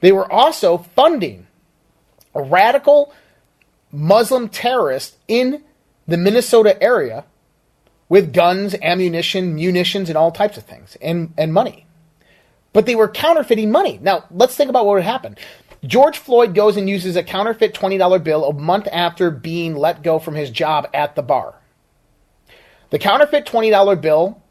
They 0.00 0.12
were 0.12 0.30
also 0.30 0.78
funding 0.78 1.46
a 2.34 2.42
radical 2.42 3.12
Muslim 3.92 4.48
terrorist 4.48 5.16
in 5.28 5.62
the 6.06 6.16
Minnesota 6.16 6.82
area 6.82 7.24
with 8.08 8.32
guns, 8.32 8.74
ammunition, 8.80 9.54
munitions, 9.54 10.08
and 10.08 10.16
all 10.16 10.32
types 10.32 10.56
of 10.56 10.64
things, 10.64 10.96
and, 11.02 11.34
and 11.36 11.52
money. 11.52 11.86
But 12.72 12.86
they 12.86 12.94
were 12.94 13.08
counterfeiting 13.08 13.70
money. 13.70 13.98
Now, 14.02 14.24
let's 14.30 14.54
think 14.54 14.70
about 14.70 14.86
what 14.86 14.94
would 14.94 15.04
happen. 15.04 15.36
George 15.84 16.18
Floyd 16.18 16.54
goes 16.54 16.76
and 16.76 16.88
uses 16.88 17.16
a 17.16 17.22
counterfeit 17.22 17.74
$20 17.74 18.22
bill 18.22 18.44
a 18.44 18.52
month 18.52 18.88
after 18.90 19.30
being 19.30 19.76
let 19.76 20.02
go 20.02 20.18
from 20.18 20.34
his 20.34 20.50
job 20.50 20.88
at 20.92 21.14
the 21.14 21.22
bar. 21.22 21.54
The 22.90 22.98
counterfeit 22.98 23.46
$20 23.46 24.00
bill, 24.00 24.42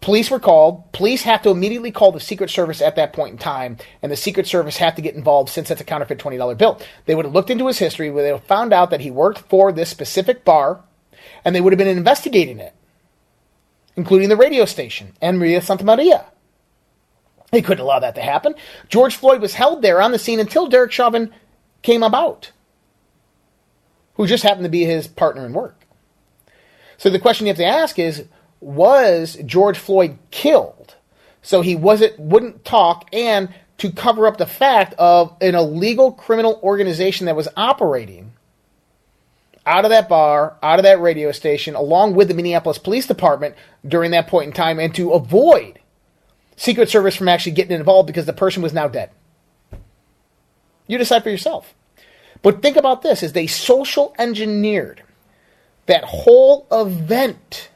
police 0.00 0.30
were 0.30 0.40
called. 0.40 0.90
Police 0.92 1.22
have 1.22 1.42
to 1.42 1.50
immediately 1.50 1.92
call 1.92 2.12
the 2.12 2.20
Secret 2.20 2.50
Service 2.50 2.80
at 2.80 2.96
that 2.96 3.12
point 3.12 3.32
in 3.32 3.38
time, 3.38 3.76
and 4.02 4.10
the 4.10 4.16
Secret 4.16 4.46
Service 4.46 4.78
have 4.78 4.96
to 4.96 5.02
get 5.02 5.14
involved 5.14 5.50
since 5.50 5.70
it's 5.70 5.80
a 5.80 5.84
counterfeit 5.84 6.18
$20 6.18 6.58
bill. 6.58 6.80
They 7.06 7.14
would 7.14 7.24
have 7.24 7.34
looked 7.34 7.50
into 7.50 7.66
his 7.66 7.78
history, 7.78 8.10
where 8.10 8.24
they 8.24 8.32
would 8.32 8.40
have 8.40 8.48
found 8.48 8.72
out 8.72 8.90
that 8.90 9.00
he 9.00 9.10
worked 9.10 9.40
for 9.48 9.70
this 9.70 9.90
specific 9.90 10.44
bar, 10.44 10.82
and 11.44 11.54
they 11.54 11.60
would 11.60 11.72
have 11.72 11.78
been 11.78 11.88
investigating 11.88 12.58
it, 12.58 12.74
including 13.96 14.28
the 14.28 14.36
radio 14.36 14.64
station 14.64 15.12
and 15.20 15.38
Maria 15.38 15.60
Santamaria. 15.60 16.24
They 17.50 17.62
couldn't 17.62 17.84
allow 17.84 17.98
that 18.00 18.14
to 18.16 18.22
happen. 18.22 18.54
George 18.88 19.16
Floyd 19.16 19.40
was 19.40 19.54
held 19.54 19.82
there 19.82 20.02
on 20.02 20.12
the 20.12 20.18
scene 20.18 20.40
until 20.40 20.66
Derek 20.66 20.92
Chauvin 20.92 21.32
came 21.82 22.02
about, 22.02 22.52
who 24.14 24.26
just 24.26 24.42
happened 24.42 24.64
to 24.64 24.70
be 24.70 24.84
his 24.84 25.06
partner 25.06 25.46
in 25.46 25.52
work. 25.52 25.86
So 26.98 27.08
the 27.08 27.18
question 27.18 27.46
you 27.46 27.50
have 27.50 27.58
to 27.58 27.64
ask 27.64 27.98
is 27.98 28.24
was 28.60 29.38
George 29.46 29.78
Floyd 29.78 30.18
killed 30.30 30.96
so 31.42 31.62
he 31.62 31.76
wasn't 31.76 32.18
wouldn't 32.18 32.64
talk 32.64 33.08
and 33.12 33.48
to 33.78 33.92
cover 33.92 34.26
up 34.26 34.36
the 34.36 34.46
fact 34.46 34.94
of 34.98 35.36
an 35.40 35.54
illegal 35.54 36.12
criminal 36.12 36.58
organization 36.62 37.26
that 37.26 37.36
was 37.36 37.48
operating 37.56 38.32
out 39.64 39.84
of 39.84 39.90
that 39.90 40.08
bar, 40.08 40.56
out 40.62 40.78
of 40.78 40.82
that 40.82 41.00
radio 41.00 41.30
station, 41.30 41.74
along 41.74 42.14
with 42.14 42.28
the 42.28 42.34
Minneapolis 42.34 42.78
Police 42.78 43.06
Department 43.06 43.54
during 43.86 44.10
that 44.10 44.26
point 44.26 44.48
in 44.48 44.52
time, 44.52 44.80
and 44.80 44.94
to 44.94 45.12
avoid 45.12 45.78
Secret 46.58 46.90
Service 46.90 47.14
from 47.14 47.28
actually 47.28 47.52
getting 47.52 47.76
involved 47.76 48.08
because 48.08 48.26
the 48.26 48.32
person 48.32 48.64
was 48.64 48.72
now 48.72 48.88
dead. 48.88 49.10
You 50.88 50.98
decide 50.98 51.22
for 51.22 51.30
yourself. 51.30 51.72
But 52.42 52.62
think 52.62 52.76
about 52.76 53.02
this 53.02 53.22
as 53.22 53.32
they 53.32 53.46
social 53.46 54.12
engineered 54.18 55.04
that 55.86 56.02
whole 56.02 56.66
event 56.72 57.70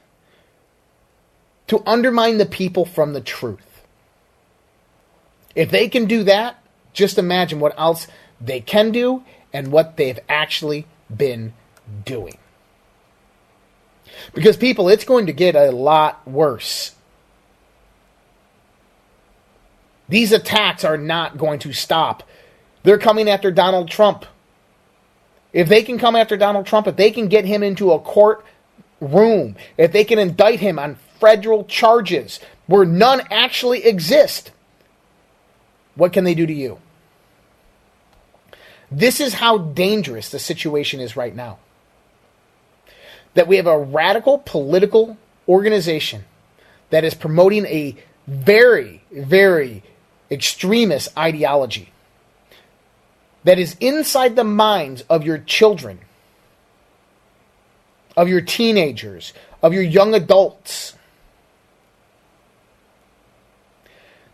to 1.69 1.81
undermine 1.87 2.39
the 2.39 2.47
people 2.47 2.85
from 2.85 3.13
the 3.13 3.21
truth. 3.21 3.85
If 5.55 5.71
they 5.71 5.89
can 5.89 6.07
do 6.07 6.25
that, 6.25 6.61
just 6.93 7.19
imagine 7.19 7.61
what 7.61 7.79
else 7.79 8.09
they 8.41 8.61
can 8.61 8.91
do 8.91 9.23
and 9.53 9.71
what 9.71 9.97
they've 9.97 10.19
actually 10.29 10.87
been 11.15 11.55
doing. 12.05 12.39
Because, 14.35 14.57
people, 14.57 14.89
it's 14.89 15.05
going 15.05 15.27
to 15.27 15.33
get 15.33 15.55
a 15.55 15.71
lot 15.71 16.27
worse. 16.27 16.97
These 20.13 20.33
attacks 20.33 20.85
are 20.85 20.99
not 20.99 21.39
going 21.39 21.59
to 21.61 21.73
stop. 21.73 22.23
They're 22.83 22.99
coming 22.99 23.31
after 23.31 23.51
Donald 23.51 23.89
Trump. 23.89 24.27
If 25.55 25.71
they 25.71 25.83
can 25.83 25.99
come 25.99 26.17
after 26.17 26.37
Donald 26.37 26.67
Trump, 26.67 26.87
if 26.87 26.97
they 26.97 27.11
can 27.11 27.29
get 27.29 27.47
him 27.47 27.63
into 27.63 27.93
a 27.93 27.99
court 27.99 28.45
room, 29.01 29.57
if 29.79 29.91
they 29.91 30.05
can 30.05 30.19
indict 30.19 30.61
him 30.61 30.79
on 30.79 30.99
federal 31.19 31.65
charges 31.65 32.41
where 32.67 32.85
none 32.85 33.23
actually 33.31 33.87
exist, 33.87 34.51
what 35.95 36.13
can 36.13 36.25
they 36.25 36.35
do 36.35 36.47
to 36.47 36.53
you? 36.53 36.79
This 38.91 39.19
is 39.19 39.33
how 39.33 39.57
dangerous 39.57 40.29
the 40.29 40.39
situation 40.39 41.01
is 41.01 41.17
right 41.17 41.35
now 41.35 41.57
that 43.33 43.49
we 43.49 43.57
have 43.57 43.67
a 43.67 43.79
radical 43.79 44.41
political 44.41 45.17
organization 45.49 46.27
that 46.91 47.03
is 47.03 47.15
promoting 47.15 47.65
a 47.65 47.97
very, 48.27 49.03
very 49.11 49.83
extremist 50.33 51.17
ideology 51.17 51.93
that 53.45 53.59
is 53.59 53.77
inside 53.81 54.35
the 54.37 54.45
minds 54.45 55.03
of 55.11 55.25
your 55.25 55.39
children, 55.39 55.99
of 58.17 58.29
your 58.29 58.41
teenagers, 58.41 59.33
of 59.63 59.73
your 59.73 59.83
young 59.83 60.15
adults. 60.15 60.95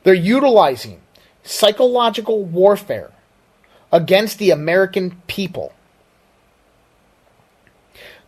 They're 0.05 0.15
utilizing 0.15 1.01
psychological 1.43 2.45
warfare 2.45 3.11
against 3.91 4.39
the 4.39 4.51
American 4.51 5.20
people 5.27 5.73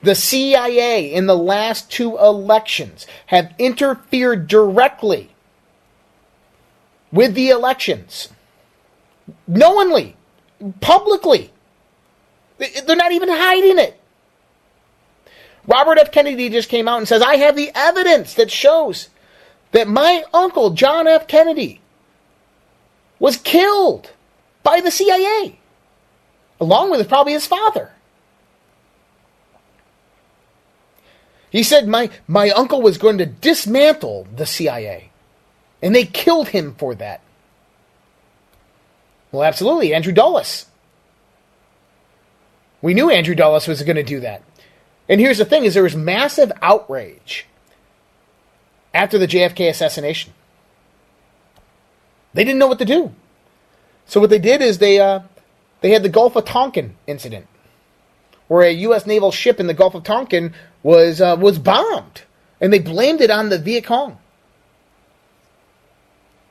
the 0.02 0.14
CIA 0.14 1.12
in 1.12 1.26
the 1.26 1.36
last 1.36 1.90
two 1.90 2.16
elections 2.16 3.06
have 3.26 3.54
interfered 3.58 4.46
directly 4.46 5.30
with 7.12 7.34
the 7.34 7.50
elections. 7.50 8.28
Knowingly, 9.46 10.16
publicly. 10.80 11.52
They're 12.58 12.96
not 12.96 13.12
even 13.12 13.28
hiding 13.28 13.78
it. 13.78 14.00
Robert 15.66 15.98
F. 15.98 16.10
Kennedy 16.10 16.48
just 16.48 16.68
came 16.68 16.88
out 16.88 16.98
and 16.98 17.08
says, 17.08 17.22
I 17.22 17.36
have 17.36 17.56
the 17.56 17.70
evidence 17.74 18.34
that 18.34 18.50
shows 18.50 19.08
that 19.72 19.88
my 19.88 20.24
uncle, 20.32 20.70
John 20.70 21.06
F. 21.06 21.28
Kennedy, 21.28 21.80
was 23.18 23.36
killed 23.36 24.10
by 24.62 24.80
the 24.80 24.90
CIA, 24.90 25.58
along 26.60 26.90
with 26.90 27.08
probably 27.08 27.34
his 27.34 27.46
father. 27.46 27.92
He 31.50 31.62
said 31.62 31.88
my, 31.88 32.10
my 32.26 32.50
uncle 32.50 32.80
was 32.80 32.96
going 32.96 33.18
to 33.18 33.26
dismantle 33.26 34.28
the 34.34 34.46
CIA. 34.46 35.09
And 35.82 35.94
they 35.94 36.04
killed 36.04 36.48
him 36.48 36.74
for 36.74 36.94
that. 36.96 37.20
Well, 39.32 39.44
absolutely. 39.44 39.94
Andrew 39.94 40.12
Dulles. 40.12 40.66
We 42.82 42.94
knew 42.94 43.10
Andrew 43.10 43.34
Dulles 43.34 43.68
was 43.68 43.82
going 43.82 43.96
to 43.96 44.02
do 44.02 44.20
that. 44.20 44.42
And 45.08 45.20
here's 45.20 45.38
the 45.38 45.44
thing 45.44 45.64
is 45.64 45.74
there 45.74 45.82
was 45.82 45.96
massive 45.96 46.52
outrage 46.62 47.46
after 48.94 49.18
the 49.18 49.26
JFK 49.26 49.68
assassination. 49.68 50.32
They 52.32 52.44
didn't 52.44 52.58
know 52.58 52.68
what 52.68 52.78
to 52.78 52.84
do. 52.84 53.14
So 54.06 54.20
what 54.20 54.30
they 54.30 54.38
did 54.38 54.62
is 54.62 54.78
they 54.78 54.98
uh, 54.98 55.20
they 55.80 55.90
had 55.90 56.02
the 56.02 56.08
Gulf 56.08 56.36
of 56.36 56.44
Tonkin 56.44 56.96
incident 57.06 57.46
where 58.50 58.62
a 58.62 58.72
U.S. 58.72 59.06
naval 59.06 59.30
ship 59.30 59.60
in 59.60 59.68
the 59.68 59.74
Gulf 59.74 59.94
of 59.94 60.02
Tonkin 60.02 60.52
was 60.82 61.20
uh, 61.20 61.36
was 61.38 61.58
bombed, 61.58 62.22
and 62.60 62.72
they 62.72 62.80
blamed 62.80 63.20
it 63.20 63.30
on 63.30 63.48
the 63.48 63.58
Viet 63.58 63.84
Cong. 63.84 64.18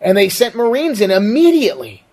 And 0.01 0.17
they 0.17 0.29
sent 0.29 0.55
Marines 0.55 1.01
in 1.01 1.11
immediately. 1.11 2.03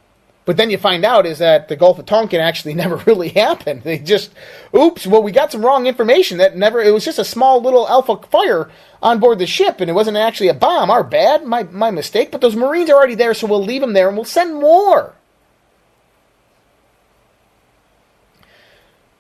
But 0.47 0.57
then 0.57 0.71
you 0.71 0.79
find 0.79 1.05
out 1.05 1.27
is 1.27 1.39
that 1.39 1.67
the 1.69 1.77
Gulf 1.77 1.99
of 1.99 2.07
Tonkin 2.07 2.41
actually 2.41 2.75
never 2.83 2.97
really 2.99 3.31
happened. 3.31 3.83
They 3.83 3.99
just, 3.99 4.31
oops, 4.75 5.07
well, 5.07 5.23
we 5.23 5.33
got 5.33 5.53
some 5.53 5.65
wrong 5.65 5.87
information. 5.87 6.39
That 6.39 6.57
never, 6.57 6.81
it 6.81 6.95
was 6.95 7.05
just 7.05 7.19
a 7.19 7.25
small 7.25 7.61
little 7.61 7.89
alpha 7.89 8.17
fire 8.31 8.71
on 9.03 9.19
board 9.19 9.41
the 9.41 9.47
ship, 9.47 9.81
and 9.81 9.91
it 9.91 9.93
wasn't 9.93 10.17
actually 10.17 10.49
a 10.49 10.55
bomb. 10.55 10.91
Our 10.91 11.05
bad, 11.05 11.45
my, 11.45 11.65
my 11.65 11.91
mistake. 11.91 12.31
But 12.31 12.41
those 12.41 12.57
Marines 12.57 12.89
are 12.89 12.95
already 12.95 13.17
there, 13.17 13.35
so 13.35 13.47
we'll 13.47 13.63
leave 13.63 13.81
them 13.81 13.93
there 13.93 14.09
and 14.09 14.17
we'll 14.17 14.25
send 14.25 14.55
more. 14.55 15.15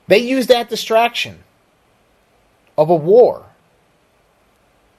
They 0.09 0.19
used 0.19 0.49
that 0.49 0.69
distraction 0.69 1.43
of 2.79 2.89
a 2.89 2.95
war 2.95 3.47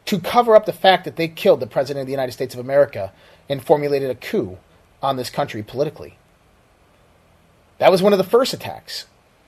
to 0.06 0.20
cover 0.20 0.56
up 0.56 0.66
the 0.66 0.74
fact 0.74 1.06
that 1.06 1.16
they 1.16 1.28
killed 1.28 1.62
the 1.62 1.68
President 1.68 2.02
of 2.02 2.08
the 2.08 2.12
United 2.12 2.32
States 2.32 2.54
of 2.54 2.60
America 2.60 3.14
and 3.50 3.64
formulated 3.64 4.10
a 4.10 4.16
coup 4.16 4.58
on 5.02 5.16
this 5.16 5.30
country 5.30 5.64
politically. 5.64 6.18
That 7.78 7.92
was 7.92 8.02
one 8.02 8.14
of 8.14 8.18
the 8.18 8.24
first 8.24 8.54
attacks. 8.54 9.06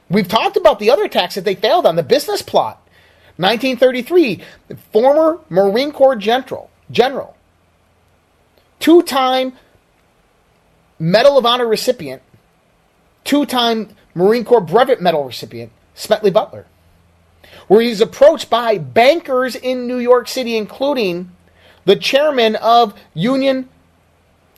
We've 0.10 0.28
talked 0.28 0.58
about 0.58 0.80
the 0.80 0.92
other 0.92 1.04
attacks 1.04 1.36
that 1.36 1.46
they 1.46 1.56
failed 1.56 1.86
on, 1.86 1.96
the 1.96 2.04
business 2.04 2.42
plot. 2.42 2.82
1933, 3.38 4.42
former 4.92 5.40
Marine 5.50 5.92
Corps 5.92 6.16
general, 6.16 6.70
general 6.92 7.38
two 8.80 9.02
time 9.02 9.54
Medal 10.98 11.38
of 11.38 11.46
Honor 11.46 11.68
recipient, 11.68 12.22
two 13.24 13.46
time 13.46 13.96
Marine 14.14 14.44
Corps 14.44 14.62
Brevet 14.62 15.02
Medal 15.02 15.26
recipient, 15.26 15.72
Smedley 15.94 16.32
Butler, 16.32 16.66
where 17.68 17.82
he's 17.82 18.02
approached 18.02 18.50
by 18.50 18.78
bankers 18.78 19.56
in 19.56 19.88
New 19.88 20.00
York 20.00 20.28
City, 20.28 20.58
including 20.58 21.32
the 21.86 21.96
chairman 21.96 22.56
of 22.58 22.94
Union 23.14 23.70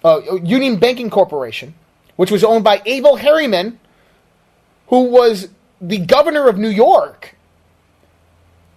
uh, 0.04 0.22
Union 0.44 0.78
Banking 0.78 1.10
Corporation, 1.10 1.74
which 2.16 2.32
was 2.32 2.44
owned 2.44 2.64
by 2.64 2.82
Averell 2.86 3.18
Harriman, 3.18 3.80
who 4.88 5.04
was 5.06 5.50
the 5.80 6.00
governor 6.00 6.48
of 6.48 6.58
New 6.58 6.70
York. 6.70 7.36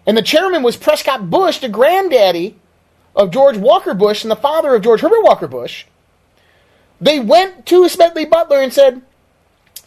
And 0.07 0.17
the 0.17 0.23
chairman 0.23 0.63
was 0.63 0.77
Prescott 0.77 1.31
Bush, 1.31 1.59
the 1.59 1.69
granddaddy 1.69 2.57
of 3.17 3.31
George 3.31 3.57
Walker 3.57 3.95
Bush 3.95 4.23
and 4.23 4.31
the 4.31 4.37
father 4.37 4.75
of 4.75 4.83
George 4.83 5.01
Herbert 5.01 5.23
Walker 5.23 5.49
Bush. 5.49 5.87
They 7.01 7.21
went 7.21 7.67
to 7.67 7.89
Smedley 7.89 8.25
Butler 8.25 8.61
and 8.61 8.73
said, 8.73 9.03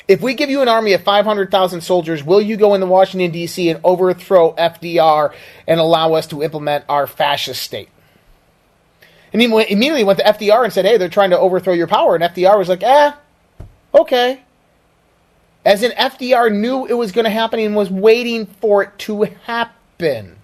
if 0.08 0.22
we 0.22 0.36
give 0.36 0.50
you 0.50 0.62
an 0.62 0.70
army 0.70 0.94
of 0.94 1.04
500,000 1.04 1.82
soldiers, 1.82 2.24
will 2.24 2.42
you 2.42 2.56
go 2.56 2.74
into 2.74 2.86
Washington, 2.88 3.32
D.C. 3.32 3.70
and 3.70 3.82
overthrow 3.84 4.54
FDR 4.54 5.34
and 5.68 5.80
allow 5.80 6.14
us 6.14 6.28
to 6.28 6.44
implement 6.44 6.86
our 6.88 7.08
fascist 7.08 7.62
state? 7.62 7.90
And 9.34 9.42
he 9.42 9.48
immediately 9.48 10.04
went 10.04 10.20
to 10.20 10.26
FDR 10.26 10.64
and 10.64 10.72
said, 10.72 10.86
hey, 10.86 10.98
they're 10.98 11.10
trying 11.10 11.32
to 11.32 11.40
overthrow 11.40 11.74
your 11.74 11.88
power. 11.88 12.16
And 12.16 12.24
FDR 12.24 12.58
was 12.58 12.70
like, 12.70 12.84
eh, 12.84 13.12
okay. 13.94 14.42
As 15.66 15.84
in, 15.84 15.92
FDR 15.92 16.54
knew 16.54 16.86
it 16.86 16.94
was 16.94 17.12
going 17.12 17.26
to 17.26 17.30
happen 17.30 17.60
and 17.60 17.76
was 17.76 17.90
waiting 17.90 18.46
for 18.46 18.84
it 18.84 18.98
to 19.00 19.24
happen. 19.44 20.38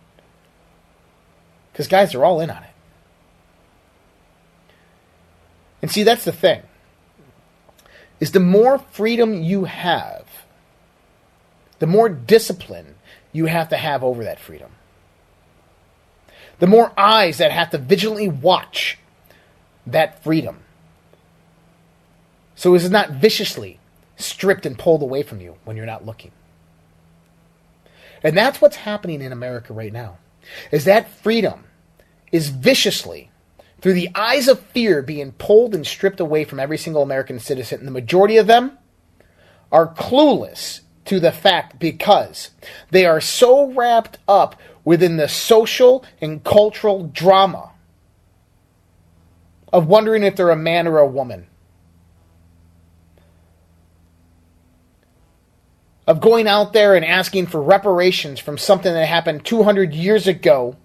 Because, 1.72 1.88
guys, 1.88 2.12
they're 2.12 2.26
all 2.26 2.42
in 2.42 2.50
on 2.50 2.62
it. 2.62 2.70
And 5.82 5.90
see, 5.90 6.04
that's 6.04 6.26
the 6.26 6.32
thing. 6.32 6.62
Is 8.20 8.32
the 8.32 8.40
more 8.40 8.80
freedom 8.80 9.42
you 9.44 9.66
have, 9.66 10.26
the 11.80 11.88
more 11.88 12.10
discipline 12.10 12.96
you 13.32 13.46
have 13.48 13.70
to 13.70 13.78
have 13.78 14.04
over 14.04 14.24
that 14.24 14.40
freedom. 14.40 14.72
The 16.64 16.68
more 16.68 16.94
eyes 16.98 17.40
that 17.40 17.52
have 17.52 17.72
to 17.72 17.78
vigilantly 17.78 18.30
watch 18.30 18.98
that 19.86 20.24
freedom. 20.24 20.62
So 22.56 22.74
it 22.74 22.82
is 22.82 22.90
not 22.90 23.10
viciously 23.10 23.82
stripped 24.16 24.66
and 24.66 24.80
pulled 24.80 25.02
away 25.02 25.24
from 25.24 25.42
you 25.42 25.58
when 25.66 25.76
you're 25.76 25.86
not 25.86 26.06
looking. 26.06 26.32
And 28.24 28.38
that's 28.38 28.62
what's 28.62 28.78
happening 28.78 29.22
in 29.22 29.34
America 29.34 29.74
right 29.74 29.92
now. 29.92 30.20
Is 30.72 30.86
that 30.86 31.10
freedom 31.10 31.66
is 32.32 32.48
viciously 32.48 33.30
through 33.82 33.96
the 33.96 34.12
eyes 34.16 34.48
of 34.48 34.62
fear 34.62 35.02
being 35.02 35.34
pulled 35.34 35.76
and 35.76 35.86
stripped 35.86 36.22
away 36.22 36.46
from 36.46 36.62
every 36.62 36.78
single 36.78 37.04
American 37.04 37.40
citizen. 37.40 37.80
And 37.80 37.88
the 37.90 37.92
majority 37.92 38.38
of 38.38 38.48
them 38.48 38.78
are 39.70 39.94
clueless 39.94 40.80
to 41.04 41.20
the 41.20 41.34
fact 41.34 41.78
because 41.78 42.52
they 42.90 43.06
are 43.06 43.20
so 43.20 43.70
wrapped 43.74 44.20
up 44.30 44.56
within 44.86 45.18
the 45.18 45.28
social 45.28 46.04
and 46.22 46.44
cultural 46.44 47.08
drama 47.08 47.72
of 49.72 49.88
wondering 49.88 50.24
if 50.24 50.36
they're 50.36 50.52
a 50.52 50.56
man 50.56 50.88
or 50.88 51.00
a 51.00 51.08
woman. 51.08 51.48
Of 56.06 56.20
going 56.20 56.48
out 56.48 56.74
there 56.74 56.96
and 56.96 57.06
asking 57.06 57.48
for 57.48 57.62
reparations 57.62 58.40
from 58.40 58.58
something 58.58 58.94
that 58.94 59.08
happened 59.08 59.46
200 59.46 59.94
years 59.94 60.28
ago 60.28 60.76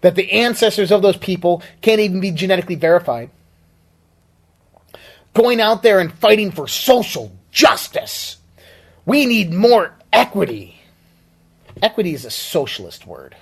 that 0.00 0.16
the 0.16 0.32
ancestors 0.32 0.90
of 0.90 1.02
those 1.02 1.16
people 1.16 1.62
can't 1.80 2.00
even 2.00 2.20
be 2.20 2.32
genetically 2.32 2.74
verified. 2.74 3.30
Going 5.34 5.60
out 5.60 5.82
there 5.82 6.00
and 6.00 6.12
fighting 6.12 6.50
for 6.50 6.66
social 6.66 7.32
justice. 7.50 8.38
We 9.06 9.26
need 9.26 9.52
more 9.52 9.94
equity. 10.12 10.80
Equity 11.80 12.14
is 12.14 12.24
a 12.24 12.30
socialist 12.30 13.06
word. 13.06 13.36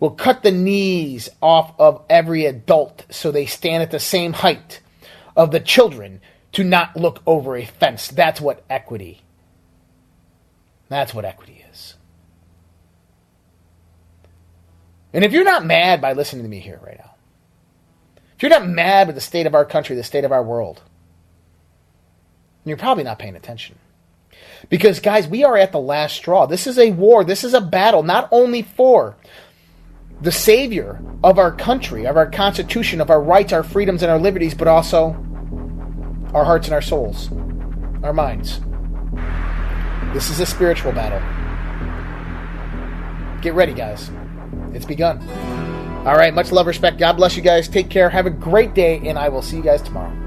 We'll 0.00 0.10
cut 0.10 0.42
the 0.42 0.50
knees 0.50 1.28
off 1.40 1.72
of 1.78 2.02
every 2.10 2.46
adult 2.46 3.06
so 3.10 3.30
they 3.30 3.46
stand 3.46 3.82
at 3.82 3.90
the 3.90 4.00
same 4.00 4.32
height 4.32 4.80
of 5.36 5.50
the 5.50 5.60
children 5.60 6.20
to 6.52 6.64
not 6.64 6.96
look 6.96 7.22
over 7.26 7.56
a 7.56 7.64
fence. 7.64 8.08
That's 8.08 8.40
what 8.40 8.64
equity. 8.68 9.22
That's 10.88 11.14
what 11.14 11.24
equity 11.24 11.64
is. 11.70 11.94
And 15.12 15.24
if 15.24 15.32
you're 15.32 15.44
not 15.44 15.64
mad 15.64 16.00
by 16.00 16.12
listening 16.12 16.42
to 16.42 16.48
me 16.48 16.58
here 16.58 16.80
right 16.84 16.98
now, 16.98 17.14
if 18.36 18.42
you're 18.42 18.50
not 18.50 18.66
mad 18.66 19.06
with 19.06 19.16
the 19.16 19.20
state 19.20 19.46
of 19.46 19.54
our 19.54 19.64
country, 19.64 19.94
the 19.96 20.02
state 20.02 20.24
of 20.24 20.32
our 20.32 20.42
world, 20.42 20.82
you're 22.64 22.76
probably 22.76 23.04
not 23.04 23.18
paying 23.18 23.36
attention. 23.36 23.76
Because, 24.68 25.00
guys, 25.00 25.28
we 25.28 25.44
are 25.44 25.56
at 25.56 25.72
the 25.72 25.80
last 25.80 26.16
straw. 26.16 26.46
This 26.46 26.66
is 26.66 26.78
a 26.78 26.90
war. 26.92 27.24
This 27.24 27.44
is 27.44 27.54
a 27.54 27.60
battle, 27.60 28.02
not 28.02 28.28
only 28.30 28.62
for 28.62 29.16
the 30.20 30.32
savior 30.32 31.00
of 31.22 31.38
our 31.38 31.52
country, 31.52 32.06
of 32.06 32.16
our 32.16 32.30
Constitution, 32.30 33.00
of 33.00 33.10
our 33.10 33.20
rights, 33.20 33.52
our 33.52 33.62
freedoms, 33.62 34.02
and 34.02 34.10
our 34.10 34.18
liberties, 34.18 34.54
but 34.54 34.68
also 34.68 35.10
our 36.32 36.44
hearts 36.44 36.66
and 36.66 36.74
our 36.74 36.82
souls, 36.82 37.30
our 38.02 38.12
minds. 38.12 38.60
This 40.14 40.30
is 40.30 40.40
a 40.40 40.46
spiritual 40.46 40.92
battle. 40.92 41.20
Get 43.42 43.54
ready, 43.54 43.74
guys. 43.74 44.10
It's 44.72 44.86
begun. 44.86 45.20
All 46.06 46.16
right, 46.16 46.34
much 46.34 46.52
love, 46.52 46.66
respect. 46.66 46.98
God 46.98 47.14
bless 47.14 47.36
you 47.36 47.42
guys. 47.42 47.68
Take 47.68 47.90
care. 47.90 48.08
Have 48.08 48.26
a 48.26 48.30
great 48.30 48.74
day, 48.74 49.06
and 49.08 49.18
I 49.18 49.28
will 49.28 49.42
see 49.42 49.56
you 49.56 49.62
guys 49.62 49.82
tomorrow. 49.82 50.23